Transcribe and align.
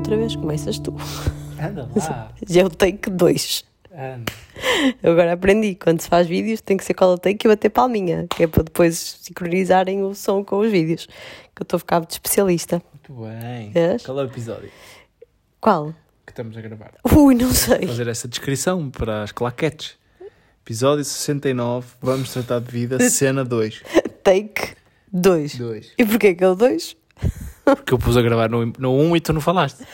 outra 0.00 0.16
vez, 0.16 0.34
começas 0.34 0.78
tu. 0.78 0.96
Anda 1.60 1.86
lá. 1.94 2.32
Já 2.48 2.62
é 2.62 2.64
o 2.64 2.70
take 2.70 3.10
2. 3.10 3.64
Anda. 3.92 4.32
Eu 5.02 5.12
agora 5.12 5.34
aprendi, 5.34 5.74
quando 5.74 6.00
se 6.00 6.08
faz 6.08 6.26
vídeos 6.26 6.62
tem 6.62 6.78
que 6.78 6.84
ser 6.84 6.94
cola 6.94 7.18
take 7.18 7.46
e 7.46 7.50
bater 7.50 7.68
palminha, 7.68 8.26
que 8.34 8.44
é 8.44 8.46
para 8.46 8.62
depois 8.62 9.18
sincronizarem 9.20 10.02
o 10.02 10.14
som 10.14 10.42
com 10.42 10.58
os 10.60 10.70
vídeos. 10.72 11.06
Que 11.54 11.60
eu 11.60 11.64
estou 11.64 11.76
a 11.76 11.80
ficar 11.80 12.00
de 12.00 12.14
especialista. 12.14 12.82
Muito 12.94 13.28
bem. 13.28 13.72
És? 13.74 14.02
Qual 14.02 14.18
é 14.18 14.22
o 14.22 14.26
episódio 14.26 14.70
Qual? 15.60 15.94
que 16.24 16.32
estamos 16.32 16.56
a 16.56 16.60
gravar? 16.62 16.92
Ui, 17.14 17.34
não 17.34 17.52
sei. 17.52 17.86
Fazer 17.86 18.08
essa 18.08 18.26
descrição 18.26 18.90
para 18.90 19.22
as 19.24 19.32
claquetes. 19.32 19.98
Episódio 20.64 21.04
69, 21.04 21.86
vamos 22.00 22.32
tratar 22.32 22.60
de 22.60 22.70
vida, 22.70 22.98
cena 23.10 23.44
2. 23.44 23.82
Take 24.22 24.76
2. 25.12 25.56
2. 25.56 25.92
E 25.98 26.06
porquê 26.06 26.34
que 26.34 26.42
é 26.44 26.48
o 26.48 26.54
2? 26.54 26.96
Porque 27.64 27.94
eu 27.94 27.98
pus 27.98 28.16
a 28.16 28.22
gravar 28.22 28.48
no 28.48 28.60
1 28.62 28.72
no 28.78 28.92
um 28.92 29.16
e 29.16 29.20
tu 29.20 29.32
não 29.32 29.40
falaste. 29.40 29.84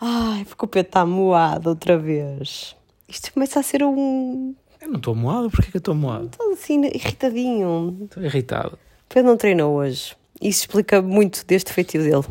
Ai, 0.00 0.44
porque 0.44 0.64
o 0.64 0.68
Pedro 0.68 0.88
está 0.88 1.06
moado 1.06 1.70
outra 1.70 1.98
vez. 1.98 2.76
Isto 3.08 3.32
começa 3.32 3.58
a 3.58 3.62
ser 3.62 3.82
um. 3.82 4.54
Eu 4.80 4.88
não 4.88 4.96
estou 4.96 5.14
moado, 5.14 5.50
porquê 5.50 5.70
que 5.70 5.76
eu 5.76 5.80
estou 5.80 5.94
moado? 5.94 6.30
todo 6.36 6.52
assim, 6.52 6.84
irritadinho. 6.84 7.98
Estou 8.04 8.22
irritado. 8.22 8.74
O 8.74 9.08
Pedro 9.08 9.30
não 9.30 9.36
treinou 9.36 9.74
hoje. 9.74 10.16
Isso 10.40 10.60
explica 10.60 11.02
muito 11.02 11.44
deste 11.46 11.72
feitio 11.72 12.02
dele. 12.02 12.24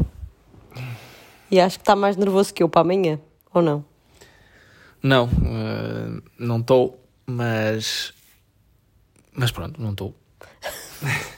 E 1.51 1.59
acho 1.59 1.77
que 1.77 1.81
está 1.81 1.95
mais 1.95 2.15
nervoso 2.15 2.53
que 2.53 2.61
eu 2.63 2.69
para 2.69 2.81
amanhã, 2.81 3.19
ou 3.53 3.61
não? 3.61 3.83
Não, 5.01 5.25
eh, 5.27 6.21
não 6.39 6.59
estou, 6.59 7.01
mas. 7.25 8.13
Mas 9.33 9.51
pronto, 9.51 9.81
não 9.81 9.91
estou. 9.91 10.15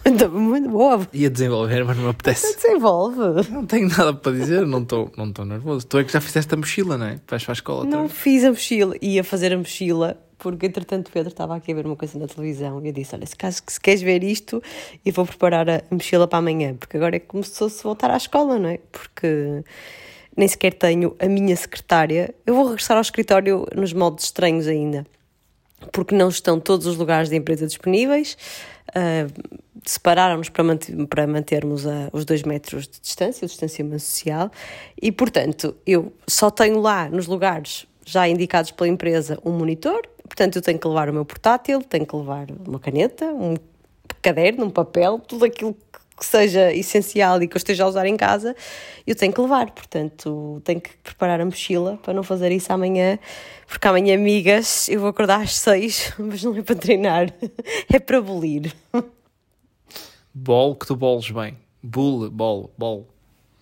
Então, 0.06 0.30
Muito 0.30 0.70
boa. 0.70 1.08
Ia 1.14 1.30
desenvolver, 1.30 1.84
mas 1.84 1.98
não 1.98 2.06
me 2.06 2.10
apetece. 2.10 2.56
Desenvolve. 2.56 3.50
Não 3.52 3.66
tenho 3.66 3.90
nada 3.90 4.14
para 4.14 4.32
dizer, 4.32 4.66
não 4.66 4.82
estou 4.82 5.12
não 5.16 5.28
estou 5.28 5.46
nervoso. 5.46 5.86
Tu 5.86 6.00
é 6.00 6.04
que 6.04 6.12
já 6.12 6.22
fizeste 6.22 6.54
a 6.54 6.58
mochila, 6.58 6.98
não 6.98 7.06
é? 7.06 7.20
Vais 7.28 7.44
para 7.44 7.52
a 7.52 7.54
escola 7.54 7.86
Não 7.86 8.10
fiz 8.10 8.44
a 8.44 8.50
mochila. 8.50 8.96
Ia 9.02 9.24
fazer 9.24 9.54
a 9.54 9.58
mochila, 9.58 10.18
porque 10.38 10.66
entretanto 10.66 11.10
o 11.10 11.12
Pedro 11.12 11.30
estava 11.30 11.56
aqui 11.56 11.72
a 11.72 11.76
ver 11.76 11.86
uma 11.86 11.96
coisa 11.96 12.18
na 12.18 12.28
televisão 12.28 12.82
e 12.84 12.88
eu 12.88 12.94
disse: 12.94 13.14
Olha, 13.16 13.26
se, 13.26 13.36
caso, 13.36 13.62
se 13.68 13.80
queres 13.80 14.02
ver 14.02 14.24
isto, 14.24 14.64
eu 15.06 15.14
vou 15.14 15.26
preparar 15.26 15.70
a 15.70 15.84
mochila 15.92 16.28
para 16.28 16.40
amanhã, 16.40 16.76
porque 16.76 16.98
agora 16.98 17.18
é 17.18 17.20
como 17.20 17.44
se 17.44 17.58
fosse 17.58 17.84
voltar 17.84 18.10
à 18.10 18.18
escola, 18.18 18.58
não 18.58 18.70
é? 18.70 18.80
Porque 18.92 19.64
nem 20.36 20.48
sequer 20.48 20.74
tenho 20.74 21.16
a 21.20 21.28
minha 21.28 21.56
secretária. 21.56 22.34
Eu 22.46 22.56
vou 22.56 22.66
regressar 22.66 22.98
ao 22.98 23.02
escritório 23.02 23.68
nos 23.76 23.94
moldes 23.94 24.26
estranhos 24.26 24.68
ainda, 24.68 25.06
porque 25.92 26.16
não 26.16 26.30
estão 26.30 26.60
todos 26.60 26.88
os 26.88 26.96
lugares 26.96 27.30
da 27.30 27.36
empresa 27.36 27.68
disponíveis. 27.68 28.38
Ah, 28.96 29.28
Separaram-nos 29.86 30.50
para, 30.50 30.64
manter- 30.64 31.08
para 31.08 31.26
mantermos 31.26 31.88
a- 31.88 32.10
os 32.12 32.26
dois 32.26 32.44
metros 32.44 32.86
de 32.88 33.00
distância, 33.00 33.46
o 33.46 33.48
distanciamento 33.48 34.02
social, 34.04 34.52
e 35.02 35.10
portanto 35.12 35.74
eu 35.88 36.12
só 36.28 36.52
tenho 36.52 36.80
lá 36.82 37.10
nos 37.10 37.28
lugares 37.28 37.88
já 38.06 38.28
indicados 38.28 38.72
pela 38.72 38.90
empresa 38.90 39.40
um 39.44 39.52
monitor, 39.54 40.02
portanto 40.24 40.58
eu 40.58 40.62
tenho 40.62 40.78
que 40.78 40.88
levar 40.88 41.10
o 41.10 41.14
meu 41.14 41.24
portátil, 41.24 41.82
tenho 41.82 42.06
que 42.06 42.16
levar 42.16 42.48
uma 42.68 42.78
caneta, 42.80 43.26
um 43.28 43.56
caderno, 44.22 44.66
um 44.66 44.70
papel, 44.70 45.18
tudo 45.20 45.46
aquilo 45.46 45.76
que- 46.20 46.26
seja 46.26 46.72
essencial 46.74 47.42
e 47.42 47.48
que 47.48 47.56
eu 47.56 47.58
esteja 47.58 47.84
a 47.84 47.88
usar 47.88 48.06
em 48.06 48.16
casa, 48.18 48.56
eu 49.08 49.16
tenho 49.16 49.32
que 49.34 49.42
levar. 49.42 49.72
Portanto, 49.72 50.62
tenho 50.64 50.80
que 50.82 50.96
preparar 50.98 51.40
a 51.42 51.46
mochila 51.46 51.98
para 52.04 52.14
não 52.14 52.22
fazer 52.24 52.52
isso 52.52 52.72
amanhã, 52.72 53.18
porque 53.68 53.88
amanhã, 53.88 54.16
amigas, 54.16 54.88
eu 54.90 55.00
vou 55.00 55.10
acordar 55.10 55.42
às 55.42 55.56
seis, 55.56 56.14
mas 56.20 56.44
não 56.44 56.56
é 56.56 56.62
para 56.62 56.76
treinar, 56.76 57.34
é 57.92 58.00
para 58.00 58.18
abolir. 58.20 58.74
Bol 60.34 60.76
que 60.76 60.86
tu 60.88 60.96
boles 60.96 61.30
bem. 61.32 61.58
Bull, 61.82 62.30
bol, 62.30 62.72
bol. 62.78 63.08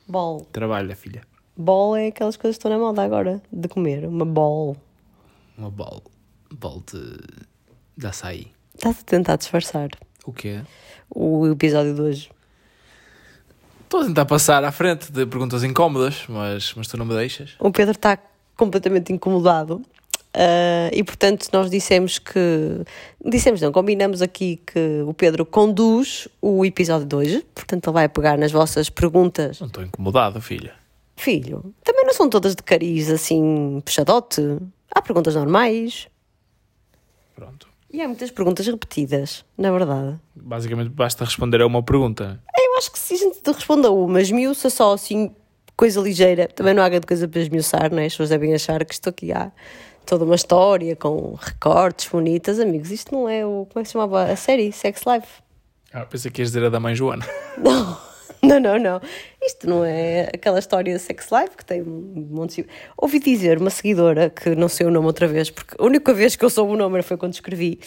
Bol. 0.08 0.41
Trabalha, 0.52 0.95
filha. 0.95 1.22
Bol 1.55 1.95
é 1.95 2.07
aquelas 2.07 2.38
coisas 2.38 2.56
que 2.57 2.59
estão 2.59 2.72
na 2.72 2.78
moda 2.78 3.03
agora, 3.03 3.41
de 3.51 3.68
comer, 3.68 4.06
uma 4.06 4.25
bol. 4.25 4.75
Uma 5.57 5.69
bol. 5.72 6.03
Bol 6.51 6.84
de. 6.91 7.18
de 7.97 8.07
açaí. 8.07 8.47
Estás 8.75 9.00
a 9.00 9.03
tentar 9.03 9.35
disfarçar 9.38 9.89
O 10.25 10.31
quê? 10.31 10.62
o 11.09 11.47
episódio 11.47 11.95
de 11.95 12.01
hoje. 12.01 12.29
Estou 13.88 14.02
a 14.02 14.06
tentar 14.06 14.25
passar 14.25 14.64
à 14.66 14.72
frente 14.72 15.09
de 15.09 15.25
perguntas 15.25 15.64
incómodas, 15.64 16.25
mas, 16.28 16.74
mas 16.75 16.88
tu 16.90 16.98
não 16.98 17.06
me 17.06 17.16
deixas. 17.16 17.52
O 17.58 17.72
Pedro 17.72 17.94
está 17.94 18.18
completamente 18.58 19.14
incomodado. 19.14 19.81
ah, 20.34 20.90
e 20.92 21.02
portanto 21.06 21.48
nós 21.53 21.70
dissemos 21.72 22.20
que 22.20 22.84
dissemos 23.24 23.62
não, 23.62 23.72
combinamos 23.72 24.22
aqui 24.22 24.62
que 24.66 25.02
o 25.08 25.14
Pedro 25.14 25.46
conduz 25.46 26.28
o 26.42 26.66
episódio 26.66 27.08
de 27.08 27.16
hoje, 27.16 27.46
portanto 27.56 27.88
ele 27.88 27.94
vai 27.94 28.09
pegar 28.09 28.38
nas 28.38 28.52
vossas 28.52 28.90
perguntas. 28.90 29.62
Não 29.62 29.68
estou 29.68 29.81
incomodado, 29.84 30.42
filha. 30.42 30.74
Filho, 31.16 31.74
também 31.81 32.04
não 32.06 32.14
são 32.14 32.30
todas 32.30 32.56
de 32.56 32.64
cariz 32.64 33.09
assim, 33.09 33.81
puxadote. 33.86 34.42
Há 34.94 35.02
perguntas 35.02 35.34
normais 35.34 36.08
Pronto. 37.36 37.68
e 37.92 38.02
há 38.02 38.08
muitas 38.08 38.31
perguntas 38.31 38.68
repetidas, 38.68 39.46
na 39.58 39.72
verdade. 39.72 40.19
Basicamente 40.36 40.90
basta 40.90 41.24
responder 41.24 41.62
a 41.62 41.66
uma 41.68 41.81
pergunta. 41.81 42.44
Eu 42.77 42.79
acho 42.79 42.91
que 42.91 42.99
se 42.99 43.15
a 43.15 43.17
gente 43.17 43.41
te 43.41 43.51
responde 43.51 43.88
a 43.88 43.89
uma, 43.89 44.21
esmiuça 44.21 44.69
só 44.69 44.93
assim, 44.93 45.31
coisa 45.75 45.99
ligeira, 45.99 46.47
também 46.47 46.75
não 46.75 46.83
há 46.83 46.88
grande 46.88 47.07
coisa 47.07 47.27
para 47.27 47.41
esmiuçar, 47.41 47.91
não 47.91 47.97
é? 47.97 48.05
As 48.05 48.13
pessoas 48.13 48.29
devem 48.29 48.53
achar 48.53 48.85
que 48.85 48.93
isto 48.93 49.09
aqui 49.09 49.33
há 49.33 49.51
toda 50.05 50.23
uma 50.23 50.35
história 50.35 50.95
com 50.95 51.33
recortes 51.33 52.07
bonitas. 52.07 52.59
Amigos, 52.59 52.91
isto 52.91 53.11
não 53.15 53.27
é 53.27 53.43
o. 53.43 53.65
Como 53.65 53.79
é 53.79 53.81
que 53.81 53.88
se 53.88 53.93
chamava 53.93 54.25
a 54.25 54.35
série? 54.35 54.71
Sex 54.71 55.01
Life? 55.07 55.27
Ah, 55.91 56.05
pensei 56.05 56.29
que 56.29 56.39
ias 56.39 56.49
dizer 56.49 56.65
a 56.65 56.69
da 56.69 56.79
mãe 56.79 56.93
Joana. 56.93 57.25
Não, 57.57 57.97
não, 58.41 58.59
não, 58.59 58.77
não. 58.77 59.01
Isto 59.41 59.69
não 59.69 59.85
é 59.85 60.29
aquela 60.33 60.59
história 60.59 60.93
de 60.93 60.99
Sex 60.99 61.27
Life 61.31 61.55
que 61.55 61.65
tem 61.65 61.81
um 61.81 62.27
monte 62.29 62.61
de. 62.61 62.69
Ouvi 62.97 63.19
dizer 63.19 63.59
uma 63.59 63.69
seguidora, 63.69 64.29
que 64.29 64.55
não 64.55 64.67
sei 64.67 64.85
o 64.85 64.91
nome 64.91 65.05
outra 65.07 65.27
vez, 65.27 65.49
porque 65.49 65.75
a 65.77 65.85
única 65.85 66.13
vez 66.13 66.35
que 66.35 66.43
eu 66.43 66.49
soube 66.49 66.73
o 66.73 66.75
nome 66.75 67.01
foi 67.01 67.17
quando 67.17 67.33
escrevi, 67.33 67.79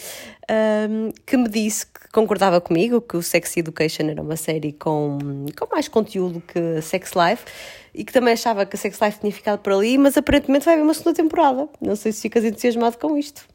ahm, 0.49 1.09
que 1.25 1.37
me 1.37 1.47
disse 1.47 1.85
que 1.85 2.09
concordava 2.11 2.59
comigo, 2.59 3.01
que 3.01 3.17
o 3.17 3.21
Sex 3.21 3.57
Education 3.57 4.09
era 4.09 4.21
uma 4.21 4.35
série 4.35 4.73
com, 4.73 5.17
com 5.57 5.67
mais 5.71 5.87
conteúdo 5.87 6.41
que 6.41 6.81
Sex 6.81 7.11
Life 7.13 7.45
e 7.93 8.03
que 8.03 8.13
também 8.13 8.33
achava 8.33 8.65
que 8.65 8.75
a 8.75 8.79
Sex 8.79 8.99
Life 9.01 9.19
tinha 9.19 9.31
ficado 9.31 9.59
por 9.59 9.73
ali, 9.73 9.97
mas 9.97 10.17
aparentemente 10.17 10.65
vai 10.65 10.75
haver 10.75 10.83
uma 10.83 10.93
segunda 10.93 11.15
temporada. 11.15 11.69
Não 11.79 11.95
sei 11.95 12.11
se 12.11 12.21
ficas 12.21 12.43
entusiasmado 12.43 12.97
com 12.97 13.17
isto. 13.17 13.45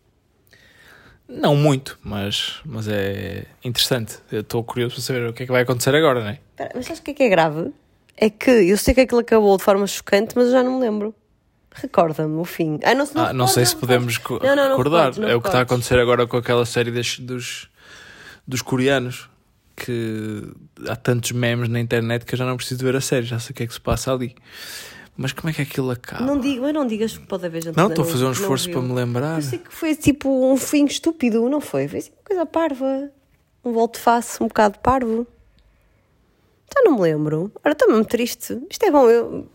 Não 1.28 1.56
muito, 1.56 1.98
mas, 2.04 2.60
mas 2.64 2.86
é 2.88 3.46
interessante. 3.64 4.18
Eu 4.30 4.42
estou 4.42 4.62
curioso 4.62 4.94
para 4.94 5.02
saber 5.02 5.28
o 5.28 5.32
que 5.32 5.42
é 5.42 5.46
que 5.46 5.52
vai 5.52 5.62
acontecer 5.62 5.94
agora, 5.94 6.20
não 6.20 6.28
é? 6.28 6.38
Espera, 6.50 6.70
mas 6.74 6.84
sabes 6.86 7.00
o 7.00 7.02
que 7.02 7.10
é 7.10 7.14
que 7.14 7.22
é 7.24 7.28
grave? 7.28 7.72
É 8.16 8.30
que 8.30 8.50
eu 8.50 8.76
sei 8.78 8.94
que 8.94 9.00
aquilo 9.00 9.20
acabou 9.20 9.56
de 9.56 9.62
forma 9.64 9.86
chocante, 9.86 10.34
mas 10.36 10.46
eu 10.46 10.52
já 10.52 10.62
não 10.62 10.76
me 10.78 10.80
lembro. 10.80 11.14
Recorda-me 11.74 12.36
o 12.40 12.44
fim. 12.44 12.78
Ah, 12.84 12.94
não, 12.94 13.04
se 13.04 13.12
Ah, 13.18 13.32
não 13.32 13.46
sei 13.46 13.66
se 13.66 13.76
podemos 13.76 14.18
Não, 14.30 14.38
não, 14.40 14.56
não 14.56 14.68
recordar. 14.70 15.18
não 15.18 15.28
é 15.28 15.34
o 15.34 15.40
que 15.42 15.48
está 15.48 15.58
a 15.58 15.62
acontecer 15.62 15.98
agora 15.98 16.26
com 16.26 16.36
aquela 16.38 16.64
série 16.64 16.90
das- 16.90 17.18
dos, 17.18 17.68
dos 18.46 18.62
coreanos. 18.62 19.28
Que 19.78 20.42
há 20.88 20.96
tantos 20.96 21.32
memes 21.32 21.68
na 21.68 21.78
internet 21.78 22.24
que 22.24 22.32
eu 22.32 22.38
já 22.38 22.46
não 22.46 22.56
preciso 22.56 22.82
ver 22.82 22.96
a 22.96 23.00
série, 23.02 23.26
já 23.26 23.38
sei 23.38 23.50
o 23.50 23.54
que 23.54 23.62
é 23.64 23.66
que 23.66 23.74
se 23.74 23.80
passa 23.80 24.10
ali. 24.10 24.34
Mas 25.16 25.32
como 25.32 25.48
é 25.48 25.52
que 25.52 25.62
aquilo 25.62 25.90
acaba? 25.90 26.24
Não 26.24 26.38
digo, 26.38 26.62
mas 26.62 26.74
não 26.74 26.86
digas 26.86 27.16
que 27.16 27.26
pode 27.26 27.46
haver 27.46 27.62
gente 27.62 27.76
Não, 27.76 27.88
estou 27.88 28.04
a 28.04 28.06
fazer 28.06 28.24
um 28.26 28.32
esforço 28.32 28.70
para 28.70 28.82
me 28.82 28.92
lembrar. 28.92 29.36
Eu 29.36 29.42
sei 29.42 29.58
que 29.58 29.72
foi 29.72 29.96
tipo 29.96 30.28
um 30.28 30.56
fim 30.56 30.84
estúpido, 30.84 31.48
não 31.48 31.60
foi? 31.60 31.88
Foi 31.88 32.00
assim 32.00 32.10
uma 32.10 32.24
coisa 32.24 32.46
parva. 32.46 33.10
Um 33.64 33.72
volte-face 33.72 34.42
um 34.42 34.48
bocado 34.48 34.78
parvo. 34.80 35.26
Já 36.74 36.82
não 36.84 36.96
me 36.96 37.00
lembro. 37.00 37.50
Ora, 37.64 37.72
está 37.72 37.86
mesmo 37.86 38.04
triste. 38.04 38.60
Isto 38.70 38.84
é 38.84 38.90
bom, 38.90 39.08
eu, 39.08 39.48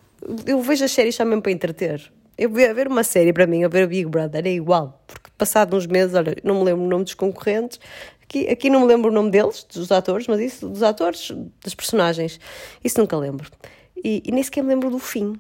eu 0.48 0.62
vejo 0.62 0.84
as 0.84 0.92
séries 0.92 1.18
mesmo 1.20 1.42
para 1.42 1.52
entreter. 1.52 2.12
Eu 2.38 2.50
ver, 2.50 2.74
ver 2.74 2.88
uma 2.88 3.04
série 3.04 3.32
para 3.32 3.46
mim, 3.46 3.64
a 3.64 3.68
ver 3.68 3.84
a 3.84 3.88
Big 3.88 4.06
Brother, 4.06 4.48
é 4.48 4.52
igual. 4.52 5.04
Porque 5.06 5.30
passado 5.38 5.76
uns 5.78 5.86
meses, 5.86 6.16
olha, 6.16 6.36
não 6.44 6.56
me 6.56 6.64
lembro 6.64 6.84
o 6.84 6.88
nome 6.88 7.04
dos 7.04 7.14
concorrentes. 7.14 7.80
Aqui, 8.24 8.48
aqui 8.48 8.70
não 8.70 8.82
me 8.82 8.88
lembro 8.88 9.12
o 9.12 9.14
nome 9.14 9.30
deles, 9.30 9.64
dos 9.72 9.92
atores, 9.92 10.26
mas 10.26 10.40
isso, 10.40 10.68
dos 10.68 10.82
atores, 10.82 11.32
das 11.64 11.76
personagens. 11.76 12.40
Isso 12.84 13.00
nunca 13.00 13.16
lembro. 13.16 13.48
E, 14.04 14.24
e 14.26 14.32
nem 14.32 14.42
sequer 14.42 14.64
me 14.64 14.70
lembro 14.70 14.90
do 14.90 14.98
fim. 14.98 15.38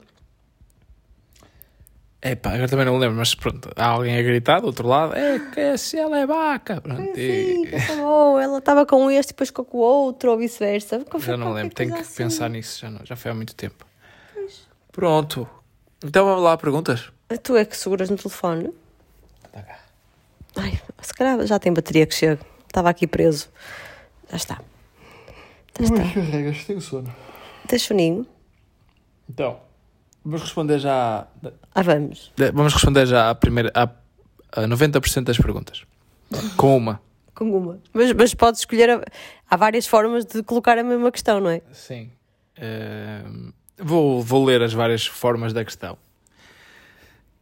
É 2.23 2.35
pá, 2.35 2.51
agora 2.51 2.68
também 2.68 2.85
não 2.85 2.97
lembro, 2.97 3.18
mas 3.18 3.33
pronto, 3.33 3.71
há 3.75 3.85
alguém 3.88 4.15
a 4.15 4.21
gritar 4.21 4.59
do 4.59 4.68
outro 4.68 4.88
lado: 4.88 5.15
é 5.15 5.39
que 5.39 5.75
se 5.77 5.97
ela 5.97 6.19
é 6.19 6.25
vaca. 6.27 6.79
Pronto, 6.79 7.15
Sim, 7.15 7.65
e- 7.65 7.75
acabou. 7.75 8.39
Ela 8.39 8.59
estava 8.59 8.85
com 8.85 9.09
este 9.09 9.29
e 9.29 9.33
depois 9.33 9.50
ficou 9.50 9.65
com 9.65 9.77
o 9.79 9.81
outro, 9.81 10.29
ou 10.31 10.38
vice-versa. 10.38 11.03
Já 11.18 11.35
não 11.35 11.51
lembro, 11.51 11.73
tenho 11.73 11.94
que 11.94 12.01
assim. 12.01 12.23
pensar 12.23 12.47
nisso, 12.50 12.79
já, 12.81 12.91
não, 12.91 13.03
já 13.03 13.15
foi 13.15 13.31
há 13.31 13.33
muito 13.33 13.56
tempo. 13.56 13.85
Pronto, 14.91 15.50
então 16.03 16.25
vamos 16.25 16.44
lá, 16.44 16.56
perguntas? 16.57 17.12
Tu 17.44 17.56
é 17.57 17.65
que 17.65 17.75
seguras 17.75 18.09
no 18.09 18.18
telefone? 18.18 18.71
Ai, 20.56 20.79
se 21.01 21.13
calhar 21.13 21.45
já 21.47 21.57
tem 21.57 21.73
bateria 21.73 22.06
que 22.06 22.13
chega. 22.13 22.39
Estava 22.68 22.89
aqui 22.89 23.07
preso. 23.07 23.50
Já 24.29 24.35
está. 24.38 24.62
Já 25.79 25.85
está. 25.85 26.13
carregas, 26.13 26.65
tenho 26.65 26.81
sono. 26.81 27.13
Tens 27.68 27.83
soninho? 27.83 28.27
Então, 29.29 29.59
vamos 30.23 30.41
responder 30.41 30.79
já. 30.79 31.27
Ah, 31.73 31.81
vamos. 31.81 32.31
Vamos 32.53 32.73
responder 32.73 33.06
já 33.06 33.29
à 33.29 33.35
primeira. 33.35 33.71
À, 33.73 33.83
a 34.53 34.68
90% 34.68 35.23
das 35.23 35.38
perguntas. 35.38 35.83
Com 36.57 36.77
uma. 36.77 37.01
Com 37.35 37.51
uma. 37.57 37.79
Mas, 37.94 38.13
mas 38.13 38.33
podes 38.33 38.62
escolher. 38.62 38.89
a- 38.89 39.03
Há 39.50 39.57
várias 39.57 39.85
formas 39.88 40.25
de 40.25 40.41
colocar 40.44 40.77
a 40.77 40.83
mesma 40.83 41.12
questão, 41.12 41.39
não 41.41 41.50
é? 41.50 41.62
Sim. 41.73 42.09
Ehm, 42.57 43.51
vou, 43.77 44.21
vou 44.21 44.45
ler 44.45 44.62
as 44.62 44.71
várias 44.73 45.06
formas 45.06 45.51
da 45.53 45.63
questão. 45.65 45.97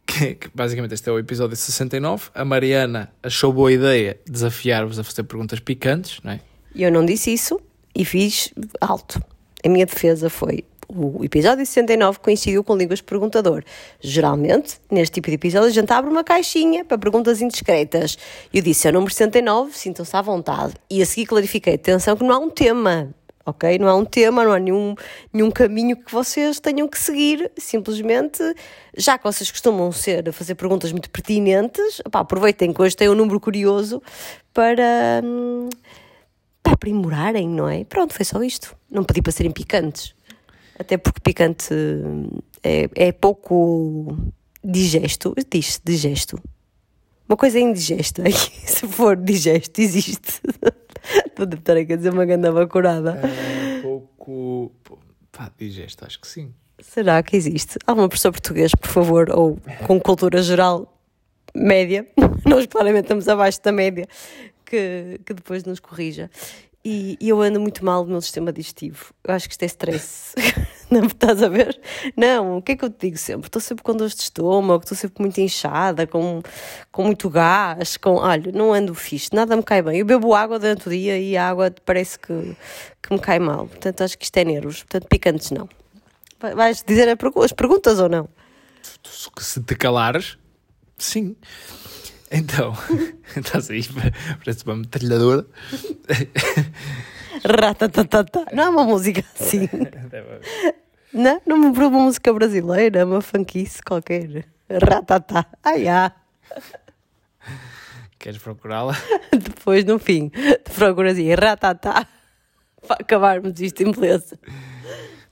Que, 0.06 0.34
que 0.34 0.48
basicamente 0.52 0.92
este 0.94 1.08
é 1.08 1.12
o 1.12 1.18
episódio 1.20 1.54
69. 1.56 2.30
A 2.34 2.44
Mariana 2.44 3.12
achou 3.22 3.52
boa 3.52 3.70
ideia 3.72 4.18
desafiar-vos 4.28 4.98
a 4.98 5.04
fazer 5.04 5.22
perguntas 5.22 5.60
picantes, 5.60 6.20
não 6.24 6.32
é? 6.32 6.40
E 6.74 6.82
eu 6.82 6.90
não 6.90 7.04
disse 7.06 7.32
isso 7.32 7.60
e 7.94 8.04
fiz 8.04 8.52
alto. 8.80 9.22
A 9.64 9.68
minha 9.68 9.86
defesa 9.86 10.28
foi: 10.28 10.64
o 10.94 11.24
episódio 11.24 11.64
69 11.64 12.18
coincidiu 12.18 12.64
com 12.64 12.76
Línguas 12.76 13.00
Perguntador. 13.00 13.62
Geralmente, 14.00 14.78
neste 14.90 15.14
tipo 15.14 15.28
de 15.28 15.34
episódio, 15.34 15.68
a 15.68 15.72
gente 15.72 15.92
abre 15.92 16.10
uma 16.10 16.24
caixinha 16.24 16.84
para 16.84 16.98
perguntas 16.98 17.40
indiscretas. 17.40 18.18
Eu 18.52 18.62
disse: 18.62 18.88
é 18.88 18.90
o 18.90 18.94
número 18.94 19.12
69, 19.12 19.76
sintam-se 19.76 20.16
à 20.16 20.22
vontade. 20.22 20.74
E 20.90 21.00
a 21.00 21.06
seguir 21.06 21.26
clarifiquei: 21.26 21.74
atenção, 21.74 22.16
que 22.16 22.24
não 22.24 22.34
há 22.34 22.38
um 22.38 22.50
tema. 22.50 23.14
Ok? 23.46 23.78
Não 23.78 23.88
há 23.88 23.96
um 23.96 24.04
tema, 24.04 24.44
não 24.44 24.52
há 24.52 24.58
nenhum, 24.58 24.94
nenhum 25.32 25.50
caminho 25.50 25.96
que 25.96 26.12
vocês 26.12 26.60
tenham 26.60 26.86
que 26.86 26.98
seguir. 26.98 27.50
Simplesmente, 27.56 28.42
já 28.96 29.16
que 29.16 29.24
vocês 29.24 29.50
costumam 29.50 29.90
ser, 29.92 30.30
fazer 30.32 30.54
perguntas 30.54 30.92
muito 30.92 31.10
pertinentes, 31.10 32.02
aproveitem 32.12 32.72
que 32.72 32.82
hoje 32.82 32.96
tem 32.96 33.08
um 33.08 33.14
número 33.14 33.40
curioso 33.40 34.02
para, 34.52 35.22
hum, 35.24 35.68
para 36.62 36.74
aprimorarem, 36.74 37.48
não 37.48 37.68
é? 37.68 37.82
Pronto, 37.84 38.12
foi 38.12 38.24
só 38.24 38.42
isto. 38.42 38.76
Não 38.90 39.02
pedi 39.02 39.22
para 39.22 39.32
serem 39.32 39.50
picantes. 39.50 40.14
Até 40.80 40.96
porque 40.96 41.20
picante 41.20 41.74
hum, 41.74 42.30
é, 42.64 42.88
é 42.94 43.12
pouco 43.12 44.16
digesto. 44.64 45.34
Diz-se 45.50 45.78
digesto. 45.84 46.40
Uma 47.28 47.36
coisa 47.36 47.58
é 47.58 47.60
indigesta. 47.60 48.24
Se 48.64 48.88
for 48.88 49.14
digesto, 49.14 49.78
existe. 49.78 50.40
Estou 51.26 51.46
a 51.50 51.54
estar 51.54 51.76
a 51.76 51.82
dizer 51.84 52.10
uma 52.10 52.24
grande 52.24 52.50
bacurada. 52.50 53.20
É 53.22 53.82
pouco. 53.82 54.72
Pá, 55.30 55.52
digesto, 55.58 56.06
acho 56.06 56.18
que 56.18 56.26
sim. 56.26 56.54
Será 56.78 57.22
que 57.22 57.36
existe? 57.36 57.76
Alguma 57.86 58.08
professor 58.08 58.32
português, 58.32 58.72
por 58.74 58.88
favor, 58.88 59.30
ou 59.30 59.58
com 59.86 60.00
cultura 60.00 60.42
geral 60.42 60.98
média, 61.54 62.08
nós 62.48 62.64
claramente 62.66 63.04
estamos 63.04 63.28
abaixo 63.28 63.60
da 63.62 63.70
média, 63.70 64.06
que, 64.64 65.20
que 65.26 65.34
depois 65.34 65.62
nos 65.64 65.78
corrija. 65.78 66.30
E, 66.82 67.18
e 67.20 67.28
eu 67.28 67.42
ando 67.42 67.60
muito 67.60 67.84
mal 67.84 68.04
no 68.04 68.12
meu 68.12 68.20
sistema 68.22 68.50
digestivo. 68.50 69.12
Eu 69.24 69.34
acho 69.34 69.46
que 69.48 69.52
isto 69.52 69.62
é 69.62 69.66
stress. 69.66 70.34
não 70.90 71.04
estás 71.04 71.42
a 71.42 71.48
ver? 71.48 71.78
Não, 72.16 72.56
o 72.56 72.62
que 72.62 72.72
é 72.72 72.76
que 72.76 72.84
eu 72.84 72.88
te 72.88 73.06
digo 73.06 73.18
sempre? 73.18 73.48
Estou 73.48 73.60
sempre 73.60 73.84
com 73.84 73.94
dores 73.94 74.14
de 74.14 74.22
estômago, 74.22 74.82
estou 74.82 74.96
sempre 74.96 75.20
muito 75.22 75.38
inchada, 75.38 76.06
com, 76.06 76.40
com 76.90 77.04
muito 77.04 77.28
gás, 77.28 77.98
com. 77.98 78.14
Olha, 78.14 78.50
não 78.52 78.72
ando 78.72 78.94
fixe, 78.94 79.28
nada 79.34 79.54
me 79.56 79.62
cai 79.62 79.82
bem. 79.82 79.98
Eu 79.98 80.06
bebo 80.06 80.34
água 80.34 80.58
durante 80.58 80.86
o 80.88 80.90
dia 80.90 81.18
e 81.18 81.36
a 81.36 81.50
água 81.50 81.70
parece 81.84 82.18
que, 82.18 82.56
que 83.02 83.12
me 83.12 83.20
cai 83.20 83.38
mal. 83.38 83.66
Portanto, 83.66 84.02
acho 84.02 84.16
que 84.16 84.24
isto 84.24 84.36
é 84.38 84.44
nervos. 84.44 84.78
Portanto, 84.82 85.06
picantes 85.06 85.50
não. 85.50 85.68
Vai- 86.40 86.54
Vais 86.54 86.82
dizer 86.82 87.08
as 87.10 87.52
perguntas 87.52 87.98
ou 88.00 88.08
não? 88.08 88.26
Se 89.38 89.60
te 89.62 89.74
calares, 89.76 90.38
sim. 90.96 91.36
Então, 92.30 92.72
estás 93.36 93.70
aí, 93.70 93.82
parece 94.38 94.64
uma 94.64 94.76
metralhadora. 94.76 95.44
Ratatatata. 97.44 98.46
Não 98.52 98.62
é 98.62 98.68
uma 98.68 98.84
música 98.84 99.24
assim. 99.34 99.68
Não, 101.12 101.40
não 101.44 101.58
me 101.58 101.66
uma 101.66 101.90
música 101.90 102.32
brasileira, 102.32 103.04
uma 103.04 103.20
funkice 103.20 103.82
qualquer. 103.82 104.46
Ratatá. 104.68 105.46
Ai, 105.64 105.88
ah. 105.88 106.12
Queres 108.16 108.38
procurá-la? 108.38 108.94
Depois, 109.32 109.84
no 109.84 109.98
fim, 109.98 110.28
te 110.28 110.70
procuras 110.76 111.14
assim, 111.14 111.34
ratatá. 111.34 112.06
Para 112.86 112.96
acabarmos 113.00 113.58
isto 113.60 113.82
em 113.82 113.90
beleza. 113.90 114.38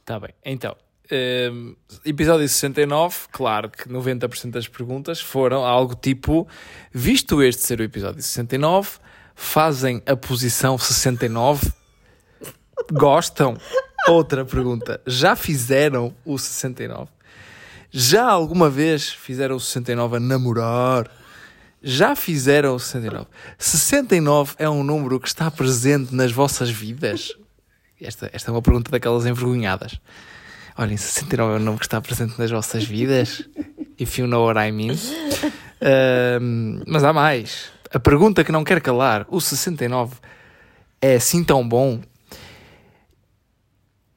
Tá 0.05 0.19
bem, 0.19 0.35
então. 0.45 0.75
Hum, 1.11 1.77
episódio 2.05 2.49
69, 2.49 3.17
claro 3.31 3.71
que 3.71 3.89
90% 3.89 4.51
das 4.51 4.69
perguntas 4.69 5.21
foram 5.21 5.65
algo 5.65 5.95
tipo: 5.95 6.47
visto 6.93 7.43
este 7.43 7.63
ser 7.63 7.81
o 7.81 7.83
episódio 7.83 8.23
69, 8.23 8.99
fazem 9.35 10.03
a 10.07 10.17
posição 10.17 10.77
69? 10.79 11.73
Gostam? 12.93 13.57
Outra 14.09 14.45
pergunta: 14.45 15.01
já 15.07 15.37
fizeram 15.37 16.15
o 16.25 16.39
69? 16.39 17.11
Já 17.91 18.25
alguma 18.25 18.69
vez 18.69 19.09
fizeram 19.09 19.57
o 19.57 19.61
69 19.61 20.17
a 20.17 20.21
namorar? 20.21 21.11
Já 21.83 22.17
fizeram 22.17 22.75
o 22.75 22.81
69? 22.81 23.27
69 23.57 24.55
é 24.59 24.69
um 24.69 24.83
número 24.83 25.21
que 25.21 25.29
está 25.29 25.51
presente 25.51 26.15
nas 26.15 26.33
vossas 26.33 26.71
vidas? 26.71 27.33
Esta, 28.01 28.31
esta 28.33 28.51
é 28.51 28.53
uma 28.53 28.63
pergunta 28.63 28.91
daquelas 28.91 29.27
envergonhadas. 29.27 30.01
Olhem, 30.81 30.97
69 30.97 31.55
é 31.55 31.57
um 31.57 31.59
número 31.59 31.79
que 31.81 31.87
está 31.87 32.01
presente 32.01 32.39
nas 32.39 32.53
vossas 32.53 32.85
vidas? 32.85 33.43
If 33.99 34.17
you 34.17 34.29
know 34.29 34.47
what 34.47 34.61
I 34.61 34.71
mean. 34.71 34.97
Ahm, 35.83 36.85
mas 36.87 37.03
há 37.03 37.13
mais. 37.13 37.73
A 37.93 37.99
pergunta 37.99 38.45
que 38.45 38.53
não 38.53 38.63
quer 38.63 38.81
calar: 38.81 39.27
o 39.29 39.41
69 39.41 40.15
é 41.03 41.17
assim 41.17 41.43
tão 41.43 41.69
bom? 41.69 42.01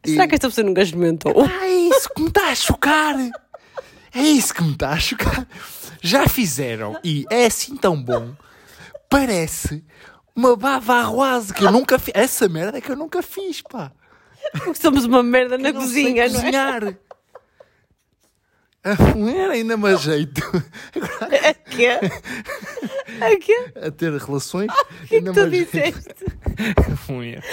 Será 0.06 0.28
que 0.28 0.36
esta 0.36 0.50
pessoa 0.50 0.68
nunca 0.68 0.84
experimentou? 0.84 1.34
Ah, 1.44 1.66
é 1.66 1.74
isso 1.74 2.08
que 2.14 2.22
me 2.22 2.28
está 2.28 2.50
a 2.50 2.56
chocar. 2.56 3.16
É 4.14 4.22
isso 4.22 4.54
que 4.54 4.64
me 4.64 4.74
está 4.74 4.92
a 4.92 5.00
chocar. 5.00 5.48
Já 6.00 6.28
fizeram 6.28 6.96
e 7.04 7.26
é 7.32 7.48
assim 7.48 7.76
tão 7.76 8.00
bom. 8.00 8.36
Parece 9.10 9.84
uma 10.36 10.56
bavaroise 10.56 11.54
que 11.56 11.64
eu 11.64 11.72
nunca 11.72 11.98
fiz. 11.98 12.14
Essa 12.16 12.48
merda 12.48 12.78
é 12.78 12.82
que 12.82 12.92
eu 12.92 12.96
nunca 12.96 13.24
fiz, 13.24 13.64
pá. 13.64 13.92
Porque 14.52 14.82
somos 14.82 15.06
uma 15.06 15.24
merda 15.24 15.58
na 15.58 15.72
não 15.72 15.82
cozinha, 15.82 16.28
não 16.28 16.40
é? 16.40 16.42
cozinhar. 16.42 16.98
A 18.84 18.96
mulher 19.16 19.52
ainda 19.52 19.78
me 19.78 19.90
ajeito 19.90 20.42
A 21.22 21.54
quê? 21.54 22.00
A 23.22 23.38
quê? 23.40 23.72
a 23.76 23.92
ter 23.92 24.12
relações. 24.14 24.72
O 24.72 25.08
que 25.08 25.18
é 25.18 25.22
que 25.22 25.32
tu 25.32 25.50
disseste? 25.50 26.16
Mulher. 27.08 27.44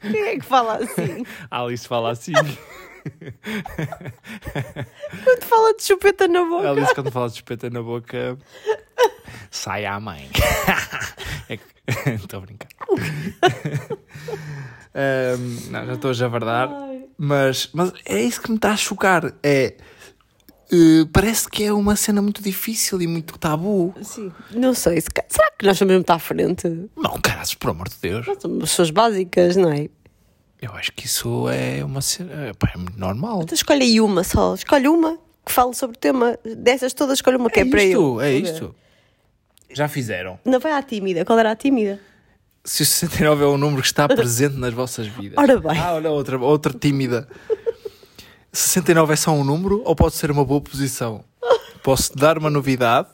Quem 0.00 0.22
é 0.28 0.38
que 0.38 0.44
fala 0.44 0.76
assim? 0.76 1.24
A 1.50 1.62
Alice 1.62 1.88
fala 1.88 2.12
assim. 2.12 2.32
Quando 5.24 5.44
fala 5.44 5.74
de 5.74 5.82
chupeta 5.82 6.28
na 6.28 6.44
boca. 6.44 6.68
A 6.68 6.70
Alice, 6.70 6.94
quando 6.94 7.10
fala 7.10 7.28
de 7.28 7.34
espeta 7.34 7.68
na 7.68 7.82
boca, 7.82 8.38
sai 9.50 9.84
à 9.86 9.98
mãe. 9.98 10.30
Estou 12.06 12.38
a 12.38 12.42
brincar. 12.42 12.68
Ahm, 14.94 15.70
não, 15.70 15.86
já 15.86 15.92
estou 15.94 16.10
a 16.10 16.14
javardar. 16.14 16.70
Mas, 17.16 17.68
mas 17.72 17.92
é 18.04 18.20
isso 18.22 18.40
que 18.40 18.50
me 18.50 18.56
está 18.56 18.72
a 18.72 18.76
chocar. 18.76 19.32
É. 19.42 19.74
eh, 20.72 21.04
parece 21.12 21.48
que 21.48 21.64
é 21.64 21.72
uma 21.72 21.94
cena 21.96 22.20
muito 22.22 22.42
difícil 22.42 23.00
e 23.02 23.06
muito 23.06 23.38
tabu. 23.38 23.94
Sim. 24.02 24.32
Não 24.52 24.74
sei. 24.74 25.00
Será 25.00 25.50
que 25.58 25.66
nós 25.66 25.78
somos 25.78 25.94
muito 25.94 26.10
à 26.10 26.18
frente? 26.18 26.68
Não, 26.96 27.20
caras, 27.20 27.54
por 27.54 27.70
amor 27.70 27.88
de 27.88 27.96
Deus. 28.00 28.26
Nós 28.26 28.38
somos 28.40 28.58
pessoas 28.70 28.90
básicas, 28.90 29.56
não 29.56 29.70
é? 29.70 29.88
Eu 30.60 30.72
acho 30.74 30.92
que 30.92 31.06
isso 31.06 31.48
é 31.48 31.84
uma 31.84 32.00
cena. 32.00 32.52
pá, 32.58 32.72
é 32.74 32.78
muito 32.78 32.98
normal. 32.98 33.42
Então 33.42 33.54
escolhe 33.54 33.82
aí 33.82 34.00
uma 34.00 34.24
só. 34.24 34.54
Escolhe 34.54 34.88
uma 34.88 35.18
que 35.44 35.52
fale 35.52 35.74
sobre 35.74 35.96
o 35.96 36.00
tema. 36.00 36.38
Dessas 36.56 36.92
todas, 36.94 37.18
escolhe 37.18 37.36
uma 37.36 37.50
que 37.50 37.60
é, 37.60 37.64
para 37.64 37.84
eu. 37.84 38.14
isto, 38.14 38.20
é 38.22 38.32
isto. 38.32 38.74
Já 39.70 39.88
fizeram. 39.88 40.38
Não 40.44 40.58
vai 40.60 40.72
à 40.72 40.82
tímida. 40.82 41.24
Qual 41.24 41.38
era 41.38 41.50
a 41.50 41.56
tímida? 41.56 42.00
Se 42.64 42.82
o 42.82 42.86
69 42.86 43.44
é 43.44 43.46
um 43.46 43.58
número 43.58 43.82
que 43.82 43.88
está 43.88 44.08
presente 44.08 44.56
nas 44.56 44.72
vossas 44.72 45.06
vidas. 45.06 45.36
Ora 45.36 45.60
bem. 45.60 45.78
Ah, 45.78 45.94
olha 45.94 46.10
outra, 46.10 46.38
outra 46.38 46.72
tímida. 46.72 47.28
69 48.52 49.12
é 49.12 49.16
só 49.16 49.32
um 49.32 49.44
número 49.44 49.82
ou 49.84 49.94
pode 49.94 50.14
ser 50.14 50.30
uma 50.30 50.44
boa 50.44 50.60
posição? 50.60 51.22
Posso 51.82 52.16
dar 52.16 52.38
uma 52.38 52.48
novidade? 52.48 53.08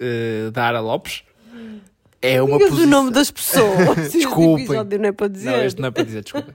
Eh, 0.00 0.50
da 0.52 0.64
Ara 0.64 0.80
Lopes? 0.80 1.22
É 2.20 2.42
uma 2.42 2.54
Digas 2.58 2.70
posição. 2.70 2.88
o 2.88 2.90
nome 2.90 3.10
das 3.12 3.30
pessoas. 3.30 4.10
Desculpem. 4.12 4.66
não 4.66 5.04
é 5.08 5.12
para 5.12 5.28
dizer. 5.28 5.50
Não, 5.50 5.62
este 5.64 5.80
não 5.80 5.88
é 5.88 5.90
para 5.92 6.02
dizer, 6.02 6.22
desculpem. 6.22 6.54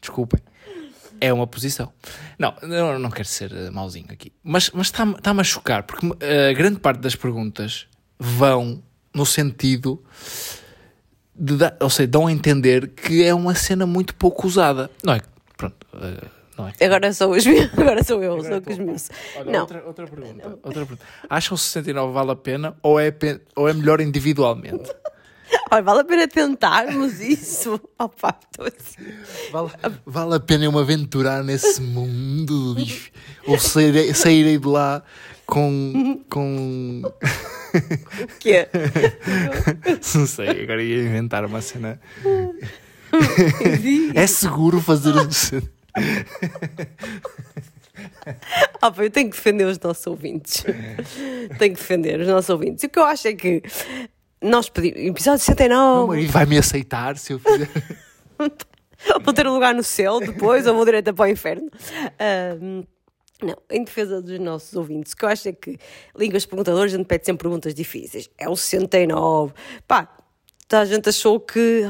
Desculpem. 0.00 0.40
É 1.20 1.32
uma 1.32 1.46
posição. 1.46 1.92
Não, 2.38 2.54
eu 2.62 2.98
não 2.98 3.10
quero 3.10 3.28
ser 3.28 3.52
eh, 3.52 3.70
mauzinho 3.70 4.06
aqui. 4.10 4.32
Mas, 4.42 4.70
mas 4.72 4.86
está-me 4.86 5.40
a 5.40 5.44
chocar, 5.44 5.82
porque 5.82 6.06
eh, 6.20 6.50
a 6.50 6.52
grande 6.54 6.78
parte 6.78 7.00
das 7.00 7.14
perguntas 7.14 7.86
vão 8.18 8.82
no 9.14 9.26
sentido 9.26 10.02
de 11.38 11.56
dar, 11.56 11.76
ou 11.80 11.90
seja, 11.90 12.06
dão 12.08 12.26
a 12.26 12.32
entender 12.32 12.88
que 12.88 13.24
é 13.24 13.34
uma 13.34 13.54
cena 13.54 13.86
muito 13.86 14.14
pouco 14.14 14.46
usada. 14.46 14.90
Não 15.04 15.14
é? 15.14 15.20
Pronto. 15.56 15.86
eh, 15.94 16.24
não 16.56 16.68
é? 16.68 16.84
Agora 16.84 17.12
sou, 17.12 17.32
os 17.32 17.44
meus, 17.46 17.70
agora 17.78 18.02
sou 18.02 18.22
eu, 18.22 18.32
Agora 18.34 18.48
sou 18.48 18.56
é 18.56 18.60
com 18.60 18.70
os 18.72 18.78
meus. 18.78 19.10
Olha, 19.36 19.52
Não. 19.52 19.60
outra, 19.60 19.82
outra 19.86 20.06
pergunta. 20.06 20.48
Outra 20.62 20.86
pergunta. 20.86 21.04
Acham 21.28 21.56
69 21.56 22.12
vale 22.12 22.30
a 22.30 22.36
pena 22.36 22.76
ou 22.82 22.98
é, 22.98 23.14
ou 23.54 23.68
é 23.68 23.72
melhor 23.74 24.00
individualmente? 24.00 24.90
Olha, 25.70 25.82
vale 25.82 26.00
a 26.00 26.04
pena 26.04 26.26
tentarmos 26.26 27.20
isso. 27.20 27.80
Opa, 27.98 28.36
estou 28.50 28.66
assim. 28.66 29.12
Vale, 29.52 29.70
vale 30.04 30.34
a 30.34 30.40
pena 30.40 30.64
eu 30.64 30.72
me 30.72 30.80
aventurar 30.80 31.44
nesse 31.44 31.80
mundo 31.80 32.74
bicho? 32.74 33.10
Ou 33.46 33.58
sairei, 33.58 34.12
sairei 34.14 34.58
de 34.58 34.66
lá 34.66 35.02
com. 35.46 36.22
com. 36.28 37.02
O 37.04 38.26
quê? 38.38 38.68
Não 40.14 40.26
sei, 40.26 40.62
agora 40.62 40.82
ia 40.82 41.02
inventar 41.02 41.44
uma 41.44 41.60
cena. 41.60 42.00
É 44.14 44.26
seguro 44.26 44.80
fazer 44.80 45.14
isso. 45.28 45.62
Ah, 48.82 48.90
pá, 48.90 49.04
eu 49.04 49.10
tenho 49.10 49.30
que 49.30 49.36
defender 49.36 49.64
os 49.64 49.78
nossos 49.78 50.06
ouvintes. 50.06 50.62
tenho 51.58 51.74
que 51.74 51.80
defender 51.80 52.20
os 52.20 52.26
nossos 52.26 52.50
ouvintes. 52.50 52.82
E 52.84 52.86
o 52.86 52.90
que 52.90 52.98
eu 52.98 53.04
acho 53.04 53.26
é 53.28 53.32
que 53.32 53.62
nós 54.42 54.68
pedimos. 54.68 55.00
Episódio 55.00 55.44
69. 55.44 56.20
E 56.20 56.26
vai-me 56.26 56.58
aceitar 56.58 57.16
se 57.16 57.32
eu 57.32 57.38
fizer. 57.38 57.68
vou 59.24 59.32
ter 59.32 59.46
um 59.46 59.54
lugar 59.54 59.74
no 59.74 59.82
céu 59.82 60.20
depois 60.20 60.66
ou 60.66 60.74
vou 60.74 60.84
direto 60.84 61.14
para 61.14 61.24
o 61.24 61.28
inferno. 61.28 61.70
Não, 63.42 63.56
em 63.70 63.84
defesa 63.84 64.22
dos 64.22 64.38
nossos 64.38 64.74
ouvintes, 64.74 65.12
o 65.12 65.16
que 65.16 65.24
eu 65.24 65.28
acho 65.28 65.48
é 65.48 65.52
que 65.52 65.78
línguas 66.16 66.46
perguntadoras 66.46 66.92
a 66.92 66.96
gente 66.96 67.06
pede 67.06 67.26
sempre 67.26 67.42
perguntas 67.42 67.74
difíceis. 67.74 68.30
É 68.38 68.48
o 68.48 68.56
69. 68.56 69.52
Pá, 69.86 70.08
tá, 70.66 70.80
a 70.80 70.84
gente 70.84 71.08
achou 71.08 71.38
que 71.38 71.84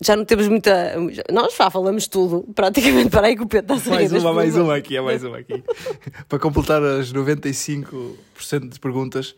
já 0.00 0.14
não 0.14 0.24
temos 0.24 0.46
muita. 0.46 0.94
Nós 1.32 1.56
já 1.56 1.70
falamos 1.70 2.06
tudo, 2.06 2.46
praticamente. 2.54 3.10
Para 3.10 3.26
aí 3.26 3.36
que 3.36 3.42
o 3.42 3.48
Pedro 3.48 3.76
está 3.76 3.90
a 3.90 3.94
Mais 3.94 4.12
uma, 4.12 4.32
mais 4.32 4.56
uma 4.56 4.76
aqui, 4.76 4.96
é 4.96 5.00
mais 5.00 5.24
uma 5.24 5.38
aqui. 5.38 5.64
para 6.28 6.38
completar 6.38 6.82
as 6.82 7.12
95% 7.12 8.16
de 8.68 8.78
perguntas, 8.78 9.34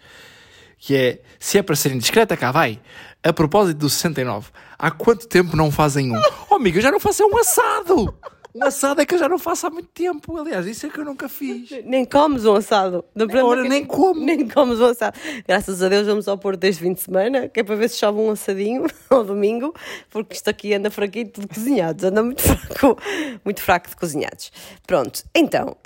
que 0.79 0.95
é 0.95 1.23
se 1.39 1.57
é 1.57 1.63
para 1.63 1.77
ser 1.77 1.93
indiscreta, 1.93 2.37
cá 2.37 2.53
vai. 2.53 2.79
A 3.23 3.33
propósito 3.33 3.79
do 3.79 3.89
69, 3.89 4.51
há 4.79 4.91
quanto 4.91 5.27
tempo 5.27 5.57
não 5.57 5.71
fazem 5.71 6.13
um? 6.13 6.21
Oh, 6.51 6.57
amigo, 6.57 6.79
eu 6.79 6.83
já 6.83 6.91
não 6.91 6.99
faço 6.99 7.23
é 7.23 7.27
um 7.27 7.39
assado! 7.39 8.15
Um 8.55 8.65
assado 8.65 9.01
é 9.01 9.07
que 9.07 9.15
eu 9.15 9.19
já 9.19 9.29
não 9.29 9.39
faço 9.39 9.67
há 9.67 9.71
muito 9.71 9.89
tempo. 9.89 10.37
Aliás, 10.37 10.67
isso 10.67 10.87
é 10.87 10.89
que 10.89 10.99
eu 10.99 11.05
nunca 11.05 11.29
fiz. 11.29 11.71
Nem 11.85 12.05
comes 12.05 12.45
um 12.45 12.55
assado. 12.55 13.05
Na 13.15 13.27
Ora, 13.45 13.63
nem 13.63 13.85
como. 13.85 14.21
Nem 14.21 14.49
comes 14.49 14.81
um 14.81 14.87
assado. 14.87 15.19
Graças 15.47 15.83
a 15.83 15.89
Deus 15.89 16.07
vamos 16.07 16.27
ao 16.27 16.37
Porto 16.37 16.59
desde 16.59 16.83
fim 16.83 16.93
de 16.93 17.01
semana, 17.01 17.49
que 17.49 17.61
é 17.61 17.63
para 17.63 17.77
ver 17.77 17.89
se 17.89 17.99
chove 17.99 18.19
um 18.19 18.31
assadinho 18.31 18.87
ao 19.09 19.25
domingo, 19.25 19.75
porque 20.11 20.35
isto 20.35 20.49
aqui 20.49 20.75
anda 20.75 20.91
fraquito 20.91 21.41
de 21.41 21.47
cozinhados, 21.47 22.05
anda 22.05 22.23
muito 22.23 22.43
fraco, 22.43 22.99
muito 23.45 23.63
fraco 23.63 23.89
de 23.89 23.97
cozinhados. 23.97 24.53
Pronto, 24.87 25.23
então, 25.35 25.77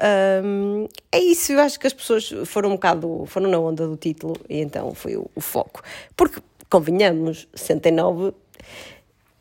hum, 0.43 0.89
é 1.13 1.19
isso. 1.19 1.53
Eu 1.53 1.61
acho 1.61 1.79
que 1.79 1.87
as 1.87 1.93
pessoas 1.93 2.33
foram 2.47 2.71
um 2.71 2.73
bocado, 2.73 3.25
foram 3.27 3.51
na 3.51 3.59
onda 3.59 3.87
do 3.87 3.97
título 3.97 4.37
e 4.49 4.61
então 4.61 4.95
foi 4.95 5.17
o, 5.17 5.31
o 5.35 5.41
foco. 5.41 5.83
Porque, 6.17 6.41
convenhamos, 6.71 7.47
69 7.55 8.33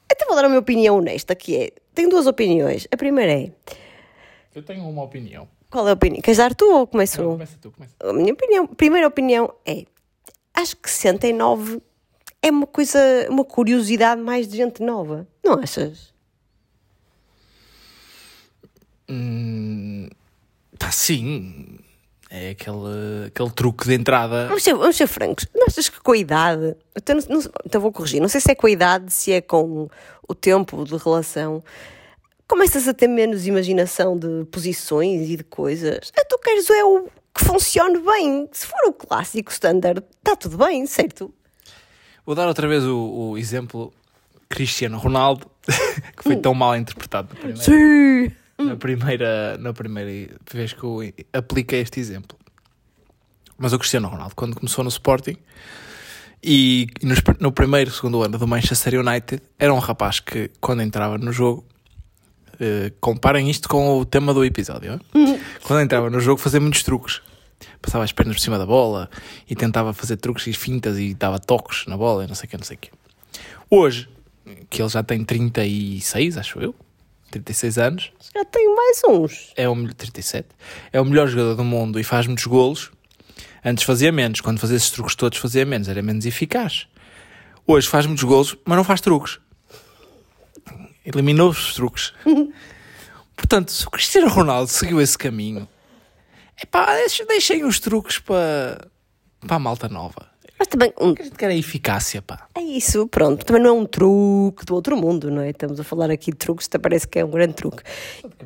até 0.10 0.26
vou 0.26 0.36
dar 0.36 0.46
a 0.46 0.48
minha 0.50 0.60
opinião 0.60 0.98
honesta, 0.98 1.36
que 1.36 1.56
é, 1.58 1.72
tenho 1.94 2.10
duas 2.10 2.28
opiniões. 2.28 2.88
A 2.92 2.98
primeira 2.98 3.32
é, 3.32 3.52
Eu 4.54 4.64
tenho 4.64 4.88
uma 4.88 5.04
opinião. 5.04 5.48
qual 5.70 5.88
é 5.88 5.92
a 5.92 5.94
opinião? 5.94 6.22
Queres 6.22 6.38
dar 6.38 6.54
tu 6.54 6.66
ou 6.66 6.86
começo 6.88 7.22
eu? 7.22 7.32
Começa 7.32 7.58
tu, 7.62 7.72
começa. 7.72 7.96
A 8.00 8.14
minha 8.14 8.34
opinião, 8.34 8.68
primeira 8.68 9.08
opinião 9.08 9.54
é, 9.66 9.86
acho 10.54 10.76
que 10.78 10.90
69 10.90 11.82
é 12.42 12.52
uma 12.52 12.68
coisa, 12.68 13.00
uma 13.30 13.44
curiosidade 13.46 14.22
mais 14.22 14.48
de 14.48 14.58
gente 14.58 14.84
nova. 14.84 15.28
Não 15.44 15.54
achas? 15.54 16.14
Pá, 20.80 20.92
sim. 20.92 21.80
É 22.36 22.50
aquele, 22.50 23.28
aquele 23.28 23.52
truque 23.52 23.86
de 23.86 23.94
entrada. 23.94 24.48
Vamos 24.48 24.64
ser, 24.64 24.74
vamos 24.74 24.96
ser 24.96 25.06
francos. 25.06 25.46
Não 25.54 25.68
achas 25.68 25.88
que 25.88 26.02
com 26.02 26.14
a 26.14 26.18
idade, 26.18 26.76
então, 26.98 27.16
não, 27.30 27.40
então 27.64 27.80
vou 27.80 27.92
corrigir, 27.92 28.20
não 28.20 28.28
sei 28.28 28.42
se 28.42 28.50
é 28.50 28.56
com 28.56 28.66
a 28.66 28.72
idade, 28.72 29.14
se 29.14 29.32
é 29.32 29.40
com 29.40 29.88
o 30.28 30.34
tempo 30.34 30.84
de 30.84 30.98
relação, 30.98 31.64
começas 32.48 32.88
a 32.88 32.94
ter 32.94 33.08
menos 33.08 33.46
imaginação 33.46 34.18
de 34.18 34.46
posições 34.46 35.30
e 35.30 35.38
de 35.38 35.44
coisas. 35.44 36.12
Ah, 36.18 36.26
tu 36.28 36.40
queres 36.40 36.68
é 36.72 36.84
o 36.84 37.08
que 37.36 37.46
funcione 37.46 38.00
bem. 38.00 38.50
Se 38.52 38.66
for 38.66 38.88
o 38.88 38.94
clássico 38.94 39.52
standard, 39.52 40.04
está 40.18 40.36
tudo 40.36 40.58
bem, 40.58 40.88
certo? 40.88 41.32
Vou 42.26 42.34
dar 42.34 42.48
outra 42.48 42.68
vez 42.68 42.84
o, 42.84 43.30
o 43.34 43.38
exemplo 43.38 43.94
Cristiano 44.50 44.98
Ronaldo, 44.98 45.46
que 46.18 46.24
foi 46.24 46.36
tão 46.36 46.56
mal 46.56 46.76
interpretado 46.76 47.30
na 47.30 47.36
primeira, 47.40 47.64
Sim. 47.64 48.32
Na 48.66 48.76
primeira, 48.76 49.58
na 49.58 49.74
primeira 49.74 50.36
vez 50.52 50.74
que 50.74 50.84
eu 50.84 51.00
apliquei 51.32 51.82
este 51.82 52.00
exemplo. 52.00 52.38
Mas 53.58 53.72
o 53.74 53.80
Cristiano 53.80 54.08
Ronaldo, 54.08 54.36
quando 54.36 54.56
começou 54.56 54.84
no 54.84 54.90
Sporting 54.90 55.38
e 56.44 56.88
nos- 57.02 57.22
no 57.40 57.52
primeiro, 57.52 57.92
segundo 57.92 58.22
ano 58.24 58.38
do 58.38 58.48
Manchester 58.48 59.00
United, 59.00 59.42
era 59.58 59.74
um 59.74 59.80
rapaz 59.80 60.20
que, 60.20 60.50
quando 60.60 60.82
entrava 60.82 61.18
no 61.18 61.32
jogo, 61.32 61.66
eh, 62.60 62.92
comparem 63.00 63.50
isto 63.50 63.70
com 63.70 64.00
o 64.00 64.06
tema 64.06 64.34
do 64.34 64.44
episódio, 64.44 64.94
hein? 64.94 65.40
quando 65.64 65.82
entrava 65.82 66.10
no 66.10 66.20
jogo, 66.20 66.40
fazia 66.42 66.60
muitos 66.60 66.84
truques. 66.84 67.22
Passava 67.82 68.04
as 68.04 68.12
pernas 68.12 68.36
por 68.36 68.42
cima 68.42 68.58
da 68.58 68.66
bola 68.66 69.10
e 69.50 69.56
tentava 69.56 69.94
fazer 69.94 70.18
truques 70.18 70.46
e 70.48 70.54
fintas 70.54 70.98
e 70.98 71.14
dava 71.14 71.40
toques 71.40 71.86
na 71.88 71.96
bola 71.96 72.24
e 72.26 72.28
não 72.28 72.36
sei 72.36 72.48
o 72.48 72.50
que, 72.50 72.58
não 72.58 72.64
sei 72.66 72.76
o 72.76 72.80
que. 72.80 72.90
Hoje, 73.70 74.10
que 74.70 74.82
ele 74.82 74.90
já 74.90 75.02
tem 75.02 75.24
36, 75.24 76.38
acho 76.38 76.60
eu, 76.60 76.76
36 77.34 77.78
anos, 77.78 78.12
Já 78.36 78.46
tenho 78.46 78.76
mais 78.76 79.02
uns. 79.08 79.52
é 79.56 79.68
o 79.68 79.76
melhor, 79.76 79.94
37, 79.94 80.48
é 80.92 81.00
o 81.02 81.06
melhor 81.06 81.28
jogador 81.28 81.56
do 81.56 81.64
mundo 81.64 82.00
e 82.00 82.04
faz 82.04 82.26
muitos 82.28 82.46
golos. 82.46 82.92
Antes 83.66 83.84
fazia 83.86 84.12
menos, 84.12 84.42
quando 84.42 84.60
fazia 84.60 84.76
esses 84.78 84.90
truques 84.92 85.16
todos 85.16 85.38
fazia 85.38 85.66
menos, 85.66 85.88
era 85.88 86.02
menos 86.02 86.26
eficaz. 86.26 86.88
Hoje 87.66 87.88
faz 87.88 88.06
muitos 88.06 88.24
golos, 88.26 88.58
mas 88.66 88.76
não 88.78 88.84
faz 88.84 89.00
truques. 89.02 89.40
Eliminou 91.06 91.50
os 91.50 91.74
truques. 91.74 92.14
Portanto, 93.36 93.72
se 93.72 93.86
o 93.88 93.90
Cristiano 93.92 94.28
Ronaldo 94.30 94.70
seguiu 94.70 95.02
esse 95.02 95.18
caminho, 95.18 95.68
epá, 96.62 96.94
deixem- 96.96 97.26
deixem 97.26 97.64
os 97.66 97.80
truques 97.80 98.20
para, 98.20 98.88
para 99.46 99.56
a 99.56 99.60
malta 99.60 99.90
nova. 99.90 100.30
Mas 100.64 100.68
também, 100.70 100.94
um, 100.98 101.14
A 101.20 101.24
gente 101.24 101.36
quer 101.36 101.50
a 101.50 101.54
eficácia, 101.56 102.22
pá. 102.22 102.48
é 102.56 102.62
isso, 102.62 103.06
pronto. 103.10 103.46
Também 103.46 103.62
não 103.62 103.70
é 103.72 103.74
um 103.82 103.86
truque 103.86 104.64
do 104.64 104.74
outro 104.74 104.96
mundo, 104.96 105.30
não 105.30 105.42
é? 105.42 105.50
Estamos 105.50 105.78
a 105.78 105.84
falar 105.84 106.10
aqui 106.10 106.32
de 106.32 106.38
truques, 106.38 106.68
até 106.68 106.78
parece 106.80 107.06
que 107.06 107.20
é 107.20 107.26
um 107.26 107.30
grande 107.32 107.54
truque. 107.54 107.84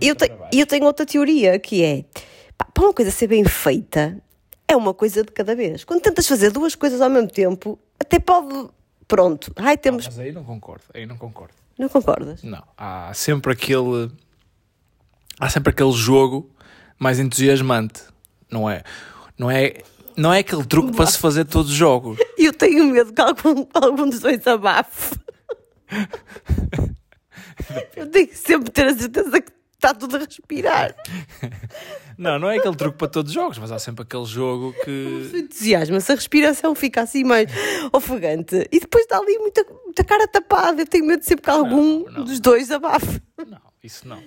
E 0.01 0.07
eu, 0.07 0.15
te- 0.15 0.31
eu 0.51 0.65
tenho 0.65 0.85
outra 0.85 1.05
teoria, 1.05 1.59
que 1.59 1.83
é, 1.83 2.05
pá, 2.57 2.65
para 2.73 2.83
uma 2.85 2.93
coisa 2.93 3.11
ser 3.11 3.27
bem 3.27 3.43
feita, 3.45 4.19
é 4.67 4.75
uma 4.75 4.95
coisa 4.95 5.21
de 5.23 5.31
cada 5.31 5.55
vez. 5.55 5.83
Quando 5.83 6.01
tentas 6.01 6.27
fazer 6.27 6.49
duas 6.49 6.73
coisas 6.73 7.01
ao 7.01 7.09
mesmo 7.09 7.29
tempo, 7.29 7.77
até 7.99 8.17
pode... 8.19 8.67
Pronto, 9.07 9.53
ai, 9.55 9.77
temos... 9.77 10.05
Mas 10.07 10.17
aí 10.17 10.31
não 10.31 10.43
concordo, 10.43 10.85
aí 10.95 11.05
não 11.05 11.17
concordo. 11.17 11.53
Não 11.77 11.87
concordas? 11.87 12.41
Não, 12.41 12.63
há 12.75 13.13
sempre 13.13 13.53
aquele. 13.53 14.11
Há 15.39 15.47
sempre 15.49 15.69
aquele 15.69 15.91
jogo 15.91 16.49
mais 16.97 17.19
entusiasmante, 17.19 18.01
não 18.51 18.67
é? 18.67 18.81
Não 19.37 19.51
é, 19.51 19.75
não 20.17 20.33
é 20.33 20.39
aquele 20.39 20.65
truque 20.65 20.95
para 20.95 21.05
se 21.05 21.19
fazer 21.19 21.45
todos 21.45 21.71
os 21.71 21.77
jogos. 21.77 22.17
Eu 22.37 22.51
tenho 22.51 22.85
medo 22.85 23.13
que 23.13 23.21
algum, 23.21 23.65
algum 23.73 24.09
dos 24.09 24.19
dois 24.19 24.45
abafe. 24.47 25.15
eu 27.95 28.07
tenho 28.07 28.27
que 28.27 28.37
sempre 28.37 28.69
ter 28.71 28.87
a 28.87 28.97
certeza 28.97 29.41
que 29.41 29.51
está 29.73 29.93
tudo 29.93 30.17
a 30.17 30.19
respirar. 30.19 30.95
Não, 32.17 32.39
não 32.39 32.49
é 32.49 32.57
aquele 32.57 32.75
truque 32.75 32.97
para 32.97 33.07
todos 33.07 33.29
os 33.29 33.33
jogos, 33.33 33.57
mas 33.59 33.71
há 33.71 33.77
sempre 33.77 34.03
aquele 34.03 34.25
jogo 34.25 34.73
que. 34.83 35.31
entusiasmo, 35.35 36.01
se 36.01 36.11
a 36.11 36.15
respiração 36.15 36.73
fica 36.73 37.01
assim 37.01 37.23
mais 37.23 37.49
ofegante 37.93 38.67
e 38.71 38.79
depois 38.79 39.05
dá 39.07 39.17
ali 39.17 39.37
muita, 39.37 39.63
muita 39.85 40.03
cara 40.03 40.27
tapada. 40.27 40.81
Eu 40.81 40.87
tenho 40.87 41.05
medo 41.05 41.23
sempre 41.23 41.43
que 41.43 41.49
algum 41.49 42.09
não. 42.09 42.23
dos 42.23 42.39
dois 42.39 42.71
abafe. 42.71 43.21
Não, 43.37 43.61
isso 43.83 44.07
não. 44.07 44.21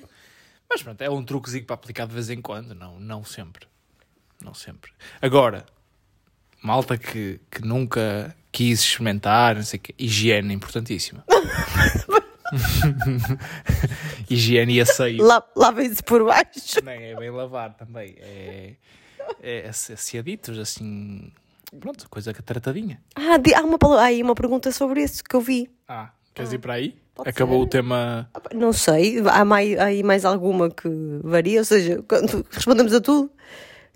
Mas 0.69 0.83
pronto, 0.83 1.03
é 1.03 1.11
um 1.11 1.25
truquezinho 1.25 1.65
para 1.65 1.75
aplicar 1.75 2.07
de 2.07 2.15
vez 2.15 2.31
em 2.31 2.41
quando, 2.41 2.75
não, 2.75 3.01
não 3.01 3.25
sempre. 3.25 3.67
Não 4.41 4.55
sempre. 4.55 4.93
Agora, 5.21 5.67
malta 6.63 6.97
que, 6.99 7.41
que 7.51 7.63
nunca 7.63 8.35
quis 8.53 8.81
experimentar, 8.81 9.57
não 9.57 9.63
sei 9.63 9.79
o 9.79 9.83
quê, 9.83 9.95
higiene 9.99 10.53
importantíssima. 10.55 11.25
higiene 14.29 14.75
e 14.75 14.81
asseio. 14.81 15.23
Lá, 15.25 15.43
Lavem-se 15.57 16.03
por 16.03 16.25
baixo. 16.25 16.83
Nem 16.85 17.03
é 17.11 17.17
bem 17.17 17.31
lavar 17.31 17.75
também. 17.75 18.15
É, 18.19 18.75
é 19.43 19.69
aciaditos, 19.69 20.59
assim. 20.59 21.33
Pronto, 21.79 22.09
coisa 22.09 22.33
que 22.35 22.43
tratadinha. 22.43 23.01
Ah, 23.15 23.37
di- 23.37 23.55
há 23.55 23.63
uma, 23.63 23.79
há 24.01 24.05
aí 24.05 24.23
uma 24.23 24.35
pergunta 24.35 24.73
sobre 24.73 25.03
isso 25.05 25.23
que 25.23 25.37
eu 25.37 25.41
vi. 25.41 25.71
Ah, 25.87 26.11
queres 26.35 26.53
ir 26.53 26.59
para 26.59 26.75
aí? 26.75 26.97
Pode 27.15 27.29
Acabou 27.29 27.61
ser. 27.61 27.67
o 27.67 27.69
tema. 27.69 28.29
Ah, 28.35 28.41
Não 28.55 28.73
sei, 28.73 29.21
há 29.29 29.45
mais, 29.45 29.79
há 29.79 29.85
aí 29.85 30.03
mais 30.03 30.25
alguma 30.25 30.69
que 30.71 30.89
varia? 31.23 31.61
Ou 31.61 31.65
seja, 31.65 32.03
respondemos 32.51 32.93
a 32.93 33.01
tudo, 33.01 33.31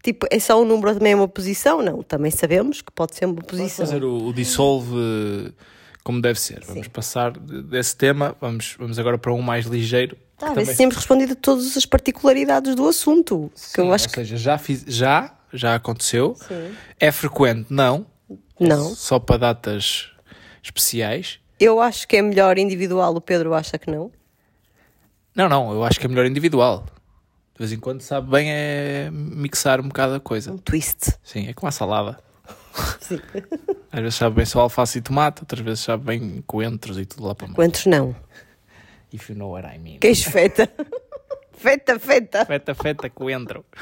tipo, 0.05 0.27
é 0.31 0.39
só 0.39 0.61
um 0.63 0.65
número 0.65 0.95
também 0.95 1.13
é 1.13 1.17
uma 1.17 1.27
posição? 1.27 1.83
Não, 1.83 2.01
também 2.05 2.31
sabemos 2.31 2.81
que 2.81 2.93
pode 2.93 3.17
ser 3.17 3.25
uma 3.25 3.35
Vamos 3.35 3.49
posição. 3.51 3.85
fazer 3.87 4.05
o, 4.05 4.27
o 4.29 4.33
dissolve 4.33 4.95
eh, 4.97 5.53
como 6.05 6.21
deve 6.21 6.39
ser. 6.39 6.63
Vamos 6.67 6.87
passar 6.87 7.33
de- 7.33 7.63
desse 7.63 7.97
tema. 7.97 8.37
Vamos, 8.41 8.77
vamos 8.79 8.99
agora 8.99 9.19
para 9.19 9.33
um 9.33 9.43
mais 9.43 9.65
ligeiro. 9.67 10.17
Tá, 10.37 10.47
que 10.47 10.53
a 10.53 10.55
ver 10.55 10.61
também- 10.61 10.67
se 10.73 10.77
temos 10.79 10.97
respondido 10.97 11.33
a 11.33 11.37
todas 11.37 11.77
as 11.77 11.87
particularidades 11.87 12.75
do 12.77 12.87
assunto. 12.87 13.51
Sim, 13.55 13.83
eu 13.83 13.93
acho 13.93 14.05
ou 14.05 14.11
que. 14.11 14.17
seja, 14.17 14.37
já, 14.37 14.59
fiz, 14.59 14.85
já, 14.87 15.35
já 15.53 15.75
aconteceu. 15.75 16.35
Sim. 16.37 16.73
É 17.01 17.11
frequente? 17.11 17.67
Não. 17.71 18.07
Não. 18.61 18.95
Só 18.95 19.19
para 19.19 19.39
datas 19.39 20.11
especiais. 20.63 21.39
Eu 21.59 21.81
acho 21.81 22.07
que 22.07 22.17
é 22.17 22.23
melhor 22.23 22.59
individual, 22.59 23.15
o 23.15 23.21
Pedro 23.21 23.55
acha 23.55 23.79
que 23.79 23.91
não. 23.91 24.11
Não, 25.35 25.49
não, 25.49 25.73
eu 25.73 25.83
acho 25.85 25.99
que 25.99 26.07
é 26.07 26.09
melhor 26.09 26.27
individual. 26.27 26.85
De 27.55 27.59
vez 27.59 27.73
em 27.73 27.79
quando 27.79 28.01
sabe 28.01 28.31
bem 28.31 28.51
é 28.51 29.09
mixar 29.13 29.81
um 29.81 29.87
bocado 29.87 30.15
a 30.15 30.21
coisa. 30.21 30.53
Um 30.53 30.59
twist. 30.59 31.13
Sim, 31.23 31.49
é 31.49 31.55
como 31.55 31.69
a 31.69 31.73
salada. 31.73 32.19
Sim. 33.01 33.21
Às 33.93 34.01
vezes 34.01 34.17
sabe 34.17 34.37
bem 34.37 34.45
só 34.45 34.61
alface 34.61 34.99
e 34.99 35.01
tomate, 35.01 35.43
outras 35.43 35.61
vezes 35.61 35.81
sabe 35.81 36.05
bem 36.05 36.43
coentros 36.47 36.99
e 36.99 37.07
tudo 37.07 37.27
lá 37.29 37.35
para 37.35 37.47
meio. 37.47 37.55
Quantos 37.55 37.87
não? 37.87 38.15
If 39.13 39.31
you 39.31 39.37
know 39.37 39.53
what 39.53 39.67
I 39.73 39.79
mean. 39.79 40.01
Queijo 40.01 40.31
feta. 40.31 40.69
Feta, 41.57 41.99
feta. 41.99 42.45
Feta, 42.45 42.75
feta, 42.75 43.09
coentro. 43.09 43.65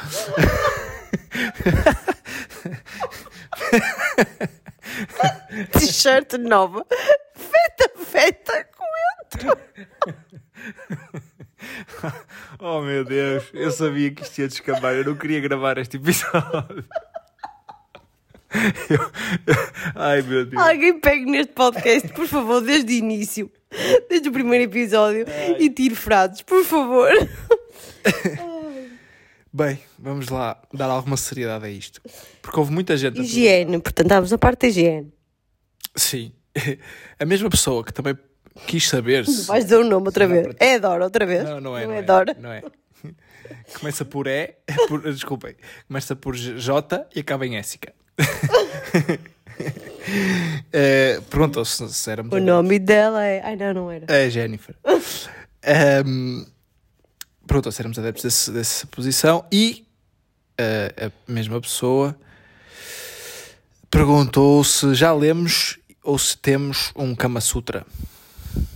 T-shirt 5.73 6.35
nova. 6.35 6.87
Feta, 7.35 7.91
feta, 7.97 8.67
coentro. 8.77 9.59
Oh 12.61 12.83
meu 13.03 13.05
Deus, 13.05 13.45
eu 13.53 13.71
sabia 13.71 14.11
que 14.11 14.23
isto 14.23 14.39
ia 14.41 14.49
descambar, 14.49 14.95
eu 14.95 15.05
não 15.05 15.15
queria 15.17 15.41
gravar 15.41 15.79
este 15.79 15.97
episódio. 15.97 16.85
Eu- 18.91 19.11
Ai 19.95 20.21
meu 20.23 20.45
Deus. 20.45 20.63
Alguém 20.63 20.99
pegue 21.01 21.25
neste 21.25 21.53
podcast, 21.55 22.09
por 22.13 22.27
favor, 22.27 22.61
desde 22.61 22.93
o 22.93 22.97
início. 22.97 23.51
Desde 24.11 24.29
o 24.29 24.33
primeiro 24.33 24.65
episódio. 24.65 25.25
E 25.59 25.71
tire 25.71 25.95
frases, 25.95 26.43
por 26.43 26.63
favor. 26.65 27.11
Bem, 29.51 29.79
vamos 29.99 30.29
lá 30.29 30.61
dar 30.73 30.87
alguma 30.91 31.17
seriedade 31.17 31.65
a 31.65 31.71
isto. 31.71 32.01
Porque 32.43 32.59
houve 32.59 32.73
muita 32.73 32.97
gente. 32.97 33.21
Higiene. 33.21 33.81
Portanto, 33.81 34.07
estávamos 34.07 34.31
na 34.31 34.39
parte 34.39 34.61
da 34.63 34.69
higiene. 34.69 35.13
Sim. 35.97 36.33
A 37.19 37.25
mesma 37.25 37.49
pessoa 37.49 37.83
que 37.83 37.93
também 37.93 38.17
quis 38.67 38.87
saber 38.89 39.25
se. 39.27 39.47
Vais 39.47 39.65
dizer 39.65 39.77
o 39.77 39.85
nome 39.85 40.07
outra 40.07 40.27
vez. 40.27 40.55
É 40.59 40.79
Dora, 40.79 41.05
outra 41.05 41.25
vez. 41.25 41.45
Não, 41.45 41.61
não 41.61 41.77
é. 41.79 41.83
Não 41.83 41.89
Não, 41.89 41.95
é 41.97 41.99
é, 41.99 42.03
Dora. 42.03 42.37
Não 42.39 42.53
é. 42.53 42.63
Começa 43.79 44.05
por 44.05 44.27
E, 44.27 44.55
por, 44.89 45.01
desculpem, 45.13 45.55
começa 45.89 46.15
por 46.17 46.35
J 46.37 47.07
e 47.15 47.21
acaba 47.21 47.47
em 47.47 47.57
Éssica. 47.57 47.93
Eh, 50.73 51.21
Perguntou 51.31 51.65
se, 51.65 51.89
se 51.93 52.11
éramos 52.11 52.33
O 52.33 52.41
nome 52.41 52.79
dela 52.79 53.25
é. 53.25 53.41
Ai, 53.45 53.57
não, 53.57 53.73
não 53.75 53.91
era. 53.91 54.07
É 54.09 54.29
Jennifer. 54.29 54.75
Ehm, 55.65 56.45
Perguntou 57.47 57.71
se 57.71 57.81
éramos 57.81 57.97
adeptos 57.99 58.25
desse- 58.25 58.51
dessa 58.51 58.87
posição 58.89 59.45
e 59.53 59.87
eh, 60.59 60.93
a 61.29 61.33
mesma 61.33 61.61
pessoa 61.61 62.17
perguntou 63.89 64.65
se 64.65 64.93
já 64.95 65.13
lemos 65.13 65.79
ou 66.03 66.19
se 66.19 66.37
temos 66.37 66.91
um 66.97 67.15
Kama 67.15 67.41
Sutra. 67.41 67.87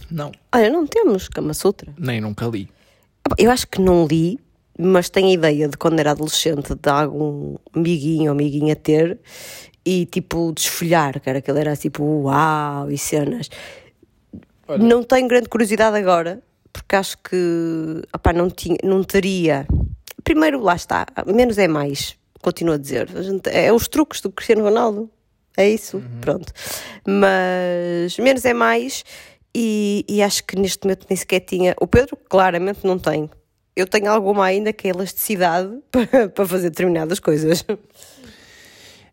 Não, 0.08 0.30
Olha, 0.52 0.70
não 0.70 0.86
temos 0.86 1.28
Kama 1.28 1.52
Sutra. 1.54 1.92
nem 1.98 2.20
nunca 2.20 2.46
li. 2.46 2.68
Eu 3.36 3.50
acho 3.50 3.66
que 3.66 3.80
não 3.80 4.06
li, 4.06 4.38
mas 4.78 5.08
tenho 5.08 5.28
a 5.28 5.32
ideia 5.32 5.68
de 5.68 5.76
quando 5.76 5.98
era 6.00 6.10
adolescente 6.12 6.74
de 6.74 6.88
algum 6.90 7.56
amiguinho 7.74 8.24
ou 8.24 8.30
amiguinha 8.32 8.76
ter 8.76 9.18
e 9.84 10.04
tipo 10.06 10.52
desfolhar, 10.52 11.20
que 11.20 11.28
era 11.30 11.38
aquele 11.38 11.60
era 11.60 11.76
tipo 11.76 12.02
uau 12.02 12.90
e 12.90 12.98
cenas. 12.98 13.48
Olha. 14.68 14.82
Não 14.82 15.02
tenho 15.02 15.28
grande 15.28 15.48
curiosidade 15.48 15.96
agora, 15.96 16.42
porque 16.72 16.96
acho 16.96 17.16
que 17.18 18.02
opá, 18.14 18.32
não, 18.32 18.50
tinha, 18.50 18.76
não 18.82 19.02
teria. 19.04 19.66
Primeiro, 20.24 20.60
lá 20.60 20.74
está, 20.74 21.06
menos 21.26 21.56
é 21.56 21.68
mais, 21.68 22.16
continuo 22.42 22.74
a 22.74 22.78
dizer. 22.78 23.08
A 23.16 23.22
gente- 23.22 23.48
é 23.48 23.72
os 23.72 23.86
truques 23.86 24.20
do 24.20 24.30
Cristiano 24.30 24.64
Ronaldo. 24.64 25.08
É 25.56 25.68
isso, 25.70 26.02
pronto. 26.20 26.52
Mas 27.06 28.18
menos 28.18 28.44
é 28.44 28.52
mais, 28.52 29.04
e, 29.54 30.04
e 30.08 30.22
acho 30.22 30.44
que 30.44 30.56
neste 30.56 30.84
momento 30.84 31.06
nem 31.08 31.16
sequer 31.16 31.40
tinha. 31.40 31.74
O 31.80 31.86
Pedro, 31.86 32.16
claramente, 32.28 32.80
não 32.84 32.98
tem. 32.98 33.30
Eu 33.76 33.86
tenho 33.86 34.10
alguma 34.10 34.44
ainda 34.46 34.72
que 34.72 34.88
é 34.88 34.90
elasticidade 34.90 35.70
para, 35.92 36.28
para 36.30 36.46
fazer 36.48 36.70
determinadas 36.70 37.20
coisas. 37.20 37.62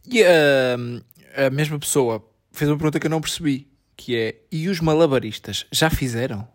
E 0.10 0.22
ehm, 0.22 1.02
a 1.36 1.50
mesma 1.50 1.78
pessoa 1.78 2.26
fez 2.52 2.70
uma 2.72 2.78
pergunta 2.78 3.00
que 3.00 3.06
eu 3.08 3.12
não 3.12 3.22
percebi, 3.22 3.68
que 3.98 4.16
é, 4.16 4.36
e 4.52 4.70
os 4.70 4.80
malabaristas 4.80 5.66
já 5.72 5.90
fizeram? 5.90 6.48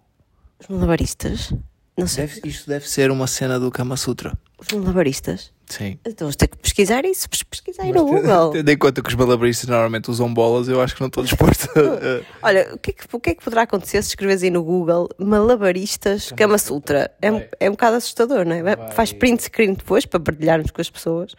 Os 0.61 0.69
malabaristas? 0.69 1.53
Não 1.97 2.07
sei. 2.07 2.27
Deve- 2.27 2.49
isto 2.49 2.69
deve 2.69 2.89
ser 2.89 3.11
uma 3.11 3.27
cena 3.27 3.59
do 3.61 3.71
Kama 3.71 3.97
Sutra. 3.97 4.33
Os 4.61 4.67
malabaristas? 4.77 5.53
Sim. 5.67 5.99
Então 6.05 6.27
vamos 6.27 6.35
ter 6.37 6.49
que 6.49 6.57
pesquisar 6.57 7.05
isso. 7.05 7.29
pes- 7.31 7.43
Pesquisar 7.45 7.85
aí 7.85 7.93
no 7.93 8.05
Google. 8.05 8.51
Tendo 8.51 8.69
em 8.71 8.77
conta 8.79 9.01
que 9.03 9.09
os 9.09 9.15
malabaristas 9.15 9.69
normalmente 9.69 10.11
usam 10.11 10.33
bolas, 10.35 10.67
eu 10.69 10.81
acho 10.81 10.95
que 10.97 11.01
não 11.01 11.07
estou 11.09 11.23
disposto 11.23 11.69
a... 11.79 12.25
Olha, 12.47 12.75
o 12.75 12.79
que, 12.79 12.91
é 12.91 12.93
que, 12.95 13.05
o 13.17 13.21
que 13.21 13.31
é 13.31 13.35
que 13.35 13.45
poderá 13.45 13.63
acontecer 13.63 14.03
se 14.03 14.09
escreves 14.11 14.43
aí 14.43 14.51
no 14.51 14.65
Google 14.65 15.09
malabaristas 15.19 16.33
Kama 16.33 16.59
Sutra? 16.59 17.11
É, 17.23 17.31
um- 17.31 17.43
é 17.61 17.69
um 17.69 17.73
bocado 17.73 17.97
assustador, 17.97 18.45
não 18.45 18.57
é? 18.57 18.63
Vai- 18.63 18.77
Vai. 18.77 18.91
Faz 18.93 19.13
print 19.13 19.43
screen 19.45 19.75
depois 19.75 20.05
para 20.07 20.19
partilharmos 20.19 20.71
com 20.73 20.81
as 20.81 20.91
pessoas. 20.91 21.35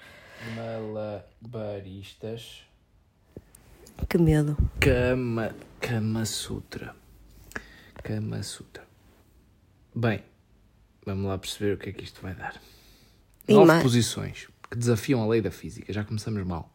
Malabaristas... 0.55 2.61
Que 4.07 4.17
medo. 4.17 4.55
Kama, 4.79 5.53
Kama 5.81 6.23
Sutra. 6.25 6.95
Kama 8.01 8.41
Sutra. 8.43 8.83
Bem, 9.93 10.23
vamos 11.05 11.25
lá 11.25 11.37
perceber 11.37 11.73
o 11.73 11.77
que 11.77 11.89
é 11.89 11.91
que 11.91 12.05
isto 12.05 12.21
vai 12.21 12.33
dar. 12.33 12.53
Nove 13.53 13.67
mais? 13.67 13.83
posições 13.83 14.47
que 14.69 14.77
desafiam 14.77 15.21
a 15.23 15.27
lei 15.27 15.41
da 15.41 15.51
física. 15.51 15.91
Já 15.91 16.03
começamos 16.03 16.45
mal. 16.45 16.71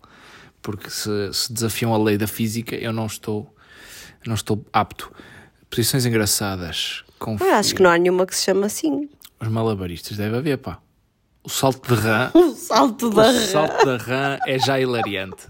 Porque 0.62 0.88
se, 0.90 1.10
se 1.32 1.52
desafiam 1.52 1.94
a 1.94 1.98
lei 1.98 2.16
da 2.18 2.26
física, 2.26 2.74
eu 2.74 2.92
não 2.92 3.06
estou, 3.06 3.54
não 4.26 4.34
estou 4.34 4.64
apto. 4.72 5.12
Posições 5.70 6.06
engraçadas. 6.06 7.04
Com 7.18 7.36
Ah, 7.40 7.58
acho 7.58 7.74
que 7.74 7.82
não 7.82 7.90
há 7.90 7.98
nenhuma 7.98 8.26
que 8.26 8.34
se 8.34 8.44
chama 8.44 8.66
assim. 8.66 9.08
Os 9.40 9.48
malabaristas 9.48 10.16
deve 10.16 10.36
haver, 10.36 10.58
pá. 10.58 10.78
O 11.42 11.48
salto 11.50 11.94
de 11.94 12.00
rã. 12.00 12.30
O 12.34 12.54
salto 12.54 13.10
da 13.10 13.22
O 13.22 13.26
rã. 13.26 13.46
salto 13.46 13.84
da 13.86 13.96
rã 13.98 14.38
é 14.46 14.58
já 14.58 14.80
hilariante. 14.80 15.46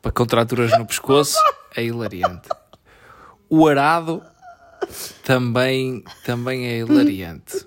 Para 0.00 0.12
contraturas 0.12 0.70
no 0.78 0.86
pescoço, 0.86 1.36
é 1.76 1.84
hilariante. 1.84 2.48
O 3.50 3.66
arado 3.66 4.22
também, 5.24 6.04
também 6.24 6.66
é 6.66 6.78
hilariante. 6.78 7.66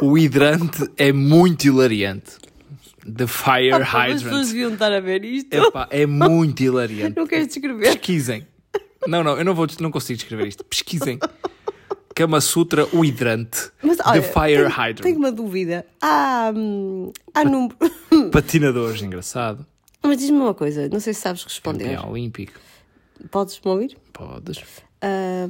O 0.00 0.16
hidrante 0.16 0.88
é 0.96 1.12
muito 1.12 1.64
hilariante. 1.66 2.32
The 3.04 3.26
Fire 3.26 3.72
As 3.72 3.88
pessoas 3.88 4.22
Hydrant. 4.22 4.46
deviam 4.46 4.72
estar 4.74 4.92
a 4.92 5.00
ver 5.00 5.24
isto. 5.24 5.52
Epá, 5.54 5.88
é 5.90 6.06
muito 6.06 6.62
hilariante. 6.62 7.16
Não 7.16 7.26
queres 7.26 7.48
descrever? 7.48 7.92
Pesquisem. 7.94 8.46
Não, 9.06 9.24
não, 9.24 9.38
eu 9.38 9.44
não, 9.44 9.54
vou, 9.54 9.66
não 9.80 9.90
consigo 9.90 10.18
descrever 10.18 10.46
isto. 10.46 10.64
Pesquisem. 10.64 11.18
Kama 12.14 12.40
Sutra, 12.40 12.86
o 12.92 13.04
hidrante. 13.04 13.70
Mas, 13.82 13.98
olha, 14.04 14.20
The 14.20 14.28
Fire 14.28 14.56
tenho, 14.56 14.68
Hydrant. 14.68 15.02
tenho 15.02 15.18
uma 15.18 15.32
dúvida. 15.32 15.86
Há, 16.00 16.52
hum, 16.54 17.12
há 17.34 17.44
número. 17.44 17.76
Patinadores, 18.30 19.02
engraçado. 19.02 19.64
Mas 20.02 20.18
diz-me 20.18 20.38
uma 20.38 20.54
coisa, 20.54 20.88
não 20.88 21.00
sei 21.00 21.14
se 21.14 21.20
sabes 21.20 21.42
responder. 21.44 21.84
Campeão 21.84 22.12
olímpico. 22.12 22.58
Podes-me 23.30 23.70
ouvir? 23.70 23.96
Podes. 24.12 24.58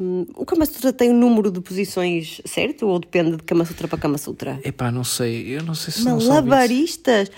Hum, 0.01 0.27
o 0.37 0.45
Kama 0.45 0.67
Sutra 0.67 0.93
tem 0.93 1.11
um 1.11 1.19
número 1.19 1.51
de 1.51 1.61
posições 1.61 2.41
certo 2.45 2.87
ou 2.87 2.99
depende 2.99 3.37
de 3.37 3.43
Kama 3.43 3.65
Sutra 3.65 3.89
para 3.89 3.99
Kama 3.99 4.19
Sutra? 4.19 4.61
Epá, 4.63 4.91
não 4.91 5.05
sei. 5.05 5.57
Eu 5.57 5.63
não 5.63 5.75
sei 5.75 5.93
se 5.93 6.05
não 6.05 6.21
são 6.21 6.37
20. 6.37 6.45
Malabaristas? 6.49 7.31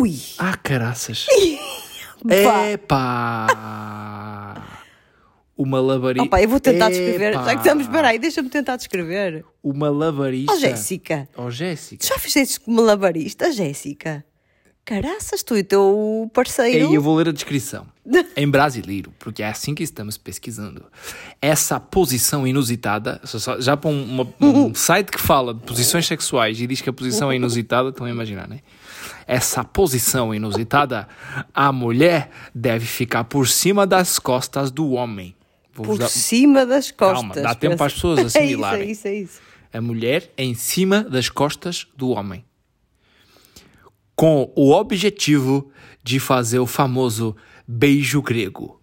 Ui! 0.00 0.16
Ah, 0.38 0.56
caraças. 0.56 1.26
Pá. 2.44 2.68
Epá. 2.70 4.68
O 5.56 5.66
malabarista. 5.66 6.24
Opa, 6.26 6.40
eu 6.42 6.48
vou 6.48 6.58
tentar 6.60 6.88
descrever. 6.88 7.32
Epá. 7.32 7.44
Já 7.44 7.50
que 7.54 7.68
estamos, 7.68 7.86
deixa-me 8.20 8.48
tentar 8.48 8.76
descrever. 8.76 9.44
O 9.62 9.72
malabarista. 9.74 10.52
Ó 10.52 10.56
Jéssica, 10.56 11.28
Oh, 11.36 11.50
Jéssica. 11.50 12.06
já 12.06 12.18
fizeste 12.18 12.60
malabarista, 12.66 13.52
Jéssica? 13.52 14.24
Caraças, 14.84 15.42
tu 15.44 15.56
e 15.56 15.62
teu 15.62 16.28
parceiro. 16.34 16.88
Ei, 16.90 16.96
eu 16.96 17.00
vou 17.00 17.14
ler 17.16 17.28
a 17.28 17.32
descrição. 17.32 17.86
em 18.36 18.48
brasileiro, 18.50 19.12
porque 19.18 19.40
é 19.42 19.48
assim 19.48 19.76
que 19.76 19.82
estamos 19.84 20.18
pesquisando. 20.18 20.84
Essa 21.40 21.78
posição 21.78 22.44
inusitada, 22.44 23.20
já 23.60 23.76
para 23.76 23.90
um, 23.90 24.26
um 24.40 24.74
site 24.74 25.10
que 25.12 25.20
fala 25.20 25.54
de 25.54 25.60
posições 25.60 26.04
sexuais 26.06 26.60
e 26.60 26.66
diz 26.66 26.80
que 26.80 26.90
a 26.90 26.92
posição 26.92 27.30
é 27.30 27.36
inusitada, 27.36 27.90
estão 27.90 28.06
a 28.06 28.10
imaginar, 28.10 28.48
né? 28.48 28.58
Essa 29.24 29.62
posição 29.62 30.34
inusitada, 30.34 31.06
a 31.54 31.70
mulher 31.70 32.30
deve 32.52 32.84
ficar 32.84 33.22
por 33.22 33.46
cima 33.46 33.86
das 33.86 34.18
costas 34.18 34.70
do 34.72 34.90
homem. 34.90 35.34
Vou-vos 35.72 35.96
Por 35.96 36.02
dar- 36.02 36.08
cima 36.08 36.66
das 36.66 36.90
costas. 36.90 37.20
Calma, 37.20 37.34
dá 37.36 37.54
tempo 37.54 37.76
para 37.76 37.86
as 37.86 37.94
pessoas 37.94 38.18
assimilarem. 38.26 38.82
É 38.88 38.90
isso, 38.90 39.06
é 39.06 39.14
isso, 39.14 39.32
é 39.32 39.36
isso. 39.36 39.40
a 39.72 39.80
mulher 39.80 40.28
em 40.36 40.54
cima 40.54 41.04
das 41.04 41.28
costas 41.28 41.86
do 41.96 42.10
homem. 42.10 42.44
Com 44.22 44.52
o 44.54 44.70
objetivo 44.70 45.72
de 46.00 46.20
fazer 46.20 46.60
o 46.60 46.66
famoso 46.66 47.34
beijo 47.66 48.22
grego. 48.22 48.80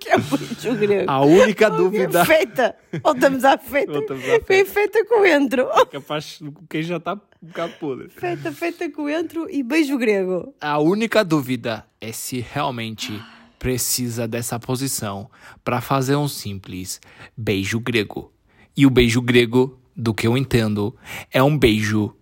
Que 0.00 0.08
é 0.10 0.16
muito 0.16 0.74
grego. 0.74 1.08
A 1.08 1.20
única 1.20 1.70
dúvida. 1.70 2.24
Feita. 2.24 2.74
Voltamos 3.04 3.44
à 3.44 3.56
feita. 3.56 3.92
Voltamos 3.92 4.24
à 4.24 4.40
Bem 4.40 4.64
feita 4.64 5.06
coentro. 5.06 5.68
Capaz, 5.92 6.40
quem 6.68 6.82
já 6.82 6.96
está 6.96 7.14
um 7.14 7.46
bocado 7.46 7.72
podre. 7.74 8.08
Feita, 8.08 8.50
feita 8.50 8.90
coentro 8.90 9.46
e 9.48 9.62
beijo 9.62 9.96
grego. 9.96 10.52
A 10.60 10.80
única 10.80 11.24
dúvida 11.24 11.86
é 12.00 12.10
se 12.10 12.40
realmente 12.40 13.12
precisa 13.60 14.26
dessa 14.26 14.58
posição 14.58 15.30
para 15.62 15.80
fazer 15.80 16.16
um 16.16 16.26
simples 16.26 17.00
beijo 17.36 17.78
grego. 17.78 18.32
E 18.76 18.84
o 18.84 18.90
beijo 18.90 19.22
grego, 19.22 19.78
do 19.96 20.12
que 20.12 20.26
eu 20.26 20.36
entendo, 20.36 20.96
é 21.30 21.40
um 21.40 21.56
beijo 21.56 22.12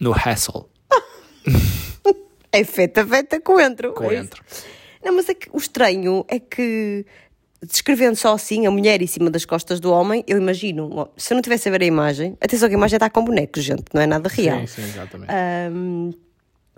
no 0.00 0.12
hassle. 0.12 0.64
É 2.56 2.62
feita, 2.62 3.04
feita 3.04 3.40
coentro. 3.40 3.88
É. 3.88 3.92
Coentro. 3.92 4.40
Não, 5.04 5.12
mas 5.16 5.28
é 5.28 5.34
que 5.34 5.50
o 5.52 5.58
estranho 5.58 6.24
é 6.28 6.38
que 6.38 7.04
descrevendo 7.60 8.14
só 8.14 8.34
assim 8.34 8.66
a 8.66 8.70
mulher 8.70 9.02
em 9.02 9.06
cima 9.06 9.30
das 9.30 9.44
costas 9.44 9.80
do 9.80 9.90
homem, 9.90 10.22
eu 10.26 10.38
imagino, 10.38 11.08
se 11.16 11.32
eu 11.32 11.36
não 11.36 11.42
tivesse 11.42 11.68
a 11.68 11.72
ver 11.72 11.82
a 11.82 11.86
imagem, 11.86 12.36
atenção 12.40 12.68
que 12.68 12.74
a 12.74 12.78
imagem 12.78 12.96
está 12.96 13.10
com 13.10 13.24
bonecos, 13.24 13.64
gente, 13.64 13.84
não 13.92 14.02
é 14.02 14.06
nada 14.06 14.28
real. 14.28 14.60
Sim, 14.60 14.66
sim, 14.66 14.82
exatamente. 14.82 15.30
Ahm, 15.32 16.10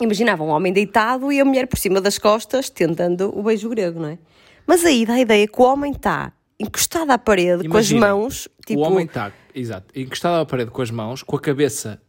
imaginava 0.01 0.43
um 0.43 0.49
homem 0.49 0.73
deitado 0.73 1.31
e 1.31 1.41
a 1.41 1.45
mulher 1.45 1.67
por 1.67 1.79
cima 1.79 2.01
das 2.01 2.19
costas 2.19 2.71
tentando 2.71 3.37
o 3.37 3.43
beijo 3.43 3.69
grego, 3.69 4.01
não 4.01 4.09
é? 4.09 4.19
Mas 4.67 4.85
aí 4.85 5.05
dá 5.05 5.15
a 5.15 5.21
ideia 5.21 5.47
que 5.47 5.61
o 5.61 5.65
homem 5.65 5.93
está 5.93 6.33
encostado 6.59 7.11
à 7.11 7.19
parede 7.19 7.69
com 7.69 7.77
as 7.77 7.91
Imagina, 7.91 8.15
mãos, 8.15 8.49
tipo, 8.65 8.81
O 8.81 8.85
homem 8.85 9.05
está, 9.05 9.33
exato, 9.55 9.87
encostado 9.99 10.41
à 10.41 10.47
parede 10.47 10.71
com 10.71 10.83
as 10.83 10.91
mãos, 10.91 11.23
com 11.23 11.37
a 11.37 11.41
cabeça 11.41 12.01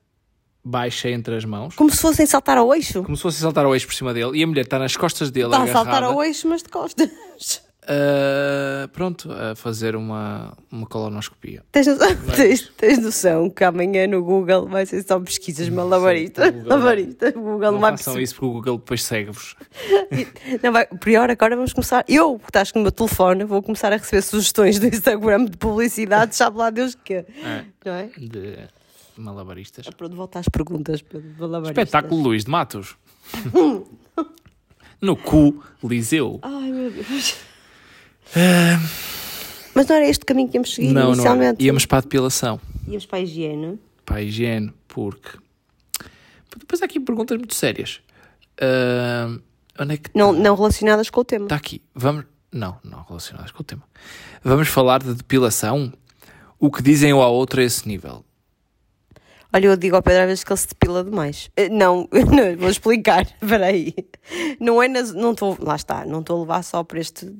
baixa 0.67 1.09
entre 1.09 1.35
as 1.35 1.45
mãos, 1.45 1.75
como 1.75 1.89
se 1.89 2.01
fossem 2.01 2.25
saltar 2.25 2.57
ao 2.57 2.73
eixo. 2.75 3.03
como 3.03 3.15
se 3.15 3.21
fosse 3.23 3.39
saltar 3.39 3.65
ao 3.65 3.73
eixo 3.73 3.87
por 3.87 3.95
cima 3.95 4.13
dele, 4.13 4.37
e 4.37 4.43
a 4.43 4.47
mulher 4.47 4.63
está 4.65 4.77
nas 4.77 4.95
costas 4.97 5.31
dele, 5.31 5.47
Está 5.47 5.63
a 5.63 5.67
saltar 5.67 6.03
ao 6.03 6.23
eixo, 6.23 6.47
mas 6.47 6.61
de 6.61 6.69
costas. 6.69 7.09
ah, 7.89 8.89
pronto, 8.91 9.31
a 9.31 9.55
fazer 9.55 9.95
uma, 9.95 10.53
uma 10.71 10.85
colonoscopia. 10.85 11.63
Tens 11.71 11.87
noção, 11.87 12.15
tens, 12.35 12.69
tens 12.75 12.99
noção 12.99 13.49
que 13.49 13.63
amanhã 13.63 14.05
no 14.07 14.21
Google 14.23 14.67
vai 14.67 14.85
ser 14.85 15.01
só 15.07 15.17
pesquisas 15.19 15.69
malabaristas. 15.69 16.49
o 16.49 16.51
Google 16.51 16.69
Malabaristas. 16.69 17.33
O 17.35 17.39
Google 17.39 17.71
Não 17.71 17.79
vai 17.79 17.91
façam 17.91 18.19
isso 18.19 18.35
porque 18.35 18.45
o 18.45 18.53
Google 18.53 18.77
depois 18.77 19.03
segue-vos. 19.03 19.55
Não 20.61 20.71
vai, 20.73 20.85
pior, 20.85 21.29
agora 21.31 21.55
vamos 21.55 21.71
começar. 21.73 22.03
Eu, 22.09 22.37
que 22.39 22.49
estás 22.49 22.71
com 22.71 22.79
o 22.79 22.81
meu 22.81 22.91
telefone, 22.91 23.45
vou 23.45 23.61
começar 23.63 23.93
a 23.93 23.97
receber 23.97 24.21
sugestões 24.21 24.79
do 24.79 24.87
Instagram 24.87 25.45
de 25.45 25.57
publicidade, 25.57 26.35
sabe 26.35 26.57
lá 26.57 26.69
Deus 26.69 26.93
o 26.93 26.97
quê. 26.97 27.25
É, 27.43 27.63
Não 27.85 27.93
é? 27.93 28.09
de 28.17 28.57
malabaristas. 29.21 29.87
Pronto, 29.89 30.15
volta 30.15 30.39
às 30.39 30.47
perguntas. 30.49 31.01
Pedro, 31.01 31.29
malabaristas. 31.39 31.83
Espetáculo 31.87 32.21
Luís 32.23 32.45
de 32.45 32.51
Matos. 32.51 32.95
no 35.01 35.15
cu, 35.15 35.63
Liseu. 35.83 36.39
Ai 36.41 36.71
meu 36.71 36.91
Deus. 36.91 37.35
Mas 39.73 39.87
não 39.87 39.95
era 39.95 40.07
este 40.07 40.25
caminho 40.25 40.49
que 40.49 40.57
íamos 40.57 40.73
seguir 40.73 40.91
Não, 40.91 41.01
não. 41.07 41.13
inicialmente? 41.13 41.63
Íamos 41.63 41.85
para 41.85 41.99
a 41.99 42.01
depilação. 42.01 42.59
Íamos 42.87 43.05
para 43.05 43.19
a 43.19 43.21
higiene. 43.21 43.79
para 44.05 44.17
a 44.17 44.21
higiene, 44.23 44.73
porque 44.87 45.37
depois 46.57 46.81
há 46.81 46.85
aqui 46.85 46.99
perguntas 46.99 47.37
muito 47.37 47.53
sérias. 47.53 48.01
Ah, 48.59 49.37
onde 49.79 49.93
é 49.93 49.97
que 49.97 50.09
Não, 50.15 50.33
não 50.33 50.55
relacionadas 50.55 51.09
com 51.09 51.21
o 51.21 51.25
tema. 51.25 51.45
está 51.45 51.55
aqui? 51.55 51.81
Vamos, 51.93 52.25
não, 52.51 52.77
não 52.83 53.03
relacionadas 53.03 53.51
com 53.51 53.61
o 53.61 53.63
tema. 53.63 53.83
Vamos 54.43 54.67
falar 54.67 55.03
de 55.03 55.13
depilação. 55.13 55.93
O 56.59 56.71
que 56.71 56.81
dizem 56.81 57.13
um 57.13 57.21
ao 57.21 57.33
outro 57.35 57.61
a 57.61 57.63
esse 57.63 57.87
nível? 57.87 58.25
Olha, 59.53 59.67
eu 59.67 59.77
digo 59.77 59.95
ao 59.95 60.01
Pedro 60.03 60.21
às 60.23 60.27
vezes 60.27 60.43
que 60.43 60.51
ele 60.51 60.59
se 60.59 60.67
depila 60.67 61.03
demais. 61.03 61.49
Eh, 61.55 61.69
Não, 61.69 62.07
não, 62.11 62.57
vou 62.57 62.69
explicar. 62.69 63.25
Espera 63.41 63.67
aí. 63.67 63.93
Não 64.59 64.81
é 64.83 64.87
nas, 64.87 65.13
não 65.13 65.31
estou, 65.31 65.55
lá 65.59 65.75
está, 65.75 66.05
não 66.05 66.19
estou 66.19 66.37
a 66.37 66.39
levar 66.41 66.63
só 66.63 66.83
para 66.83 66.99
este 66.99 67.33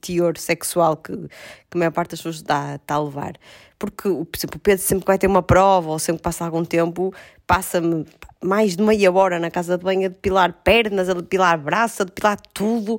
teor 0.00 0.36
sexual 0.36 0.96
que, 0.96 1.12
que 1.16 1.74
a 1.74 1.78
maior 1.78 1.92
parte 1.92 2.10
das 2.10 2.20
pessoas 2.20 2.36
está, 2.36 2.74
está 2.76 2.94
a 2.96 3.02
levar. 3.02 3.32
Porque, 3.78 4.06
o- 4.08 4.24
por 4.24 4.38
exemplo, 4.38 4.56
o 4.56 4.60
Pedro 4.60 4.82
sempre 4.82 5.04
que 5.04 5.06
vai 5.10 5.18
ter 5.18 5.26
uma 5.26 5.42
prova 5.42 5.90
ou 5.90 5.98
sempre 5.98 6.18
que 6.18 6.24
passa 6.24 6.44
algum 6.44 6.64
tempo, 6.64 7.12
passa-me 7.46 8.04
mais 8.42 8.76
de 8.76 8.82
meia 8.82 9.10
hora 9.10 9.38
na 9.38 9.50
casa 9.50 9.78
de 9.78 9.84
banho 9.84 10.06
a 10.06 10.08
depilar 10.08 10.52
pernas, 10.62 11.08
a 11.08 11.14
depilar 11.14 11.58
braço, 11.58 12.02
a 12.02 12.04
depilar 12.04 12.38
tudo. 12.52 12.98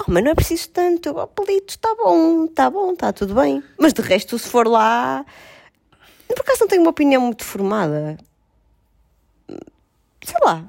Oh, 0.00 0.04
mas 0.08 0.24
não 0.24 0.32
é 0.32 0.34
preciso 0.34 0.68
tanto. 0.70 1.10
Oh, 1.16 1.28
pelito, 1.28 1.74
está 1.74 1.94
bom, 1.94 2.46
está 2.46 2.68
bom, 2.68 2.92
está 2.92 3.12
tudo 3.12 3.34
bem. 3.36 3.62
Mas 3.78 3.92
de 3.92 4.02
resto, 4.02 4.36
se 4.36 4.48
for 4.48 4.66
lá, 4.66 5.24
por 6.34 6.42
acaso 6.42 6.60
não 6.60 6.68
tenho 6.68 6.82
uma 6.82 6.90
opinião 6.90 7.20
muito 7.22 7.44
formada. 7.44 8.16
Sei 10.24 10.36
lá, 10.42 10.66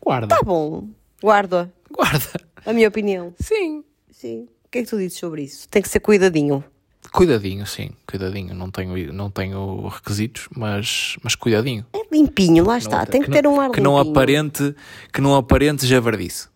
Guarda. 0.00 0.28
tá 0.28 0.40
bom. 0.42 0.88
Guarda 1.22 1.72
Guarda. 1.90 2.26
a 2.64 2.72
minha 2.72 2.88
opinião. 2.88 3.34
Sim. 3.40 3.84
Sim. 4.10 4.48
O 4.64 4.68
que 4.70 4.78
é 4.78 4.82
que 4.82 4.88
tu 4.88 4.96
dizes 4.96 5.18
sobre 5.18 5.42
isso? 5.42 5.68
Tem 5.68 5.82
que 5.82 5.88
ser 5.88 6.00
cuidadinho. 6.00 6.64
Cuidadinho, 7.12 7.66
sim. 7.66 7.90
Cuidadinho. 8.08 8.54
Não 8.54 8.70
tenho, 8.70 9.12
não 9.12 9.30
tenho 9.30 9.86
requisitos, 9.88 10.48
mas, 10.56 11.16
mas 11.22 11.34
cuidadinho. 11.34 11.84
É 11.92 12.02
limpinho, 12.10 12.64
lá 12.64 12.78
está. 12.78 12.98
Não- 13.00 13.06
Tem 13.06 13.20
que, 13.22 13.30
ter 13.30 13.42
não, 13.44 13.54
um 13.56 13.60
ar 13.60 13.70
que 13.70 13.80
não 13.80 13.96
limpinho. 13.98 14.12
aparente 14.12 14.74
Que 15.12 15.20
não 15.20 15.34
aparente 15.36 15.86
javardice. 15.86 16.48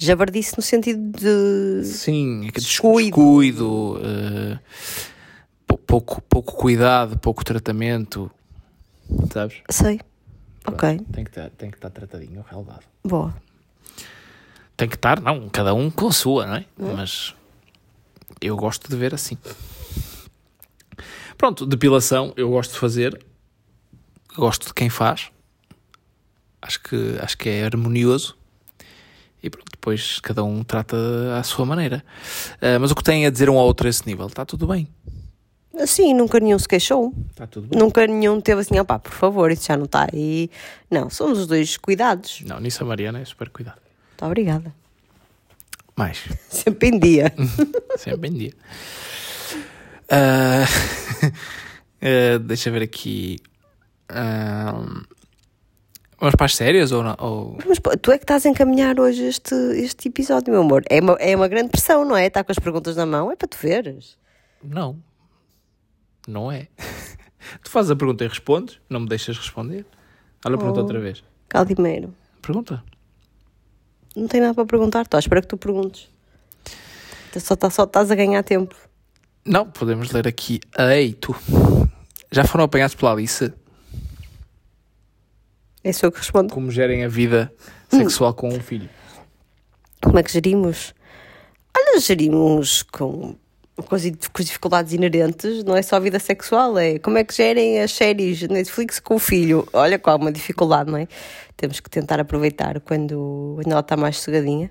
Javardice 0.00 0.54
no 0.56 0.62
sentido 0.62 1.00
de... 1.18 1.84
Sim, 1.84 2.46
é 2.48 2.52
que 2.52 2.60
Descuido. 2.60 3.08
descuido, 3.16 3.64
pou- 3.64 3.98
pouco, 5.76 6.20
pouco 6.22 6.52
cuidado, 6.54 7.18
pouco 7.18 7.44
tratamento, 7.44 8.30
sabes? 9.32 9.58
Sei. 9.70 10.00
Ok, 10.66 10.98
Tem 11.12 11.24
que 11.24 11.30
estar, 11.30 11.50
tem 11.50 11.70
que 11.70 11.76
estar 11.76 11.90
tratadinho, 11.90 12.44
relevado. 12.48 12.84
boa. 13.04 13.34
Tem 14.76 14.88
que 14.88 14.94
estar, 14.94 15.20
não, 15.20 15.48
cada 15.48 15.74
um 15.74 15.90
com 15.90 16.06
a 16.08 16.12
sua, 16.12 16.46
não 16.46 16.54
é? 16.54 16.64
Mas 16.78 17.34
eu 18.40 18.56
gosto 18.56 18.88
de 18.88 18.94
ver 18.96 19.12
assim. 19.14 19.36
Pronto, 21.36 21.66
depilação, 21.66 22.32
eu 22.36 22.50
gosto 22.50 22.72
de 22.74 22.78
fazer, 22.78 23.20
gosto 24.36 24.66
de 24.68 24.74
quem 24.74 24.88
faz, 24.88 25.30
acho 26.62 26.80
que, 26.82 27.18
acho 27.20 27.36
que 27.38 27.48
é 27.48 27.64
harmonioso. 27.64 28.36
E 29.42 29.48
pronto, 29.48 29.70
depois 29.70 30.18
cada 30.20 30.42
um 30.44 30.62
trata 30.64 30.96
à 31.38 31.42
sua 31.44 31.64
maneira. 31.64 32.04
Ah, 32.60 32.78
mas 32.80 32.90
o 32.90 32.94
que 32.94 33.02
tem 33.04 33.24
a 33.24 33.30
dizer 33.30 33.48
um 33.48 33.56
ao 33.56 33.66
outro 33.66 33.86
a 33.86 33.90
esse 33.90 34.04
nível? 34.06 34.26
Está 34.26 34.44
tudo 34.44 34.66
bem. 34.66 34.88
Sim, 35.86 36.14
nunca 36.14 36.40
nenhum 36.40 36.58
se 36.58 36.68
queixou. 36.68 37.12
Está 37.30 37.46
tudo 37.46 37.68
bem. 37.68 37.78
Nunca 37.78 38.06
nenhum 38.06 38.40
teve 38.40 38.60
assim, 38.60 38.78
opá, 38.78 38.98
por 38.98 39.12
favor, 39.12 39.50
isso 39.50 39.66
já 39.66 39.76
não 39.76 39.84
está 39.84 40.08
aí. 40.12 40.50
Não, 40.90 41.08
somos 41.10 41.38
os 41.38 41.46
dois 41.46 41.76
cuidados. 41.76 42.42
Não, 42.46 42.58
nisso 42.60 42.82
a 42.82 42.86
Mariana 42.86 43.20
é 43.20 43.24
super 43.24 43.48
cuidado. 43.48 43.80
Muito 44.10 44.24
obrigada. 44.24 44.74
Mais. 45.96 46.24
Sempre 46.48 46.88
em 46.88 46.98
dia. 46.98 47.32
Sempre 47.96 48.30
em 48.30 48.32
dia. 48.32 48.52
Ah, 50.08 50.64
ah, 52.02 52.38
deixa 52.40 52.70
ver 52.70 52.82
aqui. 52.82 53.38
Ah, 54.08 54.82
vamos 56.18 56.34
para 56.36 56.46
as 56.46 56.56
sérias 56.56 56.92
ou 56.92 57.02
não? 57.02 57.16
Ou... 57.18 57.58
Mas 57.66 57.78
tu 58.00 58.10
é 58.10 58.18
que 58.18 58.24
estás 58.24 58.46
a 58.46 58.48
encaminhar 58.48 58.98
hoje 58.98 59.24
este, 59.24 59.54
este 59.76 60.08
episódio, 60.08 60.52
meu 60.52 60.62
amor. 60.62 60.82
É 60.88 61.00
uma, 61.00 61.12
é 61.14 61.36
uma 61.36 61.48
grande 61.48 61.70
pressão, 61.70 62.04
não 62.04 62.16
é? 62.16 62.26
Está 62.26 62.42
com 62.42 62.52
as 62.52 62.58
perguntas 62.58 62.96
na 62.96 63.06
mão, 63.06 63.30
é 63.30 63.36
para 63.36 63.48
tu 63.48 63.58
veres. 63.60 64.16
Não. 64.62 65.07
Não 66.28 66.52
é. 66.52 66.68
Tu 67.64 67.70
fazes 67.70 67.90
a 67.90 67.96
pergunta 67.96 68.24
e 68.24 68.28
respondes, 68.28 68.78
não 68.90 69.00
me 69.00 69.08
deixas 69.08 69.38
responder. 69.38 69.86
Olha 70.44 70.54
a 70.56 70.58
pergunta 70.58 70.80
Oh. 70.80 70.82
outra 70.82 71.00
vez. 71.00 71.24
Caldimeiro, 71.48 72.14
Pergunta. 72.42 72.84
não 74.14 74.28
tenho 74.28 74.42
nada 74.42 74.54
para 74.54 74.66
perguntar, 74.66 75.02
estou 75.02 75.16
à 75.16 75.20
espera 75.20 75.40
que 75.40 75.46
tu 75.48 75.56
perguntes. 75.56 76.10
Tu 77.32 77.40
Só, 77.40 77.56
tá, 77.56 77.70
só 77.70 77.84
estás 77.84 78.10
a 78.10 78.14
ganhar 78.14 78.42
tempo. 78.42 78.74
Não, 79.46 79.64
podemos 79.70 80.10
ler 80.12 80.28
aqui. 80.28 80.60
Ei, 80.78 81.14
tu. 81.14 81.34
Já 82.30 82.44
foram 82.44 82.64
apanhados 82.64 82.94
pela 82.94 83.12
Alice? 83.12 83.50
É 85.82 85.92
só 85.92 86.06
eu 86.08 86.12
que 86.12 86.18
respondo. 86.18 86.52
Como 86.52 86.70
gerem 86.70 87.04
a 87.04 87.08
vida 87.08 87.50
sexual 87.88 88.34
com 88.34 88.48
um 88.48 88.60
filho? 88.60 88.90
Como 90.02 90.18
é 90.18 90.22
que 90.22 90.32
gerimos? 90.32 90.92
Olha, 91.74 91.98
gerimos 92.00 92.82
com, 92.82 93.36
com, 93.82 93.94
as, 93.94 94.02
dificuldades 94.02 94.92
inerentes, 94.92 95.62
não 95.64 95.76
é 95.76 95.82
só 95.82 95.96
a 95.96 96.00
vida 96.00 96.18
sexual, 96.18 96.78
é 96.78 96.98
como 96.98 97.18
é 97.18 97.24
que 97.24 97.34
gerem 97.34 97.80
as 97.80 97.92
séries 97.92 98.42
Netflix 98.42 98.98
com 98.98 99.14
o 99.14 99.18
filho. 99.18 99.66
Olha 99.72 99.98
qual 99.98 100.16
uma 100.16 100.32
dificuldade, 100.32 100.90
não 100.90 100.98
é? 100.98 101.06
Temos 101.56 101.80
que 101.80 101.88
tentar 101.88 102.20
aproveitar 102.20 102.80
quando, 102.80 103.54
quando 103.56 103.70
ela 103.70 103.80
está 103.80 103.96
mais 103.96 104.16
sossegadinha. 104.16 104.70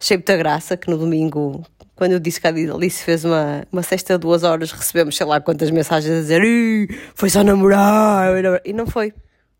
Achei 0.00 0.16
muita 0.16 0.36
graça 0.36 0.76
que 0.76 0.88
no 0.88 0.96
domingo, 0.96 1.64
quando 1.96 2.12
eu 2.12 2.20
disse 2.20 2.40
que 2.40 2.46
a 2.46 2.50
Alice 2.50 3.02
fez 3.02 3.24
uma, 3.24 3.66
uma 3.72 3.82
sexta 3.82 4.14
de 4.14 4.20
duas 4.20 4.44
horas, 4.44 4.70
recebemos 4.70 5.16
sei 5.16 5.26
lá 5.26 5.40
quantas 5.40 5.70
mensagens 5.70 6.12
a 6.12 6.20
dizer 6.20 6.42
"Ih, 6.42 6.88
foi 7.14 7.30
só 7.30 7.42
namorar. 7.42 8.30
E 8.64 8.72
não 8.72 8.86
foi. 8.86 9.12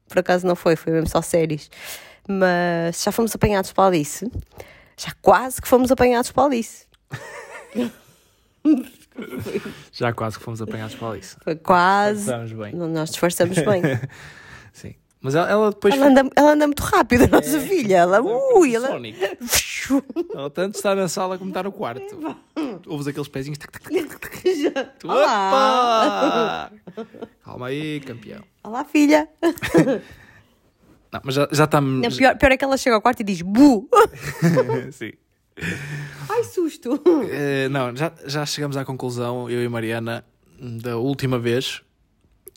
Por 0.08 0.20
acaso 0.20 0.46
não 0.46 0.54
foi, 0.54 0.76
foi 0.76 0.92
mesmo 0.92 1.08
só 1.08 1.20
séries. 1.20 1.70
Mas 2.28 3.02
já 3.02 3.10
fomos 3.10 3.34
apanhados 3.34 3.72
pela 3.72 3.88
Alice. 3.88 4.30
Já 4.96 5.12
quase 5.20 5.60
que 5.60 5.68
fomos 5.68 5.90
apanhados 5.90 6.30
pela 6.30 6.46
Alice. 6.46 6.86
Já 9.92 10.12
quase 10.12 10.38
que 10.38 10.44
fomos 10.44 10.62
apanhados 10.62 10.94
pela 10.94 11.12
Alice. 11.12 11.36
Foi 11.42 11.56
quase. 11.56 12.20
Estamos 12.20 12.52
bem. 12.52 12.74
Nós 12.74 13.10
disfarçamos 13.10 13.58
bem. 13.58 13.82
Sim. 14.72 14.94
Mas 15.20 15.34
ela, 15.34 15.50
ela 15.50 15.70
depois. 15.70 15.94
Ela 15.94 16.06
anda, 16.06 16.30
ela 16.36 16.52
anda 16.52 16.66
muito 16.66 16.82
rápido, 16.82 17.24
a 17.24 17.26
nossa 17.26 17.60
filha. 17.60 17.96
Ela, 17.96 18.20
ui, 18.20 18.74
ela. 18.74 18.88
Sonic. 18.88 19.18
Ela 20.34 20.50
tanto 20.50 20.74
está 20.74 20.94
na 20.94 21.08
sala 21.08 21.38
como 21.38 21.48
está 21.48 21.62
no 21.62 21.72
quarto. 21.72 22.20
Ouves 22.86 23.06
aqueles 23.06 23.26
pezinhos. 23.26 23.56
tac, 23.56 23.72
tac, 23.72 23.84
tac, 23.84 24.06
tac, 24.06 24.42
tac. 24.42 24.98
Tu, 24.98 25.08
Olá. 25.08 26.70
Opa! 26.94 27.06
Calma 27.42 27.68
aí, 27.68 27.98
campeão. 28.00 28.42
Olá, 28.62 28.84
filha. 28.84 29.26
Não, 31.10 31.20
mas 31.24 31.34
já, 31.34 31.48
já 31.50 31.64
está. 31.64 31.80
Não, 31.80 32.10
pior, 32.10 32.36
pior 32.36 32.52
é 32.52 32.56
que 32.58 32.64
ela 32.64 32.76
chega 32.76 32.96
ao 32.96 33.02
quarto 33.02 33.20
e 33.20 33.24
diz 33.24 33.40
bu. 33.40 33.88
Sim. 34.92 35.12
Ai, 36.28 36.44
susto. 36.44 37.00
Eh, 37.30 37.68
não, 37.68 37.94
já, 37.96 38.12
já 38.26 38.46
chegamos 38.46 38.76
à 38.76 38.84
conclusão, 38.84 39.48
eu 39.50 39.62
e 39.62 39.68
Mariana, 39.68 40.24
da 40.60 40.96
última 40.96 41.38
vez, 41.38 41.82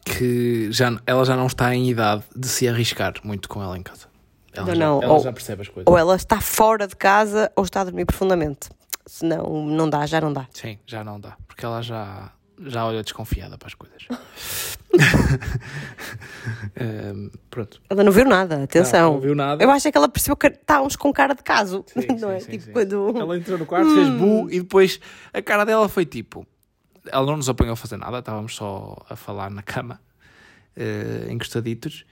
que 0.05 0.71
já, 0.71 0.91
ela 1.05 1.23
já 1.25 1.35
não 1.35 1.47
está 1.47 1.73
em 1.75 1.89
idade 1.89 2.23
de 2.35 2.47
se 2.47 2.67
arriscar 2.67 3.13
muito 3.23 3.47
com 3.49 3.61
ela 3.61 3.77
em 3.77 3.83
casa. 3.83 4.07
Ela, 4.53 4.67
Não, 4.67 4.75
já, 4.75 4.85
não, 4.85 5.01
ela 5.01 5.13
ou- 5.13 5.19
já 5.23 5.31
percebe 5.31 5.61
as 5.61 5.67
coisas. 5.69 5.91
Ou 5.91 5.97
ela 5.97 6.15
está 6.15 6.41
fora 6.41 6.87
de 6.87 6.95
casa 6.95 7.51
ou 7.55 7.63
está 7.63 7.81
a 7.81 7.83
dormir 7.85 8.05
profundamente. 8.05 8.69
Senão 9.05 9.65
não 9.65 9.89
dá, 9.89 10.05
já 10.05 10.19
não 10.21 10.31
dá. 10.31 10.47
Sim, 10.53 10.77
já 10.85 11.03
não 11.03 11.19
dá. 11.19 11.35
Porque 11.47 11.65
ela 11.65 11.81
já, 11.81 12.31
já 12.65 12.85
olha 12.85 13.03
desconfiada 13.03 13.57
para 13.57 13.67
as 13.67 13.73
coisas. 13.73 14.07
Ehm, 16.75 17.29
pronto. 17.49 17.81
Ela 17.89 18.03
não 18.03 18.11
viu 18.11 18.25
nada, 18.25 18.63
atenção. 18.63 19.05
Não, 19.05 19.13
não 19.13 19.21
viu 19.21 19.35
nada. 19.35 19.63
Eu 19.63 19.69
acho 19.69 19.87
é 19.87 19.91
que 19.91 19.97
ela 19.97 20.09
percebeu 20.09 20.35
que 20.35 20.47
estávamos 20.47 20.95
com 20.95 21.13
cara 21.13 21.33
de 21.33 21.43
caso. 21.43 21.85
Sim, 21.87 22.07
não 22.19 22.29
sim, 22.29 22.35
é? 22.35 22.39
sim, 22.39 22.51
tipo, 22.51 22.65
sim. 22.65 22.71
quando. 22.71 23.17
Ela 23.17 23.37
entrou 23.37 23.57
no 23.57 23.65
quarto, 23.65 23.93
fez 23.93 24.09
bu 24.09 24.49
e 24.49 24.59
depois 24.59 24.99
a 25.33 25.41
cara 25.41 25.65
dela 25.65 25.87
foi 25.87 26.05
tipo. 26.05 26.45
Ela 27.05 27.25
não 27.25 27.37
nos 27.37 27.49
apanhou 27.49 27.73
a 27.73 27.75
fazer 27.75 27.97
nada, 27.97 28.19
estávamos 28.19 28.55
só 28.55 28.95
a 29.09 29.15
falar 29.15 29.49
na 29.49 29.63
cama, 29.63 29.99
eh, 30.75 31.27
encostaditos, 31.29 32.05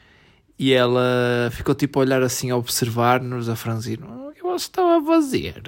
e 0.60 0.74
ela 0.74 1.50
ficou 1.52 1.74
tipo 1.74 2.00
a 2.00 2.02
olhar 2.02 2.22
assim, 2.22 2.52
a 2.52 2.58
observar-nos, 2.58 3.48
a 3.50 3.56
franzir. 3.56 4.00
"Oh, 4.04 4.28
O 4.30 4.34
que 4.34 4.42
vocês 4.44 4.64
estão 4.64 5.00
a 5.00 5.06
fazer? 5.06 5.62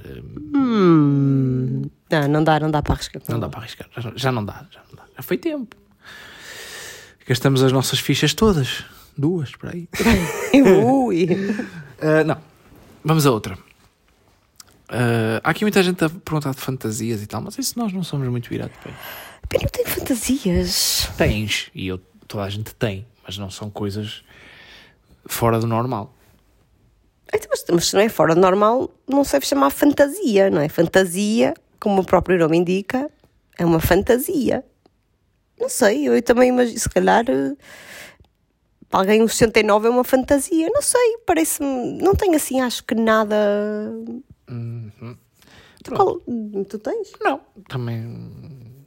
Hum. 0.53 1.83
Não, 2.09 2.27
não 2.27 2.43
dá, 2.43 2.59
não 2.59 2.69
dá 2.69 2.81
para 2.81 2.93
arriscar. 2.95 3.21
Não 3.29 3.39
dá 3.39 3.47
para 3.49 3.61
arriscar, 3.61 3.87
já, 3.97 4.11
já 4.15 4.31
não 4.31 4.43
dá, 4.43 4.65
já 4.71 4.81
não 4.89 4.95
dá. 4.97 5.03
Já 5.15 5.23
foi 5.23 5.37
tempo. 5.37 5.75
Gastamos 7.27 7.63
as 7.63 7.71
nossas 7.71 7.99
fichas 7.99 8.33
todas, 8.33 8.83
duas, 9.17 9.51
por 9.55 9.69
aí. 9.69 9.87
Ui. 10.83 11.25
Uh, 11.25 12.23
não. 12.27 12.37
Vamos 13.03 13.25
a 13.25 13.31
outra. 13.31 13.55
Uh, 14.89 15.39
há 15.41 15.49
aqui 15.51 15.63
muita 15.63 15.81
gente 15.81 16.03
a 16.03 16.09
perguntar 16.09 16.51
de 16.53 16.59
fantasias 16.59 17.21
e 17.23 17.27
tal, 17.27 17.41
mas 17.41 17.57
isso 17.57 17.79
nós 17.79 17.93
não 17.93 18.03
somos 18.03 18.27
muito 18.27 18.49
virados 18.49 18.75
para 18.77 18.91
isso. 18.91 18.99
Eu 19.53 19.61
não 19.61 19.69
tenho 19.69 19.87
fantasias. 19.87 21.09
Tens, 21.17 21.69
e 21.73 21.87
eu, 21.87 21.97
toda 22.27 22.43
a 22.43 22.49
gente 22.49 22.75
tem, 22.75 23.05
mas 23.25 23.37
não 23.37 23.49
são 23.49 23.69
coisas 23.69 24.23
fora 25.25 25.59
do 25.59 25.67
normal. 25.67 26.13
Então, 27.33 27.47
Mas, 27.49 27.63
mas 27.71 27.87
se 27.87 27.93
não 27.95 28.01
é 28.01 28.09
fora 28.09 28.35
do 28.35 28.41
normal, 28.41 28.89
não 29.07 29.23
se 29.23 29.33
deve 29.33 29.45
chamar 29.45 29.69
fantasia, 29.69 30.49
não 30.49 30.61
é? 30.61 30.67
Fantasia, 30.67 31.53
como 31.79 32.01
o 32.01 32.05
próprio 32.05 32.37
nome 32.37 32.57
indica, 32.57 33.09
é 33.57 33.65
uma 33.65 33.79
fantasia. 33.79 34.65
Não 35.59 35.69
sei, 35.69 36.07
eu 36.07 36.21
também 36.21 36.49
imagino, 36.49 36.79
se 36.79 36.89
calhar, 36.89 37.23
eh, 37.29 37.55
para 38.89 38.99
alguém 39.01 39.21
um 39.23 39.27
69 39.27 39.87
é 39.87 39.89
uma 39.91 40.03
fantasia, 40.03 40.69
não 40.73 40.81
sei, 40.81 41.17
parece-me, 41.25 42.01
não 42.01 42.13
tenho 42.15 42.35
assim, 42.35 42.59
acho 42.59 42.83
que 42.83 42.95
nada... 42.95 43.35
Uhum. 44.49 45.15
Tu, 45.83 45.91
qual- 45.95 46.19
tu 46.67 46.77
tens? 46.79 47.11
Não, 47.21 47.39
também. 47.69 48.83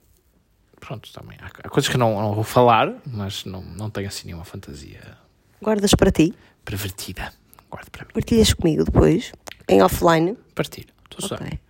Pronto, 0.79 1.11
também. 1.13 1.39
Há, 1.41 1.47
há 1.65 1.69
coisas 1.71 1.91
que 1.91 1.97
não, 1.97 2.21
não 2.21 2.35
vou 2.35 2.45
falar, 2.45 2.95
mas 3.07 3.45
não, 3.47 3.63
não 3.63 3.89
tenho 3.89 4.07
assim 4.09 4.27
nenhuma 4.27 4.45
fantasia 4.45 5.17
Guardas 5.65 5.95
para 5.95 6.11
ti? 6.11 6.35
pervertida. 6.63 7.33
Guardo 7.71 7.91
para 7.91 8.05
mim. 8.05 8.13
Partilhas 8.13 8.53
comigo 8.53 8.85
depois, 8.85 9.33
em 9.67 9.83
offline? 9.83 10.37
Partilho. 10.55 10.89
Tu 11.09 11.27
sabes. 11.27 11.47
Ok. 11.47 11.61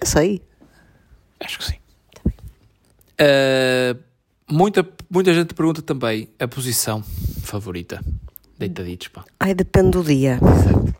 Eu 0.00 0.06
sei. 0.06 0.42
Acho 1.40 1.58
que 1.58 1.64
sim. 1.64 1.78
Uh, 3.20 3.98
muita, 4.48 4.88
muita 5.10 5.34
gente 5.34 5.52
pergunta 5.52 5.82
também 5.82 6.28
a 6.38 6.46
posição 6.46 7.02
favorita. 7.42 8.00
Deitaditos, 8.56 9.08
pá. 9.08 9.24
Ai, 9.40 9.52
depende 9.52 9.90
do 9.90 10.04
dia. 10.04 10.38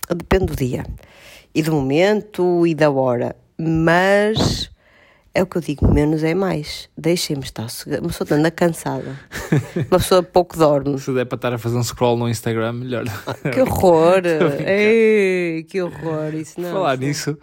Depende 0.09 0.47
do 0.47 0.57
dia. 0.57 0.85
E 1.55 1.63
do 1.63 1.73
momento 1.73 2.67
e 2.67 2.75
da 2.75 2.91
hora. 2.91 3.37
Mas 3.57 4.71
é 5.35 5.43
o 5.43 5.47
que 5.47 5.57
eu 5.57 5.63
digo, 5.63 5.93
menos 5.93 6.23
é 6.23 6.33
mais. 6.33 6.89
Deixem-me 6.97 7.43
estar 7.43 7.69
sossegada. 7.69 8.03
Uma 8.03 8.09
pessoa 8.09 8.39
anda 8.39 8.51
cansada. 8.53 9.19
Uma 9.91 9.99
pessoa 9.99 10.23
pouco 10.23 10.57
dorme. 10.57 10.97
Se 11.01 11.13
der 11.13 11.25
para 11.25 11.37
estar 11.37 11.53
a 11.53 11.59
fazer 11.59 11.77
um 11.77 11.83
scroll 11.83 12.17
no 12.17 12.29
Instagram, 12.29 12.73
melhor. 12.75 13.05
Que 13.53 13.61
horror! 13.61 14.23
Ei, 14.65 15.65
que 15.65 15.83
horror! 15.83 16.33
Isso 16.35 16.61
não. 16.61 16.73
Falar 16.73 16.95
isso 17.03 17.05
nisso, 17.05 17.39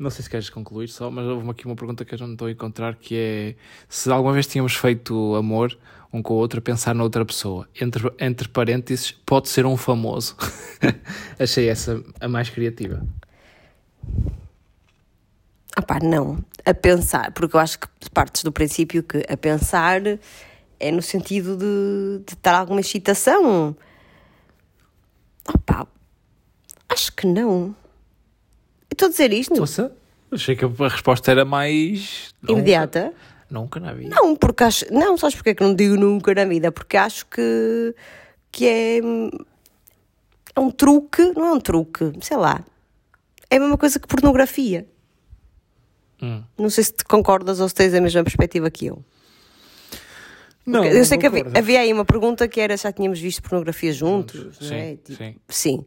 não 0.00 0.10
sei 0.10 0.24
se 0.24 0.30
queres 0.30 0.50
concluir 0.50 0.88
só, 0.88 1.08
mas 1.08 1.24
houve 1.24 1.48
aqui 1.48 1.66
uma 1.66 1.76
pergunta 1.76 2.04
que 2.04 2.14
eu 2.14 2.18
não 2.18 2.32
estou 2.32 2.48
a 2.48 2.50
encontrar 2.50 2.96
que 2.96 3.16
é 3.16 3.54
se 3.88 4.10
alguma 4.10 4.32
vez 4.32 4.48
tínhamos 4.48 4.74
feito 4.74 5.36
amor 5.36 5.78
um 6.12 6.22
com 6.22 6.34
o 6.34 6.36
outro 6.36 6.58
a 6.58 6.62
pensar 6.62 6.94
noutra 6.94 7.24
pessoa. 7.24 7.68
Entre, 7.80 8.10
entre 8.18 8.48
parênteses, 8.48 9.12
pode 9.24 9.48
ser 9.48 9.66
um 9.66 9.76
famoso. 9.76 10.36
Achei 11.38 11.68
essa 11.68 12.02
a 12.20 12.28
mais 12.28 12.50
criativa. 12.50 13.06
Ah 15.76 15.82
pá, 15.82 15.98
não. 16.02 16.42
A 16.66 16.74
pensar, 16.74 17.30
porque 17.32 17.54
eu 17.54 17.60
acho 17.60 17.78
que 17.78 17.86
partes 18.12 18.42
do 18.42 18.50
princípio 18.50 19.02
que 19.02 19.24
a 19.28 19.36
pensar 19.36 20.00
é 20.80 20.90
no 20.90 21.00
sentido 21.00 21.56
de, 21.56 22.24
de 22.26 22.36
ter 22.36 22.50
alguma 22.50 22.80
excitação. 22.80 23.76
Pá, 25.64 25.86
acho 26.88 27.12
que 27.12 27.26
não. 27.26 27.74
Estou 28.90 29.06
a 29.06 29.10
dizer 29.10 29.32
isto? 29.32 29.54
Nossa, 29.54 29.92
achei 30.32 30.56
que 30.56 30.64
a 30.64 30.88
resposta 30.88 31.30
era 31.30 31.44
mais. 31.44 32.34
nunca- 32.42 32.52
Imediata? 32.54 33.14
Nunca 33.48 33.78
na 33.78 33.92
vida. 33.92 34.12
Não, 34.12 34.34
porque 34.34 34.64
acho. 34.64 34.92
Não, 34.92 35.16
sabes 35.16 35.36
porque 35.36 35.50
é 35.50 35.54
que 35.54 35.62
não 35.62 35.72
digo 35.72 35.94
nunca 35.94 36.34
na 36.34 36.44
vida? 36.44 36.72
Porque 36.72 36.96
acho 36.96 37.26
que, 37.26 37.94
que 38.50 38.66
é. 38.66 38.98
É 40.56 40.58
um 40.60 40.70
truque, 40.70 41.22
não 41.36 41.46
é 41.46 41.52
um 41.52 41.60
truque, 41.60 42.12
sei 42.22 42.36
lá. 42.36 42.64
É 43.48 43.56
a 43.56 43.60
mesma 43.60 43.78
coisa 43.78 44.00
que 44.00 44.08
pornografia. 44.08 44.84
Hum. 46.22 46.42
Não 46.58 46.70
sei 46.70 46.84
se 46.84 46.92
te 46.92 47.04
concordas 47.04 47.60
ou 47.60 47.68
se 47.68 47.74
tens 47.74 47.92
a 47.94 48.00
mesma 48.00 48.22
perspectiva 48.22 48.70
que 48.70 48.86
eu. 48.86 49.04
Não, 50.64 50.84
eu 50.84 51.04
sei 51.04 51.16
que 51.16 51.26
havia, 51.26 51.46
havia 51.54 51.80
aí 51.80 51.92
uma 51.92 52.04
pergunta 52.04 52.48
que 52.48 52.60
era 52.60 52.76
já 52.76 52.90
tínhamos 52.90 53.20
visto 53.20 53.40
pornografia 53.40 53.92
juntos, 53.92 54.58
Sim, 54.58 54.68
não 54.68 54.76
é? 54.76 54.96
Tipo, 54.96 55.14
sim. 55.14 55.36
sim. 55.48 55.86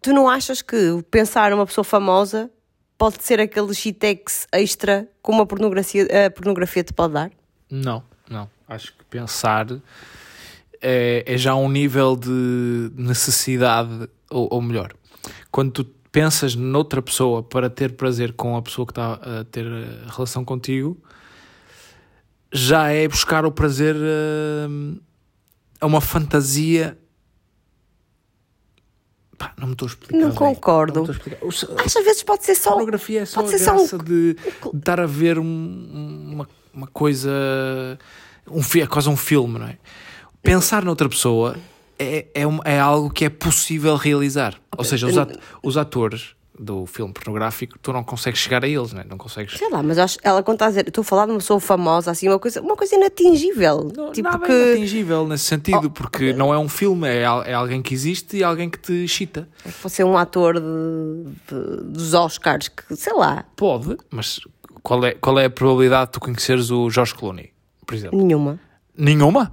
Tu 0.00 0.12
não 0.12 0.28
achas 0.28 0.62
que 0.62 1.02
pensar 1.10 1.50
numa 1.50 1.66
pessoa 1.66 1.84
famosa 1.84 2.50
pode 2.96 3.22
ser 3.22 3.38
aquele 3.38 3.74
shitex 3.74 4.46
extra 4.52 5.06
como 5.20 5.42
a 5.42 5.46
pornografia, 5.46 6.06
a 6.26 6.30
pornografia 6.30 6.82
te 6.82 6.92
pode 6.92 7.12
dar? 7.12 7.30
Não, 7.70 8.02
não. 8.30 8.48
Acho 8.66 8.92
que 8.96 9.04
pensar 9.04 9.66
é, 10.80 11.24
é 11.26 11.36
já 11.36 11.54
um 11.54 11.68
nível 11.68 12.16
de 12.16 12.90
necessidade, 12.96 14.08
ou, 14.30 14.48
ou 14.50 14.62
melhor, 14.62 14.94
quando 15.50 15.70
tu 15.70 15.84
pensas 16.18 16.56
noutra 16.56 17.00
pessoa 17.00 17.44
para 17.44 17.70
ter 17.70 17.92
prazer 17.92 18.32
com 18.32 18.56
a 18.56 18.62
pessoa 18.62 18.84
que 18.84 18.90
está 18.90 19.12
a 19.14 19.44
ter 19.44 19.64
a 19.64 20.10
relação 20.10 20.44
contigo, 20.44 21.00
já 22.52 22.88
é 22.90 23.06
buscar 23.06 23.44
o 23.46 23.52
prazer 23.52 23.94
hum, 24.68 24.98
a 25.80 25.86
uma 25.86 26.00
fantasia. 26.00 26.98
Pá, 29.38 29.52
não 29.56 29.68
me 29.68 29.72
estou 29.74 29.86
a 29.86 29.90
explicar. 29.90 30.16
Não 30.18 30.28
bem. 30.30 30.36
concordo. 30.36 31.02
Não 31.04 31.08
a 31.08 31.12
explicar. 31.12 31.38
Às 31.86 32.04
vezes 32.04 32.24
pode 32.24 32.44
ser 32.44 32.56
só. 32.56 32.70
pornografia 32.70 33.20
é 33.20 33.24
só 33.24 33.38
a 33.38 33.42
pode 33.44 33.56
ser 33.56 33.64
só 33.64 33.74
um- 33.74 33.76
graça 33.76 33.98
de, 33.98 34.34
de 34.34 34.76
estar 34.76 34.98
a 34.98 35.06
ver 35.06 35.38
um- 35.38 36.30
uma, 36.32 36.48
uma 36.74 36.86
coisa, 36.88 37.30
um, 38.50 38.60
é 38.80 38.86
quase 38.88 39.08
um 39.08 39.16
filme, 39.16 39.56
não 39.56 39.68
é? 39.68 39.78
Pensar 40.42 40.84
noutra 40.84 41.08
pessoa 41.08 41.56
é, 41.98 42.26
é, 42.34 42.46
um- 42.46 42.60
é 42.64 42.78
algo 42.78 43.10
que 43.10 43.24
é 43.24 43.28
possível 43.30 43.96
realizar. 43.96 44.54
Ou 44.76 44.84
seja, 44.84 45.06
os, 45.06 45.18
at- 45.18 45.36
os 45.62 45.76
atores 45.76 46.34
do 46.60 46.86
filme 46.86 47.12
pornográfico, 47.12 47.78
tu 47.78 47.92
não 47.92 48.02
consegues 48.02 48.40
chegar 48.40 48.64
a 48.64 48.68
eles, 48.68 48.92
não 48.92 49.00
é? 49.00 49.04
Não 49.04 49.16
consegues... 49.16 49.56
Sei 49.56 49.70
lá, 49.70 49.80
mas 49.80 49.96
acho, 49.96 50.18
ela 50.24 50.42
quando 50.42 50.56
está 50.56 50.66
a 50.66 50.68
dizer, 50.70 50.88
estou 50.88 51.02
a 51.02 51.04
falar 51.04 51.26
de 51.26 51.30
uma 51.32 51.38
pessoa 51.38 51.60
famosa, 51.60 52.10
assim, 52.10 52.28
uma 52.28 52.38
coisa, 52.40 52.60
uma 52.60 52.74
coisa 52.76 52.96
inatingível. 52.96 53.92
Não, 53.96 54.10
tipo 54.10 54.28
nada 54.28 54.44
que. 54.44 54.50
é 54.50 54.66
inatingível 54.72 55.26
nesse 55.28 55.44
sentido, 55.44 55.86
Oh, 55.86 55.90
porque 55.90 56.32
não 56.32 56.52
é 56.52 56.58
um 56.58 56.68
filme, 56.68 57.06
é, 57.06 57.20
é 57.22 57.54
alguém 57.54 57.80
que 57.80 57.94
existe 57.94 58.38
e 58.38 58.42
alguém 58.42 58.68
que 58.68 58.78
te 58.78 59.06
chita. 59.06 59.48
Pode 59.80 59.94
ser 59.94 60.02
um 60.02 60.16
ator 60.18 60.54
de, 60.60 61.30
de- 61.48 61.84
dos 61.92 62.12
Oscars 62.14 62.66
que, 62.68 62.96
sei 62.96 63.12
lá, 63.14 63.44
Pode, 63.54 63.96
mas 64.10 64.40
qual 64.82 65.04
é, 65.04 65.12
qual 65.12 65.38
é 65.38 65.44
a 65.44 65.50
probabilidade 65.50 66.06
de 66.06 66.12
tu 66.14 66.20
conheceres 66.20 66.72
o 66.72 66.90
George 66.90 67.14
Clooney, 67.14 67.52
por 67.86 67.94
exemplo? 67.94 68.18
nenhuma. 68.18 68.58
Nenhuma? 68.96 69.52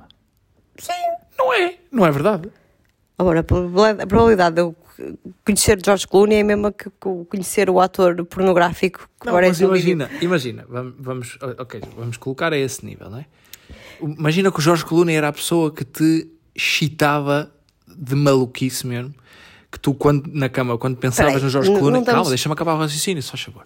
Sim. 0.79 0.91
Não 1.37 1.53
é, 1.53 1.75
não 1.91 2.05
é 2.05 2.11
verdade. 2.11 2.49
Agora, 3.17 3.39
a 3.39 3.43
probabilidade, 4.07 4.55
de 4.55 4.61
eu 4.61 4.75
conhecer 5.45 5.79
George 5.83 6.07
Clooney 6.07 6.37
é 6.37 6.41
a 6.41 6.43
mesma 6.45 6.71
que 6.71 6.89
conhecer 7.29 7.69
o 7.69 7.79
ator 7.79 8.25
pornográfico 8.25 8.99
que 9.19 9.25
Não, 9.25 9.33
mas 9.33 9.43
aparece 9.43 9.63
no 9.63 9.71
vídeo. 9.73 9.91
imagina, 9.93 10.09
imagina, 10.21 10.65
vamos, 10.99 11.37
ok, 11.57 11.81
vamos 11.97 12.17
colocar 12.17 12.51
a 12.53 12.57
esse 12.57 12.85
nível, 12.85 13.09
não 13.09 13.19
é? 13.19 13.25
Imagina 14.01 14.51
que 14.51 14.59
o 14.59 14.61
Jorge 14.61 14.85
Clooney 14.85 15.15
era 15.15 15.29
a 15.29 15.33
pessoa 15.33 15.71
que 15.73 15.83
te 15.85 16.29
chitava 16.57 17.51
de 17.87 18.15
maluquice 18.15 18.85
mesmo, 18.85 19.13
que 19.71 19.79
tu 19.79 19.93
quando, 19.93 20.27
na 20.33 20.49
cama, 20.49 20.77
quando 20.77 20.97
pensavas 20.97 21.33
Peraí, 21.33 21.43
no 21.43 21.49
Jorge 21.49 21.69
não- 21.71 21.77
Clooney, 21.79 21.93
não 21.93 21.99
estamos- 22.01 22.17
calma, 22.17 22.29
deixa-me 22.29 22.53
acabar 22.53 22.73
o 22.75 22.77
raciocínio, 22.79 23.23
só 23.23 23.37
favor. 23.37 23.65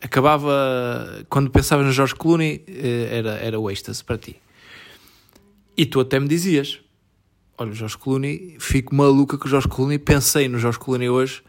Acabava, 0.00 1.24
quando 1.28 1.50
pensavas 1.50 1.84
no 1.86 1.92
Jorge 1.92 2.14
Clooney, 2.14 2.64
eh, 2.68 3.08
era, 3.18 3.30
era 3.38 3.58
o 3.58 3.68
êxtase 3.70 4.04
para 4.04 4.16
ti. 4.18 4.36
E 5.76 5.84
tu 5.86 6.00
até 6.00 6.18
me 6.20 6.28
dizias, 6.28 6.80
olha, 7.58 7.70
o 7.70 7.74
Jorge 7.74 7.96
Clooney, 7.98 8.56
fico 8.58 8.94
maluca 8.94 9.38
com 9.38 9.46
o 9.46 9.48
Jorge 9.48 9.68
Clooney, 9.68 9.98
pensei 9.98 10.48
no 10.48 10.58
Jorge 10.58 10.78
Clooney 10.78 11.08
hoje, 11.08 11.42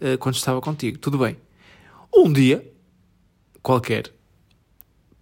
eh, 0.00 0.16
quando 0.16 0.34
estava 0.36 0.60
contigo. 0.60 0.98
Tudo 0.98 1.18
bem. 1.18 1.36
Um 2.14 2.32
dia, 2.32 2.66
qualquer, 3.62 4.12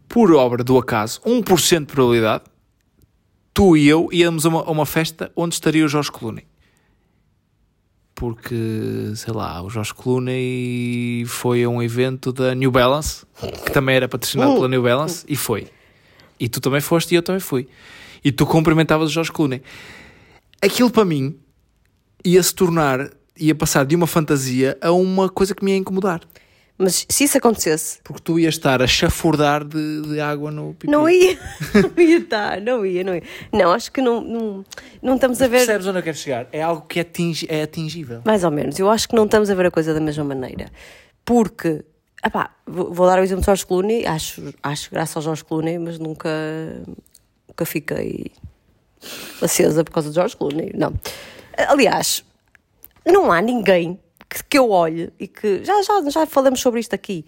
por 0.09 0.33
obra 0.33 0.64
do 0.64 0.79
acaso, 0.79 1.20
1% 1.22 1.81
de 1.81 1.87
probabilidade, 1.92 2.44
tu 3.53 3.77
e 3.77 3.88
eu 3.88 4.09
íamos 4.12 4.46
a 4.46 4.48
uma, 4.48 4.61
a 4.61 4.70
uma 4.70 4.87
festa 4.87 5.31
onde 5.37 5.55
estaria 5.55 5.85
o 5.85 5.88
Jorge 5.88 6.11
Clooney. 6.12 6.46
porque, 8.14 9.12
sei 9.14 9.33
lá, 9.33 9.62
o 9.62 9.70
Jorge 9.70 9.94
Clooney 9.94 11.24
foi 11.27 11.62
a 11.62 11.68
um 11.68 11.81
evento 11.81 12.33
da 12.33 12.53
New 12.53 12.70
Balance, 12.70 13.24
que 13.64 13.70
também 13.70 13.94
era 13.94 14.09
patrocinado 14.09 14.55
pela 14.55 14.66
New 14.66 14.83
Balance, 14.83 15.24
e 15.29 15.37
foi. 15.37 15.68
E 16.40 16.48
tu 16.48 16.61
também 16.61 16.81
foste 16.81 17.12
e 17.12 17.14
eu 17.14 17.22
também 17.22 17.40
fui. 17.40 17.68
E 18.24 18.33
tu 18.33 18.44
cumprimentavas 18.44 19.11
o 19.11 19.12
Jorge 19.12 19.31
Clooney. 19.31 19.62
Aquilo 20.62 20.90
para 20.90 21.05
mim 21.05 21.38
ia 22.25 22.42
se 22.42 22.55
tornar, 22.55 23.11
ia 23.38 23.55
passar 23.55 23.85
de 23.87 23.94
uma 23.94 24.07
fantasia 24.07 24.77
a 24.81 24.90
uma 24.92 25.29
coisa 25.29 25.55
que 25.55 25.64
me 25.64 25.71
ia 25.73 25.77
incomodar. 25.77 26.21
Mas 26.81 27.05
se 27.09 27.25
isso 27.25 27.37
acontecesse, 27.37 27.99
Porque 28.05 28.23
tu 28.23 28.38
ias 28.38 28.55
estar 28.55 28.81
a 28.81 28.87
chafurdar 28.87 29.64
de, 29.64 30.03
de 30.03 30.21
água 30.21 30.53
no 30.53 30.75
pipi. 30.75 30.88
não 30.92 31.09
ia. 31.11 31.37
Não 31.75 32.05
ia 32.05 32.18
estar, 32.18 32.61
não 32.61 32.87
ia, 32.87 33.03
não 33.03 33.14
ia. 33.16 33.23
Não, 33.53 33.73
acho 33.73 33.90
que 33.90 34.01
não, 34.01 34.21
não, 34.21 34.64
não 35.03 35.14
estamos 35.16 35.42
a 35.42 35.49
ver. 35.49 35.59
Percebes 35.59 35.88
onde 35.88 35.99
eu 35.99 36.03
quero 36.05 36.16
chegar? 36.16 36.49
É 36.53 36.62
algo 36.62 36.83
que 36.87 37.01
é, 37.01 37.03
atingi 37.03 37.47
é 37.51 37.62
atingível. 37.62 38.23
Mais 38.25 38.44
ou 38.44 38.51
menos. 38.53 38.79
Eu 38.79 38.88
acho 38.88 39.09
que 39.09 39.16
não 39.16 39.25
estamos 39.25 39.51
a 39.51 39.55
ver 39.57 39.66
a 39.66 39.71
coisa 39.73 39.92
da 39.92 39.99
mesma 40.01 40.23
maneira. 40.23 40.71
Porque, 41.25 41.85
epá, 42.25 42.51
vou, 42.64 42.92
vou 42.94 43.07
dar 43.09 43.18
o 43.18 43.23
exemplo 43.25 43.40
de 43.42 43.47
Jorge 43.47 43.66
Clooney, 43.66 44.07
acho, 44.07 44.55
acho 44.62 44.88
graça 44.90 45.18
ao 45.18 45.23
Jorge 45.25 45.44
Clooney, 45.44 45.79
mas 45.81 45.99
nunca, 45.99 46.31
nunca 47.49 47.64
fiquei 47.66 48.31
acesa 49.40 49.85
por 49.85 49.92
causa 49.92 50.09
de 50.11 50.14
Jorge 50.14 50.37
Clooney. 50.37 50.73
Não. 50.75 50.92
Aliás, 51.68 52.25
não 53.07 53.33
há 53.33 53.40
ninguém 53.40 53.99
que, 54.29 54.44
que 54.44 54.59
eu 54.59 54.71
olhe 54.71 55.12
e 55.18 55.27
que. 55.27 55.64
Já, 55.64 55.81
já, 55.83 56.11
já 56.11 56.27
falamos 56.27 56.61
sobre 56.61 56.81
isto 56.81 56.94
aqui. 56.94 57.25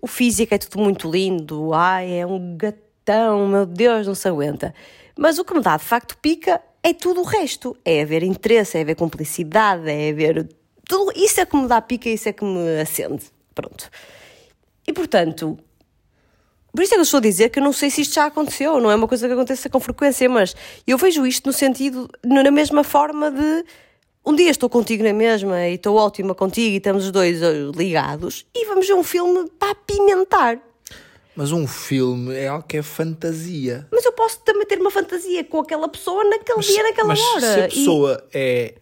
O 0.00 0.06
físico 0.06 0.54
é 0.54 0.58
tudo 0.58 0.82
muito 0.82 1.10
lindo, 1.10 1.72
ai, 1.72 2.18
é 2.18 2.26
um 2.26 2.56
gatão, 2.56 3.46
meu 3.46 3.64
Deus, 3.64 4.06
não 4.06 4.14
se 4.14 4.26
aguenta. 4.28 4.74
Mas 5.16 5.38
o 5.38 5.44
que 5.44 5.54
me 5.54 5.60
dá 5.60 5.76
de 5.76 5.84
facto 5.84 6.18
pica 6.18 6.60
é 6.82 6.92
tudo 6.92 7.20
o 7.20 7.24
resto. 7.24 7.76
É 7.84 8.02
haver 8.02 8.22
interesse, 8.22 8.76
é 8.76 8.80
haver 8.80 8.96
cumplicidade, 8.96 9.88
é 9.88 10.10
haver. 10.10 10.48
Tudo, 10.88 11.12
isso 11.14 11.40
é 11.40 11.46
que 11.46 11.56
me 11.56 11.68
dá 11.68 11.80
pica, 11.80 12.08
isso 12.08 12.28
é 12.28 12.32
que 12.32 12.44
me 12.44 12.80
acende. 12.80 13.22
Pronto. 13.54 13.88
E 14.86 14.92
portanto, 14.92 15.58
por 16.74 16.82
isso 16.82 16.94
é 16.94 16.96
que 16.96 17.00
eu 17.00 17.04
estou 17.04 17.18
a 17.18 17.20
dizer 17.20 17.50
que 17.50 17.58
eu 17.58 17.62
não 17.62 17.72
sei 17.72 17.90
se 17.90 18.00
isto 18.00 18.14
já 18.14 18.26
aconteceu, 18.26 18.80
não 18.80 18.90
é 18.90 18.94
uma 18.94 19.06
coisa 19.08 19.26
que 19.26 19.32
aconteça 19.32 19.68
com 19.68 19.78
frequência, 19.80 20.28
mas 20.28 20.54
eu 20.86 20.96
vejo 20.98 21.26
isto 21.26 21.46
no 21.46 21.52
sentido, 21.52 22.08
na 22.24 22.50
mesma 22.50 22.82
forma 22.82 23.30
de 23.30 23.64
um 24.24 24.34
dia 24.36 24.50
estou 24.50 24.70
contigo 24.70 25.02
na 25.02 25.12
mesma 25.12 25.66
e 25.68 25.74
estou 25.74 25.96
ótima 25.96 26.34
contigo 26.34 26.74
e 26.74 26.76
estamos 26.76 27.04
os 27.06 27.10
dois 27.10 27.42
eh, 27.42 27.52
ligados 27.76 28.46
e 28.54 28.64
vamos 28.66 28.86
ver 28.86 28.94
um 28.94 29.02
filme 29.02 29.50
para 29.58 29.72
apimentar. 29.72 30.58
Mas 31.34 31.50
um 31.50 31.66
filme 31.66 32.34
é 32.34 32.46
algo 32.48 32.64
que 32.68 32.76
é 32.76 32.82
fantasia. 32.82 33.86
Mas 33.90 34.04
eu 34.04 34.12
posso 34.12 34.38
também 34.40 34.66
ter 34.66 34.78
uma 34.78 34.90
fantasia 34.90 35.42
com 35.42 35.58
aquela 35.60 35.88
pessoa 35.88 36.22
naquele 36.24 36.60
dia, 36.60 36.82
naquela 36.82 37.08
mas 37.08 37.20
hora. 37.20 37.40
se 37.40 37.46
a 37.60 37.66
E- 37.66 37.68
pessoa 37.70 38.24
é, 38.34 38.74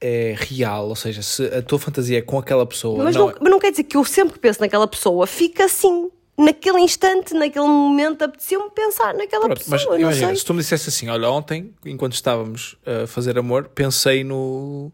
é 0.00 0.34
real, 0.38 0.88
ou 0.88 0.94
seja, 0.96 1.20
se 1.20 1.44
a 1.46 1.60
tua 1.60 1.78
fantasia 1.78 2.18
é 2.18 2.22
com 2.22 2.38
aquela 2.38 2.64
pessoa, 2.64 3.02
Mas 3.02 3.16
não, 3.16 3.26
não, 3.26 3.34
mas 3.40 3.50
não 3.50 3.58
quer 3.58 3.70
dizer 3.72 3.82
que 3.84 3.96
eu 3.96 4.04
sempre 4.04 4.34
que 4.34 4.38
penso 4.38 4.60
naquela 4.60 4.86
pessoa 4.86 5.26
fica 5.26 5.64
assim. 5.64 6.10
Naquele 6.38 6.78
instante, 6.80 7.34
naquele 7.34 7.66
momento, 7.66 8.22
apeteceu-me 8.22 8.70
pensar 8.70 9.12
naquela 9.12 9.46
Pronto, 9.46 9.64
mas 9.66 9.80
pessoa. 9.80 9.94
não 9.96 10.02
imagina, 10.02 10.28
sei. 10.28 10.36
se 10.36 10.44
tu 10.44 10.54
me 10.54 10.60
dissesse 10.60 10.88
assim, 10.88 11.08
olha, 11.08 11.28
ontem, 11.28 11.74
enquanto 11.84 12.12
estávamos 12.14 12.76
a 12.86 13.08
fazer 13.08 13.36
amor, 13.36 13.68
pensei 13.74 14.22
no 14.22 14.92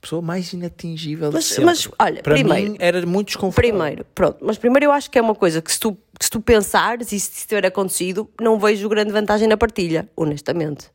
pessoa 0.00 0.22
mais 0.22 0.52
inatingível 0.52 1.32
Mas- 1.32 1.42
de 1.42 1.48
sempre. 1.50 1.64
mas, 1.64 1.88
olha, 1.98 2.22
para 2.22 2.34
primeiro- 2.36 2.70
mim 2.70 2.76
era 2.78 3.04
muito 3.04 3.26
desconfortável. 3.28 3.76
Primeiro, 3.76 4.04
pronto, 4.14 4.38
mas 4.40 4.56
primeiro 4.56 4.84
eu 4.86 4.92
acho 4.92 5.10
que 5.10 5.18
é 5.18 5.20
uma 5.20 5.34
coisa 5.34 5.60
que 5.60 5.72
se 5.72 5.80
tu, 5.80 5.92
que 6.16 6.24
se 6.24 6.30
tu 6.30 6.40
pensares 6.40 7.10
e 7.10 7.18
se 7.18 7.32
isso 7.36 7.48
tiver 7.48 7.66
acontecido, 7.66 8.30
não 8.40 8.60
vejo 8.60 8.88
grande 8.88 9.10
vantagem 9.10 9.48
na 9.48 9.56
partilha, 9.56 10.08
honestamente. 10.16 10.86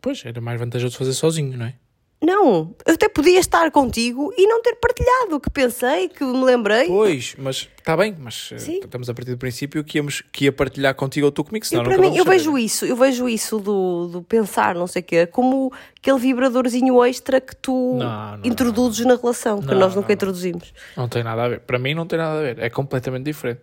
Pois, 0.00 0.24
era 0.24 0.40
mais 0.40 0.58
vantajoso 0.58 0.96
fazer 0.96 1.12
sozinho, 1.12 1.56
não 1.58 1.66
é? 1.66 1.74
Não, 2.22 2.72
eu 2.86 2.94
até 2.94 3.08
podia 3.08 3.40
estar 3.40 3.68
contigo 3.72 4.32
e 4.38 4.46
não 4.46 4.62
ter 4.62 4.76
partilhado 4.76 5.34
o 5.34 5.40
que 5.40 5.50
pensei, 5.50 6.08
que 6.08 6.22
me 6.22 6.44
lembrei. 6.44 6.86
Pois, 6.86 7.34
mas 7.36 7.68
está 7.76 7.96
bem, 7.96 8.14
mas 8.16 8.50
eh, 8.52 8.58
Sim. 8.58 8.78
estamos 8.78 9.10
a 9.10 9.14
partir 9.14 9.32
do 9.32 9.38
princípio 9.38 9.82
que, 9.82 9.98
íamos, 9.98 10.22
que 10.30 10.44
ia 10.44 10.52
partilhar 10.52 10.94
contigo 10.94 11.26
ou 11.26 11.32
tu 11.32 11.42
comigo, 11.42 11.66
senão 11.66 11.82
Eu, 11.82 11.88
para 11.90 11.98
mim, 11.98 12.16
eu 12.16 12.24
vejo 12.24 12.56
isso, 12.56 12.84
eu 12.84 12.94
vejo 12.94 13.28
isso 13.28 13.58
do, 13.58 14.06
do 14.06 14.22
pensar, 14.22 14.76
não 14.76 14.86
sei 14.86 15.02
o 15.02 15.04
quê, 15.04 15.26
como 15.26 15.72
aquele 15.98 16.18
vibradorzinho 16.20 17.04
extra 17.04 17.40
que 17.40 17.56
tu 17.56 17.96
Não, 17.98 18.36
não, 18.36 18.46
introduzes 18.46 19.04
na 19.04 19.16
relação, 19.16 19.60
que 19.60 19.66
Não, 19.66 19.80
nós 19.80 19.88
não, 19.92 20.02
nunca 20.02 20.08
não. 20.08 20.14
introduzimos. 20.14 20.72
Não 20.96 21.08
tem 21.08 21.24
nada 21.24 21.42
a 21.42 21.48
ver. 21.48 21.60
Para 21.60 21.78
mim 21.80 21.92
não 21.92 22.06
tem 22.06 22.20
nada 22.20 22.38
a 22.38 22.42
ver. 22.42 22.58
É 22.60 22.70
completamente 22.70 23.24
diferente. 23.24 23.62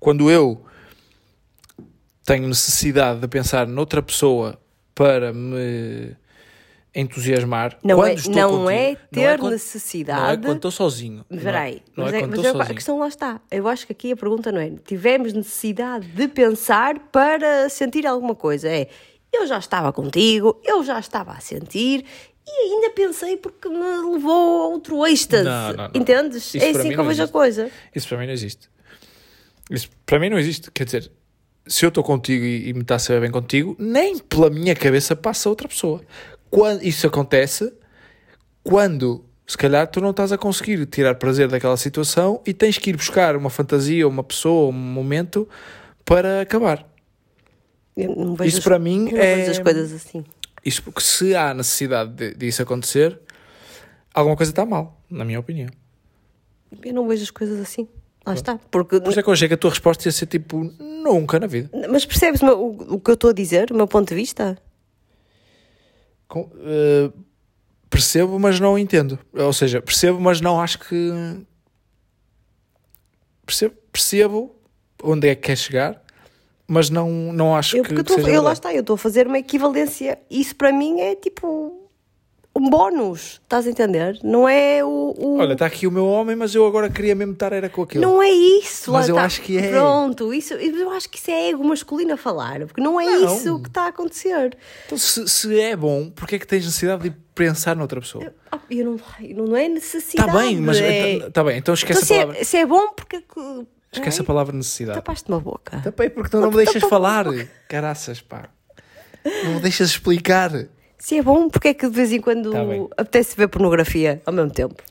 Quando 0.00 0.28
eu 0.28 0.64
tenho 2.24 2.48
necessidade 2.48 3.20
de 3.20 3.28
pensar 3.28 3.68
noutra 3.68 4.02
pessoa 4.02 4.58
para 4.96 5.32
me 5.32 6.16
entusiasmar, 6.94 7.78
Não 7.84 7.96
quando 7.96 8.08
é- 8.10 8.14
estou 8.14 8.34
não 8.34 8.50
contigo, 8.50 8.70
é 8.70 8.94
ter 9.12 9.38
quando- 9.38 9.52
necessidade- 9.52 10.20
Não 10.22 10.28
é 10.30 10.36
quando 10.36 10.56
estou 10.56 10.70
sozinho. 10.70 11.24
Não 11.28 11.36
é- 11.36 11.38
Espera 11.38 11.60
aí, 11.60 11.82
Não 11.96 12.04
mas, 12.04 12.14
é 12.14 12.18
é- 12.20 12.26
mas 12.26 12.44
eu- 12.44 12.60
a 12.62 12.66
questão 12.66 12.98
lá 12.98 13.08
está. 13.08 13.40
Eu 13.50 13.68
acho 13.68 13.86
que 13.86 13.92
aqui 13.92 14.12
a 14.12 14.16
pergunta 14.16 14.50
não 14.50 14.60
é 14.60 14.70
tivemos 14.84 15.32
necessidade 15.32 16.06
de 16.08 16.28
pensar 16.28 16.98
para 17.12 17.68
sentir 17.68 18.06
alguma 18.06 18.34
coisa. 18.34 18.68
É 18.68 18.88
eu 19.32 19.46
já 19.46 19.58
estava 19.58 19.92
contigo, 19.92 20.60
eu 20.64 20.82
já 20.82 20.98
estava 20.98 21.30
a 21.32 21.40
sentir 21.40 22.04
e 22.46 22.50
ainda 22.50 22.90
pensei 22.90 23.36
porque 23.36 23.68
me 23.68 23.76
levou 24.12 24.62
a 24.62 24.66
outro 24.68 25.06
êxtase. 25.06 25.44
Não, 25.44 25.68
não, 25.72 25.76
não. 25.84 25.90
Entendes? 25.94 26.52
Isso 26.54 26.64
é 26.64 26.70
assim 26.70 26.88
que 26.88 26.94
eu 26.94 26.98
não 26.98 27.04
vejo 27.06 27.22
a 27.22 27.28
coisa. 27.28 27.70
Isso 27.94 28.08
para 28.08 28.18
mim 28.18 28.26
não 28.26 28.32
existe. 28.32 28.68
Isso 29.70 29.88
para 30.04 30.18
mim 30.18 30.28
não 30.28 30.38
existe. 30.38 30.68
Quer 30.72 30.84
dizer, 30.84 31.12
se 31.64 31.84
eu 31.84 31.90
estou 31.90 32.02
contigo 32.02 32.44
e, 32.44 32.70
e 32.70 32.72
me 32.74 32.80
está 32.80 32.96
a 32.96 32.98
saber 32.98 33.20
bem 33.20 33.30
contigo, 33.30 33.76
nem 33.78 34.18
pela 34.18 34.50
minha 34.50 34.74
cabeça 34.74 35.14
passa 35.14 35.48
outra 35.48 35.68
pessoa. 35.68 36.00
Quando 36.50 36.82
isso 36.82 37.06
acontece, 37.06 37.72
quando 38.62 39.24
se 39.46 39.56
calhar 39.56 39.86
tu 39.88 40.00
não 40.00 40.10
estás 40.10 40.32
a 40.32 40.38
conseguir 40.38 40.84
tirar 40.86 41.14
prazer 41.16 41.48
daquela 41.48 41.76
situação 41.76 42.40
e 42.46 42.52
tens 42.54 42.78
que 42.78 42.90
ir 42.90 42.96
buscar 42.96 43.36
uma 43.36 43.50
fantasia, 43.50 44.06
uma 44.06 44.22
pessoa, 44.22 44.68
um 44.70 44.72
momento 44.72 45.48
para 46.04 46.40
acabar. 46.42 46.86
Eu 47.96 48.14
não 48.14 48.34
vejo 48.34 48.48
Isso 48.48 48.58
as- 48.58 48.64
para 48.64 48.78
mim 48.78 49.10
é- 49.14 49.48
as 49.48 49.58
coisas 49.58 49.92
assim. 49.92 50.24
Isso 50.64 50.82
porque 50.82 51.00
se 51.00 51.34
há 51.34 51.52
necessidade 51.54 52.12
de, 52.12 52.34
disso 52.34 52.62
acontecer, 52.62 53.18
alguma 54.14 54.36
coisa 54.36 54.52
está 54.52 54.64
mal, 54.66 55.00
na 55.10 55.24
minha 55.24 55.40
opinião. 55.40 55.68
Eu 56.82 56.94
não 56.94 57.08
vejo 57.08 57.22
as 57.24 57.30
coisas 57.30 57.58
assim. 57.60 57.88
Lá 58.24 58.34
está. 58.34 58.58
Porque, 58.70 59.00
Por 59.00 59.10
isso 59.10 59.18
é 59.18 59.22
que 59.22 59.28
eu 59.28 59.32
achei 59.32 59.48
que 59.48 59.54
a 59.54 59.56
tua 59.56 59.70
resposta 59.70 60.06
ia 60.06 60.12
ser 60.12 60.26
tipo, 60.26 60.62
nunca 60.78 61.40
na 61.40 61.46
vida. 61.46 61.70
mas 61.90 62.04
percebes 62.04 62.42
o, 62.42 62.46
o 62.94 63.00
que 63.00 63.10
eu 63.10 63.14
estou 63.14 63.30
a 63.30 63.32
dizer, 63.32 63.72
o 63.72 63.74
meu 63.74 63.88
ponto 63.88 64.08
de 64.10 64.14
vista? 64.14 64.56
Eh, 66.38 67.10
percebo, 67.88 68.38
mas 68.38 68.60
não 68.60 68.78
entendo. 68.78 69.18
Ou 69.32 69.52
seja, 69.52 69.80
percebo, 69.82 70.20
mas 70.20 70.40
não 70.40 70.60
acho 70.60 70.78
que. 70.78 71.10
Percebo, 73.44 73.74
percebo 73.92 74.54
onde 75.02 75.28
é 75.28 75.34
que 75.34 75.42
quer 75.42 75.56
chegar, 75.56 76.02
mas 76.68 76.88
não, 76.90 77.10
não 77.32 77.56
acho 77.56 77.76
Eu, 77.76 77.82
que, 77.82 77.90
eu, 77.92 77.94
que 77.96 78.00
estou- 78.02 78.16
seja 78.18 78.30
eu 78.30 78.42
lá 78.42 78.52
está, 78.52 78.72
eu 78.72 78.80
estou 78.80 78.94
a 78.94 78.98
fazer 78.98 79.26
uma 79.26 79.38
equivalência. 79.38 80.18
Isso 80.30 80.54
para 80.54 80.72
mim 80.72 81.00
é 81.00 81.16
tipo 81.16 81.79
um 82.60 82.68
bónus, 82.70 83.40
estás 83.42 83.66
a 83.66 83.70
entender? 83.70 84.18
Não 84.22 84.48
é 84.48 84.84
o. 84.84 85.14
o- 85.16 85.38
Olha, 85.38 85.54
está 85.54 85.66
aqui 85.66 85.86
o 85.86 85.90
meu 85.90 86.06
homem, 86.06 86.36
mas 86.36 86.54
eu 86.54 86.66
agora 86.66 86.90
queria 86.90 87.14
mesmo 87.14 87.32
estar 87.32 87.52
era 87.52 87.68
com 87.68 87.82
aquilo. 87.82 88.02
não 88.02 88.22
é 88.22 88.28
isso, 88.30 88.92
Mas 88.92 89.08
eu 89.08 89.14
está. 89.14 89.24
acho 89.24 89.40
que 89.42 89.56
é. 89.58 89.70
Pronto, 89.70 90.34
isso, 90.34 90.54
eu 90.54 90.90
acho 90.90 91.08
que 91.08 91.18
isso 91.18 91.30
é 91.30 91.48
ego 91.50 91.64
masculino 91.64 92.12
a 92.12 92.16
falar, 92.16 92.60
porque 92.66 92.80
não 92.80 93.00
é 93.00 93.06
Não. 93.06 93.36
isso 93.36 93.60
que 93.60 93.68
está 93.68 93.84
a 93.84 93.88
acontecer. 93.88 94.56
Então, 94.86 94.98
se, 94.98 95.26
se 95.28 95.58
é 95.60 95.74
bom, 95.74 96.10
porque 96.10 96.34
é 96.36 96.38
que 96.38 96.46
tens 96.46 96.64
necessidade 96.64 97.02
de 97.08 97.16
pensar 97.34 97.74
noutra 97.74 98.00
pessoa? 98.00 98.32
Ah, 98.52 98.58
Eu 98.70 98.84
não, 98.84 99.46
não 99.46 99.56
é 99.56 99.68
necessidade. 99.68 100.28
Está 100.28 100.40
bem, 100.42 100.56
mas 100.60 100.78
é... 100.78 101.12
está 101.26 101.42
bem, 101.42 101.56
então 101.58 101.72
esquece 101.72 102.00
Então, 102.04 102.06
se, 102.06 102.14
a 102.14 102.18
palavra. 102.18 102.40
é, 102.40 102.44
se 102.44 102.56
é 102.58 102.66
bom, 102.66 102.92
porque. 102.94 103.20
que- 103.20 103.66
Esquece 103.92 104.20
a 104.20 104.22
Ai, 104.22 104.26
palavra 104.26 104.56
necessidade. 104.56 104.98
Tapaste-me 104.98 105.36
a 105.36 105.40
boca. 105.40 105.80
Tapei 105.82 106.08
porque 106.10 106.30
tu 106.30 106.38
não 106.40 106.48
me 106.50 106.56
deixas 106.58 106.80
falar. 106.84 107.24
Caraças, 107.68 108.20
pá. 108.20 108.48
Não 109.44 109.54
me 109.54 109.60
deixas 109.60 109.90
explicar. 109.90 110.52
Se 111.00 111.16
é 111.18 111.22
bom, 111.22 111.48
porque 111.48 111.68
é 111.68 111.74
que 111.74 111.88
de 111.88 111.94
vez 111.94 112.12
em 112.12 112.20
quando 112.20 112.52
Tá 112.52 112.62
bem. 112.64 112.86
apetece 112.96 113.34
ver 113.36 113.48
pornografia 113.48 114.20
ao 114.26 114.32
mesmo 114.32 114.50
tempo? 114.50 114.82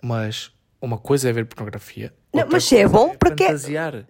Mas 0.00 0.50
uma 0.80 0.98
coisa 0.98 1.28
é 1.28 1.32
ver 1.32 1.46
pornografia. 1.46 2.12
Não, 2.32 2.46
mas 2.50 2.64
se 2.64 2.76
é 2.76 2.86
bom, 2.86 3.14
porque 3.18 3.42
é- 3.44 3.46
fantasiar. 3.48 4.04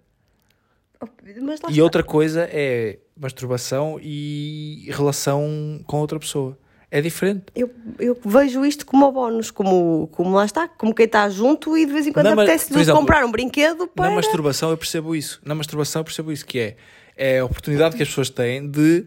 Mas 1.41 1.61
lá 1.61 1.69
E 1.69 1.73
está. 1.73 1.83
outra 1.83 2.03
coisa 2.03 2.49
é 2.51 2.99
masturbação 3.17 3.99
e 4.03 4.89
relação 4.91 5.81
com 5.87 5.99
outra 5.99 6.19
pessoa. 6.19 6.59
É 6.91 7.01
diferente. 7.01 7.45
Eu, 7.55 7.71
eu 7.99 8.17
vejo 8.25 8.65
isto 8.65 8.87
como 8.87 9.11
bónus, 9.11 9.51
como, 9.51 10.09
como 10.13 10.35
lá 10.35 10.45
está, 10.45 10.67
como 10.69 10.95
quem 10.95 11.07
está 11.07 11.29
junto 11.29 11.77
e 11.77 11.85
de 11.87 11.93
vez 11.93 12.07
em 12.07 12.13
quando 12.13 12.27
mas, 12.27 12.39
apetece 12.49 12.73
por 12.73 12.81
exemplo, 12.81 13.01
comprar 13.01 13.25
um 13.25 13.31
brinquedo 13.33 13.87
para. 13.89 14.09
Na 14.09 14.15
masturbação 14.17 14.71
eu 14.71 14.77
percebo 14.79 15.15
isso. 15.15 15.41
Na 15.45 15.55
masturbação 15.55 16.01
eu 16.01 16.05
percebo 16.05 16.31
isso, 16.33 16.47
que 16.47 16.59
é, 16.59 16.77
é 17.17 17.39
a 17.41 17.45
oportunidade 17.45 17.97
que 17.97 18.03
as 18.03 18.09
pessoas 18.09 18.31
têm 18.31 18.69
de, 18.71 19.05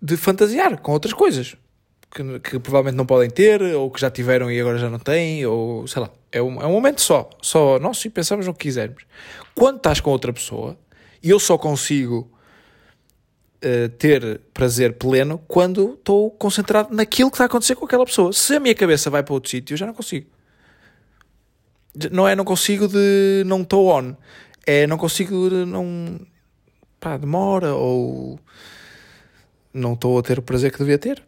de 0.00 0.16
fantasiar 0.16 0.78
com 0.80 0.92
outras 0.92 1.14
coisas. 1.14 1.56
Que, 2.10 2.38
que 2.40 2.58
provavelmente 2.58 2.96
não 2.96 3.04
podem 3.04 3.28
ter, 3.28 3.60
ou 3.74 3.90
que 3.90 4.00
já 4.00 4.10
tiveram 4.10 4.50
e 4.50 4.58
agora 4.58 4.78
já 4.78 4.88
não 4.88 4.98
têm, 4.98 5.44
ou 5.44 5.86
sei 5.86 6.02
lá. 6.02 6.10
É 6.32 6.40
um, 6.40 6.62
é 6.62 6.66
um 6.66 6.72
momento 6.72 7.00
só. 7.00 7.28
Só 7.42 7.78
nosso 7.78 8.06
e 8.06 8.10
pensamos 8.10 8.46
no 8.46 8.54
que 8.54 8.60
quisermos. 8.60 9.04
Quando 9.54 9.76
estás 9.76 10.00
com 10.00 10.10
outra 10.10 10.32
pessoa, 10.32 10.78
e 11.22 11.30
eu 11.30 11.38
só 11.38 11.58
consigo 11.58 12.30
eh, 13.60 13.88
ter 13.88 14.40
prazer 14.52 14.92
pleno 14.98 15.38
quando 15.48 15.94
estou 15.94 16.30
concentrado 16.30 16.94
naquilo 16.94 17.30
que 17.30 17.36
está 17.36 17.44
a 17.44 17.46
acontecer 17.46 17.74
com 17.74 17.86
aquela 17.86 18.04
pessoa. 18.04 18.32
Se 18.32 18.54
a 18.54 18.60
minha 18.60 18.74
cabeça 18.74 19.08
vai 19.10 19.22
para 19.22 19.34
outro 19.34 19.50
sítio, 19.50 19.72
eu 19.72 19.78
já 19.78 19.86
não 19.86 19.94
consigo. 19.94 20.26
Não 22.12 22.28
é 22.28 22.36
não 22.36 22.44
consigo 22.44 22.86
de 22.86 23.42
não 23.46 23.62
estou 23.62 23.88
on. 23.88 24.14
É 24.66 24.86
não 24.86 24.98
consigo 24.98 25.48
de 25.48 25.64
não. 25.64 26.20
pá, 27.00 27.16
demora 27.16 27.74
ou. 27.74 28.38
Não 29.76 29.92
estou 29.92 30.18
a 30.18 30.22
ter 30.22 30.38
o 30.38 30.42
prazer 30.42 30.72
que 30.72 30.78
devia 30.78 30.98
ter. 30.98 31.22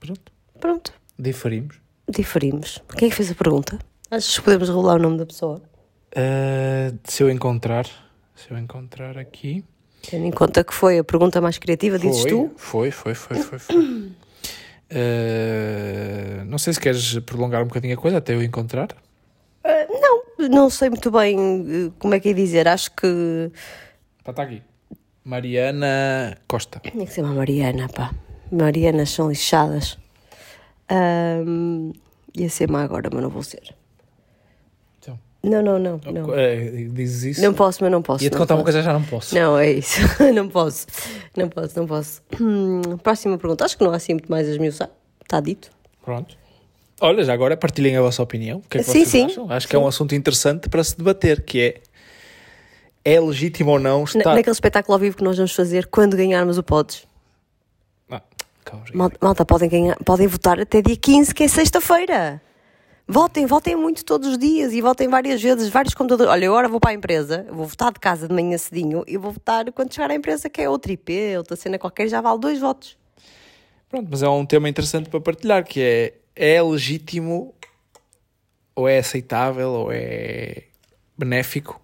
Pronto. 0.00 0.32
Pronto, 0.58 0.92
Diferimos. 1.18 1.76
diferimos. 2.08 2.82
Quem 2.96 3.06
é 3.06 3.10
que 3.10 3.16
fez 3.16 3.30
a 3.30 3.34
pergunta? 3.34 3.78
Acho 4.10 4.40
que 4.40 4.44
podemos 4.44 4.68
revelar 4.68 4.96
o 4.96 4.98
nome 4.98 5.18
da 5.18 5.26
pessoa. 5.26 5.62
Uh, 6.10 6.98
se 7.04 7.22
eu 7.22 7.30
encontrar. 7.30 7.86
Se 8.34 8.50
eu 8.50 8.58
encontrar 8.58 9.16
aqui. 9.16 9.64
Tendo 10.08 10.26
em 10.26 10.30
conta 10.30 10.64
que 10.64 10.74
foi 10.74 10.98
a 10.98 11.04
pergunta 11.04 11.40
mais 11.40 11.58
criativa, 11.58 11.98
dizes 11.98 12.22
Foi, 12.22 12.30
tu? 12.30 12.50
Foi, 12.56 12.90
foi, 12.90 13.14
foi, 13.14 13.36
foi. 13.38 13.58
foi. 13.58 13.76
Uh, 14.90 16.44
não 16.46 16.58
sei 16.58 16.72
se 16.72 16.80
queres 16.80 17.18
prolongar 17.20 17.62
um 17.62 17.66
bocadinho 17.66 17.94
a 17.94 17.96
coisa 17.96 18.18
até 18.18 18.34
eu 18.34 18.42
encontrar. 18.42 18.88
Não, 19.88 20.48
não 20.48 20.70
sei 20.70 20.90
muito 20.90 21.10
bem 21.10 21.92
como 21.98 22.14
é 22.14 22.20
que 22.20 22.30
é 22.30 22.32
dizer. 22.32 22.66
Acho 22.66 22.90
que. 22.90 23.50
Está 24.28 24.42
aqui. 24.42 24.62
Mariana 25.24 26.36
Costa. 26.48 26.80
Tinha 26.80 27.06
que 27.06 27.12
ser 27.12 27.22
uma 27.22 27.34
Mariana, 27.34 27.88
pá. 27.88 28.12
Marianas 28.50 29.10
são 29.10 29.28
lixadas. 29.30 29.96
Ahm, 30.88 31.92
ia 32.34 32.48
ser 32.50 32.68
má 32.70 32.82
agora, 32.82 33.08
mas 33.12 33.22
não 33.22 33.30
vou 33.30 33.42
ser. 33.42 33.74
Então, 34.98 35.18
Não, 35.42 35.62
não, 35.62 35.78
não. 35.78 36.00
Não, 36.12 36.34
eh, 36.34 36.86
dizes 36.90 37.36
isso? 37.36 37.42
não 37.42 37.54
posso, 37.54 37.82
mas 37.82 37.90
não 37.92 38.02
posso. 38.02 38.24
Ia-te 38.24 38.36
contar 38.36 38.54
uma 38.54 38.62
posso. 38.62 38.72
coisa, 38.72 38.82
já 38.82 38.92
não 38.92 39.02
posso. 39.02 39.34
Não, 39.34 39.58
é 39.58 39.70
isso. 39.72 40.00
não 40.34 40.48
posso. 40.48 40.86
Não 41.36 41.48
posso, 41.48 41.78
não 41.78 41.86
posso. 41.86 42.22
Hum, 42.40 42.80
próxima 43.02 43.38
pergunta. 43.38 43.64
Acho 43.64 43.78
que 43.78 43.84
não 43.84 43.92
há 43.92 43.96
assim 43.96 44.14
muito 44.14 44.30
mais 44.30 44.46
a 44.48 44.50
esmiuçar. 44.50 44.90
Está 45.22 45.40
dito. 45.40 45.70
Pronto. 46.04 46.36
Olha, 47.00 47.24
já 47.24 47.32
agora 47.32 47.56
partilhem 47.56 47.96
a 47.96 48.02
vossa 48.02 48.22
opinião. 48.22 48.58
O 48.58 48.68
que 48.68 48.78
é 48.78 48.80
que 48.80 48.86
Sim, 48.86 48.92
vocês 48.92 49.08
sim. 49.08 49.24
acham? 49.26 49.50
Acho 49.50 49.66
que 49.66 49.74
é 49.74 49.78
um 49.78 49.86
assunto 49.86 50.14
interessante 50.14 50.68
para 50.68 50.84
se 50.84 50.96
debater, 50.96 51.42
que 51.42 51.60
é 51.60 51.80
é 53.04 53.20
legítimo 53.20 53.70
ou 53.72 53.78
não 53.78 54.00
Na- 54.00 54.04
estar... 54.04 54.34
Naquele 54.34 54.52
espetáculo 54.52 54.94
ao 54.94 54.98
vivo 55.00 55.16
que 55.16 55.24
nós 55.24 55.36
vamos 55.36 55.54
fazer 55.54 55.86
quando 55.86 56.16
ganharmos 56.16 56.58
o 56.58 56.62
Pods. 56.62 57.06
Ah, 58.10 58.22
calma, 58.64 58.86
já. 58.86 58.94
Mal- 58.94 59.12
Malta, 59.20 59.44
podem, 59.44 59.68
ganhar, 59.68 59.96
podem 60.04 60.26
votar 60.26 60.60
até 60.60 60.80
dia 60.82 60.96
15, 60.96 61.34
que 61.34 61.44
é 61.44 61.48
sexta-feira. 61.48 62.40
Votem, 63.08 63.44
votem 63.46 63.74
muito 63.76 64.04
todos 64.04 64.28
os 64.28 64.38
dias 64.38 64.72
e 64.72 64.80
votem 64.80 65.08
várias 65.08 65.42
vezes, 65.42 65.68
vários 65.68 65.92
computadores. 65.92 66.30
Olha, 66.32 66.44
eu 66.44 66.52
agora 66.52 66.68
vou 66.68 66.78
para 66.80 66.92
a 66.92 66.94
empresa, 66.94 67.44
vou 67.50 67.66
votar 67.66 67.92
de 67.92 67.98
casa 67.98 68.28
de 68.28 68.32
manhã 68.34 68.56
cedinho 68.56 69.02
e 69.06 69.16
vou 69.18 69.32
votar 69.32 69.70
quando 69.72 69.92
chegar 69.92 70.10
à 70.10 70.14
empresa, 70.14 70.48
que 70.48 70.62
é 70.62 70.68
outra 70.68 70.92
IP, 70.92 71.36
outra 71.36 71.56
cena 71.56 71.78
qualquer, 71.78 72.08
já 72.08 72.20
vale 72.20 72.38
dois 72.38 72.60
votos. 72.60 72.96
Pronto, 73.90 74.08
mas 74.10 74.22
é 74.22 74.28
um 74.28 74.46
tema 74.46 74.68
interessante 74.68 75.10
para 75.10 75.20
partilhar, 75.20 75.64
que 75.64 75.80
é 75.80 76.14
é 76.34 76.62
legítimo 76.62 77.54
ou 78.74 78.88
é 78.88 78.98
aceitável 78.98 79.68
ou 79.70 79.92
é 79.92 80.62
benéfico 81.18 81.78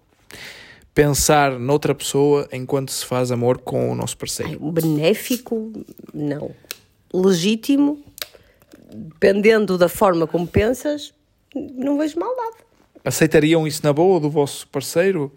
pensar 0.99 1.57
noutra 1.57 1.95
pessoa 1.95 2.45
enquanto 2.51 2.91
se 2.91 3.05
faz 3.05 3.31
amor 3.31 3.59
com 3.59 3.89
o 3.89 3.95
nosso 3.95 4.17
parceiro. 4.17 4.59
Ai, 4.61 4.71
benéfico, 4.71 5.71
não. 6.13 6.53
Legítimo, 7.13 8.03
dependendo 8.93 9.77
da 9.77 9.87
forma 9.87 10.27
como 10.27 10.45
pensas, 10.45 11.13
não 11.55 11.97
vejo 11.97 12.19
maldade. 12.19 12.57
Aceitariam 13.05 13.65
isso 13.65 13.79
na 13.81 13.93
boa 13.93 14.19
do 14.19 14.29
vosso 14.29 14.67
parceiro? 14.67 15.31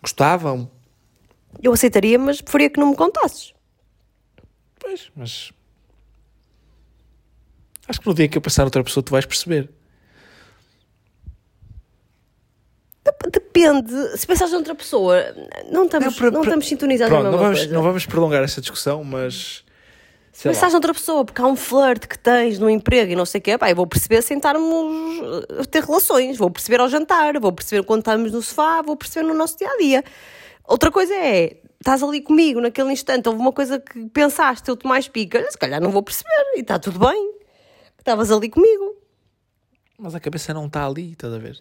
Gostavam? 0.00 0.70
Eu 1.62 1.74
aceitaria, 1.74 2.18
mas 2.18 2.40
preferia 2.40 2.70
que 2.70 2.80
não 2.80 2.88
me 2.88 2.96
contasses. 2.96 3.52
Pois, 4.78 5.10
mas. 5.14 5.52
Acho 7.86 8.00
que 8.00 8.06
no 8.06 8.14
dia 8.14 8.28
que 8.28 8.38
eu 8.38 8.42
passar 8.42 8.64
outra 8.64 8.82
pessoa, 8.82 9.04
tu 9.04 9.10
vais 9.10 9.26
perceber. 9.26 9.68
Depende. 13.28 13.92
Se 14.16 14.26
pensares 14.26 14.52
noutra 14.52 14.74
pessoa, 14.74 15.22
não 15.70 15.84
estamos, 15.84 16.06
Não, 16.06 16.12
para- 16.14 16.30
não 16.30 16.42
estamos 16.42 16.66
sintonizados 16.66 17.10
Pronto, 17.12 17.24
na 17.24 17.30
não 17.30 17.38
mesma 17.38 17.44
vamos, 17.48 17.58
coisa. 17.60 17.74
não 17.74 17.82
vamos 17.82 18.06
prolongar 18.06 18.42
essa 18.42 18.60
discussão, 18.60 19.04
mas. 19.04 19.64
Se 20.32 20.44
pensares 20.48 20.72
noutra 20.72 20.94
pessoa, 20.94 21.22
porque 21.24 21.42
há 21.42 21.46
um 21.46 21.56
flerte 21.56 22.08
que 22.08 22.18
tens 22.18 22.58
no 22.58 22.70
emprego 22.70 23.12
e 23.12 23.16
não 23.16 23.26
sei 23.26 23.40
o 23.40 23.42
quê, 23.42 23.58
pá, 23.58 23.68
eu 23.68 23.76
vou 23.76 23.86
perceber 23.86 24.22
sentarmos 24.22 24.72
a 25.60 25.64
ter 25.66 25.84
relações, 25.84 26.38
vou 26.38 26.50
perceber 26.50 26.80
ao 26.80 26.88
jantar, 26.88 27.38
vou 27.38 27.52
perceber 27.52 27.82
quando 27.84 28.00
estamos 28.00 28.32
no 28.32 28.40
sofá, 28.40 28.80
vou 28.80 28.96
perceber 28.96 29.26
no 29.26 29.34
nosso 29.34 29.58
dia 29.58 29.68
a 29.68 29.76
dia. 29.76 30.02
Outra 30.66 30.90
coisa 30.90 31.12
é, 31.14 31.58
estás 31.78 32.02
ali 32.02 32.22
comigo 32.22 32.58
naquele 32.60 32.90
instante, 32.92 33.28
houve 33.28 33.38
uma 33.40 33.52
coisa 33.52 33.78
que 33.78 34.06
pensaste, 34.10 34.66
eu 34.70 34.76
te 34.76 34.86
mais 34.86 35.08
pica, 35.08 35.44
se 35.50 35.58
calhar 35.58 35.78
não 35.80 35.90
vou 35.90 36.02
perceber 36.02 36.30
e 36.56 36.60
está 36.60 36.78
tudo 36.78 36.98
bem, 37.00 37.34
estavas 37.98 38.30
ali 38.30 38.48
comigo. 38.48 38.96
Mas 39.98 40.14
a 40.14 40.20
cabeça 40.20 40.54
não 40.54 40.66
está 40.68 40.86
ali, 40.86 41.12
estás 41.12 41.34
a 41.34 41.38
ver? 41.38 41.58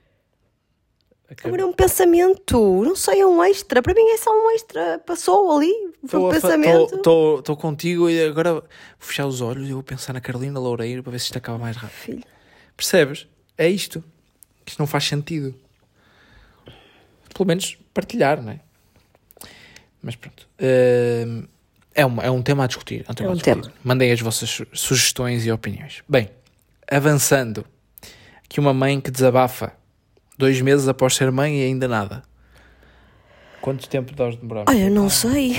A 1.30 1.36
cabe- 1.36 1.48
Agora 1.50 1.62
é 1.62 1.66
um 1.66 1.74
pensamento, 1.74 2.84
não 2.84 2.96
sei, 2.96 3.22
é 3.22 3.26
um 3.26 3.44
extra, 3.44 3.82
para 3.84 3.94
mim 3.94 4.02
é 4.10 4.18
só 4.18 4.32
um 4.32 4.50
extra, 4.52 4.98
passou 5.06 5.56
ali, 5.56 5.72
foi 6.08 6.20
um 6.20 6.30
pensamento. 6.30 6.96
Estou 6.96 7.56
contigo 7.56 8.10
e 8.10 8.24
agora 8.24 8.54
vou 8.54 8.64
fechar 8.98 9.28
os 9.28 9.40
olhos 9.40 9.70
e 9.70 9.74
vou 9.74 9.84
pensar 9.84 10.12
na 10.14 10.22
Carolina 10.22 10.60
Loureiro 10.60 11.04
para 11.04 11.12
ver 11.12 11.20
se 11.20 11.26
isto 11.26 11.38
acaba 11.38 11.58
mais 11.60 11.76
rápido. 11.78 11.96
Filho. 11.98 12.24
Percebes? 12.76 13.28
É 13.58 13.70
isto. 13.70 14.04
Isto 14.66 14.80
não 14.80 14.88
faz 14.88 15.04
sentido. 15.06 15.54
Pelo 17.34 17.48
menos 17.48 17.78
partilhar, 17.94 18.42
não 18.42 18.52
é? 18.54 18.60
Mas 20.02 20.16
pronto. 20.16 20.48
Hum, 20.60 21.46
É, 21.94 22.06
um, 22.06 22.22
é 22.22 22.32
um 22.32 22.42
tema 22.42 22.64
a 22.64 22.68
discutir. 22.68 23.04
É 23.08 23.12
um 23.12 23.14
tema 23.16 23.30
É 23.30 23.32
um 23.34 23.36
discutir. 23.36 23.62
tema. 23.62 23.74
Mandem 23.84 24.12
as 24.12 24.22
vossas 24.22 24.50
su- 24.50 24.68
sugestões 24.74 25.46
e 25.46 25.52
opiniões. 25.52 26.02
Bem, 26.08 26.30
avançando. 26.90 27.66
Aqui 28.46 28.60
uma 28.60 28.74
mãe 28.74 29.02
que 29.02 29.12
desabafa. 29.12 29.74
Dois 30.40 30.62
meses 30.62 30.88
após 30.88 31.16
ser 31.18 31.30
mãe 31.34 31.60
e 31.60 31.64
ainda 31.66 31.86
nada. 31.86 32.24
Quanto 33.62 33.90
tempo 33.90 34.14
nós 34.18 34.38
demoramos? 34.38 34.74
Olha, 34.74 34.90
não 34.90 35.10
sei. 35.10 35.58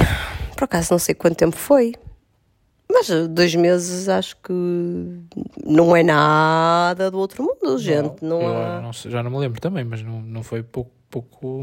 Por 0.56 0.64
acaso 0.64 0.88
não 0.90 0.98
sei 0.98 1.14
quanto 1.14 1.36
tempo 1.36 1.54
foi. 1.54 1.92
Mas 2.90 3.08
dois 3.28 3.54
meses 3.54 4.08
acho 4.08 4.36
que 4.38 4.54
não 5.66 5.94
é 5.94 6.02
nada 6.02 7.10
do 7.10 7.18
outro 7.18 7.42
mundo, 7.42 7.78
gente. 7.78 8.24
Não, 8.24 8.40
eu 8.40 8.56
há. 8.56 8.80
não 8.80 8.90
sei, 8.94 9.10
já 9.10 9.22
não 9.22 9.30
me 9.30 9.36
lembro 9.36 9.60
também, 9.60 9.84
mas 9.84 10.02
não, 10.02 10.22
não 10.22 10.42
foi 10.42 10.62
pouco, 10.62 10.90
pouco 11.10 11.62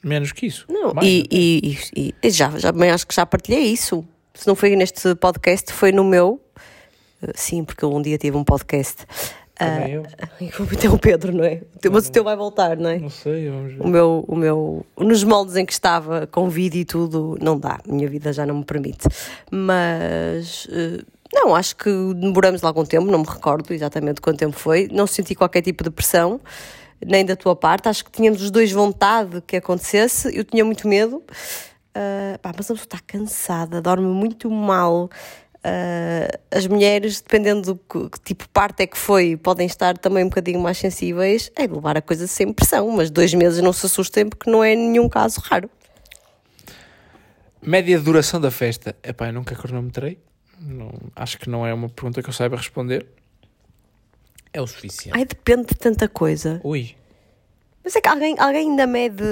menos 0.00 0.30
que 0.30 0.46
isso. 0.46 0.64
Não, 0.68 0.94
Mais, 0.94 1.08
e, 1.08 1.26
e, 1.32 1.78
e- 1.96 2.14
e 2.22 2.30
já, 2.30 2.56
já 2.56 2.70
bem 2.70 2.90
acho 2.92 3.04
que 3.04 3.14
já 3.16 3.26
partilhei 3.26 3.64
isso. 3.64 4.06
Se 4.32 4.46
não 4.46 4.54
foi 4.54 4.76
neste 4.76 5.12
podcast, 5.16 5.72
foi 5.72 5.90
no 5.90 6.04
meu. 6.04 6.40
Uh, 7.20 7.32
Sim, 7.34 7.64
porque 7.64 7.84
eu 7.84 7.92
um 7.92 8.00
dia 8.00 8.16
tive 8.16 8.36
um 8.36 8.44
podcast. 8.44 9.04
Também 9.54 9.92
eu. 9.92 10.02
Até 10.72 10.88
o 10.88 10.98
Pedro, 10.98 11.32
não 11.32 11.44
é? 11.44 11.62
Mas 11.90 12.08
o 12.08 12.12
teu 12.12 12.24
vai 12.24 12.36
voltar, 12.36 12.76
não 12.76 12.90
é? 12.90 12.98
Não 12.98 13.10
sei, 13.10 13.48
vamos 13.48 13.74
ver. 13.74 13.80
O 13.80 13.88
meu, 13.88 14.24
o 14.26 14.34
meu, 14.34 14.86
nos 14.98 15.22
moldes 15.22 15.56
em 15.56 15.64
que 15.64 15.72
estava, 15.72 16.26
com 16.26 16.48
vídeo 16.48 16.80
e 16.80 16.84
tudo, 16.84 17.38
não 17.40 17.58
dá. 17.58 17.78
Minha 17.86 18.08
vida 18.08 18.32
já 18.32 18.44
não 18.44 18.56
me 18.56 18.64
permite. 18.64 19.06
Mas, 19.50 20.66
eh, 20.72 21.04
não, 21.32 21.54
acho 21.54 21.76
que 21.76 21.90
demoramos 22.14 22.62
lá 22.62 22.70
algum 22.70 22.84
tempo, 22.84 23.10
não 23.10 23.20
me 23.20 23.26
recordo 23.26 23.72
exatamente 23.72 24.20
quanto 24.20 24.38
tempo 24.38 24.56
foi. 24.56 24.88
Não 24.92 25.06
senti 25.06 25.34
qualquer 25.34 25.62
tipo 25.62 25.84
de 25.84 25.90
pressão, 25.90 26.40
nem 27.04 27.24
da 27.24 27.36
tua 27.36 27.54
parte. 27.54 27.88
Acho 27.88 28.04
que 28.04 28.10
tínhamos 28.10 28.42
os 28.42 28.50
dois 28.50 28.72
vontade 28.72 29.40
que 29.46 29.56
acontecesse. 29.56 30.36
Eu 30.36 30.44
tinha 30.44 30.64
muito 30.64 30.88
medo. 30.88 31.22
Ah, 31.94 32.38
pá, 32.42 32.52
mas 32.56 32.68
a 32.68 32.74
pessoa 32.74 32.76
está 32.76 32.98
cansada, 33.06 33.80
dorme 33.80 34.08
muito 34.08 34.50
mal. 34.50 35.08
Ah, 35.66 36.28
as 36.50 36.66
mulheres, 36.66 37.22
dependendo 37.22 37.74
do 37.74 37.76
que, 37.76 38.10
que 38.10 38.20
tipo 38.20 38.44
de 38.44 38.50
parte 38.50 38.82
é 38.82 38.86
que 38.86 38.98
foi, 38.98 39.34
podem 39.34 39.66
estar 39.66 39.96
também 39.96 40.22
um 40.22 40.28
bocadinho 40.28 40.60
mais 40.60 40.76
sensíveis 40.76 41.50
é 41.56 41.66
de 41.66 41.72
levar 41.72 41.96
a 41.96 42.02
coisa 42.02 42.26
sem 42.26 42.52
pressão, 42.52 42.90
mas 42.90 43.10
dois 43.10 43.32
meses 43.32 43.62
não 43.62 43.72
se 43.72 43.86
assustem 43.86 44.28
porque 44.28 44.50
não 44.50 44.62
é 44.62 44.74
nenhum 44.74 45.08
caso 45.08 45.40
raro. 45.40 45.70
Média 47.62 47.98
duração 47.98 48.38
da 48.38 48.50
festa. 48.50 48.94
Epá, 49.02 49.28
eu 49.28 49.32
nunca 49.32 49.56
cronometrei. 49.56 50.18
Não, 50.60 50.92
acho 51.16 51.38
que 51.38 51.48
não 51.48 51.66
é 51.66 51.72
uma 51.72 51.88
pergunta 51.88 52.22
que 52.22 52.28
eu 52.28 52.32
saiba 52.32 52.58
responder. 52.58 53.06
É 54.52 54.60
o 54.60 54.66
suficiente. 54.66 55.16
Ai, 55.16 55.24
depende 55.24 55.68
de 55.68 55.74
tanta 55.76 56.06
coisa. 56.06 56.60
Ui. 56.62 56.94
Mas 57.82 57.96
é 57.96 58.02
que 58.02 58.08
alguém, 58.08 58.36
alguém 58.38 58.68
ainda 58.70 58.86
mede. 58.86 59.24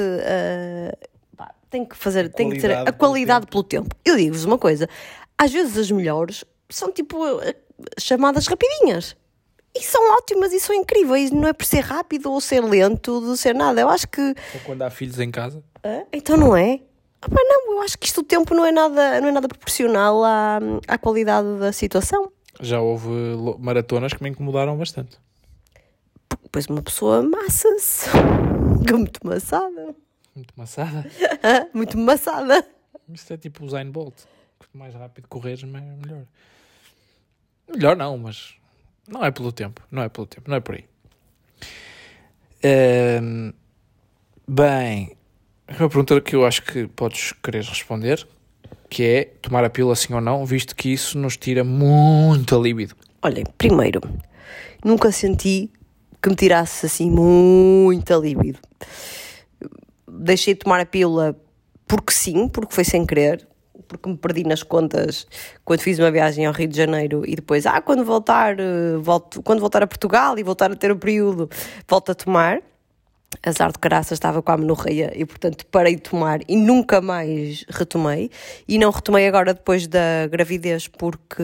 pá, 1.36 1.54
tem 1.68 1.84
que 1.84 1.94
fazer, 1.94 2.30
tem 2.30 2.48
que 2.48 2.58
ter 2.58 2.68
qualidade 2.68 2.88
a 2.88 2.92
pelo 2.92 2.98
qualidade 2.98 3.46
pelo 3.46 3.62
tempo. 3.62 3.94
Eu 4.02 4.16
digo-vos 4.16 4.44
uma 4.44 4.58
coisa: 4.58 4.88
às 5.42 5.52
vezes 5.52 5.76
as 5.76 5.90
melhores 5.90 6.44
são 6.70 6.92
tipo 6.92 7.24
ah, 7.24 7.54
chamadas 7.98 8.46
rapidinhas. 8.46 9.16
E 9.74 9.82
são 9.82 10.12
ótimas 10.12 10.52
e 10.52 10.60
são 10.60 10.74
incríveis. 10.74 11.30
Não 11.32 11.48
é 11.48 11.52
por 11.52 11.64
ser 11.64 11.80
rápido 11.80 12.30
ou 12.30 12.40
ser 12.40 12.60
lento, 12.60 13.20
de 13.20 13.36
ser 13.36 13.54
nada. 13.54 13.80
Eu 13.80 13.88
acho 13.88 14.06
que. 14.06 14.20
Ou 14.20 14.60
quando 14.64 14.82
há 14.82 14.90
filhos 14.90 15.18
em 15.18 15.30
casa. 15.30 15.64
Hã? 15.84 16.04
Então 16.12 16.36
não 16.36 16.56
é? 16.56 16.80
Ah, 17.22 17.28
não, 17.30 17.72
eu 17.72 17.82
acho 17.82 17.98
que 17.98 18.06
isto 18.06 18.20
o 18.20 18.24
tempo 18.24 18.54
não 18.54 18.64
é 18.64 18.70
nada, 18.70 19.20
não 19.20 19.28
é 19.28 19.32
nada 19.32 19.48
proporcional 19.48 20.22
à, 20.22 20.58
à 20.86 20.98
qualidade 20.98 21.58
da 21.58 21.72
situação. 21.72 22.30
Já 22.60 22.80
houve 22.80 23.08
maratonas 23.58 24.12
que 24.12 24.22
me 24.22 24.28
incomodaram 24.28 24.76
bastante. 24.76 25.18
Porque 26.28 26.44
depois 26.44 26.66
uma 26.66 26.82
pessoa 26.82 27.22
massa-se. 27.22 28.08
Fica 28.78 28.96
muito 28.96 29.20
maçada. 29.26 29.94
Muito 30.34 30.54
maçada. 30.56 31.06
Muito 31.74 31.98
maçada. 31.98 32.66
Isto 33.12 33.34
é 33.34 33.36
tipo 33.36 33.64
o 33.64 33.68
Zayn 33.68 33.90
Bolt. 33.90 34.14
Quanto 34.72 34.78
mais 34.78 34.94
rápido 34.94 35.28
correres, 35.28 35.62
melhor. 35.64 36.24
Melhor 37.68 37.94
não, 37.94 38.16
mas 38.16 38.54
não 39.06 39.22
é 39.22 39.30
pelo 39.30 39.52
tempo. 39.52 39.82
Não 39.90 40.02
é 40.02 40.08
pelo 40.08 40.26
tempo, 40.26 40.48
não 40.48 40.56
é 40.56 40.60
por 40.60 40.76
aí. 40.76 40.84
Ehm, 42.62 43.52
bem, 44.48 45.14
uma 45.68 45.88
pergunta 45.88 46.18
que 46.22 46.34
eu 46.34 46.46
acho 46.46 46.62
que 46.62 46.86
podes 46.86 47.32
querer 47.32 47.64
responder, 47.64 48.26
que 48.88 49.02
é 49.02 49.24
tomar 49.42 49.62
a 49.62 49.68
pílula 49.68 49.94
sim 49.94 50.14
ou 50.14 50.22
não, 50.22 50.46
visto 50.46 50.74
que 50.74 50.90
isso 50.90 51.18
nos 51.18 51.36
tira 51.36 51.62
muito 51.62 52.56
a 52.56 52.58
libido. 52.58 52.96
Olhem, 53.20 53.44
primeiro, 53.58 54.00
nunca 54.82 55.12
senti 55.12 55.70
que 56.22 56.30
me 56.30 56.36
tirasse 56.36 56.86
assim 56.86 57.10
muita 57.10 58.16
libido. 58.16 58.58
Deixei 60.08 60.54
de 60.54 60.60
tomar 60.60 60.80
a 60.80 60.86
pílula 60.86 61.36
porque 61.86 62.12
sim, 62.12 62.48
porque 62.48 62.74
foi 62.74 62.84
sem 62.84 63.04
querer, 63.04 63.46
porque 63.92 64.08
me 64.08 64.16
perdi 64.16 64.44
nas 64.44 64.62
contas 64.62 65.26
quando 65.64 65.80
fiz 65.80 65.98
uma 65.98 66.10
viagem 66.10 66.46
ao 66.46 66.52
Rio 66.52 66.68
de 66.68 66.76
Janeiro 66.76 67.22
e 67.26 67.36
depois, 67.36 67.66
ah, 67.66 67.80
quando 67.80 68.04
voltar, 68.04 68.58
eh, 68.58 68.96
volto, 68.98 69.42
quando 69.42 69.60
voltar 69.60 69.82
a 69.82 69.86
Portugal 69.86 70.38
e 70.38 70.42
voltar 70.42 70.72
a 70.72 70.76
ter 70.76 70.90
o 70.90 70.96
período, 70.96 71.48
volto 71.86 72.12
a 72.12 72.14
tomar. 72.14 72.60
Azar 73.44 73.72
de 73.72 73.78
caraças, 73.78 74.12
estava 74.12 74.42
com 74.42 74.50
a 74.52 74.54
amenorreia 74.54 75.12
e, 75.14 75.24
portanto, 75.24 75.64
parei 75.66 75.96
de 75.96 76.02
tomar 76.02 76.40
e 76.48 76.56
nunca 76.56 77.00
mais 77.00 77.64
retomei. 77.68 78.30
E 78.68 78.78
não 78.78 78.90
retomei 78.90 79.26
agora 79.26 79.54
depois 79.54 79.86
da 79.86 80.26
gravidez, 80.30 80.88
porque. 80.88 81.42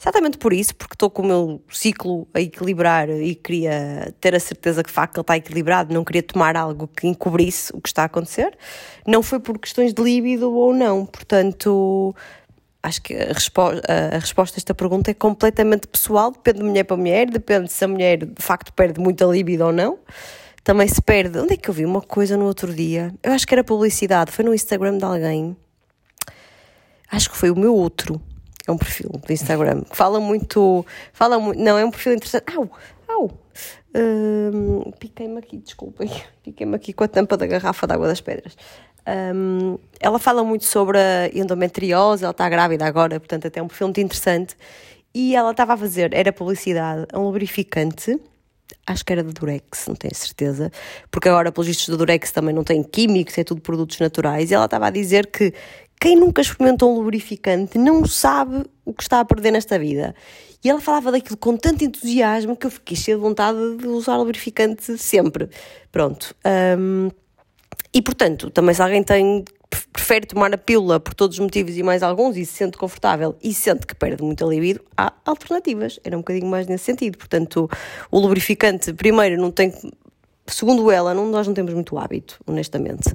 Exatamente 0.00 0.38
por 0.38 0.52
isso, 0.52 0.74
porque 0.74 0.94
estou 0.94 1.10
com 1.10 1.22
o 1.22 1.26
meu 1.26 1.62
ciclo 1.70 2.28
a 2.32 2.40
equilibrar 2.40 3.10
e 3.10 3.34
queria 3.34 4.14
ter 4.20 4.34
a 4.34 4.40
certeza 4.40 4.82
que 4.82 4.90
facto 4.90 5.16
ele 5.16 5.22
está 5.22 5.36
equilibrado, 5.36 5.92
não 5.92 6.04
queria 6.04 6.22
tomar 6.22 6.56
algo 6.56 6.88
que 6.88 7.06
encobrisse 7.06 7.72
o 7.74 7.80
que 7.80 7.88
está 7.88 8.02
a 8.02 8.06
acontecer. 8.06 8.56
Não 9.06 9.22
foi 9.22 9.40
por 9.40 9.58
questões 9.58 9.92
de 9.92 10.02
líbido 10.02 10.52
ou 10.52 10.72
não, 10.72 11.04
portanto. 11.06 12.14
Acho 12.82 13.02
que 13.02 13.14
a, 13.14 13.34
respo 13.34 13.60
a 13.60 14.18
resposta 14.18 14.56
a 14.56 14.58
esta 14.58 14.74
pergunta 14.74 15.10
é 15.10 15.14
completamente 15.14 15.86
pessoal, 15.86 16.30
depende 16.30 16.60
de 16.60 16.64
mulher 16.64 16.84
para 16.84 16.96
mulher, 16.96 17.28
depende 17.28 17.70
se 17.70 17.84
a 17.84 17.88
mulher 17.88 18.24
de 18.24 18.42
facto 18.42 18.72
perde 18.72 18.98
muita 18.98 19.26
libido 19.26 19.66
ou 19.66 19.72
não 19.72 19.98
também 20.62 20.86
se 20.88 21.00
perde. 21.00 21.38
Onde 21.38 21.54
é 21.54 21.56
que 21.56 21.68
eu 21.68 21.74
vi 21.74 21.84
uma 21.84 22.00
coisa 22.00 22.36
no 22.36 22.44
outro 22.44 22.72
dia? 22.72 23.12
Eu 23.22 23.32
acho 23.32 23.46
que 23.46 23.54
era 23.54 23.64
publicidade, 23.64 24.30
foi 24.30 24.44
no 24.44 24.54
Instagram 24.54 24.98
de 24.98 25.04
alguém. 25.04 25.56
Acho 27.10 27.30
que 27.30 27.36
foi 27.36 27.50
o 27.50 27.56
meu 27.56 27.74
outro. 27.74 28.20
É 28.66 28.72
um 28.72 28.78
perfil 28.78 29.10
do 29.10 29.32
Instagram 29.32 29.82
que 29.82 29.96
fala 29.96 30.20
muito. 30.20 30.84
Fala 31.12 31.38
muito. 31.38 31.60
Não, 31.60 31.76
é 31.76 31.84
um 31.84 31.90
perfil 31.90 32.14
interessante. 32.14 32.44
Au! 32.54 32.70
Au! 33.08 33.30
Hum, 33.94 34.92
Piquei-me 34.98 35.38
aqui, 35.38 35.56
desculpem. 35.56 36.08
Piquei-me 36.44 36.76
aqui 36.76 36.92
com 36.92 37.02
a 37.02 37.08
tampa 37.08 37.36
da 37.36 37.46
garrafa 37.46 37.86
de 37.86 37.92
água 37.94 38.06
das 38.06 38.20
pedras. 38.20 38.56
Hum, 39.34 39.78
ela 39.98 40.18
fala 40.18 40.44
muito 40.44 40.64
sobre 40.64 40.98
a 40.98 41.28
endometriose, 41.34 42.22
ela 42.22 42.30
está 42.30 42.48
grávida 42.48 42.86
agora, 42.86 43.18
portanto, 43.18 43.46
até 43.46 43.58
é 43.58 43.62
um 43.62 43.66
perfil 43.66 43.88
muito 43.88 44.00
interessante. 44.00 44.56
E 45.12 45.34
ela 45.34 45.50
estava 45.50 45.72
a 45.72 45.76
fazer, 45.76 46.14
era 46.14 46.32
publicidade, 46.32 47.06
um 47.12 47.22
lubrificante 47.22 48.20
acho 48.90 49.04
que 49.04 49.12
era 49.12 49.22
do 49.22 49.32
Durex, 49.32 49.86
não 49.86 49.94
tenho 49.94 50.14
certeza, 50.14 50.70
porque 51.10 51.28
agora, 51.28 51.52
pelos 51.52 51.66
vistos 51.66 51.88
do 51.88 51.96
Durex, 51.96 52.32
também 52.32 52.54
não 52.54 52.64
tem 52.64 52.82
químicos, 52.82 53.36
é 53.38 53.44
tudo 53.44 53.60
produtos 53.60 53.98
naturais, 53.98 54.50
e 54.50 54.54
ela 54.54 54.64
estava 54.64 54.86
a 54.86 54.90
dizer 54.90 55.26
que 55.26 55.52
quem 56.00 56.16
nunca 56.16 56.40
experimentou 56.40 56.92
um 56.92 56.98
lubrificante 56.98 57.78
não 57.78 58.06
sabe 58.06 58.64
o 58.84 58.92
que 58.92 59.02
está 59.02 59.20
a 59.20 59.24
perder 59.24 59.50
nesta 59.50 59.78
vida. 59.78 60.14
E 60.64 60.68
ela 60.68 60.80
falava 60.80 61.12
daquilo 61.12 61.36
com 61.36 61.56
tanto 61.56 61.84
entusiasmo 61.84 62.56
que 62.56 62.66
eu 62.66 62.70
fiquei 62.70 62.96
cheia 62.96 63.16
de 63.16 63.22
vontade 63.22 63.76
de 63.76 63.86
usar 63.86 64.16
lubrificante 64.16 64.96
sempre. 64.96 65.48
Pronto. 65.92 66.34
Um, 66.78 67.10
e 67.92 68.00
portanto, 68.00 68.50
também 68.50 68.74
se 68.74 68.82
alguém 68.82 69.02
tem 69.02 69.44
prefere 69.92 70.26
tomar 70.26 70.52
a 70.52 70.58
pílula 70.58 70.98
por 70.98 71.14
todos 71.14 71.36
os 71.36 71.40
motivos 71.40 71.76
e 71.76 71.82
mais 71.82 72.02
alguns 72.02 72.36
e 72.36 72.44
se 72.44 72.52
sente 72.54 72.76
confortável 72.76 73.36
e 73.42 73.54
sente 73.54 73.86
que 73.86 73.94
perde 73.94 74.22
muita 74.22 74.44
libido, 74.44 74.80
há 74.96 75.12
alternativas. 75.24 76.00
Era 76.02 76.16
um 76.16 76.20
bocadinho 76.20 76.46
mais 76.46 76.66
nesse 76.66 76.84
sentido. 76.84 77.16
Portanto, 77.16 77.68
o 78.10 78.18
lubrificante, 78.18 78.92
primeiro, 78.92 79.40
não 79.40 79.50
tem. 79.50 79.72
Segundo 80.46 80.90
ela, 80.90 81.14
não, 81.14 81.26
nós 81.26 81.46
não 81.46 81.54
temos 81.54 81.72
muito 81.74 81.96
hábito, 81.96 82.40
honestamente. 82.46 83.12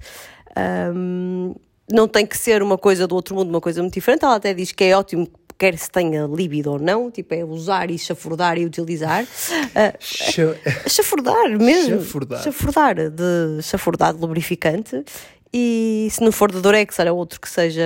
Um, 0.95 1.53
não 1.91 2.07
tem 2.07 2.25
que 2.25 2.37
ser 2.37 2.63
uma 2.63 2.77
coisa 2.77 3.05
do 3.05 3.13
outro 3.13 3.35
mundo, 3.35 3.49
uma 3.49 3.61
coisa 3.61 3.81
muito 3.81 3.93
diferente. 3.93 4.23
Ela 4.23 4.35
até 4.35 4.53
diz 4.53 4.71
que 4.71 4.83
é 4.85 4.97
ótimo 4.97 5.27
quer 5.57 5.77
se 5.77 5.89
tenha 5.89 6.25
líbido 6.25 6.71
ou 6.71 6.79
não, 6.79 7.09
tipo, 7.09 7.33
é 7.33 7.43
usar 7.43 7.89
e 7.89 7.97
chafurdar 7.97 8.57
e 8.57 8.65
utilizar. 8.65 9.23
Uh, 9.23 10.89
chafurdar 10.89 11.49
mesmo. 11.57 12.01
Chafurdar. 12.01 12.43
Chafurdar, 12.43 12.95
de, 13.09 13.61
chafurdar 13.61 14.13
de 14.13 14.19
lubrificante. 14.19 15.03
E 15.57 16.09
se 16.11 16.21
não 16.21 16.33
for 16.33 16.51
de 16.51 16.59
Durex, 16.59 16.99
era 16.99 17.13
outro 17.13 17.39
que 17.39 17.47
seja 17.47 17.81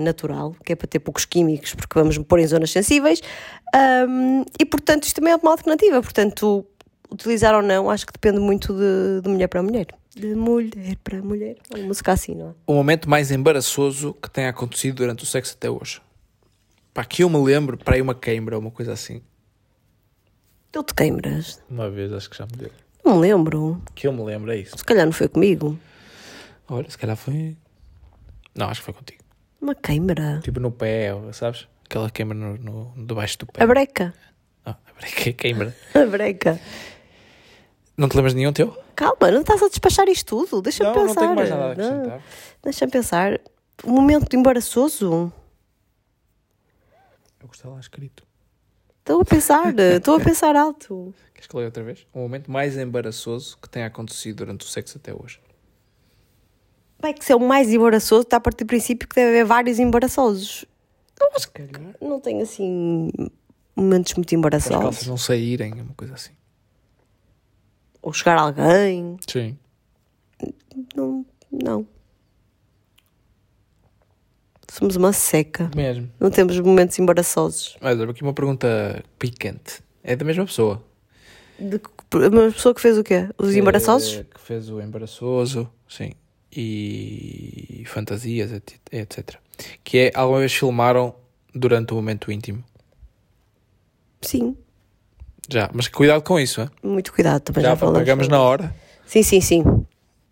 natural, 0.00 0.56
que 0.64 0.72
é 0.72 0.74
para 0.74 0.88
ter 0.88 0.98
poucos 0.98 1.24
químicos, 1.24 1.72
porque 1.72 1.96
vamos 1.96 2.18
pôr 2.18 2.40
em 2.40 2.46
zonas 2.48 2.72
sensíveis. 2.72 3.20
Um, 4.08 4.44
e 4.58 4.64
portanto, 4.64 5.04
isto 5.04 5.14
também 5.14 5.32
é 5.32 5.36
uma 5.36 5.52
alternativa. 5.52 6.02
Portanto, 6.02 6.66
utilizar 7.08 7.54
ou 7.54 7.62
não, 7.62 7.88
acho 7.88 8.04
que 8.04 8.12
depende 8.12 8.40
muito 8.40 8.74
de, 8.74 9.20
de 9.22 9.28
mulher 9.28 9.46
para 9.46 9.62
mulher. 9.62 9.86
De 10.12 10.34
mulher 10.34 10.96
para 11.04 11.22
mulher. 11.22 11.56
Uma 11.72 11.84
música 11.84 12.10
assim, 12.10 12.34
não 12.34 12.48
é? 12.48 12.54
O 12.66 12.74
momento 12.74 13.08
mais 13.08 13.30
embaraçoso 13.30 14.12
que 14.20 14.28
tenha 14.28 14.48
acontecido 14.48 14.96
durante 14.96 15.22
o 15.22 15.26
sexo 15.26 15.54
até 15.56 15.70
hoje. 15.70 16.02
Pá, 16.92 17.04
que 17.04 17.22
eu 17.22 17.30
me 17.30 17.38
lembro, 17.38 17.78
para 17.78 17.94
aí 17.94 18.02
uma 18.02 18.14
queimbra 18.14 18.56
ou 18.56 18.60
uma 18.60 18.72
coisa 18.72 18.92
assim. 18.92 19.22
Deu-te 20.72 20.92
queimbras? 20.94 21.62
Uma 21.70 21.88
vez, 21.88 22.12
acho 22.12 22.28
que 22.28 22.36
já 22.36 22.44
me 22.44 22.56
deu. 22.56 22.72
Não 23.04 23.14
me 23.14 23.20
lembro. 23.20 23.80
Que 23.94 24.08
eu 24.08 24.12
me 24.12 24.24
lembro, 24.24 24.50
é 24.50 24.56
isso. 24.56 24.76
Se 24.76 24.84
calhar 24.84 25.06
não 25.06 25.12
foi 25.12 25.28
comigo. 25.28 25.78
Olha, 26.68 26.88
se 26.90 26.98
calhar 26.98 27.16
foi. 27.16 27.56
Não, 28.54 28.68
acho 28.68 28.80
que 28.80 28.84
foi 28.84 28.94
contigo. 28.94 29.22
Uma 29.60 29.74
queimbra. 29.74 30.40
Tipo 30.42 30.60
no 30.60 30.70
pé, 30.70 31.10
sabes? 31.32 31.66
Aquela 31.84 32.10
queimbra 32.10 32.36
no, 32.36 32.56
no, 32.58 33.06
debaixo 33.06 33.38
do 33.38 33.46
pé. 33.46 33.62
A 33.62 33.66
breca. 33.66 34.14
Ah, 34.64 34.76
a 34.86 34.92
breca, 34.92 35.32
queimbra. 35.32 35.74
A 35.94 36.04
breca. 36.04 36.60
Não 37.96 38.08
te 38.08 38.14
lembras 38.14 38.32
de 38.32 38.38
nenhum 38.38 38.52
teu? 38.52 38.76
Calma, 38.94 39.30
não 39.30 39.40
estás 39.40 39.62
a 39.62 39.68
despachar 39.68 40.08
isto 40.08 40.46
tudo. 40.46 40.62
Deixa-me 40.62 40.90
não, 40.90 41.06
pensar. 41.06 41.20
Não, 41.20 41.22
tenho 41.22 41.34
mais 41.34 41.50
nada 41.50 41.64
a 41.64 41.72
acrescentar. 41.72 42.22
Deixa-me 42.62 42.92
pensar. 42.92 43.40
Um 43.84 43.92
momento 43.92 44.36
embaraçoso. 44.36 45.32
Eu 47.40 47.48
gostava 47.48 47.74
lá 47.74 47.80
escrito. 47.80 48.24
Estou 48.98 49.22
a 49.22 49.24
pensar, 49.24 49.78
estou 49.78 50.16
a 50.16 50.20
pensar 50.20 50.54
alto. 50.54 51.14
Queres 51.32 51.48
que 51.48 51.56
leia 51.56 51.68
outra 51.68 51.82
vez? 51.82 52.06
O 52.12 52.18
momento 52.18 52.50
mais 52.50 52.76
embaraçoso 52.76 53.56
que 53.56 53.68
tenha 53.68 53.86
acontecido 53.86 54.38
durante 54.38 54.66
o 54.66 54.68
sexo 54.68 54.98
até 54.98 55.14
hoje. 55.14 55.40
Vai 57.00 57.14
que 57.14 57.24
se 57.24 57.32
é 57.32 57.36
o 57.36 57.40
mais 57.40 57.72
embaraçoso, 57.72 58.22
está 58.22 58.38
a 58.38 58.40
partir 58.40 58.64
do 58.64 58.68
princípio 58.68 59.08
que 59.08 59.14
deve 59.14 59.28
haver 59.30 59.44
vários 59.44 59.78
embaraçosos. 59.78 60.64
Eu 61.20 61.28
acho 61.34 61.50
que 61.52 61.62
não 62.00 62.20
tenho 62.20 62.42
assim 62.42 63.10
momentos 63.74 64.14
muito 64.14 64.28
As 64.28 64.32
embaraçosos. 64.32 64.82
calças 64.82 65.06
não 65.06 65.16
saírem, 65.16 65.72
uma 65.74 65.94
coisa 65.94 66.14
assim. 66.14 66.32
Ou 68.02 68.12
chegar 68.12 68.38
alguém. 68.38 69.16
Sim. 69.26 69.56
Não. 70.94 71.24
não. 71.50 71.86
Somos 74.70 74.96
uma 74.96 75.12
seca. 75.12 75.70
Mesmo. 75.74 76.10
Não 76.20 76.30
temos 76.30 76.58
momentos 76.60 76.98
embaraçosos. 76.98 77.76
Mas 77.80 78.00
aqui 78.00 78.22
uma 78.22 78.34
pergunta 78.34 79.02
picante. 79.18 79.82
É 80.02 80.14
da 80.14 80.24
mesma 80.24 80.44
pessoa. 80.46 80.82
De, 81.58 81.80
uma 82.28 82.52
pessoa 82.52 82.74
que 82.74 82.80
fez 82.80 82.96
o 82.96 83.02
quê? 83.02 83.28
Os 83.36 83.54
embaraçosos? 83.56 84.18
É, 84.18 84.24
que 84.24 84.40
fez 84.40 84.70
o 84.70 84.80
embaraçoso, 84.80 85.68
sim. 85.88 86.12
E 86.60 87.84
fantasias, 87.86 88.50
et- 88.52 88.80
etc. 88.92 89.36
Que 89.84 89.98
é, 89.98 90.12
alguma 90.14 90.40
vez 90.40 90.52
filmaram 90.52 91.14
durante 91.54 91.92
o 91.92 91.96
momento 91.96 92.30
íntimo? 92.32 92.64
Sim. 94.22 94.56
Já, 95.48 95.70
mas 95.72 95.88
cuidado 95.88 96.22
com 96.22 96.38
isso, 96.38 96.60
hein? 96.60 96.68
Muito 96.82 97.12
cuidado 97.12 97.40
também. 97.42 97.62
Já, 97.62 97.70
já 97.70 97.76
falamos 97.76 97.98
pagamos 98.00 98.26
sobre 98.26 98.36
na 98.38 98.42
hora. 98.42 98.74
Sim, 99.06 99.22
sim, 99.22 99.40
sim. 99.40 99.64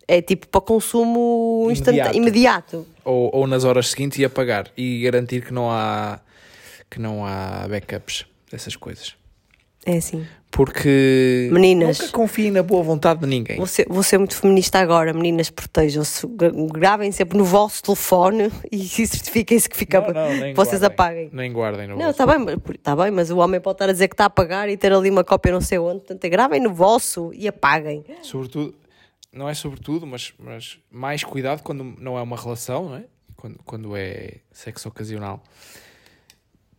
É 0.09 0.21
tipo 0.21 0.47
para 0.49 0.61
consumo 0.61 1.69
Imediato. 1.71 2.17
imediato. 2.17 2.87
Ou, 3.05 3.31
ou 3.35 3.47
nas 3.47 3.65
horas 3.65 3.89
seguintes 3.89 4.19
e 4.19 4.25
apagar. 4.25 4.71
E 4.77 5.01
garantir 5.03 5.45
que 5.45 5.53
não 5.53 5.71
há, 5.71 6.21
que 6.91 6.99
não 7.01 7.25
há 7.25 7.67
backups 7.69 8.27
dessas 8.51 8.77
coisas. 8.77 9.15
É 9.87 9.97
assim. 9.99 10.27
Porque 10.51 11.49
Meninas. 11.53 11.99
nunca 12.01 12.13
confiem 12.13 12.51
na 12.51 12.63
boa 12.63 12.83
vontade 12.83 13.21
de 13.21 13.27
ninguém. 13.27 13.57
Vou 13.57 13.67
ser, 13.67 13.87
vou 13.89 14.03
ser 14.03 14.17
muito 14.19 14.35
feminista 14.35 14.79
agora, 14.79 15.13
meninas, 15.13 15.51
protejam-se. 15.51 16.27
Gra- 16.29 16.51
Gravem 16.73 17.13
sempre 17.13 17.37
no 17.37 17.45
vosso 17.45 17.83
telefone 17.83 18.51
e 18.73 18.79
certifiquem-se 19.07 19.69
que 19.69 19.77
fica, 19.77 20.01
Não, 20.01 20.09
não, 20.13 20.55
vocês 20.55 20.81
guardem. 20.81 20.87
apaguem. 20.87 21.31
Nem 21.33 21.53
guardem 21.53 21.87
no 21.87 21.93
Não, 21.97 22.07
vosso. 22.07 22.11
está 22.11 22.27
bem, 22.27 22.39
mas- 22.39 22.57
tá 22.83 22.97
bem, 22.97 23.11
mas 23.11 23.31
o 23.31 23.37
homem 23.39 23.61
pode 23.61 23.75
estar 23.77 23.89
a 23.89 23.93
dizer 23.93 24.09
que 24.09 24.15
está 24.15 24.25
a 24.25 24.27
apagar 24.29 24.69
e 24.69 24.77
ter 24.77 24.93
ali 24.93 25.11
uma 25.11 25.23
cópia 25.25 25.53
não 25.53 25.61
sei 25.61 25.79
onde. 25.79 25.99
Portanto, 26.01 26.25
é 26.25 26.29
gravem 26.29 26.61
no 26.61 26.73
vosso 26.73 27.31
e 27.35 27.47
apaguem. 27.47 28.05
Sobretudo, 28.23 28.75
não 29.33 29.49
é 29.49 29.55
sobretudo, 29.55 30.07
mas, 30.07 30.33
mas 30.39 30.79
mais 30.91 31.23
cuidado 31.23 31.63
quando 31.63 31.85
não 31.99 32.17
é 32.19 32.23
uma 32.23 32.37
relação, 32.37 32.89
não 32.89 32.97
é? 32.97 33.05
Quando, 33.37 33.59
quando 33.65 33.95
é 33.97 34.37
sexo 34.53 34.89
ocasional. 34.89 35.43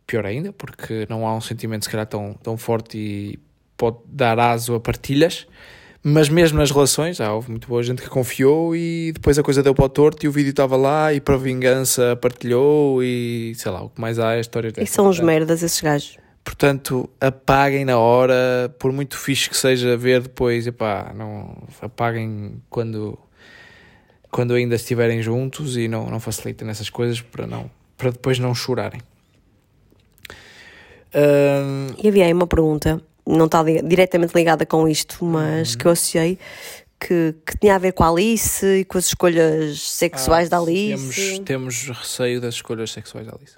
Pior 0.08 0.24
ainda, 0.24 0.54
porque 0.54 1.06
não 1.06 1.26
há 1.26 1.36
um 1.36 1.40
sentimento 1.40 1.84
se 1.84 1.90
calhar 1.90 2.06
tão, 2.06 2.32
tão 2.42 2.56
forte 2.56 2.96
e 2.96 3.38
pode 3.76 3.98
dar 4.06 4.40
aso 4.40 4.74
a 4.74 4.80
partilhas. 4.80 5.46
Mas 6.02 6.30
mesmo 6.30 6.58
nas 6.58 6.70
relações, 6.70 7.18
já 7.18 7.30
houve 7.30 7.50
muito 7.50 7.68
boa 7.68 7.82
gente 7.82 8.00
que 8.00 8.08
confiou 8.08 8.74
e 8.74 9.12
depois 9.12 9.38
a 9.38 9.42
coisa 9.42 9.62
deu 9.62 9.74
para 9.74 9.84
o 9.84 9.88
torto 9.88 10.24
e 10.24 10.28
o 10.28 10.32
vídeo 10.32 10.48
estava 10.48 10.76
lá 10.76 11.12
e 11.12 11.20
para 11.20 11.36
vingança 11.36 12.16
partilhou 12.16 13.02
e 13.02 13.52
sei 13.56 13.70
lá, 13.70 13.82
o 13.82 13.90
que 13.90 14.00
mais 14.00 14.18
há 14.18 14.36
é 14.36 14.40
histórias 14.40 14.72
E 14.78 14.86
são 14.86 15.06
uns 15.06 15.20
merdas 15.20 15.62
esses 15.62 15.80
gajos. 15.80 16.16
Portanto, 16.42 17.10
apaguem 17.20 17.84
na 17.84 17.98
hora, 17.98 18.74
por 18.78 18.90
muito 18.90 19.18
fixe 19.18 19.50
que 19.50 19.56
seja 19.58 19.94
ver 19.94 20.22
depois, 20.22 20.66
epá, 20.66 21.12
não, 21.14 21.54
apaguem 21.82 22.62
quando, 22.70 23.18
quando 24.30 24.54
ainda 24.54 24.76
estiverem 24.76 25.20
juntos 25.20 25.76
e 25.76 25.86
não, 25.86 26.08
não 26.08 26.18
facilitem 26.18 26.66
nessas 26.66 26.88
coisas 26.88 27.20
para, 27.20 27.46
não, 27.46 27.70
para 27.98 28.10
depois 28.10 28.38
não 28.38 28.54
chorarem. 28.54 29.02
E 31.98 32.08
havia 32.08 32.24
aí 32.26 32.32
uma 32.32 32.46
pergunta, 32.46 33.00
não 33.26 33.46
está 33.46 33.62
li- 33.62 33.82
diretamente 33.82 34.34
ligada 34.34 34.64
com 34.66 34.88
isto, 34.88 35.24
mas 35.24 35.72
Uhum. 35.72 35.78
que 35.78 35.86
eu 35.86 35.90
associei, 35.92 36.38
que, 37.00 37.34
que 37.46 37.58
tinha 37.58 37.74
a 37.76 37.78
ver 37.78 37.92
com 37.92 38.02
a 38.04 38.08
Alice 38.10 38.64
e 38.66 38.84
com 38.84 38.98
as 38.98 39.06
escolhas 39.06 39.80
sexuais 39.80 40.48
da 40.48 40.56
ah, 40.58 40.60
Alice. 40.60 41.40
Temos, 41.44 41.84
temos 41.84 41.88
receio 41.98 42.40
das 42.40 42.54
escolhas 42.54 42.90
sexuais 42.90 43.26
da 43.26 43.34
Alice. 43.34 43.54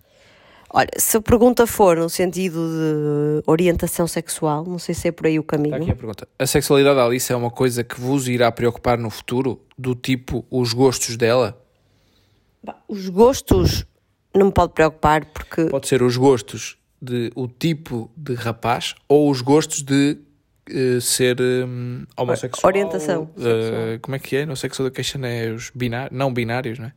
Olha, 0.72 0.88
se 0.96 1.16
a 1.16 1.20
pergunta 1.20 1.66
for 1.66 1.96
no 1.96 2.08
sentido 2.08 2.60
de 2.68 3.42
orientação 3.44 4.06
sexual, 4.06 4.64
não 4.64 4.78
sei 4.78 4.94
se 4.94 5.08
é 5.08 5.10
por 5.12 5.26
aí 5.26 5.36
o 5.36 5.42
caminho. 5.42 5.74
Está 5.74 5.82
aqui 5.82 5.90
a 5.90 5.96
pergunta. 5.96 6.28
A 6.38 6.46
sexualidade 6.46 6.94
da 6.94 7.04
Alice 7.04 7.32
é 7.32 7.34
uma 7.34 7.50
coisa 7.50 7.82
que 7.82 8.00
vos 8.00 8.28
irá 8.28 8.52
preocupar 8.52 8.96
no 8.96 9.10
futuro? 9.10 9.60
Do 9.76 9.96
tipo, 9.96 10.44
os 10.48 10.72
gostos 10.72 11.16
dela? 11.16 11.60
Bah, 12.62 12.76
Os 12.86 13.08
gostos 13.08 13.84
não 14.32 14.46
me 14.46 14.52
pode 14.52 14.72
preocupar 14.74 15.24
porque 15.24 15.64
Pode 15.64 15.88
ser 15.88 16.02
os 16.04 16.16
gostos 16.16 16.76
de 17.00 17.30
o 17.34 17.48
tipo 17.48 18.10
de 18.16 18.34
rapaz 18.34 18.94
ou 19.08 19.30
os 19.30 19.40
gostos 19.40 19.82
de 19.82 20.18
eh, 20.68 21.00
ser 21.00 21.40
hum, 21.40 22.04
homossexual. 22.16 22.70
Orientação 22.70 23.30
Eh, 23.38 23.98
como 24.02 24.14
é 24.14 24.18
que 24.18 24.36
é? 24.36 24.46
No 24.46 24.56
Sex 24.56 24.78
Education 24.78 25.24
é 25.24 25.50
os 25.50 25.70
binários, 25.74 26.16
não 26.16 26.32
binários, 26.32 26.78
não 26.78 26.86
é? 26.86 26.92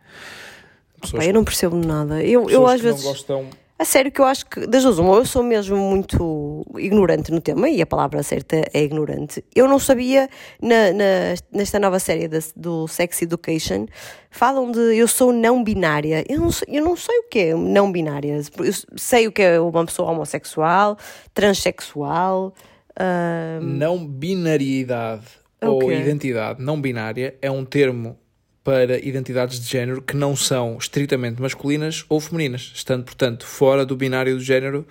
eu 1.28 1.34
não 1.34 1.44
percebo 1.44 1.76
nada. 1.76 2.24
Eu, 2.24 2.50
eu 2.50 2.64
pessoas 2.66 2.72
às 2.72 2.82
que 2.82 2.88
não 2.88 2.94
vezes. 2.94 3.06
gostam. 3.06 3.50
A 3.78 3.86
sério 3.86 4.12
que 4.12 4.22
eu 4.22 4.26
acho 4.26 4.46
que, 4.46 4.66
das 4.68 4.84
duas, 4.84 5.00
uma, 5.00 5.16
eu 5.16 5.26
sou 5.26 5.42
mesmo 5.44 5.76
muito 5.76 6.64
ignorante 6.78 7.32
no 7.32 7.42
tema, 7.42 7.68
e 7.68 7.82
a 7.82 7.86
palavra 7.86 8.22
certa 8.22 8.64
é 8.72 8.84
ignorante. 8.84 9.44
Eu 9.54 9.68
não 9.68 9.80
sabia, 9.80 10.30
na, 10.62 10.94
na- 10.94 11.36
nesta 11.52 11.80
nova 11.80 12.00
série 12.00 12.28
da- 12.28 12.38
do 12.56 12.88
Sex 12.88 13.22
Education, 13.24 13.88
falam 14.30 14.72
de 14.72 14.80
eu 14.96 15.08
sou 15.08 15.34
não 15.34 15.64
binária. 15.64 16.24
Eu 16.30 16.40
não, 16.40 16.52
sei, 16.52 16.68
eu 16.78 16.86
não 16.86 16.96
sei 16.96 17.18
o 17.20 17.24
que 17.30 17.40
é 17.40 17.56
não 17.56 17.92
binária. 17.92 18.40
Eu 18.60 18.74
sei 18.96 19.28
o 19.28 19.32
que 19.32 19.42
é 19.42 19.60
uma 19.60 19.86
pessoa 19.86 20.12
homossexual, 20.12 20.96
transexual. 21.34 22.54
ah, 22.96 23.60
Não 23.62 24.06
binariedade 24.06 25.26
É 25.60 25.68
o 25.68 25.74
ou 25.74 25.92
identidade 25.92 26.62
não 26.62 26.80
binária 26.80 27.36
é 27.42 27.50
um 27.50 27.66
termo 27.66 28.18
para 28.64 28.98
identidades 28.98 29.60
de 29.60 29.70
género 29.70 30.02
que 30.02 30.16
não 30.16 30.36
são 30.36 30.78
estritamente 30.78 31.42
masculinas 31.42 32.06
ou 32.08 32.20
femininas, 32.20 32.72
estando, 32.74 33.04
portanto, 33.04 33.46
fora 33.46 33.86
do 33.86 33.96
binário 33.96 34.36
do 34.36 34.42
género. 34.42 34.86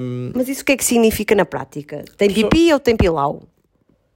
hum, 0.00 0.32
mas 0.34 0.48
isso 0.48 0.62
o 0.62 0.64
que 0.64 0.72
é 0.72 0.76
que 0.76 0.84
significa 0.84 1.34
na 1.34 1.44
prática? 1.44 2.04
Tem 2.16 2.32
pipi 2.32 2.72
ou 2.72 2.80
tem 2.80 2.96
pilau? 2.96 3.46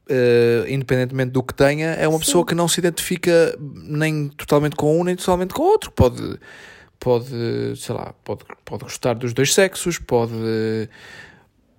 eh, 0.08 0.64
independentemente 0.68 1.30
do 1.30 1.42
que 1.42 1.54
tenha, 1.54 1.90
é 1.90 2.06
uma 2.06 2.18
pessoa 2.18 2.44
que 2.44 2.54
não 2.54 2.68
se 2.68 2.80
identifica 2.80 3.56
nem 3.58 4.28
totalmente 4.28 4.76
com 4.76 5.00
um 5.00 5.04
nem 5.04 5.16
totalmente 5.16 5.54
com 5.54 5.62
o 5.62 5.66
outro. 5.66 5.90
Pode, 5.90 6.38
pode 6.98 7.76
sei 7.76 7.94
lá, 7.94 8.14
pode, 8.24 8.44
pode 8.64 8.84
gostar 8.84 9.14
dos 9.14 9.32
dois 9.32 9.54
sexos, 9.54 9.98
pode, 9.98 10.32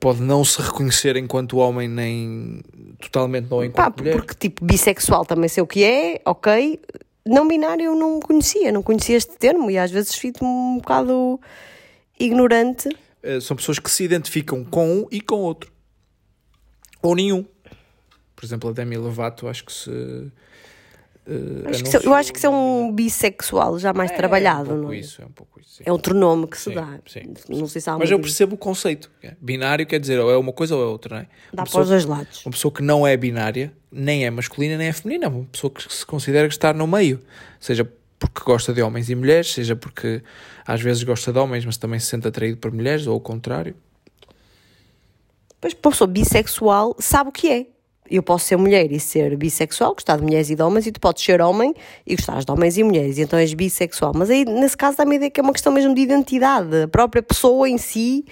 pode 0.05 0.21
não 0.21 0.45
se 0.45 0.61
reconhecer 0.61 1.15
enquanto 1.15 1.57
homem 1.57 1.87
nem 1.87 2.61
totalmente 3.01 3.49
não 3.49 3.57
Pá, 3.57 3.65
enquanto 3.65 3.97
mulher. 3.97 4.15
porque 4.17 4.35
tipo 4.35 4.63
bissexual 4.63 5.25
também 5.25 5.49
sei 5.49 5.63
o 5.63 5.65
que 5.65 5.83
é, 5.83 6.21
ok. 6.23 6.79
Não 7.25 7.47
binário 7.47 7.85
eu 7.85 7.95
não 7.95 8.19
conhecia, 8.19 8.71
não 8.71 8.83
conhecia 8.83 9.17
este 9.17 9.35
termo 9.35 9.71
e 9.71 9.79
às 9.79 9.89
vezes 9.89 10.13
fico 10.13 10.45
um 10.45 10.77
bocado 10.77 11.39
ignorante. 12.19 12.87
Eh, 13.23 13.39
são 13.39 13.57
pessoas 13.57 13.79
que 13.79 13.89
se 13.89 14.03
identificam 14.03 14.63
com 14.63 14.87
um 14.87 15.07
e 15.09 15.19
com 15.19 15.37
outro. 15.37 15.71
Ou 17.01 17.15
nenhum. 17.15 17.43
Por 18.35 18.45
exemplo, 18.45 18.69
a 18.69 18.73
Demi 18.73 18.97
Lovato, 18.97 19.47
acho 19.47 19.65
que 19.65 19.73
se. 19.73 19.89
Eh, 21.27 21.69
Acho 21.69 21.83
que 21.83 21.89
isso- 21.89 21.97
eu 22.07 22.13
acho 22.13 22.31
que 22.31 22.37
isso 22.37 22.47
é 22.47 22.49
um 22.49 22.91
bissexual 22.91 23.79
já 23.79 23.93
mais 23.93 24.11
trabalhado, 24.11 24.71
É 24.71 24.73
um 24.73 24.77
não 24.83 24.91
é? 24.93 24.97
isso, 24.97 25.21
é 25.21 25.25
um 25.25 25.31
pouco 25.31 25.59
isso. 25.59 25.75
sim. 25.77 25.83
É 25.85 25.91
outro 25.91 26.13
nome 26.15 26.47
que 26.47 26.57
se 26.57 26.69
Sim, 26.69 26.75
dá. 26.75 26.99
sim, 27.05 27.33
Não 27.49 27.67
sei 27.67 27.81
se 27.81 27.89
há 27.89 27.97
Mas 27.97 28.11
eu 28.11 28.19
percebo 28.19 28.55
o 28.55 28.57
conceito. 28.57 29.09
Binário 29.41 29.85
quer 29.85 29.99
dizer 29.99 30.19
ou 30.19 30.29
é 30.31 30.37
uma 30.37 30.53
coisa 30.53 30.75
ou 30.75 30.83
é 30.83 30.85
outra, 30.85 31.15
não 31.15 31.21
é? 31.23 31.27
Dá 31.53 31.63
para 31.63 31.81
os 31.81 31.89
dois 31.89 32.05
lados. 32.05 32.45
uma 32.45 32.51
pessoa 32.51 32.71
que 32.71 32.81
não 32.83 33.05
é 33.07 33.15
binária, 33.17 33.73
nem 33.91 34.25
é 34.25 34.29
masculina, 34.29 34.77
nem 34.77 34.87
é 34.87 34.93
feminina. 34.93 35.25
É 35.25 35.29
uma 35.29 35.45
pessoa 35.45 35.71
que 35.71 35.91
se 35.93 36.05
considera 36.05 36.47
estar 36.47 36.73
no 36.75 36.85
meio. 36.87 37.19
Seja 37.59 37.89
porque 38.19 38.41
gosta 38.45 38.71
de 38.73 38.81
homens 38.81 39.09
e 39.09 39.15
mulheres, 39.15 39.51
seja 39.51 39.75
porque 39.75 40.21
às 40.65 40.79
vezes 40.81 41.03
gosta 41.03 41.33
de 41.33 41.37
homens, 41.39 41.65
mas 41.65 41.75
também 41.77 41.99
se 41.99 42.05
sente 42.07 42.27
atraído 42.27 42.57
por 42.57 42.71
mulheres, 42.71 43.05
ou 43.07 43.17
o 43.17 43.19
contrário. 43.19 43.75
Pois, 45.59 45.73
uma 45.73 45.91
pessoa 45.91 46.07
bissexual, 46.07 46.95
sabe 46.99 47.29
o 47.29 47.33
que 47.33 47.49
é. 47.51 47.65
Eu 48.09 48.21
posso 48.21 48.45
ser 48.45 48.57
mulher 48.57 48.91
e 48.91 48.99
ser 48.99 49.35
bissexual, 49.35 49.93
gostar 49.93 50.17
de 50.17 50.23
mulheres 50.23 50.49
e 50.49 50.55
de 50.55 50.61
homens, 50.61 50.85
e 50.85 50.91
tu 50.91 50.99
podes 50.99 51.23
ser 51.23 51.41
homem 51.41 51.73
e 52.05 52.15
gostar 52.15 52.43
de 52.43 52.51
homens 52.51 52.77
e 52.77 52.83
mulheres, 52.83 53.17
e 53.17 53.21
então 53.21 53.39
és 53.39 53.53
bissexual. 53.53 54.13
Mas 54.15 54.29
aí, 54.29 54.45
nesse 54.45 54.77
caso, 54.77 54.97
dá-me 54.97 55.13
a 55.13 55.15
ideia 55.15 55.31
que 55.31 55.39
é 55.39 55.43
uma 55.43 55.53
questão 55.53 55.71
mesmo 55.73 55.93
de 55.93 56.01
identidade. 56.01 56.83
A 56.83 56.87
própria 56.87 57.23
pessoa 57.23 57.67
em 57.67 57.77
si, 57.77 58.25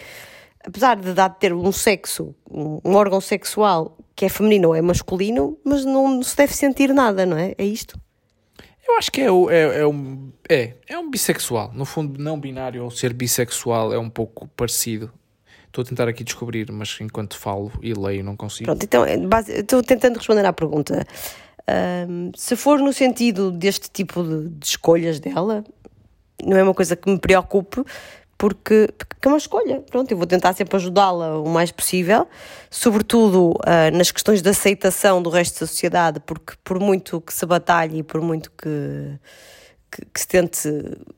apesar 0.64 0.96
de 0.96 1.14
dar 1.14 1.30
de 1.30 1.40
ter 1.40 1.54
um 1.54 1.72
sexo, 1.72 2.36
um, 2.50 2.96
órgão 2.96 3.20
sexual 3.20 3.98
que 4.16 4.26
é 4.26 4.30
feminino 4.30 4.70
ou 4.70 4.76
é 4.76 4.82
masculino, 4.82 5.58
mas 5.64 5.84
não 5.84 6.22
se 6.22 6.38
deve 6.38 6.54
sentir 6.54 6.94
nada, 6.94 7.26
não 7.26 7.38
é? 7.38 7.56
É 7.58 7.66
isto? 7.66 8.00
Eu 8.88 8.98
acho 8.98 9.12
que 9.12 9.22
é, 9.22 9.26
é, 9.26 9.80
é 9.80 9.88
um, 9.88 10.32
é, 10.48 10.74
é 10.88 11.00
um 11.00 11.10
bissexual. 11.10 11.72
No 11.74 11.86
fundo, 11.86 12.22
não 12.22 12.40
binário 12.40 12.84
ou 12.84 12.92
ser 12.92 13.14
bissexual 13.14 13.92
é 13.94 13.98
um 13.98 14.10
pouco 14.10 14.48
parecido. 14.50 15.12
Estou 15.74 15.82
a 15.82 15.86
tentar 15.86 16.08
aqui 16.08 16.24
descobrir, 16.24 16.72
mas 16.72 16.96
enquanto 17.02 17.36
falo 17.36 17.72
e 17.82 17.96
leio 17.96 18.24
não 18.24 18.36
consigo. 18.38 18.66
Pronto, 18.66 18.84
então, 18.84 19.06
base- 19.28 19.54
estou 19.54 19.82
tentando 19.82 20.18
responder 20.18 20.46
à 20.46 20.54
pergunta. 20.54 21.04
Ahm, 21.68 22.30
se 22.36 22.56
for 22.56 22.78
no 22.78 22.94
sentido 22.94 23.50
deste 23.52 23.90
tipo 23.90 24.22
de, 24.24 24.50
de 24.50 24.68
escolhas 24.68 25.20
dela, 25.20 25.64
não 26.44 26.56
é 26.56 26.62
uma 26.62 26.76
coisa 26.76 26.96
que 26.96 27.10
me 27.10 27.18
preocupe, 27.18 27.84
porque, 28.38 28.88
porque 28.96 29.28
é 29.28 29.32
uma 29.32 29.38
escolha. 29.40 29.80
Pronto, 29.90 30.12
eu 30.12 30.18
vou 30.18 30.28
tentar 30.28 30.54
sempre 30.54 30.76
ajudá-la 30.76 31.40
o 31.40 31.50
mais 31.50 31.72
possível, 31.72 32.28
sobretudo 32.70 33.58
ah, 33.66 33.90
nas 33.90 34.12
questões 34.12 34.44
de 34.44 34.50
aceitação 34.50 35.24
do 35.24 35.32
resto 35.32 35.62
da 35.62 35.66
sociedade, 35.66 36.20
porque 36.20 36.54
por 36.64 36.80
muito 36.80 37.20
que 37.20 37.34
se 37.34 37.48
batalhe 37.48 37.98
e 37.98 38.04
por 38.04 38.22
muito 38.22 38.52
que, 38.52 39.18
que, 39.92 40.06
que 40.06 40.20
se 40.20 40.28
tente 40.28 40.70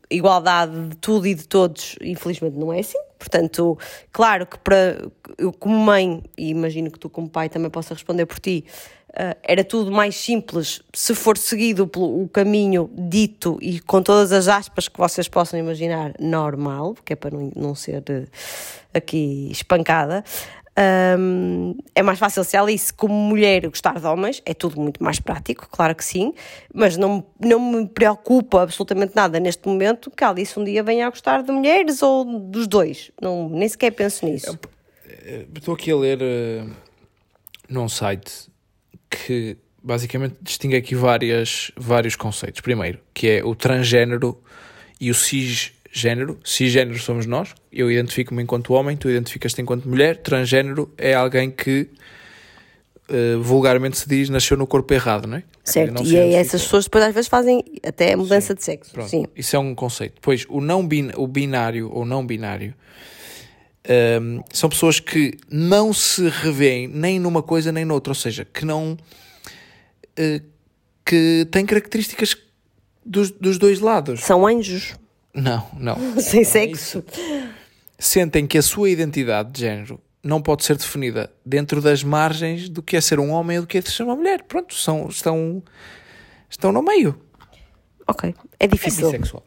igualdade 0.10 0.88
de 0.88 0.96
tudo 0.96 1.28
e 1.28 1.36
de 1.36 1.46
todos, 1.46 1.98
infelizmente 2.02 2.56
não 2.56 2.72
é 2.72 2.80
assim. 2.80 2.98
Portanto, 3.26 3.76
claro 4.12 4.46
que 4.46 4.58
para 4.60 5.02
eu 5.38 5.52
como 5.52 5.76
mãe, 5.76 6.24
e 6.38 6.50
imagino 6.50 6.92
que 6.92 7.00
tu 7.00 7.10
como 7.10 7.28
pai 7.28 7.50
também 7.50 7.72
possa 7.72 7.96
responder 7.96 8.28
por 8.28 8.40
ti, 8.40 8.64
ah, 9.16 9.36
era 9.42 9.64
tudo 9.64 9.92
mais 9.92 10.16
simples 10.16 10.82
se 10.94 11.16
for 11.16 11.38
seguido 11.40 11.88
pelo 11.88 12.22
o 12.22 12.30
caminho 12.30 12.88
dito 12.94 13.58
e 13.62 13.80
com 13.80 14.04
todas 14.04 14.32
as 14.32 14.48
aspas 14.48 14.88
que 14.88 15.00
vocês 15.00 15.28
possam 15.28 15.60
imaginar 15.60 16.14
normal, 16.20 16.94
porque 16.94 17.14
é 17.14 17.16
para 17.16 17.36
não, 17.36 17.52
não 17.56 17.74
ser 17.74 18.04
eh, 18.10 18.26
aqui 18.94 19.50
espancada. 19.50 20.24
Ahm, 20.78 21.78
é 21.96 22.04
mais 22.04 22.20
fácil 22.20 22.44
se 22.44 22.58
Alice, 22.58 22.92
como 22.92 23.14
mulher, 23.14 23.66
gostar 23.68 23.98
de 23.98 24.06
homens, 24.06 24.42
é 24.46 24.54
tudo 24.54 24.80
muito 24.80 25.02
mais 25.02 25.22
prático, 25.22 25.70
claro 25.72 25.96
que 25.96 26.04
sim, 26.04 26.34
mas 26.74 26.98
não, 26.98 27.26
não 27.40 27.60
me 27.60 27.88
preocupa 27.88 28.62
absolutamente 28.64 29.16
nada 29.16 29.40
neste 29.40 29.66
momento 29.68 30.12
que 30.12 30.24
a 30.24 30.30
Alice 30.30 30.60
um 30.60 30.64
dia 30.66 30.84
venha 30.84 31.08
a 31.08 31.10
gostar 31.10 31.44
de 31.44 31.52
mulheres 31.52 32.02
ou 32.02 32.26
dos 32.26 32.68
dois. 32.68 33.10
Não, 33.22 33.48
nem 33.48 33.70
sequer 33.70 33.92
penso 33.92 34.26
nisso. 34.26 34.60
Eh, 35.08 35.46
Estou 35.56 35.76
aqui 35.76 35.92
a 35.92 35.96
ler 35.96 36.20
eh, 36.22 36.66
num 37.70 37.88
site 37.88 38.50
que 39.10 39.58
basicamente 39.82 40.36
distingue 40.42 40.76
aqui 40.76 40.94
várias, 40.94 41.72
vários 41.78 42.18
conceitos. 42.18 42.60
Primeiro, 42.60 43.00
que 43.14 43.28
é 43.30 43.44
o 43.46 43.56
transgênero 43.56 44.42
e 45.00 45.10
o 45.10 45.16
cisgênero. 45.96 46.38
Cisgênero 46.44 47.00
somos 47.00 47.26
nós. 47.26 47.56
Eu 47.72 47.90
identifico-me 47.90 48.44
enquanto 48.44 48.74
homem, 48.74 48.98
tu 48.98 49.10
identificas-te 49.10 49.62
enquanto 49.62 49.88
mulher. 49.88 50.18
Transgênero 50.18 50.92
é 50.98 51.14
alguém 51.14 51.50
que 51.50 51.88
eh, 53.08 53.38
vulgarmente 53.40 53.98
se 53.98 54.08
diz 54.10 54.30
nasceu 54.30 54.58
no 54.58 54.68
corpo 54.68 54.94
errado, 54.94 55.26
não 55.28 55.38
é? 55.38 55.44
Certo, 55.64 55.94
Não 55.94 56.04
e 56.04 56.08
é 56.16 56.20
identifica. 56.20 56.38
essas 56.42 56.64
pessoas 56.64 56.84
depois 56.86 57.04
às 57.06 57.14
vezes 57.14 57.28
fazem 57.30 57.64
até 57.84 58.14
a 58.14 58.18
mudança 58.18 58.54
de 58.54 58.64
sexo. 58.64 58.92
Pronto, 58.92 59.10
Sim. 59.10 59.26
Isso 59.36 59.56
é 59.56 59.60
um 59.60 59.74
conceito. 59.74 60.16
Depois, 60.16 60.46
o, 60.50 60.60
não 60.62 60.86
bin, 60.88 61.12
o 61.16 61.28
binário 61.28 61.90
ou 61.92 62.06
não 62.06 62.26
binário 62.26 62.74
hum, 64.22 64.42
são 64.52 64.70
pessoas 64.70 65.00
que 65.00 65.34
não 65.50 65.94
se 65.94 66.28
revêem 66.30 66.88
nem 66.88 67.20
numa 67.20 67.42
coisa 67.42 67.72
nem 67.72 67.86
noutra, 67.86 68.12
ou 68.12 68.16
seja, 68.16 68.46
que 68.46 68.66
não. 68.66 68.98
eh, 70.18 70.42
que 71.06 71.48
têm 71.52 71.66
características 71.66 72.36
dos, 73.06 73.30
dos 73.32 73.58
dois 73.60 73.80
lados. 73.80 74.22
São 74.22 74.46
anjos, 74.48 74.96
Não, 75.36 75.68
não. 75.78 75.96
sem 76.20 76.42
é 76.42 76.44
sexo. 76.46 77.04
Sentem 77.98 78.46
que 78.48 78.58
a 78.58 78.62
sua 78.62 78.90
identidade 78.90 79.52
de 79.52 79.62
género 79.62 80.02
não 80.24 80.42
pode 80.42 80.64
ser 80.66 80.76
definida 80.78 81.32
dentro 81.46 81.82
das 81.82 82.04
margens 82.04 82.68
do 82.68 82.82
que 82.82 82.98
é 82.98 83.02
ser 83.02 83.20
um 83.20 83.30
homem 83.32 83.58
e 83.58 83.62
do 83.62 83.68
que 83.68 83.78
é 83.78 83.82
ser 83.82 84.04
uma 84.04 84.16
mulher. 84.16 84.44
Pronto, 84.44 84.74
são, 84.74 85.08
estão, 85.08 85.62
estão 86.50 86.72
no 86.72 86.82
meio. 86.82 87.16
Ok, 88.08 88.34
é 88.60 88.66
É 88.66 88.68
difícil. 88.68 89.06
bissexual. 89.12 89.44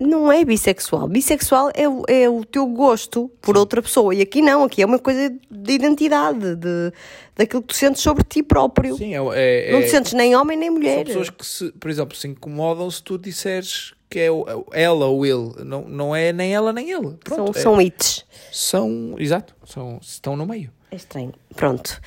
não 0.00 0.32
é 0.32 0.44
bissexual. 0.44 1.06
Bissexual 1.06 1.70
é, 1.74 1.88
o- 1.88 2.02
é 2.08 2.28
o 2.28 2.44
teu 2.44 2.66
gosto 2.66 3.30
por 3.40 3.56
outra 3.56 3.80
pessoa. 3.80 4.14
E 4.14 4.20
aqui 4.20 4.42
não, 4.42 4.64
aqui 4.64 4.82
é 4.82 4.86
uma 4.86 4.98
coisa 4.98 5.30
de 5.50 5.72
identidade, 5.72 6.56
de, 6.56 6.92
daquilo 7.36 7.62
que 7.62 7.68
tu 7.68 7.76
sentes 7.76 8.02
sobre 8.02 8.24
ti 8.24 8.42
próprio. 8.42 8.96
Sim, 8.96 9.14
é, 9.14 9.68
é, 9.68 9.72
Não 9.72 9.78
é- 9.78 9.82
te 9.82 9.90
sentes 9.90 10.12
nem 10.12 10.34
homem 10.34 10.56
nem 10.58 10.68
são 10.70 10.76
mulher. 10.78 11.04
pessoas 11.06 11.30
que, 11.30 11.46
se, 11.46 11.70
por 11.72 11.88
exemplo, 11.90 12.16
se 12.16 12.26
incomodam 12.26 12.90
se 12.90 13.00
tu 13.02 13.16
disseres 13.16 13.94
que 14.12 14.18
é 14.20 14.30
o- 14.30 14.66
ela 14.72 15.06
ou 15.06 15.24
ele. 15.26 15.64
Não, 15.64 15.82
não 15.88 16.14
é 16.16 16.32
nem 16.32 16.54
ela 16.54 16.72
nem 16.72 16.90
ele. 16.90 17.16
São, 17.26 17.36
Pronto, 17.36 17.58
é- 17.58 17.60
são 17.60 17.80
its. 17.80 18.24
são, 18.52 19.14
exato, 19.18 19.54
são, 19.64 19.98
estão 20.02 20.36
no 20.36 20.46
meio. 20.46 20.70
É 20.90 20.96
estranho. 20.96 21.32
Pronto. 21.56 22.00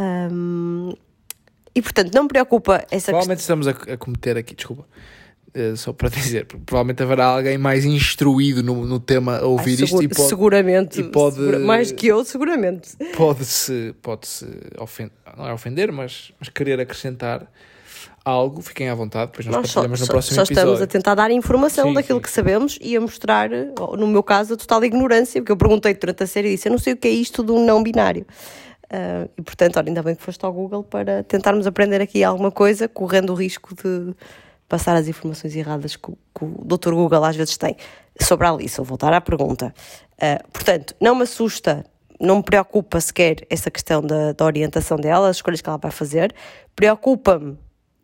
Hum, 0.00 0.94
e 1.74 1.82
portanto, 1.82 2.14
não 2.14 2.22
me 2.24 2.28
preocupa 2.28 2.84
essa 2.90 3.10
Provavelmente 3.12 3.40
estamos 3.40 3.66
a, 3.68 3.70
a 3.72 3.96
cometer 3.96 4.36
aqui, 4.36 4.54
desculpa, 4.54 4.86
eh, 5.54 5.74
só 5.76 5.92
para 5.92 6.08
dizer, 6.10 6.46
provavelmente 6.46 7.02
haverá 7.02 7.26
alguém 7.26 7.58
mais 7.58 7.84
instruído 7.84 8.62
no, 8.62 8.84
no 8.86 9.00
tema 9.00 9.32
a 9.32 9.34
questão. 9.36 9.50
ouvir 9.50 9.78
Ai, 9.78 9.84
isto 9.84 9.84
e 9.84 9.88
segura- 9.88 10.08
pode, 10.14 10.28
seguramente. 10.28 11.00
e 11.00 11.04
pode- 11.04 11.36
segura- 11.36 11.58
mais 11.58 11.90
que 11.92 12.06
eu, 12.06 12.24
seguramente. 12.24 12.96
pode-se 13.16 13.94
pode-se 14.02 14.46
ofender, 14.78 15.12
não 15.36 15.46
é 15.48 15.52
ofender, 15.52 15.90
mas, 15.92 16.32
mas 16.38 16.48
querer 16.48 16.78
acrescentar 16.80 17.50
algo, 18.24 18.60
fiquem 18.62 18.88
à 18.88 18.94
vontade, 18.94 19.30
depois 19.30 19.46
nós, 19.46 19.56
Nós 19.56 19.70
só, 19.70 19.74
partilhamos 19.80 20.00
no 20.00 20.06
só- 20.06 20.12
próximo 20.12 20.34
só 20.36 20.42
episódio. 20.42 20.60
estamos 20.72 20.82
a 20.82 20.86
tentar 20.86 21.14
dar 21.14 21.30
informação 21.30 21.88
Sim, 21.88 21.94
daquilo 21.94 22.18
sim. 22.18 22.22
que 22.22 22.30
sabemos 22.30 22.78
e 22.80 22.96
a 22.96 23.00
mostrar, 23.00 23.48
no 23.50 24.06
meu 24.06 24.22
caso, 24.22 24.54
a 24.54 24.56
total 24.56 24.84
ignorância, 24.84 25.40
porque 25.40 25.52
eu 25.52 25.56
perguntei 25.56 25.94
durante 25.94 26.22
a 26.22 26.26
série 26.26 26.48
e 26.48 26.50
disse: 26.56 26.68
Eu 26.68 26.72
não 26.72 26.78
sei 26.78 26.92
o 26.92 26.96
que 26.96 27.08
é 27.08 27.10
isto 27.10 27.42
do 27.42 27.58
não 27.58 27.82
binário. 27.82 28.26
Ah, 28.90 29.28
e 29.36 29.42
portanto, 29.42 29.76
olha, 29.78 29.88
ainda 29.88 30.02
bem 30.02 30.14
que 30.14 30.22
foste 30.22 30.44
ao 30.44 30.52
Google 30.52 30.82
para 30.82 31.22
tentarmos 31.22 31.66
aprender 31.66 32.00
aqui 32.00 32.24
alguma 32.24 32.50
coisa, 32.50 32.88
correndo 32.88 33.30
o 33.30 33.34
risco 33.34 33.74
de 33.74 34.14
passar 34.68 34.96
as 34.96 35.08
informações 35.08 35.54
erradas 35.56 35.96
que, 35.96 36.10
o- 36.10 36.18
que 36.34 36.44
o 36.44 36.62
Dr. 36.64 36.92
Google 36.92 37.24
às 37.24 37.36
vezes 37.36 37.56
tem. 37.56 37.76
Sobre 38.20 38.46
a 38.46 38.50
Alice, 38.50 38.76
vou 38.76 38.84
voltar 38.86 39.12
à 39.12 39.20
pergunta. 39.20 39.74
Ah, 40.20 40.42
portanto, 40.52 40.94
não 41.00 41.14
me 41.14 41.22
assusta, 41.22 41.84
não 42.20 42.36
me 42.36 42.42
preocupa 42.42 43.00
sequer 43.00 43.46
essa 43.48 43.70
questão 43.70 44.00
da, 44.02 44.32
da 44.32 44.44
orientação 44.44 44.96
dela, 44.98 45.28
as 45.28 45.36
escolhas 45.36 45.60
que 45.60 45.68
ela 45.68 45.78
vai 45.78 45.90
fazer. 45.90 46.34
Preocupa-me 46.74 47.58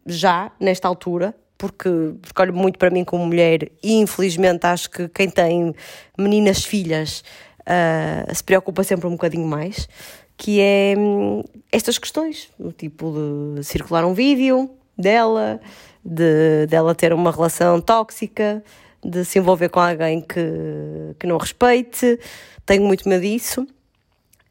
já, 0.06 0.50
nesta 0.60 0.88
altura, 0.88 1.34
porque 1.56 1.88
escolho 2.24 2.52
muito 2.52 2.78
para 2.78 2.90
mim 2.90 3.04
como 3.04 3.26
mulher 3.26 3.70
e 3.82 3.94
infelizmente 3.94 4.66
acho 4.66 4.90
que 4.90 5.08
quem 5.08 5.30
tem 5.30 5.74
meninas 6.18 6.64
filhas 6.64 7.22
ah, 7.66 8.26
se 8.32 8.42
preocupa 8.44 8.84
sempre 8.84 9.06
um 9.06 9.12
bocadinho 9.12 9.46
mais, 9.46 9.88
que 10.36 10.60
é 10.60 10.94
hum, 10.96 11.42
estas 11.72 11.98
questões, 11.98 12.50
o 12.58 12.72
tipo 12.72 13.12
de 13.56 13.64
circular 13.64 14.04
um 14.04 14.12
vídeo 14.12 14.70
dela, 14.96 15.60
de 16.04 16.66
dela 16.66 16.94
ter 16.94 17.12
uma 17.12 17.30
relação 17.30 17.80
tóxica, 17.80 18.62
de 19.02 19.24
se 19.24 19.38
envolver 19.38 19.68
com 19.68 19.80
alguém 19.80 20.20
que, 20.20 21.14
que 21.18 21.26
não 21.26 21.36
respeite, 21.36 22.18
tenho 22.66 22.84
muito 22.84 23.08
medo 23.08 23.22
disso. 23.22 23.66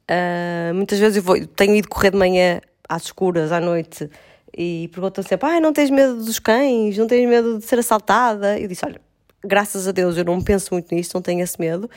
Uh, 0.10 0.74
muitas 0.74 1.00
vezes 1.00 1.18
eu 1.18 1.24
vou, 1.24 1.46
tenho 1.48 1.76
ido 1.76 1.88
correr 1.88 2.12
de 2.12 2.18
manhã 2.18 2.62
às 2.88 3.04
escuras, 3.04 3.52
à 3.52 3.60
noite, 3.60 4.10
e 4.58 4.90
perguntam 4.92 5.24
sempre: 5.24 5.50
ah, 5.50 5.60
não 5.60 5.74
tens 5.74 5.90
medo 5.90 6.18
dos 6.18 6.40
cães? 6.40 6.98
Não 6.98 7.08
tens 7.08 7.28
medo 7.28 7.60
de 7.60 7.66
ser 7.66 7.80
assaltada? 7.80 8.60
Eu 8.60 8.68
disse: 8.68 8.86
olha, 8.86 9.02
graças 9.44 9.88
a 9.88 9.92
Deus 9.92 10.18
eu 10.18 10.24
não 10.24 10.42
penso 10.42 10.74
muito 10.74 10.94
nisto, 10.94 11.14
não 11.14 11.22
tenho 11.22 11.42
esse 11.42 11.60
medo, 11.60 11.90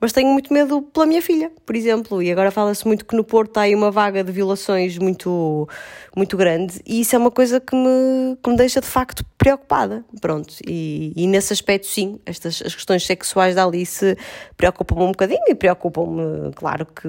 mas 0.00 0.12
tenho 0.12 0.28
muito 0.28 0.52
medo 0.52 0.82
pela 0.82 1.06
minha 1.06 1.20
filha, 1.20 1.50
por 1.64 1.76
exemplo. 1.76 2.22
E 2.22 2.30
agora 2.32 2.50
fala-se 2.50 2.86
muito 2.86 3.04
que 3.04 3.14
no 3.14 3.22
Porto 3.22 3.58
há 3.58 3.62
aí 3.62 3.74
uma 3.74 3.90
vaga 3.90 4.24
de 4.24 4.32
violações 4.32 4.96
muito, 4.98 5.68
muito 6.16 6.36
grande, 6.36 6.80
e 6.86 7.00
isso 7.00 7.14
é 7.14 7.18
uma 7.18 7.30
coisa 7.30 7.60
que 7.60 7.76
me, 7.76 8.36
que 8.42 8.50
me 8.50 8.56
deixa 8.56 8.80
de 8.80 8.86
facto 8.86 9.24
preocupada. 9.36 10.04
Pronto, 10.20 10.54
e, 10.66 11.12
e 11.14 11.26
nesse 11.26 11.52
aspecto, 11.52 11.86
sim, 11.86 12.18
estas 12.24 12.62
as 12.62 12.74
questões 12.74 13.04
sexuais 13.04 13.54
da 13.54 13.64
Alice 13.64 14.16
preocupam-me 14.56 15.04
um 15.04 15.12
bocadinho 15.12 15.44
e 15.48 15.54
preocupam-me, 15.54 16.52
claro 16.54 16.86
que 16.86 17.08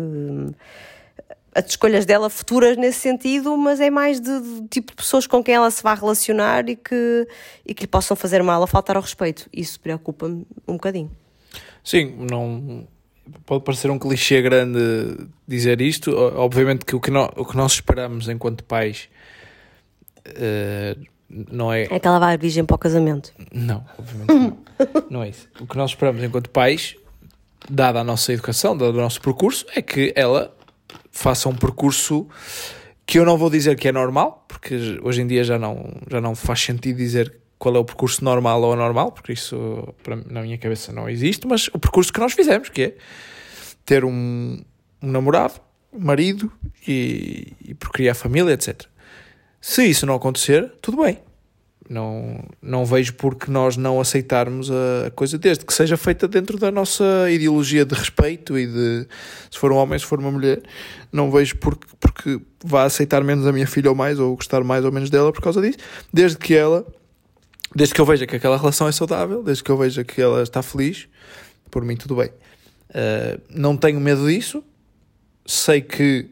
as 1.56 1.66
escolhas 1.68 2.06
dela 2.06 2.30
futuras 2.30 2.76
nesse 2.76 3.00
sentido, 3.00 3.56
mas 3.56 3.80
é 3.80 3.90
mais 3.90 4.20
de, 4.20 4.42
de 4.42 4.68
tipo 4.68 4.92
de 4.92 4.98
pessoas 4.98 5.26
com 5.26 5.42
quem 5.42 5.56
ela 5.56 5.72
se 5.72 5.82
vai 5.82 5.96
relacionar 5.96 6.68
e 6.68 6.76
que, 6.76 7.28
e 7.66 7.74
que 7.74 7.84
lhe 7.84 7.88
possam 7.88 8.16
fazer 8.16 8.44
mal 8.44 8.60
ou 8.60 8.68
faltar 8.68 8.98
ao 8.98 9.02
respeito. 9.02 9.50
Isso 9.54 9.80
preocupa-me 9.80 10.46
um 10.68 10.74
bocadinho. 10.74 11.10
Sim, 11.82 12.28
não 12.30 12.86
pode 13.46 13.64
parecer 13.64 13.90
um 13.90 13.98
clichê 13.98 14.42
grande 14.42 14.80
dizer 15.48 15.80
isto. 15.80 16.12
Obviamente 16.14 16.84
que 16.84 16.94
o 16.96 17.00
que, 17.00 17.10
nó- 17.10 17.32
o 17.38 17.46
que 17.46 17.56
nós 17.56 17.72
esperamos 17.74 18.28
enquanto 18.28 18.64
pais 18.66 19.08
eh, 20.26 20.98
não 21.30 21.72
é. 21.72 21.84
É 21.84 22.00
que 22.00 22.08
ela 22.08 22.20
vai 22.20 22.38
virgem 22.38 22.66
para 22.66 22.76
o 22.76 22.80
casamento. 22.80 23.32
Não, 23.54 23.86
obviamente 23.98 24.34
não. 24.34 24.58
não 25.10 25.24
é 25.24 25.30
isso. 25.30 25.48
O 25.60 25.66
que 25.66 25.78
nós 25.78 25.92
esperamos 25.92 26.22
enquanto 26.24 26.50
pais, 26.50 26.96
dada 27.70 28.00
a 28.02 28.04
nossa 28.04 28.34
educação, 28.34 28.76
dado 28.78 28.98
o 28.98 29.02
nosso 29.02 29.22
percurso, 29.22 29.66
é 29.76 29.82
que 29.82 30.12
ela 30.16 30.55
faça 31.16 31.48
um 31.48 31.56
percurso 31.56 32.28
que 33.06 33.18
eu 33.18 33.26
não 33.26 33.38
vou 33.38 33.50
dizer 33.50 33.78
que 33.78 33.88
é 33.88 33.92
normal, 33.92 34.46
porque 34.48 35.00
hoje 35.02 35.22
em 35.22 35.28
dia 35.28 35.44
já 35.44 35.58
não, 35.58 35.94
já 36.12 36.20
não 36.20 36.36
faz 36.36 36.60
sentido 36.62 36.98
dizer 36.98 37.34
qual 37.58 37.76
é 37.76 37.80
o 37.80 37.86
percurso 37.86 38.24
normal 38.24 38.62
ou 38.62 38.74
anormal, 38.74 39.12
porque 39.12 39.32
isso 39.32 39.96
para, 40.04 40.18
na 40.18 40.42
minha 40.42 40.58
cabeça 40.58 40.92
não 40.92 41.10
existe, 41.10 41.48
mas 41.48 41.70
o 41.70 41.80
percurso 41.80 42.12
que 42.12 42.20
nós 42.20 42.34
fizemos, 42.34 42.68
que 42.68 42.82
é 42.84 42.96
ter 43.86 44.04
um, 44.04 44.62
um 45.02 45.12
namorado, 45.12 45.54
marido 45.98 46.52
e, 46.86 47.54
e 47.64 47.74
procriar 47.74 48.14
família, 48.14 48.54
etc. 48.54 48.84
Se 49.62 49.86
isso 49.86 50.06
não 50.06 50.16
acontecer, 50.16 50.74
tudo 50.82 51.02
bem. 51.02 51.20
Não, 51.88 52.44
não 52.62 52.84
vejo 52.84 53.14
porque 53.14 53.52
nós 53.52 53.78
não 53.78 54.02
aceitarmos 54.02 54.72
a 54.72 55.12
coisa, 55.12 55.38
desde 55.38 55.64
que 55.64 55.72
seja 55.72 55.96
feita 55.96 56.28
dentro 56.28 56.58
da 56.58 56.72
nossa 56.72 57.30
ideologia 57.30 57.86
de 57.86 57.94
respeito 57.94 58.58
e 58.58 58.66
de 58.66 59.08
se 59.52 59.60
for 59.60 59.72
um 59.72 59.76
homem, 59.76 60.00
se 60.00 60.06
for 60.06 60.20
uma 60.20 60.32
mulher, 60.32 60.64
não 61.12 61.30
vejo 61.30 61.56
porque, 61.58 61.88
porque 62.00 62.42
vá 62.64 62.84
aceitar 62.84 63.24
menos 63.24 63.46
a 63.46 63.52
minha 63.52 63.68
filha 63.68 63.90
ou 63.90 63.96
mais, 63.96 64.20
ou 64.20 64.36
gostar 64.36 64.64
mais 64.64 64.84
ou 64.84 64.92
menos 64.92 65.12
dela 65.12 65.32
por 65.32 65.42
causa 65.42 65.62
disso, 65.62 65.78
desde 66.12 66.38
que 66.38 66.56
ela, 66.56 66.84
desde 67.76 67.94
que 67.94 68.02
eu 68.02 68.06
veja 68.06 68.26
que 68.26 68.36
aquela 68.36 68.58
relação 68.58 68.88
é 68.88 68.92
saudável, 68.92 69.44
desde 69.44 69.64
que 69.64 69.70
eu 69.70 69.78
veja 69.78 70.04
que 70.04 70.20
ela 70.20 70.42
está 70.42 70.64
feliz, 70.64 71.08
por 71.70 71.86
mim 71.86 71.96
tudo 71.96 72.16
bem. 72.16 72.30
Uh, 72.90 73.40
não 73.50 73.78
tenho 73.78 74.00
medo 74.00 74.28
disso, 74.28 74.64
sei 75.46 75.82
que 75.82 76.30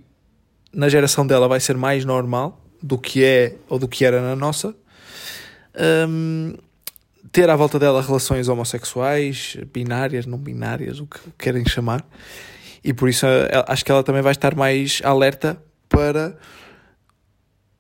na 0.74 0.90
geração 0.90 1.28
dela 1.28 1.48
vai 1.48 1.60
ser 1.60 1.78
mais 1.78 2.04
normal 2.04 2.60
do 2.82 2.98
que 2.98 3.24
é 3.24 3.56
ou 3.70 3.78
do 3.78 3.88
que 3.88 4.04
era 4.04 4.22
na 4.22 4.36
nossa. 4.36 4.76
Um, 5.80 6.56
ter 7.32 7.50
à 7.50 7.56
volta 7.56 7.80
dela 7.80 8.02
relações 8.02 8.48
homossexuais, 8.48 9.58
binárias, 9.74 10.26
não 10.26 10.38
binárias, 10.38 11.00
o 11.00 11.08
que 11.08 11.20
querem 11.38 11.66
chamar, 11.68 12.06
e 12.84 12.94
por 12.94 13.10
isso 13.10 13.26
eh, 13.26 13.50
acho 13.68 13.84
que 13.84 13.92
ela 13.92 14.04
também 14.04 14.22
vai 14.22 14.34
estar 14.34 14.56
mais 14.56 15.02
alerta 15.04 15.58
para 15.90 16.38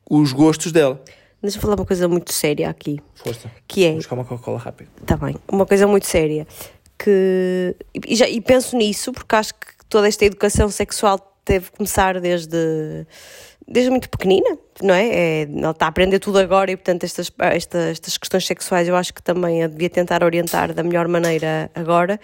os 0.09 0.31
gostos 0.31 0.71
dela. 0.71 1.03
Deixa-me 1.41 1.61
falar 1.61 1.75
uma 1.75 1.85
coisa 1.85 2.07
muito 2.07 2.31
séria 2.31 2.69
aqui, 2.69 2.99
Força. 3.15 3.51
que 3.67 3.83
é, 3.83 3.89
Vou 3.89 3.97
buscar 3.97 4.15
uma 4.15 4.23
Coca-Cola 4.23 4.57
rápido. 4.57 4.89
Está 5.01 5.17
bem. 5.17 5.35
Uma 5.51 5.65
coisa 5.65 5.85
muito 5.85 6.07
séria. 6.07 6.47
Que, 6.97 7.75
e, 8.07 8.15
já, 8.15 8.29
e 8.29 8.39
penso 8.39 8.77
nisso 8.77 9.11
porque 9.11 9.35
acho 9.35 9.53
que 9.53 9.67
toda 9.89 10.07
esta 10.07 10.23
educação 10.23 10.69
sexual 10.69 11.19
deve 11.45 11.69
começar 11.71 12.21
desde, 12.21 13.05
desde 13.67 13.89
muito 13.89 14.09
pequenina, 14.09 14.57
não 14.81 14.93
é? 14.93 15.07
é 15.07 15.41
ela 15.43 15.71
está 15.71 15.85
a 15.85 15.89
aprender 15.89 16.19
tudo 16.19 16.39
agora 16.39 16.71
e, 16.71 16.75
portanto, 16.75 17.03
estas, 17.03 17.31
esta, 17.39 17.77
estas 17.89 18.17
questões 18.17 18.45
sexuais 18.45 18.87
eu 18.87 18.95
acho 18.95 19.13
que 19.13 19.21
também 19.21 19.63
a 19.63 19.67
devia 19.67 19.89
tentar 19.89 20.23
orientar 20.23 20.73
da 20.73 20.83
melhor 20.83 21.07
maneira 21.07 21.69
agora. 21.73 22.19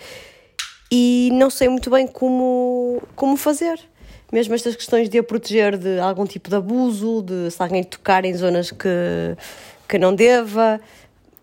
E 0.91 1.29
não 1.33 1.49
sei 1.49 1.69
muito 1.69 1.89
bem 1.89 2.07
como, 2.07 3.01
como 3.15 3.37
fazer. 3.37 3.79
Mesmo 4.31 4.53
estas 4.53 4.75
questões 4.75 5.09
de 5.09 5.17
a 5.17 5.23
proteger 5.23 5.77
de 5.77 5.99
algum 5.99 6.25
tipo 6.25 6.49
de 6.49 6.55
abuso, 6.55 7.23
de 7.23 7.49
se 7.49 7.61
alguém 7.61 7.83
tocar 7.83 8.25
em 8.25 8.33
zonas 8.33 8.71
que, 8.71 8.87
que 9.87 9.97
não 9.97 10.13
deva. 10.13 10.79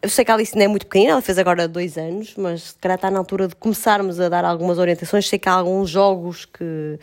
Eu 0.07 0.11
sei 0.11 0.24
que 0.24 0.30
a 0.30 0.34
Alice 0.34 0.54
não 0.54 0.64
é 0.64 0.68
muito 0.68 0.86
pequenina, 0.86 1.11
ela 1.11 1.20
fez 1.20 1.36
agora 1.36 1.66
dois 1.66 1.98
anos, 1.98 2.34
mas 2.36 2.62
se 2.62 2.74
calhar 2.78 2.94
está 2.94 3.11
na 3.11 3.18
altura 3.18 3.48
de 3.48 3.57
começarmos 3.57 4.20
a 4.20 4.28
dar 4.28 4.44
algumas 4.44 4.78
orientações. 4.78 5.28
Sei 5.28 5.36
que 5.36 5.48
há 5.48 5.52
alguns 5.54 5.90
jogos 5.90 6.44
que, 6.44 6.96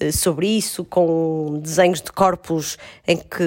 eh, 0.00 0.10
sobre 0.10 0.48
isso, 0.48 0.84
com 0.84 1.60
desenhos 1.62 2.02
de 2.02 2.10
corpos 2.10 2.76
em 3.06 3.18
que, 3.18 3.44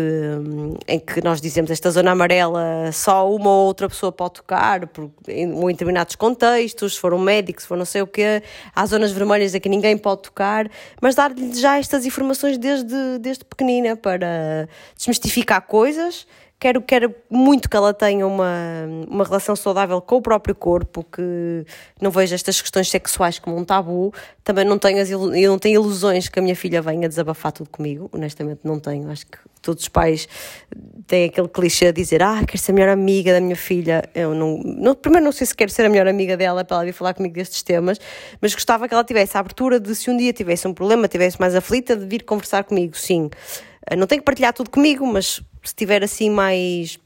em 0.88 1.02
que 1.02 1.22
nós 1.22 1.42
dizemos 1.42 1.70
esta 1.70 1.92
zona 1.92 2.12
amarela 2.12 2.90
só 2.94 3.30
uma 3.30 3.50
ou 3.50 3.66
outra 3.66 3.90
pessoa 3.90 4.10
pode 4.10 4.36
tocar, 4.36 4.88
por, 4.88 5.12
em, 5.28 5.52
em 5.52 5.68
determinados 5.68 6.16
contextos, 6.16 6.94
se 6.94 7.00
for 7.02 7.14
um 7.14 7.20
médico, 7.20 7.62
se 7.62 7.68
for 7.68 7.76
não 7.76 7.84
sei 7.84 8.04
o 8.04 8.08
quê. 8.08 8.42
Há 8.74 8.86
zonas 8.86 9.12
vermelhas 9.12 9.54
em 9.54 9.60
que 9.60 9.68
ninguém 9.68 9.98
pode 9.98 10.22
tocar, 10.22 10.72
mas 11.02 11.14
dar-lhe 11.14 11.54
já 11.60 11.78
estas 11.78 12.06
informações 12.06 12.58
desde, 12.58 13.20
desde 13.20 13.44
pequenina 13.44 13.98
para 13.98 14.70
desmistificar 14.96 15.62
coisas 15.64 16.26
quero, 16.64 16.82
quero 16.82 17.14
muito 17.30 17.70
que 17.70 17.76
ela 17.76 17.94
tenha 17.94 18.26
uma, 18.26 18.88
uma 19.10 19.26
relação 19.26 19.54
saudável 19.54 20.00
com 20.00 20.16
o 20.16 20.22
próprio 20.22 20.56
corpo, 20.56 21.04
que 21.04 21.66
não 22.00 22.10
vejo 22.10 22.34
estas 22.34 22.62
questões 22.62 22.90
sexuais 22.90 23.38
como 23.38 23.58
um 23.58 23.66
tabu. 23.66 24.14
Também 24.46 24.64
não 24.64 24.80
tenho, 24.80 25.02
as 25.02 25.12
eu 25.12 25.52
não 25.52 25.60
tenho 25.60 25.82
ilusões 25.82 26.30
que 26.30 26.40
a 26.40 26.42
minha 26.42 26.56
filha 26.56 26.82
venha 26.82 27.10
desabafar 27.10 27.52
tudo 27.52 27.70
comigo. 27.70 28.10
Honestamente, 28.14 28.62
não 28.64 28.80
tenho. 28.80 29.12
Acho 29.12 29.26
que 29.26 29.38
todos 29.62 29.84
os 29.84 29.90
pais 29.90 30.26
têm 31.06 31.26
aquele 31.26 31.50
clichê 31.50 31.88
de 31.88 32.02
dizer: 32.02 32.24
Ah, 32.24 32.42
quero 32.48 32.58
ser 32.58 32.72
a 32.72 32.76
melhor 32.76 32.90
amiga 32.90 33.34
da 33.34 33.42
minha 33.42 33.58
filha. 33.58 34.10
Eu 34.16 34.34
não, 34.34 34.58
não, 34.64 34.96
primeiro, 34.96 35.26
não 35.26 35.34
sei 35.34 35.46
se 35.46 35.54
quero 35.54 35.70
ser 35.70 35.86
a 35.86 35.90
melhor 35.90 36.08
amiga 36.08 36.38
dela 36.38 36.64
para 36.64 36.78
ela 36.78 36.86
vir 36.86 36.94
falar 36.94 37.14
comigo 37.14 37.36
destes 37.36 37.62
temas, 37.62 38.00
mas 38.40 38.54
gostava 38.54 38.88
que 38.88 38.94
ela 38.94 39.04
tivesse 39.04 39.36
a 39.36 39.42
abertura 39.42 39.82
de 39.82 39.94
se 39.94 40.10
um 40.10 40.16
dia 40.16 40.32
tivesse 40.32 40.66
um 40.66 40.74
problema, 40.74 41.10
tivesse 41.10 41.38
mais 41.42 41.56
aflita, 41.56 41.94
de 41.94 42.06
vir 42.06 42.24
conversar 42.24 42.64
comigo, 42.64 42.98
sim. 42.98 43.30
Não 43.98 44.08
tem 44.08 44.18
que 44.18 44.24
partilhar 44.24 44.54
tudo 44.54 44.70
comigo, 44.70 45.06
mas 45.06 45.42
se 45.64 45.70
estiver 45.70 46.04
assim 46.04 46.30
mais 46.30 47.00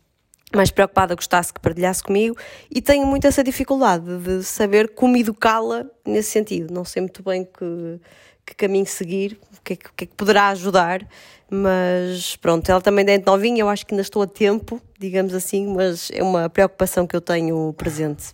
mais 0.55 0.71
preocupada, 0.71 1.13
gostasse 1.13 1.53
que 1.53 1.59
partilhasse 1.59 2.01
comigo 2.01 2.35
e 2.71 2.81
tenho 2.81 3.05
muito 3.05 3.27
essa 3.27 3.43
dificuldade 3.43 4.05
de 4.19 4.43
saber 4.43 4.93
como 4.93 5.17
educá-la 5.17 5.85
nesse 6.05 6.31
sentido. 6.31 6.73
Não 6.73 6.85
sei 6.85 7.01
muito 7.01 7.21
bem 7.21 7.43
que, 7.43 7.99
que 8.45 8.55
caminho 8.55 8.85
seguir, 8.85 9.37
o 9.57 9.61
que, 9.61 9.73
é 9.73 9.75
que, 9.75 9.89
que 9.93 10.03
é 10.05 10.07
que 10.07 10.15
poderá 10.15 10.47
ajudar, 10.47 11.05
mas 11.49 12.37
pronto, 12.37 12.69
ela 12.69 12.79
também 12.79 13.05
é 13.09 13.17
novinha, 13.17 13.59
eu 13.59 13.69
acho 13.69 13.85
que 13.85 13.93
ainda 13.93 14.01
estou 14.01 14.21
a 14.21 14.27
tempo, 14.27 14.81
digamos 14.97 15.33
assim, 15.33 15.67
mas 15.67 16.09
é 16.13 16.23
uma 16.23 16.49
preocupação 16.49 17.05
que 17.05 17.15
eu 17.15 17.21
tenho 17.21 17.73
presente. 17.73 18.33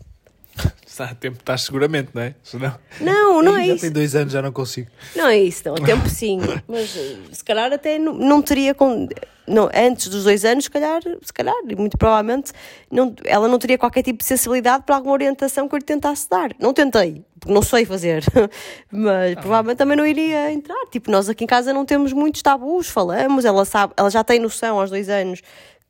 Está 0.85 1.05
a 1.05 1.15
tempo, 1.15 1.37
estás 1.39 1.61
seguramente, 1.63 2.09
não 2.13 2.21
é? 2.21 2.35
Se 2.43 2.55
não, 3.01 3.41
Não, 3.41 3.55
é 3.57 3.65
já 3.65 3.73
isso. 3.73 3.81
tem 3.81 3.91
dois 3.91 4.15
anos, 4.15 4.31
já 4.31 4.43
não 4.43 4.51
consigo. 4.51 4.91
Não 5.15 5.27
é 5.27 5.39
isso, 5.39 5.63
não. 5.65 5.73
A 5.73 5.81
tempo 5.81 6.07
sim. 6.07 6.39
Mas 6.69 6.95
eh, 6.95 7.17
se 7.31 7.43
calhar 7.43 7.73
até 7.73 7.97
não, 7.97 8.13
não 8.13 8.41
teria. 8.43 8.75
Com, 8.75 9.09
não, 9.47 9.71
antes 9.73 10.07
dos 10.07 10.23
dois 10.23 10.45
anos, 10.45 10.65
se 10.65 10.69
calhar, 10.69 11.01
se 11.23 11.33
calhar, 11.33 11.55
e 11.67 11.75
muito 11.75 11.97
provavelmente, 11.97 12.51
não, 12.91 13.11
ela 13.25 13.47
não 13.47 13.57
teria 13.57 13.75
qualquer 13.77 14.03
tipo 14.03 14.19
de 14.19 14.25
sensibilidade 14.25 14.83
para 14.85 14.95
alguma 14.95 15.13
orientação 15.13 15.67
que 15.67 15.73
eu 15.73 15.79
lhe 15.79 15.83
tentasse 15.83 16.29
dar. 16.29 16.51
Não 16.59 16.71
tentei, 16.71 17.25
porque 17.39 17.51
não 17.51 17.63
sei 17.63 17.85
fazer. 17.85 18.23
Mas 18.91 19.33
provavelmente 19.33 19.79
também 19.79 19.97
não 19.97 20.05
iria 20.05 20.51
entrar. 20.51 20.85
Tipo, 20.91 21.09
nós 21.09 21.27
aqui 21.27 21.43
em 21.43 21.47
casa 21.47 21.73
não 21.73 21.85
temos 21.85 22.13
muitos 22.13 22.43
tabus, 22.43 22.87
falamos, 22.87 23.45
ela 23.45 23.65
sabe, 23.65 23.93
ela 23.97 24.11
já 24.11 24.23
tem 24.23 24.39
noção 24.39 24.79
aos 24.79 24.91
dois 24.91 25.09
anos. 25.09 25.41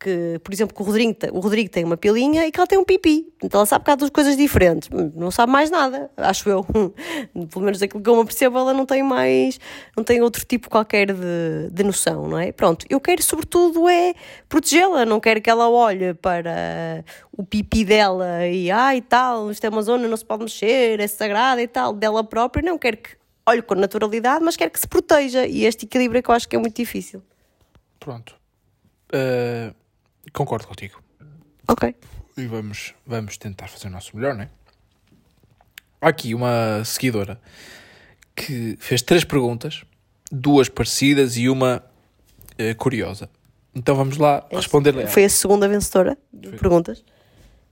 Que, 0.04 0.38
por 0.44 0.54
exemplo, 0.54 0.76
que 0.76 0.82
o 0.82 0.86
Rodrigo, 0.86 1.16
o 1.32 1.40
Rodrigo 1.40 1.70
tem 1.70 1.86
uma 1.86 1.96
pilinha 1.96 2.46
e 2.46 2.52
que 2.52 2.60
ela 2.60 2.68
tem 2.68 2.78
um 2.78 2.84
pipi. 2.84 3.34
Então 3.42 3.60
ela 3.60 3.66
sabe 3.66 3.86
que 3.86 3.92
há 3.92 3.96
duas 3.96 4.10
coisas 4.10 4.36
diferentes. 4.36 4.90
Não 5.16 5.32
sabe 5.32 5.50
mais 5.50 5.72
nada, 5.72 6.12
acho 6.18 6.50
eu. 6.50 6.66
Pelo 7.50 7.64
menos 7.64 7.82
aquilo 7.82 8.04
que 8.04 8.10
eu 8.10 8.18
me 8.18 8.26
percebo, 8.26 8.58
ela 8.58 8.74
não 8.74 8.86
tem 8.86 9.02
mais, 9.02 9.58
não 9.96 10.04
tem 10.04 10.22
outro 10.22 10.44
tipo 10.46 10.70
qualquer 10.70 11.14
de, 11.14 11.70
de 11.72 11.84
noção, 11.84 12.28
não 12.28 12.38
é? 12.38 12.52
Pronto, 12.52 12.86
eu 12.90 13.00
quero 13.00 13.24
sobretudo 13.24 13.88
é 13.88 14.14
protegê-la, 14.50 15.06
não 15.06 15.22
quero 15.22 15.42
que 15.42 15.50
ela 15.50 15.70
olhe 15.70 16.14
para 16.16 17.06
o 17.32 17.44
pipi 17.46 17.86
dela 17.86 18.46
e 18.46 18.70
ai 18.70 19.02
tal, 19.02 19.50
isto 19.52 19.64
é 19.64 19.70
uma 19.70 19.82
zona, 19.82 20.06
não 20.06 20.18
se 20.18 20.26
pode 20.26 20.44
mexer, 20.44 21.00
é 21.00 21.08
sagrada 21.08 21.62
e 21.62 21.68
tal, 21.68 21.94
dela 21.94 22.24
própria, 22.24 22.62
não 22.62 22.78
quero 22.78 22.98
que 22.98 23.12
olhe 23.46 23.62
com 23.62 23.76
naturalidade, 23.76 24.44
mas 24.44 24.58
quero 24.58 24.72
que 24.72 24.80
se 24.80 24.88
proteja 24.88 25.46
e 25.46 25.66
este 25.66 25.86
equilíbrio 25.86 26.20
é 26.20 26.22
que 26.22 26.30
eu 26.30 26.36
acho 26.36 26.48
que 26.48 26.56
é 26.56 26.60
muito 26.60 26.76
difícil. 26.76 27.24
Pronto. 28.00 28.36
Uh, 29.14 29.74
concordo 30.34 30.68
contigo. 30.68 31.02
Ok. 31.68 31.96
E 32.36 32.46
vamos, 32.46 32.94
vamos 33.06 33.38
tentar 33.38 33.68
fazer 33.68 33.88
o 33.88 33.92
nosso 33.92 34.16
melhor, 34.18 34.34
não 34.34 34.44
é? 34.44 34.50
Há 36.02 36.10
aqui 36.10 36.34
uma 36.36 36.84
seguidora 36.84 37.40
que 38.36 38.76
fez 38.80 39.02
três 39.02 39.24
perguntas, 39.24 39.84
duas 40.32 40.68
parecidas 40.68 41.38
e 41.38 41.48
uma 41.48 41.84
eh, 42.58 42.74
curiosa. 42.74 43.30
Então 43.74 43.96
vamos 43.96 44.18
lá 44.18 44.46
responder-lhe. 44.52 45.08
Foi 45.08 45.24
a 45.24 45.30
segunda 45.30 45.68
vencedora 45.68 46.18
de 46.32 46.50
perguntas. 46.52 47.04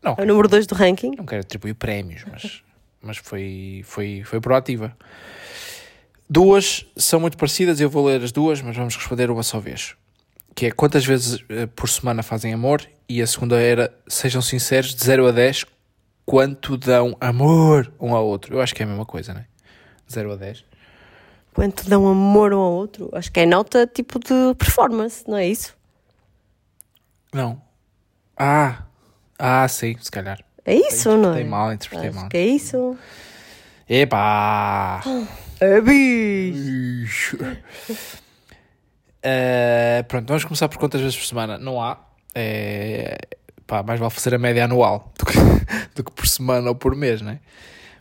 Não, 0.01 0.15
É 0.17 0.23
o 0.23 0.25
número 0.25 0.47
2 0.47 0.65
do 0.65 0.75
ranking. 0.75 1.11
não 1.17 1.25
quero 1.25 1.41
atribuir 1.41 1.73
prémios, 1.75 2.23
mas, 2.31 2.63
mas 3.01 3.17
foi, 3.17 3.81
foi, 3.85 4.23
foi 4.23 4.39
proativa. 4.39 4.95
Duas 6.29 6.85
são 6.95 7.19
muito 7.19 7.37
parecidas, 7.37 7.81
eu 7.81 7.89
vou 7.89 8.05
ler 8.05 8.23
as 8.23 8.31
duas, 8.31 8.61
mas 8.61 8.75
vamos 8.75 8.95
responder 8.95 9.29
uma 9.29 9.43
só 9.43 9.59
vez. 9.59 9.95
Que 10.53 10.67
é 10.67 10.71
quantas 10.71 11.05
vezes 11.05 11.43
eh, 11.49 11.65
por 11.65 11.89
semana 11.89 12.21
fazem 12.23 12.53
amor? 12.53 12.85
E 13.07 13.21
a 13.21 13.27
segunda 13.27 13.59
era, 13.59 13.93
sejam 14.07 14.41
sinceros, 14.41 14.93
de 14.93 15.03
0 15.03 15.27
a 15.27 15.31
10, 15.31 15.65
quanto 16.25 16.77
dão 16.77 17.15
amor 17.19 17.91
um 17.99 18.13
ao 18.15 18.25
outro? 18.25 18.55
Eu 18.55 18.61
acho 18.61 18.73
que 18.75 18.81
é 18.81 18.85
a 18.85 18.89
mesma 18.89 19.05
coisa, 19.05 19.33
não 19.33 19.41
é? 19.41 19.45
0 20.09 20.33
a 20.33 20.35
10. 20.35 20.65
Quanto 21.53 21.89
dão 21.89 22.07
amor 22.07 22.53
um 22.53 22.59
ao 22.59 22.71
outro. 22.71 23.09
Acho 23.13 23.31
que 23.31 23.39
é 23.41 23.45
nota 23.45 23.85
tipo 23.87 24.19
de 24.19 24.55
performance, 24.57 25.23
não 25.27 25.37
é 25.37 25.47
isso? 25.47 25.75
Não. 27.33 27.61
Ah, 28.37 28.83
ah, 29.37 29.67
sim, 29.67 29.95
se 29.99 30.09
calhar. 30.11 30.39
É 30.65 30.75
isso, 30.75 31.09
não 31.09 31.17
Interpretei 31.19 31.43
é? 31.43 31.49
mal, 31.49 31.73
interpretei 31.73 32.09
Acho 32.09 32.19
mal. 32.19 32.29
que 32.29 32.37
é 32.37 32.45
isso. 32.45 32.97
Epá! 33.89 35.01
É 35.59 35.81
bicho. 35.81 37.37
Eh, 39.23 40.03
pronto, 40.07 40.27
vamos 40.27 40.43
começar 40.43 40.67
por 40.67 40.77
quantas 40.77 40.99
vezes 41.01 41.15
por 41.17 41.25
semana? 41.25 41.57
Não 41.57 41.81
há. 41.81 41.97
É, 42.33 43.17
pá, 43.67 43.83
mais 43.83 43.99
vale 43.99 44.11
fazer 44.11 44.33
a 44.33 44.39
média 44.39 44.63
anual 44.65 45.11
do 45.19 45.25
que, 45.25 45.37
do 45.95 46.03
que 46.03 46.11
por 46.11 46.27
semana 46.27 46.69
ou 46.69 46.75
por 46.75 46.95
mês, 46.95 47.21
não 47.21 47.31
é? 47.31 47.39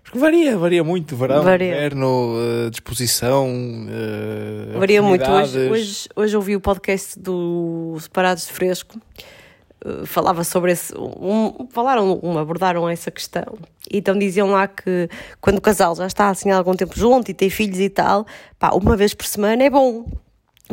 Porque 0.03 0.19
varia, 0.19 0.57
varia 0.59 0.83
muito. 0.83 1.15
Verão, 1.15 1.43
Varia. 1.43 1.69
inverno, 1.69 2.35
eh, 2.67 2.71
disposição. 2.71 3.47
eh, 3.89 4.79
Varia 4.79 5.03
muito. 5.03 5.31
Hoje, 5.31 5.71
hoje, 5.71 6.09
hoje 6.17 6.37
ouvi 6.37 6.57
o 6.57 6.61
podcast 6.61 7.19
do 7.19 7.97
Separados 8.01 8.47
de 8.47 8.53
Fresco. 8.53 8.99
Falava 10.05 10.45
sobre 10.45 10.73
esse. 10.73 10.93
Um, 10.99 11.67
falaram, 11.71 12.21
um, 12.23 12.37
abordaram 12.39 12.89
essa 12.89 13.11
questão. 13.11 13.57
E 13.91 13.99
então 13.99 14.19
diziam 14.19 14.51
lá 14.51 14.67
que 14.69 15.09
quando 15.41 15.57
o 15.59 15.61
casal 15.61 15.95
já 15.95 16.07
está 16.07 16.29
assim 16.29 16.51
há 16.51 16.57
algum 16.59 16.75
tempo 16.75 16.99
junto 16.99 17.31
e 17.31 17.35
tem 17.35 17.49
filhos 17.49 17.79
e 17.79 17.89
tal, 17.89 18.27
pá, 18.59 18.71
uma 18.73 18.95
vez 18.97 19.15
por 19.15 19.25
semana 19.27 19.63
é 19.63 19.71
bom. 19.71 20.05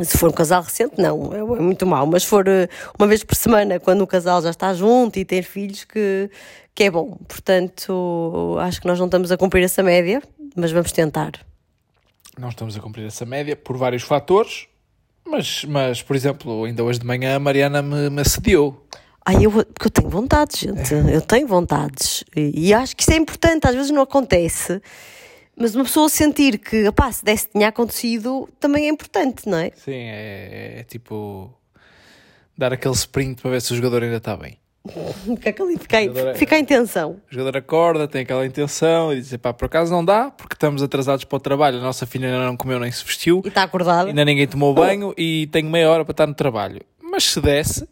Se 0.02 0.18
for 0.18 0.28
um 0.28 0.32
casal 0.32 0.62
recente, 0.62 0.94
não, 0.98 1.32
é 1.32 1.38
é 1.38 1.62
muito 1.62 1.86
mau. 1.86 2.06
Mas 2.06 2.22
se 2.22 2.28
for 2.28 2.46
eh, 2.46 2.68
uma 2.98 3.06
vez 3.06 3.24
por 3.24 3.34
semana, 3.34 3.80
quando 3.80 4.02
o 4.02 4.06
casal 4.06 4.42
já 4.42 4.50
está 4.50 4.72
junto 4.74 5.18
e 5.18 5.24
tem 5.24 5.42
filhos, 5.42 5.84
que, 5.84 6.30
que 6.74 6.84
é 6.84 6.90
bom. 6.90 7.16
Portanto, 7.28 8.56
acho 8.60 8.80
que 8.80 8.86
nós 8.86 8.98
não 8.98 9.06
estamos 9.06 9.32
a 9.32 9.36
cumprir 9.36 9.64
essa 9.64 9.82
média, 9.82 10.22
mas 10.54 10.70
vamos 10.70 10.92
tentar. 10.92 11.32
Não 12.38 12.48
estamos 12.48 12.76
a 12.76 12.80
cumprir 12.80 13.06
essa 13.06 13.26
média 13.26 13.56
por 13.56 13.76
vários 13.76 14.02
fatores. 14.02 14.66
Mas, 15.26 15.64
mas 15.64 16.02
por 16.02 16.16
exemplo, 16.16 16.64
ainda 16.64 16.82
hoje 16.82 16.98
de 16.98 17.06
manhã 17.06 17.36
a 17.36 17.38
Mariana 17.38 17.82
me, 17.82 18.08
me 18.08 18.22
assediou. 18.22 18.86
Ai, 19.26 19.44
eu, 19.44 19.50
porque 19.50 19.88
eu 19.88 19.90
tenho 19.90 20.08
vontades, 20.08 20.60
gente. 20.60 20.94
Eu 20.94 21.20
tenho 21.20 21.46
vontades. 21.46 22.24
E, 22.34 22.68
e 22.68 22.72
acho 22.72 22.96
que 22.96 23.02
isso 23.02 23.12
é 23.12 23.16
importante. 23.16 23.66
Às 23.66 23.74
vezes 23.74 23.90
não 23.90 24.00
acontece. 24.00 24.80
Mas 25.60 25.74
uma 25.74 25.84
pessoa 25.84 26.08
sentir 26.08 26.58
que, 26.58 26.86
opá, 26.88 27.10
se 27.10 27.24
desse 27.24 27.48
tinha 27.48 27.68
acontecido, 27.68 28.48
também 28.60 28.86
é 28.86 28.88
importante, 28.88 29.48
não 29.48 29.58
é? 29.58 29.70
Sim, 29.74 29.92
é, 29.92 30.80
é 30.80 30.84
tipo 30.84 31.52
dar 32.56 32.72
aquele 32.72 32.94
sprint 32.94 33.42
para 33.42 33.50
ver 33.52 33.60
se 33.62 33.72
o 33.72 33.76
jogador 33.76 34.02
ainda 34.02 34.16
está 34.18 34.36
bem. 34.36 34.56
Fica, 35.42 35.62
ali, 35.62 35.76
fica, 35.76 35.98
Adorei. 35.98 36.34
fica 36.34 36.56
a 36.56 36.58
intenção. 36.58 37.20
O 37.30 37.34
jogador 37.34 37.58
acorda, 37.58 38.08
tem 38.08 38.22
aquela 38.22 38.46
intenção 38.46 39.12
e 39.12 39.20
diz: 39.20 39.36
pá, 39.36 39.52
por 39.52 39.66
acaso 39.66 39.92
não 39.92 40.02
dá, 40.04 40.30
porque 40.30 40.54
estamos 40.54 40.82
atrasados 40.82 41.24
para 41.24 41.36
o 41.36 41.40
trabalho, 41.40 41.78
a 41.78 41.80
nossa 41.82 42.06
filha 42.06 42.28
ainda 42.28 42.46
não 42.46 42.56
comeu 42.56 42.78
nem 42.80 42.90
se 42.90 43.04
vestiu, 43.04 43.42
E 43.44 43.48
está 43.48 43.64
acordada. 43.64 44.08
ainda 44.08 44.24
ninguém 44.24 44.46
tomou 44.46 44.72
banho 44.72 45.12
e 45.18 45.46
tenho 45.52 45.68
meia 45.68 45.90
hora 45.90 46.04
para 46.04 46.12
estar 46.12 46.26
no 46.26 46.34
trabalho. 46.34 46.80
Mas 47.02 47.24
se 47.24 47.40
desse, 47.40 47.86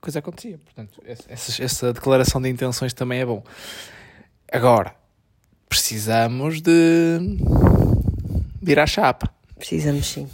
coisa 0.00 0.18
acontecia. 0.18 0.58
Portanto, 0.64 1.00
essa, 1.06 1.62
essa 1.62 1.92
declaração 1.92 2.40
de 2.40 2.48
intenções 2.48 2.92
também 2.92 3.20
é 3.20 3.26
bom. 3.26 3.42
Agora, 4.50 4.94
precisamos 5.70 6.60
de, 6.60 7.18
de 8.60 8.72
ir 8.72 8.78
à 8.80 8.86
chapa. 8.86 9.32
Precisamos 9.56 10.04
sim. 10.06 10.28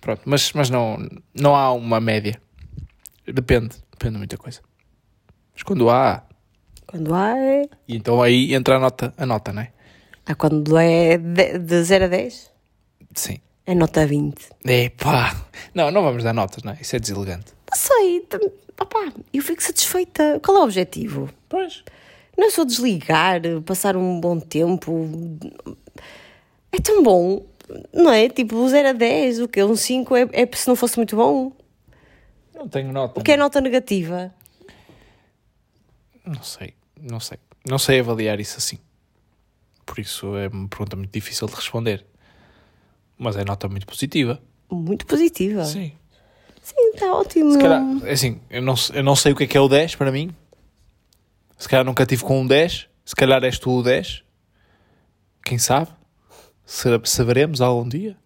Pronto, 0.00 0.22
mas, 0.24 0.52
mas 0.52 0.70
não, 0.70 0.96
não 1.34 1.54
há 1.56 1.72
uma 1.72 2.00
média. 2.00 2.40
Depende, 3.26 3.76
depende 3.90 4.12
de 4.12 4.18
muita 4.18 4.38
coisa. 4.38 4.60
Mas 5.52 5.62
quando 5.64 5.90
há, 5.90 6.24
Quando 6.86 7.12
há 7.12 7.36
é. 7.36 7.68
e 7.86 7.96
então 7.96 8.22
aí 8.22 8.54
entra 8.54 8.76
a 8.76 8.78
nota, 8.80 9.12
a 9.18 9.26
nota, 9.26 9.52
não 9.52 9.62
é? 9.62 9.72
Ah, 10.24 10.34
quando 10.36 10.78
é 10.78 11.18
de, 11.18 11.58
de 11.58 11.82
0 11.82 12.04
a 12.04 12.08
10, 12.08 12.50
Sim. 13.14 13.38
é 13.66 13.74
nota 13.74 14.06
20. 14.06 14.50
Epá! 14.64 15.36
Não, 15.74 15.90
não 15.90 16.02
vamos 16.04 16.22
dar 16.22 16.32
notas, 16.32 16.62
não 16.62 16.72
é? 16.72 16.78
Isso 16.80 16.94
é 16.94 17.00
deselegante. 17.00 17.52
Não 17.70 17.76
sei. 17.76 18.24
Opá, 18.80 19.12
eu 19.34 19.42
fico 19.42 19.62
satisfeita. 19.62 20.40
Qual 20.44 20.56
é 20.56 20.60
o 20.60 20.64
objetivo? 20.64 21.28
Pois. 21.48 21.82
Não 22.40 22.46
é 22.46 22.50
só 22.50 22.64
desligar, 22.64 23.42
passar 23.66 23.98
um 23.98 24.18
bom 24.18 24.40
tempo. 24.40 25.06
É 26.72 26.80
tão 26.80 27.02
bom, 27.02 27.44
não 27.92 28.10
é? 28.10 28.30
Tipo, 28.30 28.66
0 28.66 28.88
a 28.88 28.92
10, 28.94 29.40
o 29.40 29.48
quê? 29.48 29.62
Um 29.62 29.76
5 29.76 30.16
é, 30.16 30.26
é 30.32 30.48
se 30.56 30.66
não 30.66 30.74
fosse 30.74 30.96
muito 30.96 31.14
bom. 31.14 31.52
Não 32.54 32.66
tenho 32.66 32.90
nota. 32.94 33.20
O 33.20 33.22
que 33.22 33.32
é 33.32 33.36
nota 33.36 33.60
negativa? 33.60 34.34
Não 36.24 36.42
sei, 36.42 36.72
não 36.98 37.20
sei. 37.20 37.36
Não 37.68 37.78
sei 37.78 38.00
avaliar 38.00 38.40
isso 38.40 38.56
assim. 38.56 38.78
Por 39.84 39.98
isso 39.98 40.34
é 40.34 40.48
uma 40.48 40.66
pergunta 40.66 40.96
muito 40.96 41.12
difícil 41.12 41.46
de 41.46 41.54
responder. 41.54 42.06
Mas 43.18 43.36
é 43.36 43.44
nota 43.44 43.68
muito 43.68 43.86
positiva. 43.86 44.40
Muito 44.70 45.04
positiva. 45.04 45.66
Sim. 45.66 45.92
Sim, 46.62 46.90
está 46.94 47.12
ótimo. 47.12 47.52
Se 47.52 47.58
calhar, 47.58 47.82
é 48.02 48.12
assim, 48.12 48.40
eu 48.48 48.62
não, 48.62 48.74
eu 48.94 49.02
não 49.02 49.14
sei 49.14 49.32
o 49.32 49.36
que 49.36 49.44
é 49.44 49.46
que 49.46 49.58
é 49.58 49.60
o 49.60 49.68
10 49.68 49.96
para 49.96 50.10
mim. 50.10 50.34
Se 51.60 51.68
calhar 51.68 51.84
nunca 51.84 52.04
tive 52.06 52.24
com 52.24 52.40
um 52.40 52.46
10. 52.46 52.88
Se 53.04 53.14
calhar 53.14 53.44
és 53.44 53.58
tu 53.58 53.70
o 53.70 53.82
10. 53.82 54.22
Quem 55.44 55.58
sabe? 55.58 55.88
Sa- 56.64 57.00
Saberemos 57.04 57.60
algum 57.60 57.86
dia. 57.88 58.16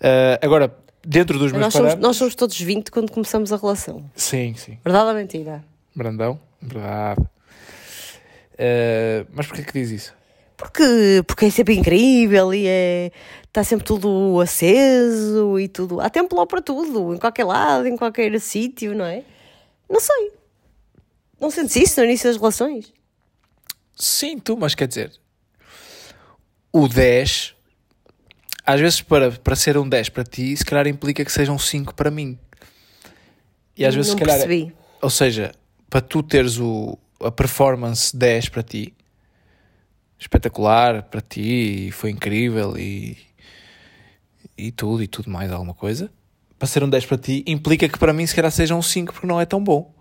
Ah, 0.00 0.38
agora, 0.42 0.74
dentro 1.04 1.38
dos 1.38 1.50
meus 1.52 1.60
Nós 1.62 1.72
somos, 1.72 1.88
parâmetros... 1.88 2.08
nós 2.08 2.16
somos 2.16 2.34
todos 2.34 2.60
20 2.60 2.90
quando 2.90 3.10
começamos 3.10 3.52
a 3.52 3.56
relação. 3.56 4.08
Sim, 4.14 4.54
sim. 4.54 4.78
Verdade 4.84 5.08
ou 5.08 5.14
mentira? 5.14 5.64
Brandão, 5.94 6.40
verdade. 6.60 7.20
Ah, 8.58 9.26
mas 9.32 9.46
porquê 9.46 9.64
que 9.64 9.72
diz 9.72 9.90
isso? 9.90 10.14
Porque, 10.56 11.24
porque 11.26 11.46
é 11.46 11.50
sempre 11.50 11.74
incrível 11.74 12.54
e 12.54 12.66
é. 12.68 13.10
Está 13.48 13.64
sempre 13.64 13.84
tudo 13.84 14.40
aceso 14.40 15.58
e 15.58 15.66
tudo. 15.68 16.00
Há 16.00 16.08
tempo 16.08 16.36
lá 16.36 16.46
para 16.46 16.62
tudo, 16.62 17.12
em 17.14 17.18
qualquer 17.18 17.44
lado, 17.44 17.86
em 17.88 17.96
qualquer 17.96 18.38
sítio, 18.40 18.94
não 18.94 19.04
é? 19.04 19.24
Não 19.90 19.98
sei. 20.00 20.30
Não 21.42 21.50
sentes 21.50 21.74
isso 21.74 21.98
no 21.98 22.06
início 22.06 22.30
das 22.30 22.36
relações? 22.36 22.92
Sinto, 23.96 24.56
mas 24.56 24.76
quer 24.76 24.86
dizer, 24.86 25.12
o 26.72 26.86
10, 26.86 27.56
às 28.64 28.80
vezes 28.80 29.02
para, 29.02 29.32
para 29.32 29.56
ser 29.56 29.76
um 29.76 29.88
10 29.88 30.10
para 30.10 30.22
ti, 30.22 30.56
se 30.56 30.64
calhar 30.64 30.86
implica 30.86 31.24
que 31.24 31.32
seja 31.32 31.50
um 31.50 31.58
5 31.58 31.96
para 31.96 32.12
mim. 32.12 32.38
E 33.76 33.84
às 33.84 33.92
vezes, 33.92 34.12
não 34.12 34.18
se 34.18 34.24
calhar, 34.24 34.46
percebi. 34.46 34.72
ou 35.00 35.10
seja, 35.10 35.52
para 35.90 36.00
tu 36.00 36.22
teres 36.22 36.58
o, 36.58 36.96
a 37.20 37.32
performance 37.32 38.16
10 38.16 38.48
para 38.48 38.62
ti, 38.62 38.94
espetacular 40.20 41.02
para 41.02 41.20
ti, 41.20 41.88
e 41.88 41.90
foi 41.90 42.10
incrível 42.10 42.78
e, 42.78 43.18
e 44.56 44.70
tudo, 44.70 45.02
e 45.02 45.08
tudo 45.08 45.28
mais 45.28 45.50
alguma 45.50 45.74
coisa, 45.74 46.08
para 46.56 46.68
ser 46.68 46.84
um 46.84 46.88
10 46.88 47.04
para 47.06 47.18
ti, 47.18 47.42
implica 47.48 47.88
que 47.88 47.98
para 47.98 48.12
mim 48.12 48.24
se 48.28 48.34
calhar 48.36 48.52
seja 48.52 48.76
um 48.76 48.82
5 48.82 49.12
porque 49.12 49.26
não 49.26 49.40
é 49.40 49.44
tão 49.44 49.60
bom. 49.62 49.92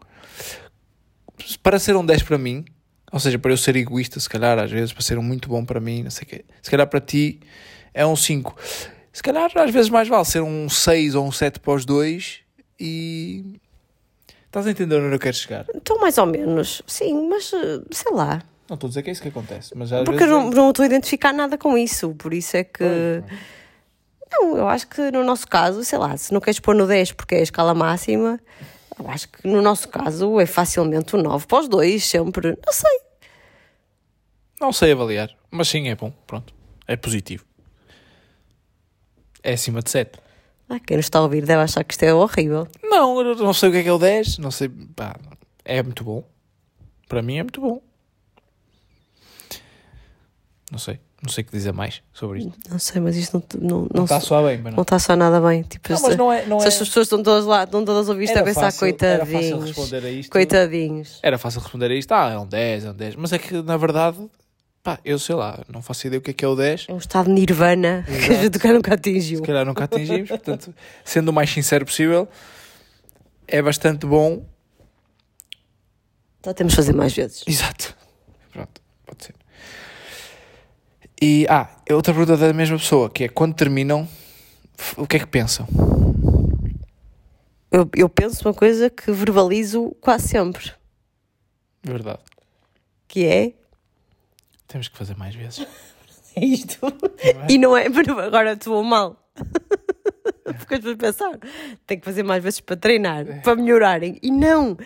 Para 1.61 1.79
ser 1.79 1.95
um 1.95 2.05
10 2.05 2.23
para 2.23 2.37
mim, 2.37 2.65
ou 3.11 3.19
seja, 3.19 3.37
para 3.37 3.51
eu 3.51 3.57
ser 3.57 3.75
egoísta, 3.75 4.19
se 4.19 4.29
calhar, 4.29 4.57
às 4.57 4.71
vezes, 4.71 4.93
para 4.93 5.01
ser 5.01 5.17
um 5.17 5.23
muito 5.23 5.49
bom 5.49 5.63
para 5.65 5.79
mim, 5.79 6.03
não 6.03 6.11
sei 6.11 6.23
o 6.23 6.27
quê. 6.27 6.45
Se 6.61 6.69
calhar 6.71 6.87
para 6.87 6.99
ti 7.01 7.39
é 7.93 8.05
um 8.05 8.15
5. 8.15 8.55
Se 9.13 9.21
calhar, 9.21 9.51
às 9.55 9.71
vezes, 9.71 9.89
mais 9.89 10.07
vale 10.07 10.25
ser 10.25 10.41
um 10.41 10.69
6 10.69 11.15
ou 11.15 11.25
um 11.27 11.31
7 11.31 11.59
para 11.59 11.73
os 11.73 11.85
dois 11.85 12.39
e. 12.79 13.59
Estás 14.45 14.67
a 14.67 14.71
entender 14.71 14.95
onde 15.01 15.15
eu 15.15 15.19
quero 15.19 15.35
chegar? 15.35 15.65
Então, 15.73 15.97
mais 15.99 16.17
ou 16.17 16.25
menos, 16.25 16.81
sim, 16.85 17.27
mas 17.29 17.53
eh, 17.53 17.81
sei 17.91 18.11
lá. 18.13 18.41
Não 18.69 18.75
estou 18.75 18.87
a 18.87 18.89
dizer 18.89 19.01
que 19.03 19.09
é 19.09 19.13
isso 19.13 19.21
que 19.21 19.27
acontece, 19.29 19.71
mas 19.75 19.91
às 19.93 20.03
Porque 20.03 20.23
eu 20.23 20.27
vezes. 20.27 20.43
não, 20.43 20.49
não 20.49 20.69
estou 20.69 20.83
a 20.83 20.85
identificar 20.85 21.33
nada 21.33 21.57
com 21.57 21.77
isso, 21.77 22.13
por 22.15 22.33
isso 22.33 22.55
é 22.57 22.63
que. 22.63 22.83
Não, 24.31 24.55
eu 24.57 24.67
acho 24.67 24.87
que 24.87 25.11
no 25.11 25.23
nosso 25.23 25.45
caso, 25.47 25.83
sei 25.83 25.97
lá, 25.99 26.15
se 26.15 26.33
não 26.33 26.39
queres 26.39 26.59
pôr 26.59 26.73
no 26.75 26.87
10 26.87 27.11
porque 27.13 27.35
é 27.35 27.39
a 27.39 27.43
escala 27.43 27.73
máxima, 27.73 28.39
eu 28.99 29.09
acho 29.09 29.29
que 29.29 29.47
no 29.47 29.61
nosso 29.61 29.87
caso 29.89 30.39
é 30.39 30.45
facilmente 30.45 31.15
um 31.15 31.21
9 31.21 31.47
para 31.47 31.59
os 31.59 31.67
dois, 31.67 32.05
sempre. 32.05 32.57
Não 32.65 32.73
sei. 32.73 32.99
Não 34.59 34.71
sei 34.71 34.91
avaliar, 34.91 35.35
mas 35.49 35.67
sim, 35.67 35.87
é 35.89 35.95
bom. 35.95 36.11
Pronto. 36.27 36.53
É 36.87 36.95
positivo. 36.95 37.45
É 39.43 39.53
acima 39.53 39.81
de 39.81 39.89
7. 39.89 40.19
Ah, 40.69 40.79
quem 40.79 40.97
nos 40.97 41.07
está 41.07 41.19
a 41.19 41.23
ouvir 41.23 41.45
deve 41.45 41.61
achar 41.61 41.83
que 41.83 41.93
isto 41.93 42.03
é 42.03 42.13
horrível. 42.13 42.67
Não, 42.83 43.19
eu 43.19 43.35
não 43.35 43.53
sei 43.53 43.69
o 43.69 43.71
que 43.71 43.79
é 43.79 43.83
que 43.83 43.89
é 43.89 43.93
o 43.93 43.97
10, 43.97 44.37
não 44.37 44.51
sei. 44.51 44.69
Pá, 44.69 45.15
é 45.65 45.81
muito 45.81 46.03
bom. 46.03 46.23
Para 47.07 47.21
mim 47.21 47.37
é 47.37 47.43
muito 47.43 47.59
bom. 47.59 47.81
Não 50.71 50.79
sei. 50.79 50.99
Não 51.23 51.29
sei 51.29 51.43
o 51.43 51.45
que 51.45 51.51
dizer 51.51 51.71
mais 51.71 52.01
sobre 52.11 52.39
isto. 52.39 52.51
Não 52.69 52.79
sei, 52.79 52.99
mas 52.99 53.15
isto 53.15 53.33
não, 53.37 53.43
não, 53.61 53.79
não, 53.81 53.87
Não 53.93 54.03
está 54.05 54.19
só 54.19 54.43
bem, 54.43 54.57
não 54.59 54.71
não. 54.71 54.81
está 54.81 54.97
só 54.97 55.15
nada 55.15 55.39
bem. 55.39 55.61
Tipo, 55.61 55.93
Não, 55.93 56.01
mas 56.01 56.17
não 56.17 56.33
é. 56.33 56.45
Não 56.47 56.59
se 56.59 56.65
é... 56.65 56.69
as 56.69 56.77
pessoas 56.79 57.05
estão 57.05 57.21
todas 57.21 57.45
lá, 57.45 57.63
estão 57.63 57.85
todas 57.85 58.09
a 58.09 58.11
ouvir 58.11 58.23
isto 58.25 58.33
a 58.35 58.39
Era 58.39 58.45
pensar, 58.45 58.61
fácil- 58.71 58.87
era 58.87 59.19
fácil 59.25 59.37
coitadinhos. 59.37 59.65
responder 59.77 60.05
a 60.05 60.09
isto. 60.09 60.31
Coitadinhos. 60.31 61.19
Era 61.21 61.37
fácil 61.37 61.61
responder 61.61 61.91
a 61.91 61.95
isto. 61.95 62.11
Ah, 62.11 62.31
é 62.31 62.37
um 62.39 62.47
10, 62.47 62.85
é 62.85 62.89
um 62.89 62.93
10. 62.95 63.15
Mas 63.17 63.33
é 63.33 63.37
que, 63.37 63.61
na 63.61 63.77
verdade, 63.77 64.17
pá, 64.81 64.97
eu 65.05 65.19
sei 65.19 65.35
lá, 65.35 65.59
não 65.71 65.83
faço 65.83 66.07
ideia 66.07 66.17
o 66.17 66.23
que 66.23 66.31
é 66.31 66.33
que 66.33 66.43
é 66.43 66.47
o 66.47 66.55
10. 66.55 66.87
É 66.89 66.93
um 66.93 66.97
estado 66.97 67.27
de 67.27 67.33
nirvana 67.33 68.03
que 68.07 68.11
a 68.13 68.15
Exato. 68.17 68.41
gente 68.41 68.67
nunca 68.73 68.93
atingiu. 68.95 69.37
Se 69.37 69.43
calhar 69.43 69.63
nunca 69.65 69.83
atingimos. 69.83 70.27
Portanto, 70.29 70.73
sendo 71.05 71.29
o 71.29 71.33
mais 71.33 71.51
sincero 71.51 71.85
possível, 71.85 72.27
é 73.47 73.61
bastante 73.61 74.07
bom. 74.07 74.43
Só 76.43 76.51
temos 76.51 76.73
de 76.73 76.77
fazer 76.77 76.93
mais 76.93 77.13
vezes. 77.13 77.43
Exato. 77.45 77.95
Pronto, 78.51 78.81
pode 79.05 79.23
ser. 79.25 79.35
E, 81.21 81.45
ah, 81.49 81.69
outra 81.91 82.13
pergunta 82.13 82.35
da 82.37 82.51
mesma 82.53 82.77
pessoa, 82.77 83.09
que 83.09 83.25
é 83.25 83.29
quando 83.29 83.53
terminam, 83.55 84.07
o 84.97 85.05
que 85.05 85.17
é 85.17 85.19
que 85.19 85.27
pensam? 85.27 85.67
Eu, 87.71 87.89
eu 87.95 88.09
penso 88.09 88.47
uma 88.47 88.53
coisa 88.53 88.89
que 88.89 89.11
verbalizo 89.11 89.95
quase 90.01 90.27
sempre, 90.27 90.71
Verdade. 91.83 92.19
que 93.07 93.25
é 93.25 93.53
Temos 94.67 94.87
que 94.87 94.97
fazer 94.97 95.15
mais 95.17 95.35
vezes. 95.35 95.65
É 96.33 96.45
isto. 96.45 96.79
é? 97.19 97.51
E 97.51 97.57
não 97.57 97.75
é, 97.75 97.87
agora 98.25 98.53
estou 98.53 98.81
mal. 98.85 99.17
Porque 100.45 100.75
as 100.75 100.79
pessoas 100.79 100.95
pensar, 100.95 101.37
tem 101.85 101.99
que 101.99 102.05
fazer 102.05 102.23
mais 102.23 102.41
vezes 102.41 102.61
para 102.61 102.77
treinar, 102.77 103.27
É. 103.27 103.39
para 103.41 103.53
melhorarem. 103.57 104.17
E 104.23 104.31
não. 104.31 104.77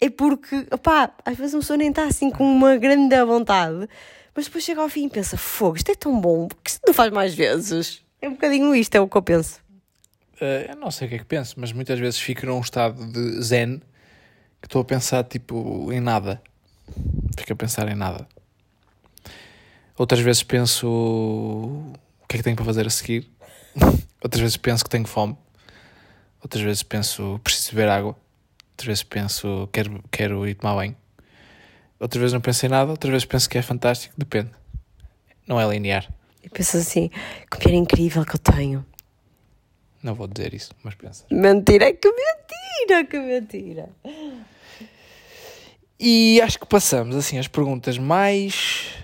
É 0.00 0.10
porque, 0.10 0.66
opá, 0.72 1.14
às 1.24 1.36
vezes 1.38 1.54
uma 1.54 1.60
pessoa 1.60 1.76
nem 1.76 1.90
está 1.90 2.02
assim 2.06 2.28
com 2.28 2.42
uma 2.42 2.76
grande 2.76 3.24
vontade, 3.24 3.88
mas 4.34 4.46
depois 4.46 4.64
chega 4.64 4.80
ao 4.80 4.88
fim 4.88 5.06
e 5.06 5.10
pensa: 5.10 5.36
fogo, 5.36 5.76
isto 5.76 5.90
é 5.90 5.94
tão 5.94 6.20
bom, 6.20 6.48
porque 6.48 6.70
se 6.70 6.80
não 6.86 6.94
faz 6.94 7.12
mais 7.12 7.34
vezes? 7.34 8.02
É 8.20 8.28
um 8.28 8.32
bocadinho 8.32 8.74
isto, 8.74 8.94
é 8.94 9.00
o 9.00 9.08
que 9.08 9.16
eu 9.16 9.22
penso. 9.22 9.60
Eh, 10.40 10.68
eu 10.70 10.76
não 10.76 10.90
sei 10.90 11.06
o 11.06 11.08
que 11.08 11.16
é 11.16 11.18
que 11.18 11.24
penso, 11.24 11.54
mas 11.58 11.72
muitas 11.72 11.98
vezes 11.98 12.18
fico 12.18 12.46
num 12.46 12.60
estado 12.60 13.06
de 13.06 13.42
zen 13.42 13.80
que 14.60 14.66
estou 14.66 14.82
a 14.82 14.84
pensar 14.84 15.24
tipo 15.24 15.92
em 15.92 16.00
nada. 16.00 16.42
Fico 17.38 17.52
a 17.52 17.56
pensar 17.56 17.88
em 17.88 17.94
nada. 17.94 18.26
Outras 19.96 20.20
vezes 20.20 20.42
penso 20.42 20.88
o 20.88 22.26
que 22.28 22.36
é 22.36 22.38
que 22.38 22.42
tenho 22.42 22.56
para 22.56 22.64
fazer 22.64 22.86
a 22.86 22.90
seguir. 22.90 23.30
Outras 24.22 24.40
vezes 24.40 24.56
penso 24.56 24.82
que 24.82 24.90
tenho 24.90 25.06
fome. 25.06 25.36
Outras 26.42 26.62
vezes 26.62 26.82
penso 26.82 27.38
preciso 27.44 27.70
beber 27.72 27.90
água. 27.90 28.16
Outras 28.72 28.86
vezes 28.86 29.02
penso 29.02 29.68
quero, 29.72 30.02
quero 30.10 30.48
ir 30.48 30.54
tomar 30.54 30.74
banho. 30.74 30.96
Outras 32.00 32.18
vezes 32.18 32.32
não 32.32 32.40
penso 32.40 32.64
em 32.64 32.68
nada. 32.70 32.90
Outras 32.90 33.10
vezes 33.10 33.26
penso 33.26 33.48
que 33.48 33.58
é 33.58 33.62
fantástico. 33.62 34.14
Depende. 34.16 34.50
Não 35.46 35.60
é 35.60 35.68
linear. 35.68 36.08
E 36.42 36.48
pensas 36.48 36.86
assim: 36.88 37.10
que 37.50 37.58
mulher 37.66 37.76
incrível 37.78 38.24
que 38.24 38.34
eu 38.34 38.38
tenho. 38.38 38.84
Não 40.02 40.14
vou 40.14 40.26
dizer 40.26 40.54
isso, 40.54 40.72
mas 40.82 40.94
pensa. 40.94 41.24
Mentira, 41.30 41.92
que 41.92 42.08
mentira, 42.08 43.04
que 43.04 43.18
mentira. 43.18 43.88
E 45.98 46.40
acho 46.40 46.58
que 46.58 46.64
passamos 46.66 47.14
assim 47.14 47.38
as 47.38 47.46
perguntas 47.46 47.98
mais. 47.98 48.94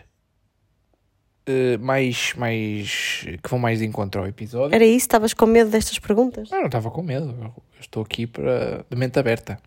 eh, 1.46 1.76
mais. 1.76 2.32
mais. 2.34 3.26
que 3.42 3.50
vão 3.50 3.58
mais 3.58 3.80
de 3.80 3.84
encontro 3.84 4.22
ao 4.22 4.26
episódio. 4.26 4.74
Era 4.74 4.86
isso? 4.86 5.04
Estavas 5.04 5.34
com 5.34 5.44
medo 5.44 5.68
destas 5.70 5.98
perguntas? 5.98 6.50
Eu 6.50 6.60
não 6.60 6.66
estava 6.66 6.90
com 6.90 7.02
medo, 7.02 7.36
eu 7.42 7.62
estou 7.78 8.02
aqui 8.02 8.26
para, 8.26 8.86
de 8.88 8.96
mente 8.96 9.18
aberta. 9.18 9.58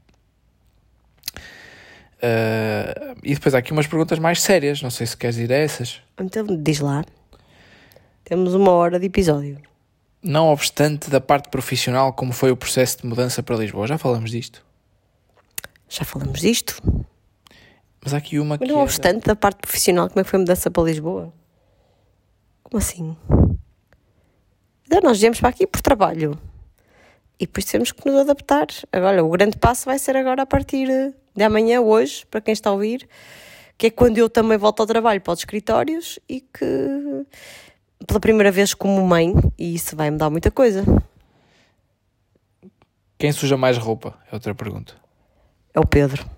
Eh, 2.22 3.16
e 3.24 3.34
depois 3.34 3.56
há 3.56 3.60
aqui 3.60 3.72
umas 3.72 3.88
perguntas 3.88 4.20
mais 4.20 4.42
sérias, 4.42 4.82
não 4.82 4.90
sei 4.90 5.08
se 5.08 5.16
queres 5.16 5.38
ir 5.38 5.52
a 5.52 5.56
essas. 5.56 6.02
Então, 6.20 6.46
diz 6.62 6.80
lá. 6.80 7.04
Temos 8.24 8.54
uma 8.54 8.72
hora 8.72 9.00
de 9.00 9.06
episódio. 9.06 9.58
Não 10.22 10.48
obstante 10.50 11.10
da 11.10 11.22
parte 11.22 11.50
profissional, 11.50 12.12
como 12.14 12.34
foi 12.34 12.52
o 12.52 12.58
processo 12.58 13.00
de 13.02 13.08
mudança 13.08 13.42
para 13.42 13.56
Lisboa? 13.56 13.88
Já 13.88 13.98
falamos 13.98 14.32
disto. 14.32 14.64
Já 15.88 16.04
falamos 16.04 16.42
disto. 16.42 16.82
Mas 18.04 18.14
há 18.14 18.18
aqui 18.18 18.38
uma 18.38 18.58
que. 18.58 18.66
Mas 18.66 18.74
não 18.74 18.82
é- 18.82 18.84
obstante 18.84 19.26
da 19.26 19.36
parte 19.36 19.60
profissional, 19.60 20.10
como 20.10 20.20
é 20.20 20.24
que 20.24 20.30
foi 20.30 20.38
a 20.38 20.42
mudança 20.42 20.70
para 20.70 20.84
Lisboa? 20.84 21.34
Como 22.64 22.78
assim? 22.78 23.16
Então, 24.86 25.00
nós 25.02 25.20
viemos 25.20 25.40
para 25.40 25.50
aqui 25.50 25.66
por 25.66 25.82
trabalho. 25.82 26.38
E 27.40 27.46
depois 27.46 27.66
temos 27.66 27.92
que 27.92 28.06
nos 28.06 28.20
adaptar. 28.20 28.68
Agora, 28.92 29.24
o 29.24 29.30
grande 29.30 29.58
passo 29.58 29.86
vai 29.86 29.98
ser 29.98 30.16
agora 30.18 30.42
a 30.42 30.46
partir 30.46 31.14
de 31.40 31.46
amanhã, 31.46 31.80
hoje, 31.80 32.26
para 32.30 32.42
quem 32.42 32.52
está 32.52 32.70
a 32.70 32.74
ouvir, 32.74 33.08
que 33.78 33.88
é 33.88 33.90
quando 33.90 34.18
eu 34.18 34.30
também 34.30 34.58
volto 34.58 34.82
ao 34.82 34.86
trabalho 34.86 35.22
para 35.22 35.32
os 35.32 35.40
escritórios 35.40 36.20
e 36.28 36.42
que 36.42 37.26
pela 38.06 38.20
primeira 38.20 38.52
vez 38.52 38.74
como 38.74 39.02
mãe, 39.08 39.34
e 39.58 39.74
isso 39.74 39.96
vai 39.96 40.12
mudar 40.12 40.30
muita 40.30 40.52
coisa. 40.52 40.84
Quem 43.18 43.32
suja 43.32 43.56
mais 43.56 43.78
roupa? 43.78 44.18
É 44.30 44.36
outra 44.36 44.54
pergunta. 44.54 44.96
É 45.74 45.80
o 45.80 45.86
Pedro. 45.86 46.30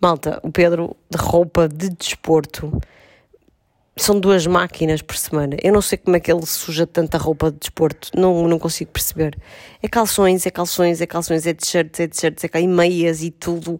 Malta, 0.00 0.40
o 0.42 0.50
Pedro 0.50 0.96
de 1.10 1.18
roupa 1.18 1.68
de 1.68 1.90
desporto. 1.90 2.80
São 3.96 4.18
duas 4.18 4.44
máquinas 4.46 5.00
por 5.02 5.16
semana. 5.16 5.56
Eu 5.62 5.72
não 5.72 5.80
sei 5.80 5.96
como 5.98 6.16
é 6.16 6.20
que 6.20 6.30
ele 6.32 6.44
suja 6.44 6.84
tanta 6.86 7.16
roupa 7.16 7.50
de 7.52 7.58
desporto. 7.58 8.10
Não, 8.16 8.48
não 8.48 8.58
consigo 8.58 8.90
perceber. 8.90 9.38
É 9.80 9.86
calções, 9.88 10.44
é 10.46 10.50
calções, 10.50 11.00
é 11.00 11.06
calções, 11.06 11.46
é 11.46 11.54
t-shirts, 11.54 12.00
é 12.00 12.08
t-shirts, 12.08 12.42
é 12.44 12.48
ca- 12.48 12.58
e 12.60 12.66
meias 12.66 13.22
e 13.22 13.30
tudo. 13.30 13.78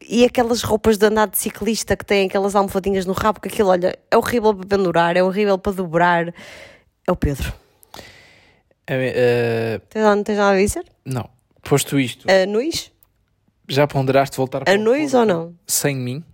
E 0.00 0.24
aquelas 0.24 0.62
roupas 0.62 0.96
de 0.98 1.04
andar 1.06 1.26
de 1.26 1.36
ciclista 1.36 1.96
que 1.96 2.04
têm 2.04 2.28
aquelas 2.28 2.54
almofadinhas 2.54 3.04
no 3.06 3.12
rabo, 3.12 3.40
que 3.40 3.48
aquilo, 3.48 3.68
olha, 3.70 3.98
é 4.08 4.16
horrível 4.16 4.54
para 4.54 4.68
pendurar, 4.68 5.16
é 5.16 5.22
horrível 5.22 5.58
para 5.58 5.72
dobrar. 5.72 6.32
É 7.06 7.10
o 7.12 7.16
Pedro. 7.16 7.52
Eh, 8.86 9.80
Tens, 9.90 10.02
não 10.02 10.22
tens 10.22 10.38
nada 10.38 10.56
a 10.56 10.60
dizer? 10.60 10.84
não. 11.04 11.28
Posto 11.60 11.98
isto, 12.00 12.24
Uh, 12.26 12.46
Nuis? 12.50 12.90
Já 13.68 13.86
ponderaste 13.86 14.34
voltar 14.38 14.64
para 14.64 14.72
o 14.72 14.74
Anões 14.80 15.10
Porto 15.12 15.20
ou 15.20 15.26
não? 15.26 15.54
Sem 15.66 15.94
mim, 15.96 16.24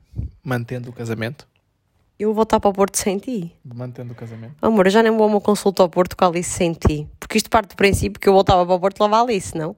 mantendo 0.44 0.90
o 0.90 0.92
casamento? 0.92 1.48
Eu 2.18 2.28
vou 2.28 2.36
voltar 2.36 2.60
para 2.60 2.70
o 2.70 2.72
Porto 2.72 2.96
sem 2.96 3.18
ti. 3.18 3.52
Mantendo 3.64 4.12
o 4.12 4.16
casamento. 4.16 4.54
Amor, 4.62 4.86
eu 4.86 4.90
já 4.90 5.02
nem 5.02 5.10
vou 5.10 5.24
a 5.24 5.26
uma 5.26 5.40
consulta 5.40 5.82
ao 5.82 5.88
Porto 5.88 6.16
com 6.16 6.24
a 6.24 6.28
Alice 6.28 6.50
sem 6.50 6.72
ti. 6.72 7.08
Porque 7.18 7.36
isto 7.36 7.50
parte 7.50 7.70
do 7.70 7.76
princípio 7.76 8.20
que 8.20 8.28
eu 8.28 8.32
voltava 8.32 8.64
para 8.64 8.74
o 8.74 8.80
Porto 8.80 9.00
lavar 9.00 9.20
a 9.20 9.22
Alice, 9.24 9.56
não? 9.56 9.74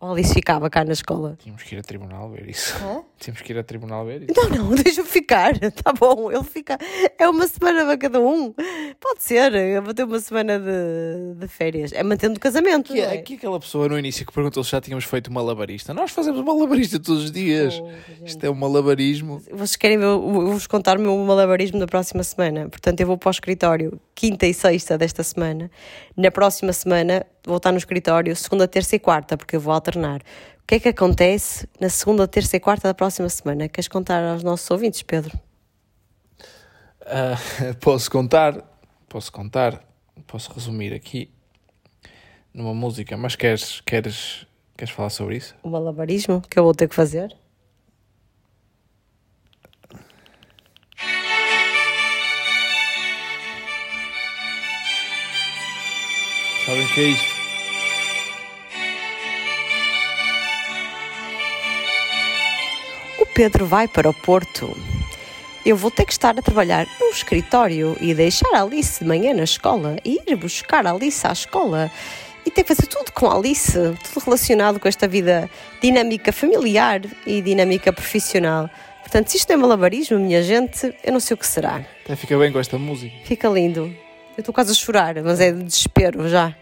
Ou 0.00 0.08
a 0.08 0.12
Alice 0.12 0.32
ficava 0.32 0.70
cá 0.70 0.84
na 0.84 0.92
escola. 0.92 1.36
Tínhamos 1.38 1.62
que 1.62 1.74
ir 1.74 1.78
a 1.78 1.82
tribunal 1.82 2.30
ver 2.30 2.48
isso. 2.48 2.74
Hã? 2.82 3.02
Tínhamos 3.18 3.42
que 3.42 3.52
ir 3.52 3.58
a 3.58 3.62
tribunal 3.62 4.04
ver 4.04 4.22
isso. 4.22 4.34
Não, 4.36 4.48
não, 4.48 4.74
deixa-me 4.76 5.08
ficar. 5.08 5.58
Tá 5.82 5.92
bom, 5.92 6.30
ele 6.30 6.44
fica. 6.44 6.78
É 7.18 7.28
uma 7.28 7.46
semana 7.46 7.84
para 7.84 7.96
cada 7.96 8.20
um. 8.20 8.52
Pode 9.00 9.22
ser, 9.22 9.54
eu 9.54 9.82
vou 9.82 9.94
ter 9.94 10.04
uma 10.04 10.18
semana 10.18 10.58
de, 10.58 11.34
de 11.38 11.48
férias. 11.48 11.92
É 11.92 12.02
mantendo 12.02 12.36
o 12.36 12.40
casamento. 12.40 12.92
Aqui, 12.92 13.00
não 13.00 13.10
é? 13.10 13.14
aqui 13.14 13.34
aquela 13.34 13.58
pessoa 13.60 13.88
no 13.88 13.98
início 13.98 14.26
que 14.26 14.32
perguntou 14.32 14.62
se 14.62 14.70
já 14.70 14.80
tínhamos 14.80 15.04
feito 15.04 15.32
malabarista. 15.32 15.94
Nós 15.94 16.10
fazemos 16.10 16.44
malabarista 16.44 16.98
todos 16.98 17.24
os 17.24 17.32
dias. 17.32 17.82
Isto 18.24 18.44
é 18.44 18.50
um 18.50 18.54
malabarismo. 18.54 19.40
Vocês 19.50 19.76
querem 19.76 19.98
ver? 19.98 20.04
Eu 20.04 20.20
vou-vos 20.20 20.66
contar 20.66 20.98
o 20.98 21.00
meu 21.00 21.16
malabarismo 21.18 21.78
da 21.78 21.86
próxima 21.86 22.22
semana. 22.22 22.68
Portanto, 22.68 23.00
eu 23.00 23.06
vou 23.06 23.16
para 23.16 23.28
o 23.28 23.30
escritório 23.30 24.00
quinta 24.14 24.46
e 24.46 24.54
sexta 24.54 24.98
desta 24.98 25.22
semana. 25.22 25.70
Na 26.16 26.30
próxima 26.30 26.72
semana 26.72 27.26
vou 27.44 27.56
estar 27.56 27.72
no 27.72 27.78
escritório 27.78 28.34
segunda, 28.36 28.66
terça 28.66 28.96
e 28.96 28.98
quarta, 28.98 29.36
porque 29.36 29.56
eu 29.56 29.60
vou 29.60 29.72
alternar. 29.72 30.20
O 30.64 30.66
que 30.66 30.76
é 30.76 30.80
que 30.80 30.88
acontece 30.88 31.68
na 31.78 31.90
segunda, 31.90 32.26
terça 32.26 32.56
e 32.56 32.60
quarta 32.60 32.88
da 32.88 32.94
próxima 32.94 33.28
semana? 33.28 33.68
Queres 33.68 33.86
contar 33.86 34.24
aos 34.24 34.42
nossos 34.42 34.70
ouvintes, 34.70 35.02
Pedro? 35.02 35.38
Ah, 37.02 37.36
posso 37.82 38.10
contar, 38.10 38.64
posso 39.06 39.30
contar, 39.30 39.86
posso 40.26 40.50
resumir 40.54 40.94
aqui 40.94 41.30
numa 42.54 42.72
música, 42.72 43.14
mas 43.14 43.36
queres, 43.36 43.82
queres, 43.82 44.46
queres 44.74 44.94
falar 44.94 45.10
sobre 45.10 45.36
isso? 45.36 45.54
O 45.62 45.68
malabarismo 45.68 46.40
que 46.40 46.58
eu 46.58 46.64
vou 46.64 46.74
ter 46.74 46.88
que 46.88 46.94
fazer? 46.94 47.36
Sabem 56.64 56.86
o 56.86 56.94
que 56.94 57.00
é 57.00 57.04
isto? 57.08 57.33
Pedro 63.34 63.66
vai 63.66 63.88
para 63.88 64.08
o 64.08 64.14
Porto. 64.14 64.76
Eu 65.66 65.76
vou 65.76 65.90
ter 65.90 66.04
que 66.04 66.12
estar 66.12 66.38
a 66.38 66.42
trabalhar 66.42 66.86
no 67.00 67.08
escritório 67.08 67.96
e 68.00 68.14
deixar 68.14 68.48
a 68.54 68.62
Alice 68.62 69.00
de 69.00 69.08
manhã 69.08 69.34
na 69.34 69.42
escola 69.42 69.96
e 70.04 70.20
ir 70.24 70.36
buscar 70.36 70.86
a 70.86 70.92
Alice 70.92 71.26
à 71.26 71.32
escola 71.32 71.90
e 72.46 72.50
ter 72.50 72.62
que 72.62 72.72
fazer 72.72 72.86
tudo 72.86 73.10
com 73.10 73.28
a 73.28 73.36
Alice, 73.36 73.72
tudo 73.72 74.24
relacionado 74.24 74.78
com 74.78 74.86
esta 74.86 75.08
vida 75.08 75.50
dinâmica 75.82 76.32
familiar 76.32 77.00
e 77.26 77.42
dinâmica 77.42 77.92
profissional. 77.92 78.70
Portanto, 79.00 79.28
se 79.28 79.38
isto 79.38 79.50
é 79.50 79.56
malabarismo, 79.56 80.16
minha 80.16 80.40
gente, 80.40 80.94
eu 81.02 81.12
não 81.12 81.18
sei 81.18 81.34
o 81.34 81.38
que 81.38 81.46
será. 81.46 81.84
Até 82.04 82.14
fica 82.14 82.38
bem 82.38 82.52
com 82.52 82.60
esta 82.60 82.78
música. 82.78 83.16
Fica 83.24 83.48
lindo. 83.48 83.92
Eu 84.36 84.42
estou 84.42 84.54
quase 84.54 84.70
a 84.70 84.74
chorar, 84.74 85.20
mas 85.24 85.40
é 85.40 85.50
de 85.50 85.64
desespero 85.64 86.28
já. 86.28 86.54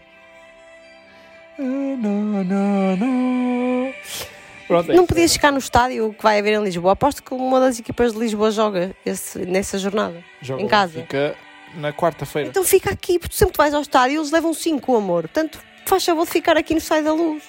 Pronto, 4.67 4.91
é 4.91 4.95
Não 4.95 5.05
podias 5.05 5.33
ficar 5.33 5.51
no 5.51 5.57
estádio 5.57 6.13
que 6.13 6.23
vai 6.23 6.39
haver 6.39 6.53
em 6.59 6.63
Lisboa. 6.63 6.93
Aposto 6.93 7.21
que 7.21 7.33
uma 7.33 7.59
das 7.59 7.79
equipas 7.79 8.13
de 8.13 8.19
Lisboa 8.19 8.49
joga 8.51 8.95
esse- 9.05 9.39
nessa 9.45 9.77
jornada. 9.77 10.23
Joga 10.41 10.61
em 10.61 10.67
casa. 10.67 11.01
Fica 11.01 11.35
na 11.75 11.91
quarta-feira. 11.91 12.49
Então 12.49 12.63
fica 12.63 12.91
aqui, 12.91 13.19
porque 13.19 13.35
sempre 13.35 13.53
que 13.53 13.57
vais 13.57 13.73
ao 13.73 13.81
estádio 13.81 14.19
eles 14.19 14.31
levam 14.31 14.53
5, 14.53 14.95
amor. 14.95 15.23
Portanto, 15.23 15.59
faz 15.85 16.05
favor 16.05 16.25
de 16.25 16.31
ficar 16.31 16.55
aqui 16.57 16.73
no 16.73 16.79
Estádio 16.79 17.03
da 17.05 17.13
Luz. 17.13 17.43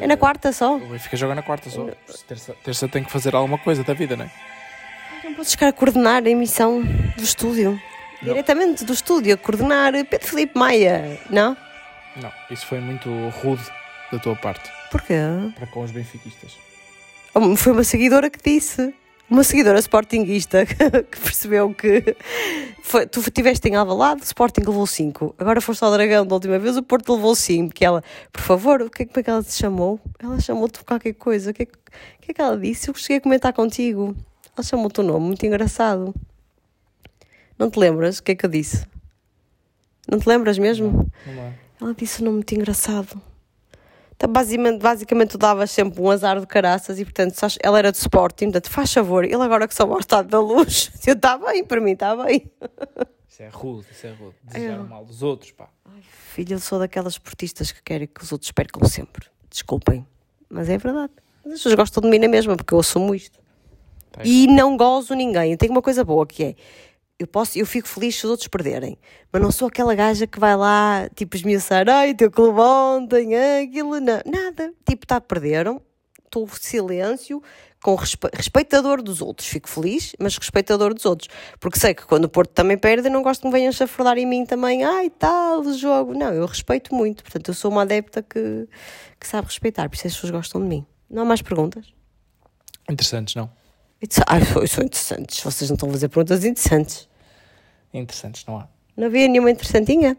É 0.00 0.06
na 0.06 0.16
quarta 0.16 0.50
só. 0.50 0.76
O 0.76 0.80
Benfica 0.80 1.14
joga 1.16 1.34
na 1.34 1.42
quarta 1.42 1.68
só. 1.68 1.86
Terça, 2.26 2.56
terça 2.64 2.88
tem 2.88 3.04
que 3.04 3.10
fazer 3.12 3.34
alguma 3.34 3.58
coisa 3.58 3.84
da 3.84 3.92
vida, 3.92 4.16
não 4.16 4.24
é? 4.24 4.30
Não 5.24 5.34
podes 5.34 5.50
ficar 5.50 5.68
a 5.68 5.72
coordenar 5.72 6.22
a 6.24 6.30
emissão 6.30 6.80
do 6.82 7.22
estúdio. 7.22 7.78
Não. 8.22 8.32
Diretamente 8.32 8.84
do 8.84 8.94
estúdio, 8.94 9.34
a 9.34 9.36
coordenar 9.36 9.92
Pedro 10.06 10.26
Felipe 10.26 10.58
Maia. 10.58 11.20
Não? 11.28 11.54
Não, 12.16 12.32
isso 12.50 12.64
foi 12.66 12.80
muito 12.80 13.10
rude 13.42 13.62
da 14.10 14.18
tua 14.18 14.34
parte 14.36 14.70
Porquê? 14.90 15.14
para 15.54 15.66
com 15.66 15.82
os 15.82 15.90
benfiquistas. 15.90 16.56
Oh, 17.34 17.54
Foi 17.56 17.72
uma 17.72 17.84
seguidora 17.84 18.30
que 18.30 18.38
disse. 18.42 18.94
Uma 19.30 19.44
seguidora 19.44 19.78
sportinguista 19.78 20.64
que 20.66 21.20
percebeu 21.20 21.74
que 21.74 22.16
foi, 22.82 23.06
tu 23.06 23.20
estiveste 23.20 23.68
em 23.68 23.76
Alvalade, 23.76 24.22
o 24.22 24.24
Sporting 24.24 24.62
levou 24.62 24.86
5. 24.86 25.34
Agora 25.36 25.60
foste 25.60 25.84
ao 25.84 25.92
Dragão 25.92 26.26
da 26.26 26.34
última 26.34 26.58
vez, 26.58 26.78
o 26.78 26.82
Porto 26.82 27.14
levou 27.14 27.34
5. 27.34 27.74
Que 27.74 27.84
ela, 27.84 28.02
por 28.32 28.40
favor, 28.40 28.80
o 28.80 28.88
que 28.88 29.02
é 29.02 29.04
que 29.06 29.12
como 29.12 29.20
é 29.20 29.22
que 29.22 29.28
ela 29.30 29.42
te 29.42 29.52
chamou? 29.52 30.00
Ela 30.18 30.40
chamou-te 30.40 30.78
por 30.78 30.86
qualquer 30.86 31.12
coisa. 31.12 31.50
O 31.50 31.54
que, 31.54 31.64
é, 31.64 31.66
que 31.66 31.72
o 31.76 32.20
que 32.22 32.30
é 32.30 32.34
que 32.34 32.40
ela 32.40 32.56
disse? 32.56 32.88
Eu 32.88 32.94
cheguei 32.94 33.18
a 33.18 33.20
comentar 33.20 33.52
contigo. 33.52 34.16
Ela 34.56 34.64
chamou-te 34.64 35.00
o 35.00 35.02
nome, 35.02 35.26
muito 35.26 35.44
engraçado. 35.44 36.14
Não 37.58 37.68
te 37.68 37.78
lembras 37.78 38.18
o 38.18 38.22
que 38.22 38.32
é 38.32 38.34
que 38.34 38.46
eu 38.46 38.50
disse? 38.50 38.86
Não 40.10 40.18
te 40.18 40.26
lembras 40.26 40.58
mesmo? 40.58 41.06
Não 41.26 41.42
é? 41.42 41.52
Ela 41.82 41.94
disse 41.94 42.22
um 42.22 42.24
nome 42.24 42.36
muito 42.36 42.54
engraçado. 42.54 43.20
Então, 44.18 44.28
basicamente, 44.32 44.82
basicamente 44.82 45.30
tu 45.30 45.38
davas 45.38 45.70
sempre 45.70 46.00
um 46.02 46.10
azar 46.10 46.40
de 46.40 46.46
caraças 46.46 46.98
e, 46.98 47.04
portanto, 47.04 47.36
ela 47.62 47.78
era 47.78 47.92
de 47.92 47.98
Sporting, 47.98 48.46
portanto, 48.46 48.68
faz 48.68 48.92
favor, 48.92 49.24
ele 49.24 49.36
agora 49.36 49.68
que 49.68 49.72
só 49.74 49.84
ao 49.84 50.00
estado 50.00 50.26
da 50.28 50.40
luz, 50.40 50.90
eu 51.06 51.14
está 51.14 51.38
bem, 51.38 51.64
para 51.64 51.80
mim 51.80 51.92
está 51.92 52.16
bem. 52.16 52.50
Isso 53.28 53.42
é 53.44 53.48
rude, 53.48 53.86
isso 53.92 54.06
é 54.08 54.10
rude. 54.10 54.34
Desejar 54.42 54.76
Eu- 54.78 54.84
mal 54.88 55.04
dos 55.04 55.22
outros, 55.22 55.52
pá. 55.52 55.68
Filha, 56.34 56.54
eu 56.54 56.58
sou 56.58 56.80
daquelas 56.80 57.12
esportistas 57.12 57.70
que 57.70 57.80
querem 57.80 58.08
que 58.08 58.20
os 58.24 58.32
outros 58.32 58.50
percam 58.50 58.84
sempre. 58.88 59.26
Desculpem, 59.48 60.04
mas 60.50 60.68
é 60.68 60.76
verdade. 60.76 61.12
As 61.46 61.52
pessoas 61.52 61.74
gostam 61.76 62.00
de 62.02 62.08
mim 62.10 62.18
na 62.18 62.26
mesma, 62.28 62.56
porque 62.56 62.74
eu 62.74 62.80
assumo 62.80 63.14
isto. 63.14 63.38
Tá 64.10 64.22
E 64.24 64.48
não 64.48 64.76
gozo 64.76 65.14
ninguém. 65.14 65.56
Tenho 65.56 65.70
uma 65.70 65.80
coisa 65.82 66.02
boa 66.04 66.26
que 66.26 66.42
é. 66.42 66.54
Eu, 67.18 67.26
posso, 67.26 67.58
eu 67.58 67.66
fico 67.66 67.88
feliz 67.88 68.14
se 68.14 68.24
os 68.24 68.30
outros 68.30 68.46
perderem, 68.48 68.96
mas 69.32 69.42
não 69.42 69.50
sou 69.50 69.66
aquela 69.66 69.92
gaja 69.92 70.24
que 70.24 70.38
vai 70.38 70.56
lá, 70.56 71.08
tipo, 71.16 71.34
esmiuçar, 71.36 71.88
ai, 71.88 72.14
teu 72.14 72.30
clube 72.30 72.60
ontem, 72.60 73.34
aquilo, 73.34 73.98
não. 73.98 74.20
Nada. 74.24 74.72
Tipo, 74.88 75.04
tá, 75.04 75.20
perderam, 75.20 75.82
estou 76.24 76.44
em 76.44 76.48
silêncio, 76.60 77.42
com 77.82 77.96
respe... 77.96 78.28
respeitador 78.32 79.02
dos 79.02 79.20
outros. 79.20 79.48
Fico 79.48 79.68
feliz, 79.68 80.14
mas 80.18 80.38
respeitador 80.38 80.94
dos 80.94 81.04
outros. 81.06 81.28
Porque 81.58 81.78
sei 81.78 81.92
que 81.92 82.06
quando 82.06 82.26
o 82.26 82.28
Porto 82.28 82.50
também 82.52 82.78
perde, 82.78 83.08
eu 83.08 83.12
não 83.12 83.22
gosto 83.22 83.40
que 83.40 83.46
me 83.48 83.52
venham 83.52 83.72
chafurdar 83.72 84.16
em 84.16 84.26
mim 84.26 84.46
também, 84.46 84.84
ai, 84.84 85.10
tal, 85.10 85.60
o 85.62 85.76
jogo. 85.76 86.14
Não, 86.14 86.32
eu 86.32 86.46
respeito 86.46 86.94
muito. 86.94 87.24
Portanto, 87.24 87.48
eu 87.48 87.54
sou 87.54 87.70
uma 87.70 87.82
adepta 87.82 88.22
que, 88.22 88.68
que 89.18 89.26
sabe 89.26 89.48
respeitar, 89.48 89.88
por 89.88 89.96
isso 89.96 90.06
as 90.06 90.14
pessoas 90.14 90.30
gostam 90.30 90.60
de 90.60 90.68
mim. 90.68 90.86
Não 91.10 91.22
há 91.22 91.24
mais 91.24 91.42
perguntas? 91.42 91.92
Interessantes, 92.88 93.34
não? 93.34 93.50
Foi- 94.52 94.68
são 94.68 94.84
interessantes. 94.84 95.42
Vocês 95.42 95.68
não 95.68 95.74
estão 95.74 95.88
a 95.88 95.92
fazer 95.92 96.08
perguntas 96.08 96.44
interessantes. 96.44 97.07
Interessantes, 97.92 98.44
não 98.46 98.58
há. 98.58 98.68
Não 98.96 99.06
havia 99.06 99.28
nenhuma 99.28 99.50
interessantinha? 99.50 100.16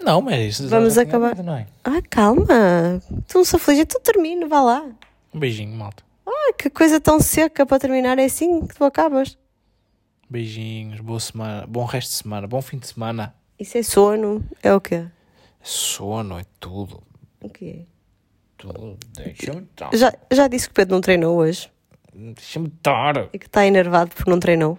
Não, 0.00 0.20
mas 0.22 0.60
Vamos 0.60 0.94
tinha 0.94 1.02
acabar. 1.04 1.32
havido, 1.32 1.42
Não 1.42 1.56
é? 1.56 1.66
Ah, 1.84 2.00
calma. 2.08 3.02
Tu 3.28 3.38
não 3.38 3.44
se 3.44 3.56
aflige, 3.56 3.84
tu 3.84 4.00
termino, 4.00 4.48
vá 4.48 4.60
lá. 4.60 4.84
Um 5.34 5.38
beijinho, 5.38 5.74
malta. 5.76 6.02
Ai, 6.26 6.52
que 6.54 6.70
coisa 6.70 7.00
tão 7.00 7.20
seca 7.20 7.66
para 7.66 7.78
terminar. 7.78 8.18
É 8.18 8.24
assim 8.24 8.66
que 8.66 8.74
tu 8.74 8.84
acabas. 8.84 9.36
Beijinhos, 10.28 11.00
boa 11.00 11.20
semana, 11.20 11.66
bom 11.66 11.84
resto 11.84 12.10
de 12.10 12.16
semana, 12.16 12.46
bom 12.46 12.62
fim 12.62 12.78
de 12.78 12.86
semana. 12.86 13.34
Isso 13.58 13.76
é 13.76 13.82
sono. 13.82 14.44
É 14.62 14.72
o 14.72 14.80
quê? 14.80 15.04
Sono 15.62 16.38
é 16.38 16.44
tudo. 16.58 17.02
O 17.42 17.48
quê? 17.50 17.84
Tudo. 18.56 18.96
Deixa-me 19.16 19.62
estar. 19.62 19.90
Já, 19.94 20.14
já 20.30 20.48
disse 20.48 20.66
que 20.66 20.72
o 20.72 20.74
Pedro 20.74 20.94
não 20.94 21.00
treinou 21.00 21.36
hoje. 21.36 21.70
Deixa-me 22.14 22.68
estar. 22.68 23.28
E 23.32 23.38
que 23.38 23.46
está 23.46 23.66
enervado 23.66 24.10
porque 24.14 24.30
não 24.30 24.38
treinou. 24.40 24.78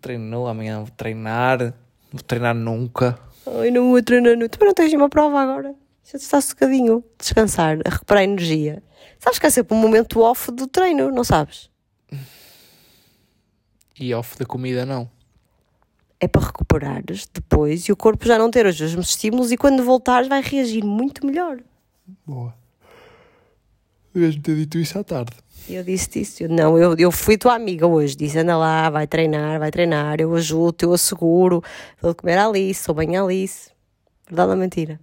Treinou, 0.00 0.46
amanhã 0.46 0.78
vou 0.78 0.90
treinar. 0.90 1.58
Não 1.60 1.72
vou 2.12 2.22
treinar 2.22 2.54
nunca. 2.54 3.18
Ai, 3.46 3.70
não 3.70 3.90
vou 3.90 4.02
treinar. 4.02 4.36
Não. 4.36 4.48
Também 4.48 4.68
não 4.68 4.74
tens 4.74 4.88
nenhuma 4.88 5.08
prova 5.08 5.40
agora. 5.40 5.74
Já 6.04 6.16
está 6.18 6.40
socadinho. 6.40 7.04
Descansar, 7.18 7.78
a 7.84 7.90
recuperar 7.90 8.22
energia. 8.24 8.82
Sabes 9.18 9.38
que 9.38 9.46
há 9.46 9.50
sempre 9.50 9.74
um 9.76 9.80
momento 9.80 10.20
off 10.20 10.50
do 10.52 10.66
treino, 10.66 11.10
não 11.10 11.24
sabes? 11.24 11.70
E 13.98 14.14
off 14.14 14.38
da 14.38 14.46
comida, 14.46 14.86
não. 14.86 15.10
é 16.20 16.26
para 16.28 16.46
recuperares 16.46 17.28
depois 17.32 17.84
e 17.84 17.92
o 17.92 17.96
corpo 17.96 18.26
já 18.26 18.38
não 18.38 18.50
ter 18.50 18.66
os 18.66 18.80
mesmos 18.80 19.10
estímulos 19.10 19.52
e 19.52 19.56
quando 19.56 19.84
voltares 19.84 20.28
vai 20.28 20.40
reagir 20.42 20.84
muito 20.84 21.24
melhor. 21.26 21.58
Boa. 22.26 22.54
Devias-me 24.14 24.40
ter 24.42 24.56
dito 24.56 24.78
isso 24.78 24.98
à 24.98 25.04
tarde. 25.04 25.32
E 25.68 25.74
eu 25.74 25.84
disse 25.84 26.20
isso. 26.20 26.42
Eu, 26.42 26.48
não, 26.48 26.78
eu, 26.78 26.96
eu 26.96 27.12
fui 27.12 27.36
tua 27.36 27.54
amiga 27.54 27.86
hoje. 27.86 28.16
Disse, 28.16 28.38
anda 28.38 28.56
lá, 28.56 28.88
vai 28.88 29.06
treinar, 29.06 29.58
vai 29.58 29.70
treinar. 29.70 30.20
Eu 30.20 30.34
ajudo, 30.34 30.76
eu 30.82 30.92
asseguro. 30.94 31.62
Vou 32.00 32.14
comer 32.14 32.38
a 32.38 32.46
Alice, 32.46 32.82
sou 32.82 32.94
bem 32.94 33.16
a 33.16 33.22
Alice. 33.22 33.70
Verdade 34.26 34.50
ou 34.50 34.56
mentira? 34.56 34.98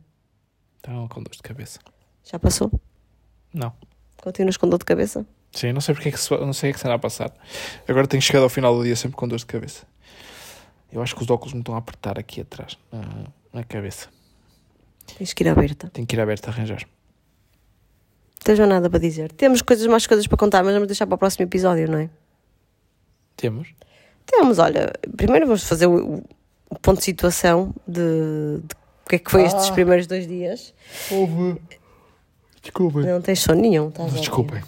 Estava 0.77 1.07
com 1.07 1.21
dor 1.21 1.31
de 1.31 1.41
cabeça. 1.43 1.79
Já 2.23 2.39
passou? 2.39 2.71
Não. 3.53 3.71
Continuas 4.21 4.57
com 4.57 4.67
dor 4.67 4.79
de 4.79 4.85
cabeça? 4.85 5.25
Sim, 5.51 5.71
não 5.71 5.81
sei 5.81 5.93
porque 5.93 6.09
é 6.09 6.11
que 6.11 6.19
se, 6.19 6.31
não 6.31 6.51
sei 6.51 6.71
o 6.71 6.73
que 6.73 6.79
será 6.79 6.95
a 6.95 6.99
passar. 6.99 7.31
Agora 7.87 8.07
tenho 8.07 8.21
chegado 8.21 8.43
ao 8.43 8.49
final 8.49 8.75
do 8.75 8.83
dia 8.83 8.95
sempre 8.95 9.15
com 9.15 9.27
dor 9.27 9.37
de 9.37 9.45
cabeça. 9.45 9.85
Eu 10.91 11.01
acho 11.01 11.15
que 11.15 11.21
os 11.21 11.29
óculos 11.29 11.53
me 11.53 11.59
estão 11.59 11.75
a 11.75 11.77
apertar 11.77 12.17
aqui 12.17 12.41
atrás, 12.41 12.77
na, 12.91 13.01
na 13.53 13.63
cabeça. 13.63 14.09
Tens 15.17 15.33
que 15.33 15.43
ir 15.43 15.49
aberta. 15.49 15.89
Tenho 15.89 16.07
que 16.07 16.15
ir 16.15 16.19
aberto 16.19 16.47
a 16.47 16.51
arranjar. 16.51 16.87
Tens 18.45 18.59
nada 18.59 18.89
para 18.89 18.99
dizer. 18.99 19.31
Temos 19.33 19.61
coisas, 19.61 19.85
mais 19.87 20.05
coisas 20.07 20.25
para 20.27 20.37
contar, 20.37 20.63
mas 20.63 20.73
vamos 20.73 20.87
deixar 20.87 21.05
para 21.07 21.15
o 21.15 21.17
próximo 21.17 21.43
episódio, 21.45 21.89
não 21.91 21.97
é? 21.99 22.09
Temos. 23.35 23.69
Temos, 24.25 24.59
olha, 24.59 24.93
primeiro 25.17 25.45
vamos 25.45 25.63
fazer 25.63 25.87
o, 25.87 26.23
o 26.69 26.79
ponto 26.79 26.99
de 26.99 27.03
situação 27.03 27.73
de, 27.87 28.01
de 28.59 28.75
o 29.05 29.09
que 29.09 29.15
é 29.15 29.19
que 29.19 29.29
foi 29.29 29.43
estes 29.43 29.69
Ah. 29.69 29.73
primeiros 29.73 30.07
dois 30.07 30.25
dias. 30.27 30.73
Houve. 31.11 31.59
Desculpem. 32.61 33.03
Não 33.03 33.21
tens 33.21 33.41
sono 33.41 33.61
nenhum, 33.61 33.89
estás? 33.89 34.13
Desculpem. 34.13 34.61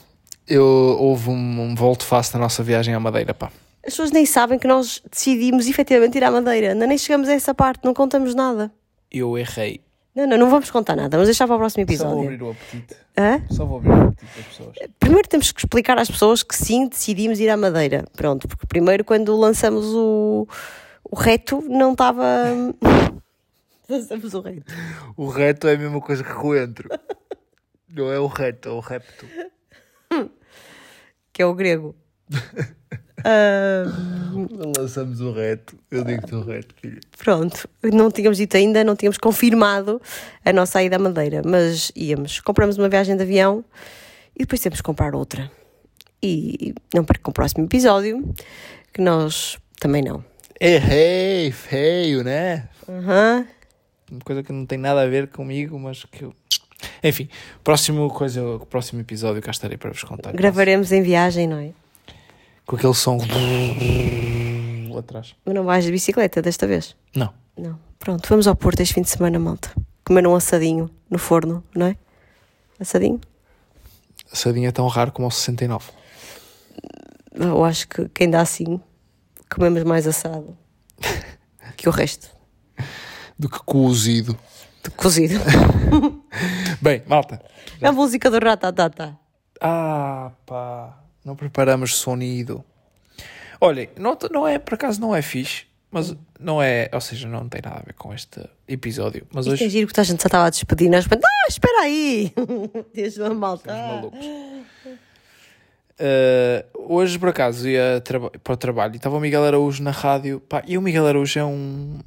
Eu, 0.48 0.64
houve 0.66 1.30
um, 1.30 1.62
um 1.62 1.76
volte-face 1.76 2.34
na 2.34 2.40
nossa 2.40 2.62
viagem 2.64 2.94
à 2.94 3.00
Madeira, 3.00 3.34
pá. 3.34 3.48
As 3.84 3.94
pessoas 3.94 4.12
nem 4.12 4.26
sabem 4.26 4.60
que 4.60 4.68
nós 4.68 5.02
decidimos 5.10 5.68
efetivamente 5.68 6.18
ir 6.18 6.24
à 6.24 6.30
Madeira. 6.32 6.74
Ainda 6.74 6.86
nem 6.86 6.98
chegamos 6.98 7.28
a 7.30 7.34
essa 7.34 7.54
parte, 7.54 7.84
não 7.86 7.94
contamos 7.94 8.36
nada. 8.36 8.72
Eu 9.12 9.38
errei. 9.38 9.82
Não, 10.18 10.26
não, 10.26 10.36
não 10.36 10.50
vamos 10.50 10.72
contar 10.72 10.96
nada, 10.96 11.16
vamos 11.16 11.28
deixar 11.28 11.46
para 11.46 11.58
o 11.58 11.60
próximo 11.60 11.84
Só 11.84 11.86
vou 11.86 12.24
episódio. 12.24 12.24
abrir 12.24 12.42
o 12.44 12.50
apetite. 12.50 12.96
Hã? 13.16 13.44
Só 13.52 13.66
vou 13.66 13.78
abrir 13.78 13.92
o 13.92 14.02
apetite 14.08 14.36
das 14.36 14.46
pessoas. 14.48 14.76
Primeiro 15.00 15.30
temos 15.30 15.52
que 15.52 15.60
explicar 15.60 16.00
às 16.00 16.10
pessoas 16.10 16.42
que 16.42 16.56
sim, 16.56 16.88
decidimos 16.88 17.40
ir 17.40 17.48
à 17.50 17.56
Madeira. 17.56 18.04
Pronto, 18.16 18.48
porque 18.48 18.66
primeiro 18.66 19.06
quando 19.06 19.38
lançamos 19.38 19.86
o, 19.94 20.48
o 21.04 21.16
reto 21.16 21.62
não 21.70 21.92
estava. 21.92 22.26
lançamos 23.88 24.34
o 24.34 24.42
reto. 24.42 24.74
O 25.16 25.28
reto 25.28 25.68
é 25.68 25.76
a 25.76 25.78
mesma 25.78 26.02
coisa 26.02 26.24
que 26.24 26.34
coentro. 26.34 26.90
Não 27.88 28.12
é 28.12 28.20
o 28.20 28.26
reto, 28.26 28.70
é 28.70 28.72
o 28.72 28.80
repto. 28.80 29.28
Que 31.32 31.44
é 31.44 31.46
o 31.46 31.54
grego. 31.54 31.96
Lançamos 34.78 35.20
o 35.22 35.32
reto. 35.32 35.78
Eu 35.90 36.04
digo-te 36.04 36.36
o 36.36 36.44
reto, 36.44 36.76
filho. 36.82 37.00
pronto, 37.18 37.68
não 37.84 38.12
tínhamos 38.12 38.38
dito 38.38 38.56
ainda, 38.58 38.84
não 38.84 38.96
tínhamos 38.96 39.18
confirmado 39.18 40.02
a 40.46 40.54
nossa 40.54 40.82
ida 40.84 40.98
à 40.98 41.00
Madeira, 41.00 41.42
mas 41.44 41.92
íamos. 41.96 42.40
Compramos 42.40 42.78
uma 42.78 42.90
viagem 42.90 43.16
de 43.16 43.24
avião 43.24 43.64
e 44.36 44.40
depois 44.40 44.62
temos 44.62 44.80
que 44.80 44.84
comprar 44.84 45.16
outra. 45.16 45.52
E 46.22 46.74
não 46.94 47.04
percam 47.04 47.32
o 47.32 47.34
próximo 47.34 47.66
episódio, 47.66 48.34
que 48.94 49.02
nós 49.02 49.58
também 49.80 50.04
não. 50.04 50.24
Errei, 50.60 51.52
feio, 51.52 52.24
né? 52.24 52.68
Aham. 52.88 53.46
Uma 54.10 54.22
coisa 54.22 54.42
que 54.42 54.52
não 54.52 54.66
tem 54.66 54.78
nada 54.78 55.02
a 55.02 55.08
ver 55.08 55.28
comigo, 55.28 55.78
mas 55.78 56.06
que 56.06 56.24
eu... 56.24 56.34
Enfim, 57.04 57.28
próximo, 57.64 58.10
coisa, 58.10 58.42
próximo 58.70 59.02
episódio 59.02 59.42
cá 59.42 59.52
estarei 59.52 59.78
para 59.78 59.92
vos 59.92 60.04
contar. 60.04 60.32
Gravaremos 60.34 60.92
em 60.92 61.02
viagem, 61.02 61.48
não 61.48 61.58
é? 61.58 61.72
Com 62.68 62.76
aquele 62.76 62.94
som 62.94 63.18
atrás. 65.00 65.36
Mas 65.46 65.56
não 65.56 65.64
vais 65.64 65.86
de 65.86 65.92
bicicleta 65.92 66.42
desta 66.42 66.68
vez? 66.68 66.96
Não. 67.16 67.34
Não. 67.58 67.80
Pronto, 67.98 68.28
vamos 68.28 68.46
ao 68.46 68.56
Porto 68.56 68.82
este 68.82 68.94
fim 68.94 69.02
de 69.02 69.10
semana, 69.10 69.40
malta. 69.40 69.72
Comer 70.06 70.28
um 70.28 70.36
assadinho 70.36 70.90
no 71.10 71.18
forno, 71.18 71.64
não 71.74 71.88
é? 71.88 71.98
Assadinho? 72.80 73.22
Assadinho 74.32 74.68
é 74.68 74.72
tão 74.72 74.88
raro 74.88 75.12
como 75.12 75.28
o 75.28 75.32
69. 75.32 75.92
Eu 77.34 77.64
acho 77.64 77.88
que 77.88 78.10
quem 78.10 78.30
dá 78.30 78.42
assim, 78.42 78.82
comemos 79.50 79.84
mais 79.84 80.06
assado 80.06 80.58
que 81.78 81.88
o 81.88 81.92
resto. 81.92 82.30
Do 83.40 83.50
que 83.50 83.60
cozido. 83.60 84.38
De 84.84 84.90
cozido. 84.92 85.36
Bem, 86.82 87.04
malta. 87.08 87.42
É 87.80 87.88
a 87.88 87.92
música 87.92 88.30
do 88.30 88.40
Ratatata. 88.40 89.18
Ah, 89.62 90.32
pá. 90.46 91.07
Não 91.28 91.36
preparamos 91.36 91.94
sonido. 91.98 92.64
Olhem, 93.60 93.90
não, 93.98 94.18
não 94.32 94.48
é, 94.48 94.58
por 94.58 94.76
acaso 94.76 95.02
não 95.02 95.14
é 95.14 95.22
fixe, 95.22 95.66
mas 95.92 96.16
não 96.40 96.62
é, 96.62 96.90
ou 96.94 97.02
seja, 97.02 97.28
não 97.28 97.50
tem 97.50 97.60
nada 97.62 97.82
a 97.82 97.84
ver 97.84 97.94
com 97.96 98.14
este 98.14 98.40
episódio. 98.66 99.28
Mas 99.34 99.46
Isto 99.46 99.62
é 99.62 99.66
hoje 99.66 99.70
giro 99.70 99.88
que 99.88 99.94
toda 99.94 100.04
a 100.04 100.06
gente 100.06 100.22
já 100.22 100.28
estava 100.28 100.46
a 100.46 100.50
despedir. 100.50 100.90
Nós, 100.90 101.06
ah, 101.06 101.48
espera 101.50 101.82
aí! 101.82 102.32
Desde 102.96 103.22
uma 103.22 103.34
malta. 103.34 103.74
malucos. 103.74 104.26
Uh, 106.00 106.94
hoje, 106.94 107.20
por 107.20 107.28
acaso, 107.28 107.68
ia 107.68 108.02
para 108.42 108.54
o 108.54 108.58
trabalho 108.58 108.94
e 108.94 108.96
estava 108.96 109.18
o 109.18 109.20
Miguel 109.20 109.44
Araújo 109.44 109.84
na 109.84 109.92
rádio. 109.92 110.40
Pá, 110.40 110.64
e 110.66 110.78
o 110.78 110.82
Miguel 110.82 111.08
Araújo 111.08 111.38
é 111.38 111.44
um, 111.44 112.00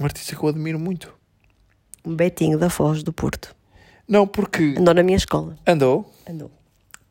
um 0.00 0.04
artista 0.04 0.36
que 0.36 0.40
eu 0.44 0.48
admiro 0.48 0.78
muito. 0.78 1.12
Um 2.04 2.14
Betinho 2.14 2.60
da 2.60 2.70
Foz 2.70 3.02
do 3.02 3.12
Porto. 3.12 3.56
Não, 4.06 4.24
porque 4.24 4.76
Andou 4.78 4.94
na 4.94 5.02
minha 5.02 5.16
escola. 5.16 5.56
andou, 5.66 6.14
Andou. 6.30 6.48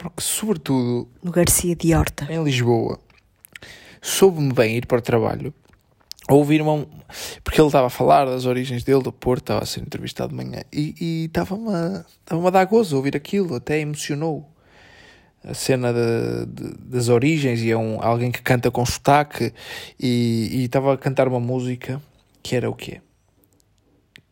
Porque 0.02 0.22
sobretudo 0.24 1.08
No 1.24 1.32
Garcia 1.32 1.76
de 1.76 1.94
Horta. 1.94 2.28
em 2.32 2.44
Lisboa, 2.44 3.00
soube-me 4.02 4.52
bem 4.52 4.78
ir 4.78 4.86
para 4.88 4.98
o 4.98 5.02
trabalho, 5.02 5.54
a 6.28 6.34
ouvir 6.34 6.62
uma. 6.62 6.86
Porque 7.44 7.60
ele 7.62 7.68
estava 7.68 7.88
a 7.88 7.90
falar 7.90 8.26
das 8.26 8.46
origens 8.46 8.84
dele, 8.84 9.04
do 9.04 9.12
Porto, 9.12 9.44
estava 9.44 9.64
a 9.64 9.66
ser 9.66 9.82
entrevistado 9.82 10.30
de 10.30 10.36
manhã, 10.44 10.64
e 10.72 11.26
estava-me 11.26 11.70
a, 11.74 12.06
estava 12.20 12.48
a 12.48 12.52
dar 12.52 12.66
gozo 12.66 12.96
a 12.96 12.98
ouvir 12.98 13.16
aquilo, 13.16 13.56
até 13.56 13.80
emocionou. 13.80 14.48
A 15.44 15.56
cena 15.56 15.92
de- 15.92 16.46
de- 16.46 16.78
das 16.78 17.10
origens, 17.10 17.62
e 17.62 17.72
é 17.72 17.78
um, 17.78 18.00
alguém 18.02 18.32
que 18.32 18.42
canta 18.44 18.70
com 18.70 18.86
sotaque, 18.86 19.52
e 20.00 20.50
e 20.52 20.66
estava 20.66 20.94
a 20.94 20.98
cantar 20.98 21.28
uma 21.28 21.40
música 21.40 22.00
que 22.44 22.56
era 22.56 22.70
o 22.70 22.76
quê? 22.76 23.02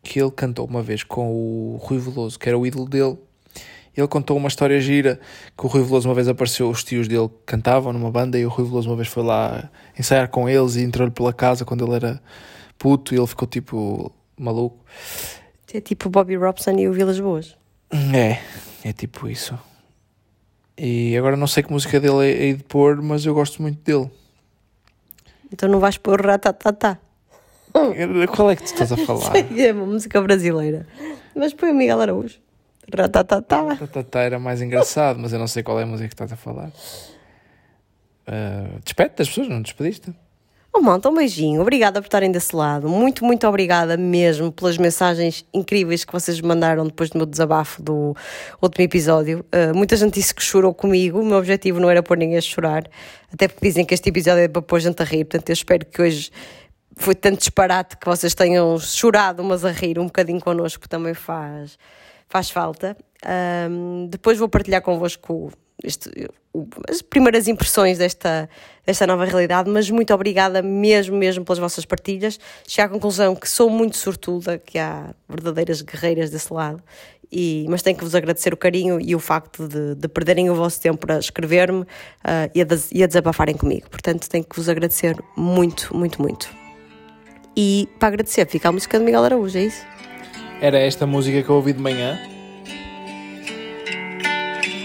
Que 0.02 0.20
ele 0.20 0.30
cantou 0.30 0.66
uma 0.66 0.82
vez 0.82 1.02
com 1.02 1.30
o 1.32 1.76
Rui 1.82 1.98
Veloso, 1.98 2.38
que 2.38 2.48
era 2.48 2.56
o 2.58 2.64
ídolo 2.66 2.88
dele. 2.88 3.18
Ele 3.96 4.06
contou 4.06 4.36
uma 4.36 4.48
história 4.48 4.80
gira 4.80 5.20
que 5.56 5.66
o 5.66 5.68
Rui 5.68 5.82
Veloso 5.82 6.08
uma 6.08 6.14
vez 6.14 6.28
apareceu, 6.28 6.70
os 6.70 6.84
tios 6.84 7.08
dele 7.08 7.28
cantavam 7.44 7.92
numa 7.92 8.10
banda 8.10 8.38
e 8.38 8.46
o 8.46 8.48
Rui 8.48 8.66
Veloso 8.66 8.88
uma 8.88 8.96
vez 8.96 9.08
foi 9.08 9.22
lá 9.22 9.68
ensaiar 9.98 10.28
com 10.28 10.48
eles 10.48 10.76
e 10.76 10.82
entrou-lhe 10.82 11.12
pela 11.12 11.32
casa 11.32 11.64
quando 11.64 11.84
ele 11.84 11.96
era 11.96 12.20
puto 12.78 13.14
e 13.14 13.18
ele 13.18 13.26
ficou 13.26 13.46
tipo 13.48 14.12
maluco. 14.38 14.78
É 15.72 15.80
tipo 15.80 16.08
Bobby 16.08 16.36
Robson 16.36 16.72
e 16.78 16.88
o 16.88 16.92
Vilas 16.92 17.18
Boas. 17.20 17.56
É, 18.14 18.38
é 18.88 18.92
tipo 18.92 19.28
isso. 19.28 19.58
E 20.78 21.16
agora 21.16 21.36
não 21.36 21.46
sei 21.46 21.62
que 21.62 21.72
música 21.72 22.00
dele 22.00 22.26
é 22.26 22.50
é 22.50 22.52
de 22.54 22.64
pôr, 22.64 23.02
mas 23.02 23.26
eu 23.26 23.34
gosto 23.34 23.60
muito 23.60 23.78
dele. 23.82 24.10
Então 25.52 25.68
não 25.68 25.80
vais 25.80 25.98
pôr 25.98 26.24
Ratatata. 26.24 26.98
Qual 28.34 28.50
é 28.50 28.56
que 28.56 28.62
tu 28.62 28.66
estás 28.66 28.90
a 28.92 28.96
falar? 29.04 29.32
É 29.36 29.72
uma 29.72 29.86
música 29.86 30.20
brasileira. 30.20 30.86
Mas 31.34 31.52
põe 31.52 31.70
o 31.70 31.74
Miguel 31.74 32.00
Araújo. 32.00 32.38
Ratatata. 32.96 33.76
Tatatá 33.76 34.20
era 34.20 34.38
mais 34.38 34.60
engraçado, 34.62 35.18
mas 35.18 35.32
eu 35.32 35.38
não 35.38 35.46
sei 35.46 35.62
qual 35.62 35.78
é 35.80 35.82
a 35.82 35.86
música 35.86 36.08
que 36.08 36.14
estás 36.14 36.32
a 36.32 36.36
falar. 36.36 36.70
Uh, 38.28 38.78
despede 38.84 39.14
das 39.16 39.28
pessoas, 39.28 39.48
não 39.48 39.62
te 39.62 39.66
despediste? 39.66 40.14
Oh, 40.72 40.80
malta, 40.80 41.08
um 41.08 41.14
beijinho. 41.14 41.60
Obrigada 41.60 42.00
por 42.00 42.06
estarem 42.06 42.30
desse 42.30 42.54
lado. 42.54 42.88
Muito, 42.88 43.24
muito 43.24 43.46
obrigada 43.48 43.96
mesmo 43.96 44.52
pelas 44.52 44.78
mensagens 44.78 45.44
incríveis 45.52 46.04
que 46.04 46.12
vocês 46.12 46.40
me 46.40 46.46
mandaram 46.46 46.86
depois 46.86 47.10
do 47.10 47.18
meu 47.18 47.26
desabafo 47.26 47.82
do 47.82 48.14
último 48.62 48.84
episódio. 48.84 49.44
Uh, 49.52 49.76
muita 49.76 49.96
gente 49.96 50.14
disse 50.14 50.32
que 50.32 50.42
chorou 50.42 50.72
comigo. 50.72 51.20
O 51.20 51.24
meu 51.26 51.38
objetivo 51.38 51.80
não 51.80 51.90
era 51.90 52.04
pôr 52.04 52.16
ninguém 52.16 52.38
a 52.38 52.40
chorar. 52.40 52.84
Até 53.32 53.48
porque 53.48 53.66
dizem 53.66 53.84
que 53.84 53.94
este 53.94 54.10
episódio 54.10 54.44
é 54.44 54.48
para 54.48 54.62
pôr 54.62 54.78
gente 54.78 55.02
a 55.02 55.04
rir. 55.04 55.24
Portanto, 55.24 55.48
eu 55.48 55.54
espero 55.54 55.84
que 55.84 56.00
hoje 56.00 56.30
foi 57.00 57.14
tanto 57.14 57.38
disparate 57.38 57.96
que 57.96 58.06
vocês 58.06 58.34
tenham 58.34 58.78
chorado, 58.78 59.42
mas 59.42 59.64
a 59.64 59.72
rir 59.72 59.98
um 59.98 60.06
bocadinho 60.06 60.40
connosco 60.40 60.88
também 60.88 61.14
faz, 61.14 61.78
faz 62.30 62.48
falta. 62.48 62.96
Ahm, 63.22 64.06
depois 64.08 64.38
vou 64.38 64.48
partilhar 64.48 64.80
convosco 64.80 65.52
este, 65.84 66.10
as 66.88 67.02
primeiras 67.02 67.48
impressões 67.48 67.98
desta, 67.98 68.48
desta 68.86 69.06
nova 69.06 69.24
realidade, 69.24 69.68
mas 69.68 69.90
muito 69.90 70.14
obrigada 70.14 70.62
mesmo, 70.62 71.16
mesmo 71.16 71.44
pelas 71.44 71.58
vossas 71.58 71.84
partilhas. 71.84 72.38
Cheguei 72.66 72.84
à 72.84 72.88
conclusão 72.88 73.34
que 73.34 73.48
sou 73.48 73.68
muito 73.68 73.96
sortuda, 73.96 74.58
que 74.58 74.78
há 74.78 75.14
verdadeiras 75.28 75.82
guerreiras 75.82 76.30
desse 76.30 76.52
lado, 76.52 76.82
e, 77.32 77.66
mas 77.68 77.82
tenho 77.82 77.96
que 77.96 78.04
vos 78.04 78.14
agradecer 78.14 78.52
o 78.52 78.56
carinho 78.56 79.00
e 79.00 79.14
o 79.14 79.18
facto 79.18 79.66
de, 79.66 79.94
de 79.94 80.08
perderem 80.08 80.50
o 80.50 80.54
vosso 80.54 80.80
tempo 80.80 80.98
para 80.98 81.18
escrever-me 81.18 81.84
ah, 82.24 82.48
e, 82.54 82.62
a 82.62 82.66
e 82.92 83.04
a 83.04 83.06
desabafarem 83.06 83.56
comigo. 83.56 83.88
Portanto, 83.90 84.28
tenho 84.28 84.44
que 84.44 84.56
vos 84.56 84.68
agradecer 84.68 85.16
muito, 85.36 85.96
muito, 85.96 86.20
muito. 86.20 86.48
E 87.56 87.88
para 87.98 88.08
agradecer, 88.08 88.46
fica 88.46 88.68
a 88.68 88.72
música 88.72 88.98
de 88.98 89.04
Miguel 89.04 89.24
Araújo, 89.24 89.58
é 89.58 89.62
isso? 89.62 89.84
Era 90.60 90.78
esta 90.78 91.06
música 91.06 91.42
que 91.42 91.48
eu 91.48 91.54
ouvi 91.54 91.72
de 91.72 91.80
manhã 91.80 92.20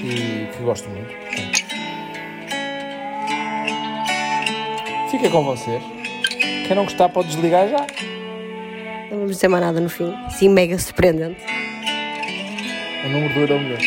e 0.04 0.48
que 0.56 0.64
gosto 0.64 0.90
muito. 0.90 1.14
Fica 5.12 5.30
com 5.30 5.44
vocês. 5.44 5.84
Quem 6.66 6.76
não 6.76 6.86
gostar 6.86 7.10
pode 7.10 7.28
desligar 7.28 7.68
já. 7.68 7.86
Não 9.12 9.18
vamos 9.18 9.32
dizer 9.32 9.50
mais 9.50 9.66
nada 9.66 9.82
no 9.82 9.90
fim. 9.90 10.14
Sim, 10.30 10.50
mega 10.50 10.80
surpreendente. 10.80 11.44
O 13.06 13.10
número 13.10 13.34
do 13.34 13.40
era 13.42 13.56
o 13.56 13.60
melhor. 13.60 13.80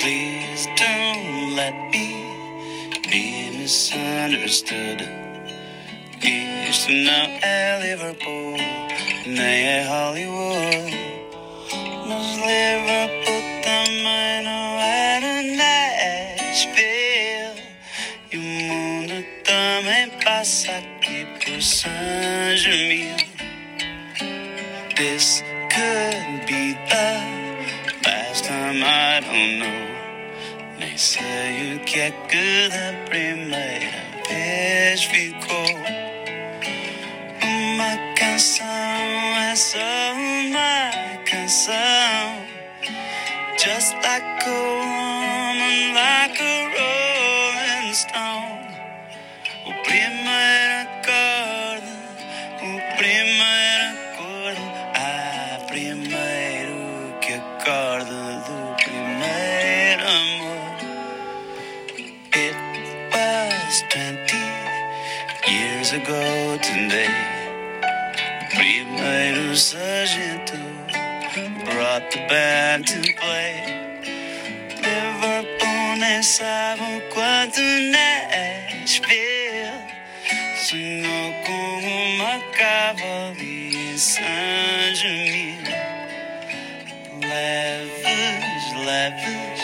Please 0.00 0.66
don't 0.78 1.54
let 1.56 1.74
me 1.92 2.24
be 3.10 3.58
misunderstood. 3.58 5.20
Liverpool, 7.82 8.56
nay 9.34 9.80
at 9.80 9.86
Hollywood. 9.86 10.94
Mas 12.06 12.36
Liverpool 12.36 13.42
também 13.62 14.42
não 14.42 14.80
era 14.80 15.42
Nashville. 15.60 16.80
E 18.32 18.36
o 18.36 18.40
mundo 18.40 19.24
também 19.44 20.10
passa 20.24 20.72
aqui 20.72 21.26
por 21.44 21.62
San 21.62 22.56
Germain. 22.56 23.16
This 24.96 25.42
could 25.70 26.46
be 26.46 26.74
the 26.88 27.40
I 28.82 29.20
don't 29.20 29.58
know. 29.58 29.90
Nem 30.78 30.96
sei 30.96 31.74
o 31.74 31.80
que 31.80 32.00
é 32.00 32.10
que 32.28 32.68
da 32.68 32.92
primeira 33.08 33.90
vez 34.28 35.04
ficou. 35.04 35.66
Canção 38.16 38.64
é 39.50 39.56
só 39.56 39.78
uma 40.14 40.90
canção. 41.24 42.46
Just 43.58 43.94
like 44.04 44.46
a 44.46 44.50
woman, 44.50 45.94
like 45.94 46.40
a 46.40 46.70
rolling 46.76 47.92
stone. 47.92 48.70
O 49.66 49.72
primeiro 49.82 50.86
acorde, 50.86 51.92
o 52.62 52.96
primeiro 52.96 53.90
acorde. 54.14 54.62
Ah, 54.94 55.58
primeiro 55.66 57.18
que 57.20 57.34
acorde 57.34 58.10
do 58.46 58.76
primeiro 58.84 60.02
amor. 60.06 60.70
It 62.34 62.56
was 63.12 63.82
20 63.90 64.36
years 65.50 65.92
ago 65.92 66.58
today. 66.62 67.39
Primeiro 69.00 69.56
sargento 69.56 70.58
brought 71.64 72.10
the 72.10 72.20
band 72.28 72.86
to 72.86 73.00
play. 73.18 73.56
Liverpool 74.76 75.96
nem 75.96 76.22
sabe 76.22 77.00
quanto 77.10 77.60
Nashville 77.92 79.00
sonhou 80.54 81.32
com 81.46 81.78
uma 81.78 82.40
cavalaria 82.52 83.92
em 83.94 83.96
Saint-Germain. 83.96 85.64
Leves, 87.22 88.64
leves, 88.84 89.62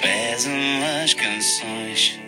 pesam 0.00 1.02
as 1.02 1.12
canções. 1.12 2.18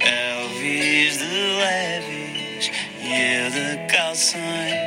Elvis 0.00 1.18
de 1.18 1.24
leves 1.60 2.70
e 3.02 3.12
eu 3.12 3.50
de 3.50 3.92
calções. 3.92 4.81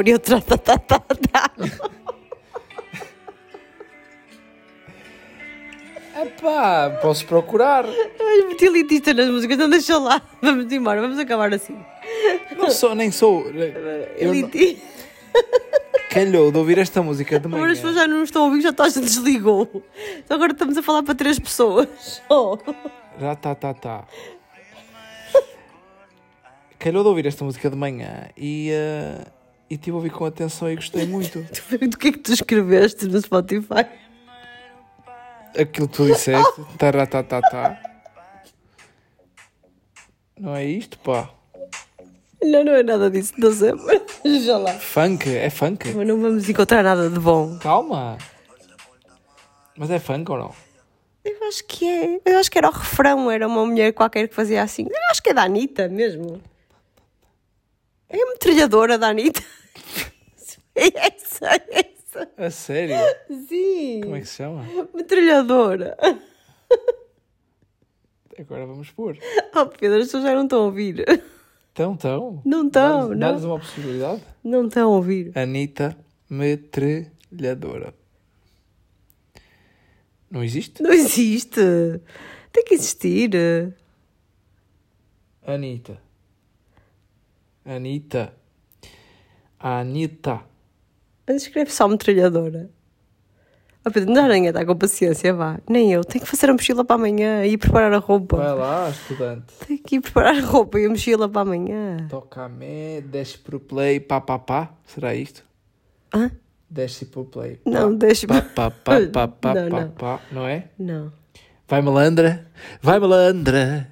Preferia 0.00 0.16
o 0.16 0.18
tratatatá. 0.18 1.50
Epá, 6.22 6.98
posso 7.02 7.26
procurar. 7.26 7.84
Ai, 7.84 8.48
meti 8.48 8.64
elitista 8.64 9.12
nas 9.12 9.28
músicas, 9.28 9.58
não 9.58 9.68
deixa 9.68 9.98
lá. 9.98 10.22
Vamos 10.40 10.72
embora, 10.72 11.02
vamos 11.02 11.18
acabar 11.18 11.52
assim. 11.52 11.76
Não 12.56 12.70
sou, 12.70 12.94
nem 12.94 13.10
sou. 13.10 13.42
Eu 13.50 14.28
não- 14.28 14.34
Elitista. 14.34 14.82
calhou 16.08 16.50
de 16.50 16.56
ouvir 16.56 16.78
esta 16.78 17.02
música 17.02 17.38
de 17.38 17.46
Agora 17.46 17.60
manhã. 17.60 17.72
as 17.72 17.78
pessoas 17.78 17.94
já 17.96 18.08
não 18.08 18.22
estão 18.22 18.42
a 18.42 18.46
ouvir, 18.46 18.62
já 18.62 18.72
gente 18.88 19.04
desligou. 19.04 19.84
Então 20.18 20.34
agora 20.34 20.52
estamos 20.52 20.78
a 20.78 20.82
falar 20.82 21.02
para 21.02 21.14
três 21.14 21.38
pessoas. 21.38 22.22
Oh. 22.30 22.56
Já 23.20 23.34
tá, 23.36 23.54
tá, 23.54 23.74
tá. 23.74 24.04
Calhou 26.78 27.02
de 27.02 27.08
ouvir 27.10 27.26
esta 27.26 27.44
música 27.44 27.68
de 27.68 27.76
manhã 27.76 28.30
e, 28.34 28.70
eh, 28.72 29.26
e 29.70 29.78
tive 29.78 29.92
a 29.92 29.94
ouvir 29.94 30.10
com 30.10 30.24
atenção 30.24 30.68
e 30.68 30.74
gostei 30.74 31.06
muito. 31.06 31.40
Do 31.88 31.96
que 31.96 32.08
é 32.08 32.12
que 32.12 32.18
tu 32.18 32.32
escreveste 32.32 33.06
no 33.06 33.20
Spotify? 33.20 33.86
Aquilo 35.56 35.88
que 35.88 35.96
tu 35.96 36.06
disseste, 36.06 36.60
taratatata. 36.76 37.78
Não 40.38 40.56
é 40.56 40.64
isto, 40.64 40.98
pá. 40.98 41.30
Não, 42.42 42.64
não 42.64 42.72
é 42.72 42.82
nada 42.82 43.10
disso, 43.10 43.34
não 43.38 43.52
sei. 43.52 43.72
mas 43.74 44.44
Já 44.44 44.58
lá. 44.58 44.72
Funk, 44.74 45.28
é 45.28 45.50
funk. 45.50 45.92
Mas 45.92 46.06
não 46.06 46.20
vamos 46.20 46.48
encontrar 46.48 46.82
nada 46.82 47.08
de 47.08 47.18
bom. 47.18 47.58
Calma. 47.58 48.18
Mas 49.76 49.90
é 49.90 49.98
funk 49.98 50.30
ou 50.32 50.38
não? 50.38 50.54
Eu 51.24 51.48
acho 51.48 51.64
que 51.64 51.86
é. 51.86 52.20
Eu 52.24 52.38
acho 52.38 52.50
que 52.50 52.58
era 52.58 52.68
o 52.68 52.72
refrão, 52.72 53.30
era 53.30 53.46
uma 53.46 53.64
mulher 53.66 53.92
qualquer 53.92 54.26
que 54.26 54.34
fazia 54.34 54.62
assim. 54.62 54.86
Eu 54.88 55.10
acho 55.10 55.22
que 55.22 55.30
é 55.30 55.34
da 55.34 55.42
Anitta 55.42 55.88
mesmo. 55.88 56.40
É 58.08 58.20
a 58.20 58.26
metralhadora 58.26 58.98
da 58.98 59.08
Anitta. 59.08 59.42
É 60.74 61.14
essa, 61.14 61.46
é 61.46 61.92
essa. 61.94 62.30
A 62.38 62.50
sério? 62.50 62.96
Sim. 63.48 64.00
Como 64.02 64.16
é 64.16 64.20
que 64.20 64.26
se 64.26 64.36
chama? 64.36 64.64
Metralhadora. 64.94 65.96
Agora 68.38 68.64
vamos 68.66 68.90
pôr. 68.90 69.18
Oh 69.54 69.66
Pedro, 69.66 69.98
as 69.98 70.06
pessoas 70.06 70.22
já 70.22 70.34
não 70.34 70.44
estão 70.44 70.62
a 70.62 70.64
ouvir. 70.64 71.04
Então, 71.72 71.92
então. 71.92 72.42
Não 72.44 72.66
estão, 72.66 73.10
não. 73.10 73.18
Dá-nos 73.18 73.44
uma 73.44 73.58
possibilidade. 73.58 74.22
Não 74.42 74.66
estão 74.66 74.90
a 74.90 74.96
ouvir. 74.96 75.36
Anitta 75.36 75.96
Metralhadora. 76.30 77.94
Não 80.30 80.42
existe? 80.42 80.82
Não 80.82 80.92
existe. 80.92 81.60
Tem 82.52 82.64
que 82.64 82.74
existir. 82.74 83.30
Anitta. 85.42 86.00
Anitta. 87.64 88.39
Anitta. 89.60 90.40
Mas 91.26 91.42
escreve 91.42 91.70
só 91.70 91.86
metralhadora. 91.86 92.70
Oh 93.86 93.90
Pedro, 93.90 94.12
não 94.12 94.28
ninguém 94.28 94.48
está 94.48 94.64
com 94.64 94.76
paciência, 94.76 95.32
vá. 95.32 95.58
Nem 95.68 95.92
eu. 95.92 96.04
Tenho 96.04 96.22
que 96.24 96.30
fazer 96.30 96.50
a 96.50 96.52
mochila 96.52 96.84
para 96.84 96.96
amanhã 96.96 97.44
e 97.46 97.52
ir 97.52 97.58
preparar 97.58 97.92
a 97.94 97.98
roupa. 97.98 98.36
Vai 98.36 98.54
lá, 98.54 98.90
estudante. 98.90 99.54
Tenho 99.66 99.78
que 99.82 99.96
ir 99.96 100.00
preparar 100.00 100.36
a 100.36 100.40
roupa 100.40 100.78
e 100.78 100.84
a 100.84 100.88
mochila 100.88 101.28
para 101.28 101.42
amanhã. 101.42 102.06
Toca 102.10 102.42
a 102.44 102.48
me, 102.48 103.00
desce 103.00 103.38
pro 103.38 103.58
play, 103.58 103.98
pá, 103.98 104.20
pá, 104.20 104.38
pá. 104.38 104.70
Será 104.84 105.14
isto? 105.14 105.44
Hã? 106.14 106.30
Desce 106.68 107.06
pro 107.06 107.24
play. 107.24 107.58
Não, 107.64 107.94
deixa 107.94 108.26
Pá, 108.26 108.42
pá, 108.42 108.70
pá, 108.70 109.00
pá, 109.12 109.28
pá, 109.28 109.54
Não, 109.54 109.70
pá, 109.70 109.80
não. 109.80 109.90
pá. 109.92 110.20
Não 110.30 110.46
é? 110.46 110.68
Não. 110.78 111.12
Vai 111.70 111.80
malandra, 111.82 112.50
vai 112.82 112.98
malandra, 112.98 113.88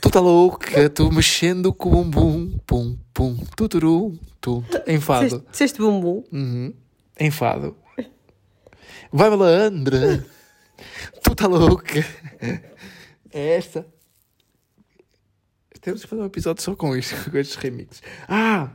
tu 0.00 0.08
tá 0.08 0.18
louca, 0.18 0.88
tu 0.88 1.12
mexendo 1.12 1.74
com 1.74 1.90
o 2.00 2.04
bumbum, 2.04 2.58
pum, 2.66 2.98
pum, 3.12 3.36
tuturu, 3.54 4.18
tu, 4.40 4.64
enfado, 4.86 5.44
Disseste- 5.50 5.78
bumbum? 5.78 6.24
uhum. 6.32 6.72
enfado. 7.20 7.76
Vai 9.12 9.28
malandra, 9.28 10.24
tu 11.22 11.34
tá 11.34 11.46
louca. 11.46 12.02
É 13.30 13.56
esta. 13.56 13.86
Temos 15.82 16.00
que 16.00 16.08
fazer 16.08 16.22
um 16.22 16.26
episódio 16.26 16.62
só 16.62 16.74
com 16.74 16.96
isto, 16.96 17.14
com 17.30 17.36
estes 17.36 17.56
remixes. 17.56 18.02
Ah! 18.26 18.70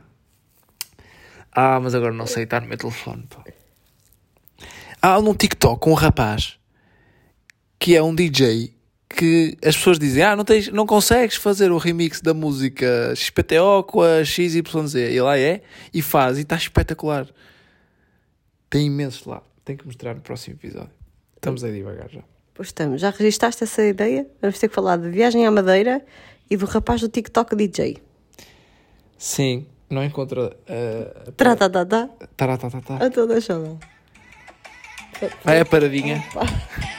Ah, 1.50 1.80
mas 1.80 1.92
agora 1.92 2.12
não 2.14 2.26
sei, 2.26 2.44
está 2.44 2.60
no 2.60 2.68
meu 2.68 2.78
telefone. 2.78 3.26
Pá. 3.28 3.44
Há 5.02 5.20
num 5.20 5.34
TikTok 5.34 5.88
um 5.88 5.94
rapaz 5.94 6.56
que 7.84 7.94
é 7.94 8.02
um 8.02 8.14
DJ 8.14 8.72
que 9.10 9.58
as 9.62 9.76
pessoas 9.76 9.98
dizem: 9.98 10.22
Ah, 10.22 10.34
não, 10.34 10.42
tens, 10.42 10.68
não 10.68 10.86
consegues 10.86 11.36
fazer 11.36 11.70
o 11.70 11.76
remix 11.76 12.18
da 12.18 12.32
música 12.32 13.14
XPTO 13.14 13.82
com 13.86 14.00
a 14.00 14.24
XYZ. 14.24 14.94
E 14.94 15.20
lá 15.20 15.38
é 15.38 15.60
e 15.92 16.00
faz, 16.00 16.38
e 16.38 16.40
está 16.40 16.56
espetacular. 16.56 17.28
Tem 18.70 18.86
imensos 18.86 19.26
lá. 19.26 19.42
Tem 19.66 19.76
que 19.76 19.84
mostrar 19.84 20.14
no 20.14 20.22
próximo 20.22 20.56
episódio. 20.56 20.92
Estamos 21.36 21.62
aí 21.62 21.74
devagar 21.74 22.08
já. 22.08 22.22
Pois 22.54 22.68
estamos. 22.68 23.02
Já 23.02 23.10
registaste 23.10 23.62
essa 23.64 23.84
ideia? 23.84 24.26
Vamos 24.40 24.58
ter 24.58 24.68
que 24.68 24.74
falar 24.74 24.96
de 24.96 25.10
viagem 25.10 25.46
à 25.46 25.50
Madeira 25.50 26.02
e 26.48 26.56
do 26.56 26.64
rapaz 26.64 27.02
do 27.02 27.08
TikTok 27.10 27.54
DJ. 27.54 27.98
Sim, 29.18 29.66
não 29.90 30.02
encontra. 30.02 30.56
Uh, 30.66 31.32
Tratatatá. 31.32 32.08
Taratatata. 32.34 32.98
Então 33.04 33.26
deixa 33.26 33.58
lá. 33.58 33.76
Vai 35.44 35.60
a 35.60 35.66
paradinha. 35.66 36.24
O 36.34 36.93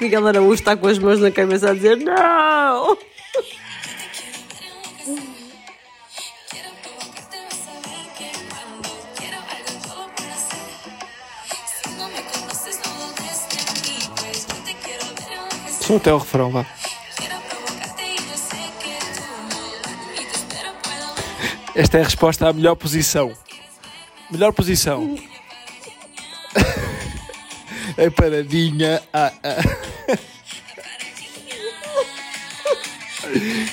Miguel 0.00 0.26
Araújo 0.26 0.54
está 0.54 0.74
com 0.74 0.86
as 0.86 0.98
mãos 0.98 1.20
na 1.20 1.30
cabeça 1.30 1.70
a 1.70 1.74
dizer 1.74 1.98
não! 1.98 2.96
Só 15.82 15.96
até 15.96 16.14
o 16.14 16.18
refrão, 16.18 16.50
vá. 16.50 16.64
Esta 21.74 21.98
é 21.98 22.00
a 22.00 22.04
resposta 22.04 22.48
à 22.48 22.52
melhor 22.52 22.74
posição. 22.74 23.32
Melhor 24.30 24.52
posição. 24.52 25.16
É 27.96 28.08
paradinha. 28.08 29.02
Ah, 29.12 29.30
ah. 29.42 29.79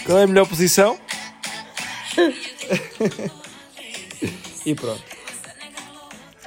Qual 0.05 0.17
é 0.17 0.23
a 0.23 0.27
melhor 0.27 0.47
posição? 0.47 0.99
e 4.65 4.75
pronto. 4.75 5.03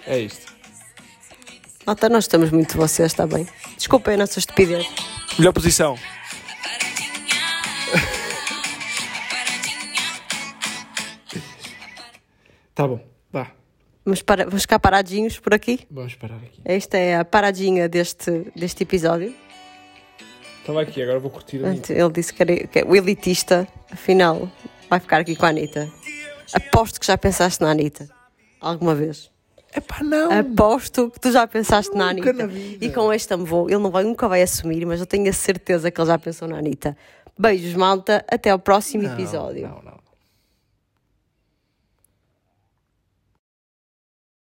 É 0.06 0.18
isto. 0.18 0.52
Malta, 1.86 2.08
nós 2.08 2.24
estamos 2.24 2.50
muito 2.50 2.76
vocês, 2.76 3.12
está 3.12 3.26
bem? 3.26 3.46
Desculpem 3.76 4.14
a 4.14 4.18
nossa 4.18 4.38
estupidez. 4.38 4.86
Melhor 5.38 5.52
posição. 5.52 5.96
Tá 12.74 12.86
bom, 12.86 13.00
vá. 13.30 13.52
Vamos, 14.04 14.22
para, 14.22 14.44
vamos 14.44 14.62
ficar 14.62 14.78
paradinhos 14.78 15.38
por 15.38 15.52
aqui. 15.52 15.86
Vamos 15.90 16.14
parar 16.14 16.36
aqui. 16.36 16.60
Esta 16.64 16.96
é 16.96 17.16
a 17.16 17.24
paradinha 17.24 17.88
deste, 17.88 18.50
deste 18.56 18.82
episódio. 18.84 19.34
Estava 20.70 20.82
aqui, 20.82 21.02
agora 21.02 21.18
vou 21.18 21.30
curtir. 21.30 21.56
Ele 21.56 22.10
disse 22.12 22.32
que, 22.32 22.42
era, 22.42 22.56
que 22.66 22.78
é 22.78 22.84
o 22.84 22.94
elitista, 22.96 23.66
afinal, 23.90 24.48
vai 24.88 25.00
ficar 25.00 25.18
aqui 25.20 25.36
com 25.36 25.46
a 25.46 25.48
Anitta. 25.48 25.88
Aposto 26.54 26.98
que 27.00 27.06
já 27.06 27.16
pensaste 27.18 27.60
na 27.62 27.70
Anitta. 27.70 28.08
Alguma 28.60 28.94
vez. 28.94 29.30
Epá, 29.74 30.02
não. 30.02 30.30
Aposto 30.32 31.10
que 31.10 31.20
tu 31.20 31.30
já 31.30 31.46
pensaste 31.46 31.94
na 31.96 32.12
Nunca 32.12 32.30
Anitta. 32.30 32.46
na 32.46 32.52
vida. 32.52 32.84
E 32.84 32.92
com 32.92 33.12
este 33.12 33.34
vou, 33.36 33.68
ele 33.70 33.78
não 33.78 33.90
vai, 33.90 34.02
nunca 34.02 34.28
vai 34.28 34.42
assumir, 34.42 34.84
mas 34.84 34.98
eu 35.00 35.06
tenho 35.06 35.28
a 35.30 35.32
certeza 35.32 35.90
que 35.90 36.00
ele 36.00 36.08
já 36.08 36.18
pensou 36.18 36.48
na 36.48 36.58
Anitta. 36.58 36.96
Beijos, 37.38 37.74
malta. 37.74 38.24
Até 38.28 38.50
ao 38.50 38.58
próximo 38.58 39.04
Não, 39.04 39.12
episódio. 39.12 39.68
Não, 39.68 39.82
não. 39.82 39.99